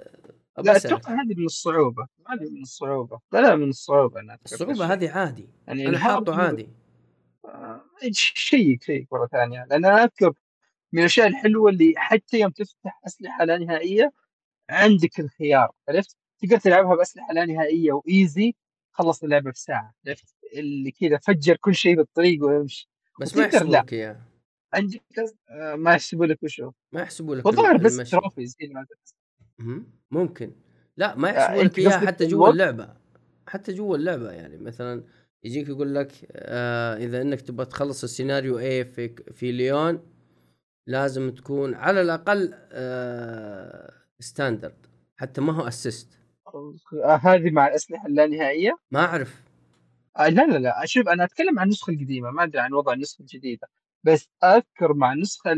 لا 0.58 0.76
أتوقع 0.76 1.12
هذه 1.12 1.34
من 1.36 1.44
الصعوبة 1.44 2.06
هذه 2.28 2.50
من 2.50 2.62
الصعوبة. 2.62 3.20
لا 3.32 3.38
لا 3.40 3.56
من 3.56 3.68
الصعوبة 3.68 4.20
أنا 4.20 4.38
الصعوبة 4.44 4.92
هذه 4.92 5.10
عادي. 5.10 5.48
يعني 5.66 5.88
أنا 5.88 5.98
حاطه 5.98 6.34
عادي. 6.34 6.68
شيك 8.12 8.82
شيك 8.82 9.12
مرة 9.12 9.26
ثانية. 9.26 9.66
لأن 9.70 9.84
أنا 9.84 10.04
أذكر 10.04 10.32
من 10.92 11.00
الأشياء 11.00 11.26
الحلوة 11.26 11.70
اللي 11.70 11.94
حتى 11.96 12.40
يوم 12.40 12.50
تفتح 12.50 13.00
أسلحة 13.06 13.44
لا 13.44 13.58
نهائية 13.58 14.12
عندك 14.70 15.20
الخيار 15.20 15.70
عرفت؟ 15.88 16.16
تقدر 16.38 16.58
تلعبها 16.58 16.96
بأسلحة 16.96 17.32
لا 17.32 17.44
نهائية 17.44 17.92
وايزي 17.92 18.54
خلص 18.92 19.22
اللعبة 19.22 19.50
في 19.50 19.60
ساعة 19.60 19.94
عرفت؟ 20.06 20.34
اللي 20.54 20.90
كذا 20.90 21.18
فجر 21.18 21.56
كل 21.56 21.74
شيء 21.74 21.96
بالطريق 21.96 22.44
ويمشي 22.44 22.90
بس 23.20 23.36
ما 23.36 23.44
يحسبوا 23.44 23.76
لك 23.76 23.92
اياه 23.92 24.20
عندك 24.74 25.02
آه، 25.50 25.74
ما 25.74 25.92
يحسبوا 25.92 26.26
لك 26.26 26.42
وشو 26.42 26.72
ما 26.92 27.00
يحسبوا 27.00 27.36
لك 27.36 27.46
والظاهر 27.46 27.76
بس 27.76 28.10
تروفيز 28.10 28.56
ممكن. 30.10 30.52
لا 30.96 31.14
ما 31.16 31.30
يحسبوا 31.30 31.62
لك 31.62 31.78
إياها 31.78 32.06
حتى 32.06 32.26
جوا 32.26 32.50
اللعبة. 32.50 32.96
حتى 33.46 33.72
جوا 33.72 33.96
اللعبة 33.96 34.30
يعني 34.30 34.56
مثلا 34.56 35.04
يجيك 35.44 35.68
يقول 35.68 35.94
لك 35.94 36.12
آه 36.32 36.96
إذا 36.96 37.22
إنك 37.22 37.40
تبغى 37.40 37.66
تخلص 37.66 38.02
السيناريو 38.02 38.58
إيه 38.58 38.82
في 38.82 39.08
في 39.08 39.52
ليون 39.52 40.02
لازم 40.86 41.30
تكون 41.30 41.74
على 41.74 42.00
الأقل 42.00 42.54
آه 42.72 43.92
standard 44.20 44.86
حتى 45.16 45.40
ما 45.40 45.52
هو 45.52 45.68
assist 45.68 46.18
آه 47.04 47.20
هذه 47.22 47.50
مع 47.50 47.66
الأسلحة 47.66 48.06
اللانهائية؟ 48.06 48.76
ما 48.90 49.00
أعرف. 49.00 49.42
آه 50.18 50.28
لا 50.28 50.46
لا 50.46 50.58
لا. 50.58 50.82
شوف 50.84 51.08
أنا 51.08 51.24
أتكلم 51.24 51.58
عن 51.58 51.66
النسخة 51.66 51.90
القديمة 51.90 52.30
ما 52.30 52.44
أدري 52.44 52.60
عن 52.60 52.72
وضع 52.72 52.92
النسخة 52.92 53.22
الجديدة. 53.22 53.68
بس 54.04 54.28
أذكر 54.44 54.94
مع 54.94 55.12
النسخة 55.12 55.56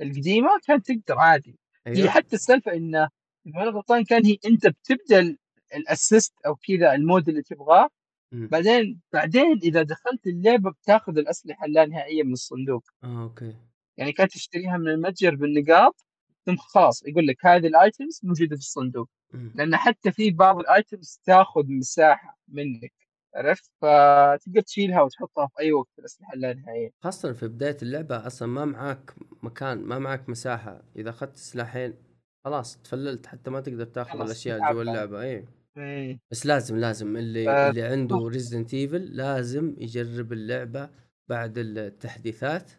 القديمة 0.00 0.48
كانت 0.66 0.92
تقدر 0.92 1.18
عادي. 1.18 1.58
أيوه. 1.86 1.98
هي 1.98 2.10
حتى 2.10 2.36
السالفة 2.36 2.72
انه 2.72 3.08
إذا 3.46 3.62
أنا 3.62 3.70
غلطان 3.70 4.04
كان 4.04 4.26
هي 4.26 4.38
أنت 4.46 4.66
بتبدأ 4.66 5.36
ال 5.74 5.83
assist 5.83 6.34
أو 6.46 6.56
كذا 6.56 6.94
ال 6.94 7.01
mode 7.01 7.28
اللي 7.28 7.42
تبغاه 7.42 7.88
بعدين 8.32 9.00
بعدين 9.12 9.58
إذا 9.62 9.82
دخلت 9.82 10.26
اللعبة 10.26 10.70
بتاخذ 10.70 11.18
الأسلحة 11.18 11.66
اللانهائيه 11.66 12.22
من 12.22 12.32
الصندوق. 12.32 12.84
آه 13.04 13.22
أوكي. 13.22 13.54
يعني 13.96 14.12
كانت 14.12 14.32
تشتريها 14.32 14.76
من 14.76 14.88
المتجر 14.88 15.34
بالنقاط 15.34 16.06
ثم 16.46 16.56
خلاص 16.56 17.02
يقول 17.06 17.26
لك 17.26 17.46
هذه 17.46 17.66
ال 17.66 17.75
items 17.75 18.20
موجودة 18.22 18.56
في 18.56 18.62
الصندوق. 18.62 19.08
لأن 19.54 19.76
حتى 19.76 20.12
في 20.12 20.30
بعض 20.30 20.58
ال 20.58 20.68
items 20.68 21.20
تاخذ 21.24 21.64
مساحة 21.68 22.38
منك 22.48 22.92
عرفت؟ 23.34 23.70
فتقدر 23.80 24.60
تشيلها 24.60 25.02
وتحطها 25.02 25.46
في 25.46 25.60
أي 25.60 25.72
وقت 25.72 25.88
في 25.92 25.98
الأسلحة 25.98 26.32
اللانهائيه 26.34 26.90
خاصة 27.02 27.32
في 27.32 27.48
بداية 27.48 27.76
اللعبة 27.82 28.26
أصلا 28.26 28.48
ما 28.48 28.64
معاك 28.64 29.14
مكان 29.42 29.78
ما 29.78 29.98
معاك 29.98 30.28
مساحة. 30.28 30.82
إذا 30.96 31.10
أخذت 31.10 31.36
سلاحين 31.36 31.94
خلاص 32.44 32.82
تفللت 32.82 33.26
حتى 33.26 33.50
ما 33.50 33.60
تقدر 33.60 33.84
تاخذ 33.84 34.20
الأشياء 34.20 34.72
جوا 34.72 34.82
اللعبة. 34.82 35.22
اي 35.22 35.44
إيه. 35.78 36.18
بس 36.30 36.46
لازم 36.46 36.76
لازم 36.76 37.16
اللي 37.16 37.44
ف... 37.44 37.48
اللي 37.48 37.82
عنده 37.82 38.16
Resident 38.16 38.74
Evil 38.74 39.16
لازم 39.16 39.74
يجرب 39.78 40.32
اللعبة 40.32 40.90
بعد 41.28 41.58
التحديثات 41.58 42.70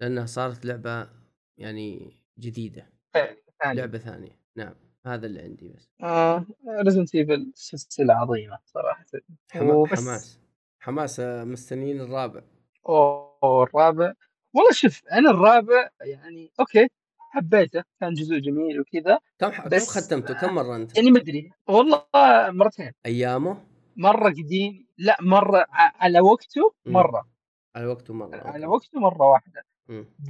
لأنها 0.00 0.26
صارت 0.26 0.64
لعبة 0.66 1.10
يعني 1.58 2.16
جديدة. 2.38 2.92
ثانية. 3.14 3.80
لعبة 3.80 3.98
ثانية. 3.98 4.40
نعم 4.56 4.74
هذا 5.06 5.26
اللي 5.26 5.40
عندي 5.40 5.68
بس. 5.68 5.90
آه 6.02 6.46
Resident 6.84 7.14
Evil 7.14 7.52
سلسلة 7.54 8.14
عظيمة 8.14 8.58
صراحة. 8.64 9.04
حما... 9.50 9.86
حماس 9.86 10.40
حماس. 10.80 11.20
آه، 11.20 11.44
مستنيين 11.44 12.00
الرابع. 12.00 12.42
أوه 12.88 13.62
الرابع. 13.62 14.12
والله 14.54 14.72
شوف 14.72 15.02
أنا 15.12 15.30
الرابع 15.30 15.90
يعني 16.00 16.52
okay. 16.60 16.88
حبيته 17.30 17.84
كان 18.00 18.14
جزء 18.14 18.38
جميل 18.38 18.80
وكذا 18.80 19.18
كم 19.38 19.50
ح... 19.50 19.68
بس 19.68 19.94
كم 19.94 20.00
ختمته؟ 20.00 20.34
كم 20.34 20.54
مرة 20.54 20.76
أنت؟ 20.76 20.96
يعني 20.96 21.10
ما 21.10 21.18
أدري 21.18 21.50
والله 21.66 22.04
مرتين. 22.50 22.92
أيامه؟ 23.06 23.66
مرة 23.96 24.30
قديم 24.30 24.86
لا 24.98 25.16
مرة 25.20 25.66
على 25.70 26.20
وقته 26.20 26.74
مرة. 26.86 27.28
على 27.76 27.86
وقته 27.86 28.14
مرة 28.14 28.36
على 28.36 28.66
وقته 28.66 29.00
مرة 29.00 29.30
واحدة. 29.30 29.64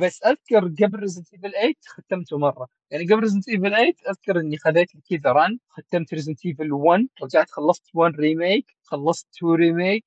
بس 0.01 0.23
أذكر 0.23 0.69
قبل 0.69 0.99
Resident 0.99 1.33
Evil 1.33 1.53
8 1.53 1.75
ختمته 1.87 2.39
مرة. 2.39 2.69
يعني 2.91 3.05
قبل 3.05 3.21
Resident 3.21 3.49
Evil 3.49 3.71
8 3.71 3.93
أذكر 4.09 4.41
إني 4.41 4.57
خذيت 4.57 4.91
كذا 5.11 5.33
run 5.33 5.59
ختمت 5.69 6.15
Resident 6.15 6.47
Evil 6.47 6.73
1 6.73 7.09
رجعت 7.23 7.51
خلصت 7.51 7.85
1 7.95 8.15
remake 8.15 8.77
خلصت 8.83 9.29
2 9.37 9.55
remake 9.55 10.05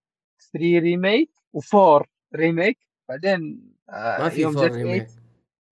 3 0.53 0.79
remake 0.79 1.31
و4 1.57 2.05
remake 2.35 2.77
بعدين 3.09 3.71
آه 3.89 4.23
ما 4.23 4.29
في 4.29 4.45
4 4.45 4.63
remake 4.63 5.07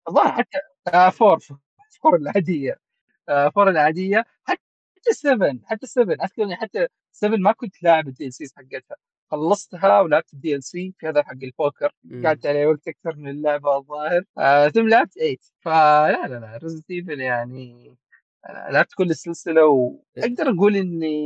الظاهر 0.08 0.32
حتى 0.32 0.58
آه 0.88 1.10
four 1.10 1.38
four 2.02 2.16
العادية. 2.16 2.76
آه 3.28 3.48
four 3.48 3.70
العادية. 3.70 4.24
حتى 4.44 5.12
7 5.12 5.58
حتى 5.64 5.86
7 5.86 6.14
أذكر 6.24 6.42
إني 6.44 6.56
حتى 6.56 6.86
7 7.12 7.36
ما 7.38 7.52
كنت 7.52 7.82
لاعب 7.82 8.26
ال 8.26 8.32
DLC 8.34 8.44
حقتها. 8.56 8.96
خلصتها 9.30 10.00
ولعبت 10.00 10.54
ال 10.56 10.64
DLC 10.64 10.94
في 10.98 11.08
هذا 11.08 11.22
حق 11.22 11.32
البوكر 11.42 11.92
قعدت 12.24 12.46
عليه 12.46 12.66
وقت 12.66 12.88
أكثر 12.88 13.16
من 13.16 13.28
اللعبة 13.30 13.76
الظاهر. 13.76 14.24
آه 14.38 14.68
ثم 14.68 14.88
لعبت 14.88 15.12
8 15.14 15.36
فلا 15.60 16.26
لا 16.28 16.40
لا 16.40 16.56
Resident 16.62 16.90
Evil 16.90 17.20
يعني 17.20 17.96
لعبت 18.70 18.94
كل 18.94 19.10
السلسلة 19.10 19.66
واقدر 19.66 20.50
أقول 20.50 20.76
إني 20.76 21.16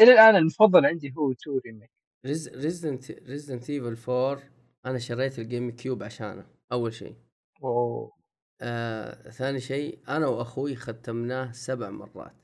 إلى 0.00 0.12
الآن 0.12 0.36
المفضل 0.36 0.86
عندي 0.86 1.14
هو 1.18 1.32
2 1.32 1.60
remake 1.66 1.90
Resident 2.26 3.10
Resident 3.10 3.70
Evil 3.70 3.96
4 4.10 4.42
أنا 4.86 4.98
شريت 4.98 5.38
ال 5.38 5.70
GameCube 5.70 6.02
عشانه 6.02 6.46
أول 6.72 6.94
شيء. 6.94 7.14
أوه. 7.62 8.23
آه، 8.60 9.30
ثاني 9.30 9.60
شيء 9.60 9.98
أنا 10.08 10.26
وأخوي 10.26 10.76
ختمناه 10.76 11.52
سبع 11.52 11.90
مرات. 11.90 12.36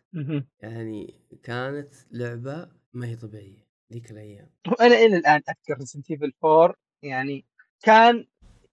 يعني 0.63 1.21
كانت 1.43 1.95
لعبة 2.13 2.69
ما 2.93 3.07
هي 3.07 3.17
طبيعية 3.17 3.67
ذيك 3.93 4.11
الأيام. 4.11 4.51
وأنا 4.69 4.95
إلى 4.95 5.17
الآن 5.17 5.41
أذكر 5.49 5.79
Resident 5.81 6.11
Evil 6.11 6.33
4 6.45 6.75
يعني 7.03 7.47
كان 7.83 8.27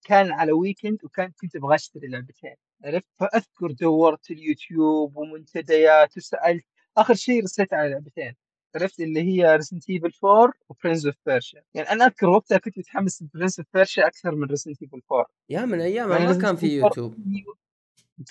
كان 0.05 0.31
على 0.31 0.51
weekend 0.51 0.97
وكان 1.03 1.31
كنت 1.41 1.55
أبغى 1.55 1.75
أشتري 1.75 2.07
لعبتين 2.07 2.55
عرفت؟ 2.85 3.07
فأذكر 3.19 3.71
دورت 3.71 4.31
اليوتيوب 4.31 5.17
ومنتديات 5.17 6.17
وسألت 6.17 6.65
آخر 6.97 7.13
شيء 7.13 7.43
رسيت 7.43 7.73
على 7.73 7.89
لعبتين. 7.89 8.35
عرفت 8.75 8.99
اللي 8.99 9.21
هي 9.21 9.55
Resident 9.55 9.89
Evil 9.89 10.11
4 10.23 10.53
و 10.69 10.74
Prince 10.74 11.05
of 11.05 11.15
Persia 11.25 11.61
يعني 11.73 11.89
أنا 11.89 12.05
أذكر 12.05 12.29
وقتها 12.29 12.57
كنت 12.57 12.77
متحمس 12.77 13.21
ل 13.21 13.27
Prince 13.27 13.59
of 13.59 13.67
Persia 13.73 14.07
أكثر 14.07 14.35
من 14.35 14.47
Resident 14.47 14.81
Evil 14.81 15.01
4 15.11 15.25
يا 15.49 15.65
من 15.65 15.81
أيام 15.81 16.11
يعني 16.11 16.25
ما 16.25 16.41
كان 16.41 16.55
في 16.55 16.67
يوتيوب. 16.67 17.15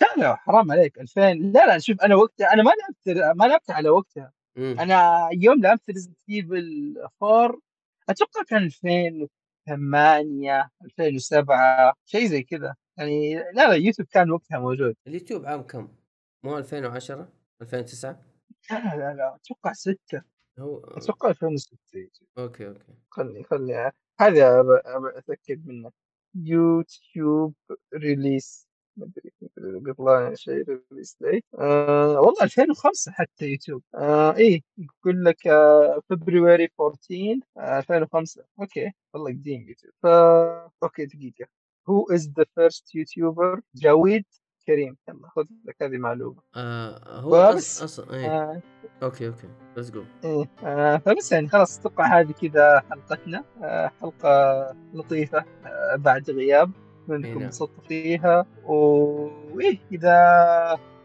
لا 0.00 0.14
لا 0.16 0.36
حرام 0.36 0.72
عليك. 0.72 1.00
2000 1.00 1.32
لا 1.32 1.66
لا 1.66 1.78
شوف 1.78 2.00
أنا 2.00 2.14
وقتها 2.14 2.52
أنا 2.52 2.62
ما 2.62 2.70
لعبت 2.70 3.08
ما 3.36 3.44
لعبت 3.44 3.70
على 3.70 3.88
وقتها. 3.88 4.32
م. 4.56 4.80
أنا 4.80 5.28
يوم 5.32 5.62
لعبت 5.62 5.90
Resident 5.90 6.18
Evil 6.30 6.94
4 7.22 7.60
أتوقع 8.08 8.42
كان 8.48 8.62
2008 8.62 10.70
2007 10.84 11.94
شيء 12.06 12.26
زي 12.26 12.42
كذا. 12.42 12.74
يعني 12.96 13.34
لا 13.34 13.68
لا 13.68 13.72
يوتيوب 13.72 14.08
كان 14.08 14.30
وقتها 14.30 14.58
موجود. 14.58 14.96
اليوتيوب 15.06 15.46
عام 15.46 15.62
كم؟ 15.62 15.88
مو 16.44 16.58
2010 16.58 17.28
2009 17.62 18.20
لا 18.70 18.96
لا 18.96 19.14
لا 19.14 19.34
أتوقع 19.36 19.72
6 19.72 20.22
هو 20.58 20.78
أتوقع 20.78 21.30
2006 21.30 21.78
okay 22.38 22.68
okay. 22.68 22.94
خلني 23.10 23.44
خلني 23.44 23.92
هذا 24.20 24.62
أتأكد 25.18 25.66
منه 25.66 25.90
يوتيوب 26.34 27.54
release 27.94 28.68
ما 28.96 29.06
أدري 29.06 29.80
بيطلع 29.80 30.34
شيء 30.34 30.64
release 30.92 31.16
date 31.20 31.42
آه 31.58 32.20
والله 32.20 32.42
2005 32.44 33.12
حتى 33.12 33.46
يوتيوب. 33.46 33.82
آه 33.94 34.36
إيه 34.36 34.60
يقول 34.78 35.24
لك 35.24 35.46
آه 35.46 36.00
فبراير 36.10 36.68
14 36.80 37.40
آه 37.58 37.78
2005 37.78 38.44
okay 38.60 38.92
والله 39.14 39.30
قديم 39.32 39.68
يوتيوب. 39.68 39.92
فا 40.02 40.70
okay 40.82 41.06
دقيقة. 41.06 41.46
who 41.88 42.06
is 42.14 42.28
the 42.38 42.44
first 42.54 42.94
YouTuber 42.94 43.60
جاويد. 43.74 44.24
كريم 44.66 44.96
يلا 45.08 45.28
خذ 45.28 45.44
لك 45.64 45.82
هذه 45.82 45.98
معلومة. 45.98 46.36
آه 46.56 47.20
هو 47.20 47.52
بس 47.56 47.82
أصلا 47.82 48.14
إيه. 48.14 48.26
آه. 48.26 48.62
okay 49.02 49.26
okay 49.28 49.48
let's 49.76 49.90
go 49.90 50.04
إيه 50.24 50.50
آه 50.64 50.96
فبس 50.96 51.32
يعني 51.32 51.48
خلاص 51.48 51.78
أتوقع 51.78 52.20
هذه 52.20 52.32
كذا 52.32 52.82
حلقتنا. 52.90 53.44
آه 53.62 53.90
حلقة 54.00 54.76
لطيفة 54.94 55.38
آه 55.38 55.96
بعد 55.96 56.30
غياب 56.30 56.70
منكم 57.08 57.42
انبسطتوا 57.42 57.84
فيها. 57.88 58.46
وايه 58.64 59.78
إذا 59.92 60.16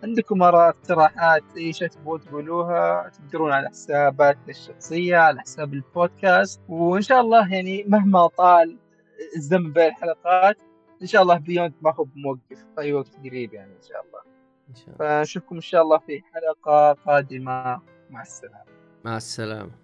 عندكم 0.04 0.44
آراء 0.44 0.70
اقتراحات 0.70 1.44
أي 1.58 1.74
شيء 1.74 1.88
تبغون 1.88 2.22
تقولوها 2.22 3.10
تقدرون 3.10 3.52
على 3.52 3.70
حساباتنا 3.70 4.50
الشخصية 4.50 5.18
على 5.18 5.42
حساب 5.42 5.74
البودكاست. 5.74 6.62
وإن 6.70 7.02
شاء 7.02 7.22
الله 7.22 7.54
يعني 7.54 7.84
مهما 7.88 8.28
طال 8.28 8.78
الزمن 9.36 9.74
بين 9.74 9.88
الحلقات 9.88 10.58
إن 11.02 11.08
شاء 11.08 11.22
الله 11.22 11.38
بيوند 11.38 11.74
ما 11.82 11.94
هو 11.94 12.04
بموقف 12.04 12.40
في 12.50 12.80
اي 12.80 12.94
وقت 12.94 13.16
قريب 13.26 13.54
يعني 13.54 13.72
إن 13.72 13.82
شاء 13.90 14.06
الله. 14.06 14.22
إن 14.70 14.76
شاء 14.76 14.86
الله. 14.88 15.24
فنشوفكم 15.24 15.56
إن 15.56 15.62
شاء 15.62 15.82
الله 15.82 15.98
في 15.98 16.22
حلقة 16.34 16.94
قادمة. 16.94 17.82
مع 18.10 18.22
السلامة. 18.22 18.66
مع 19.06 19.18
السلامة. 19.18 19.81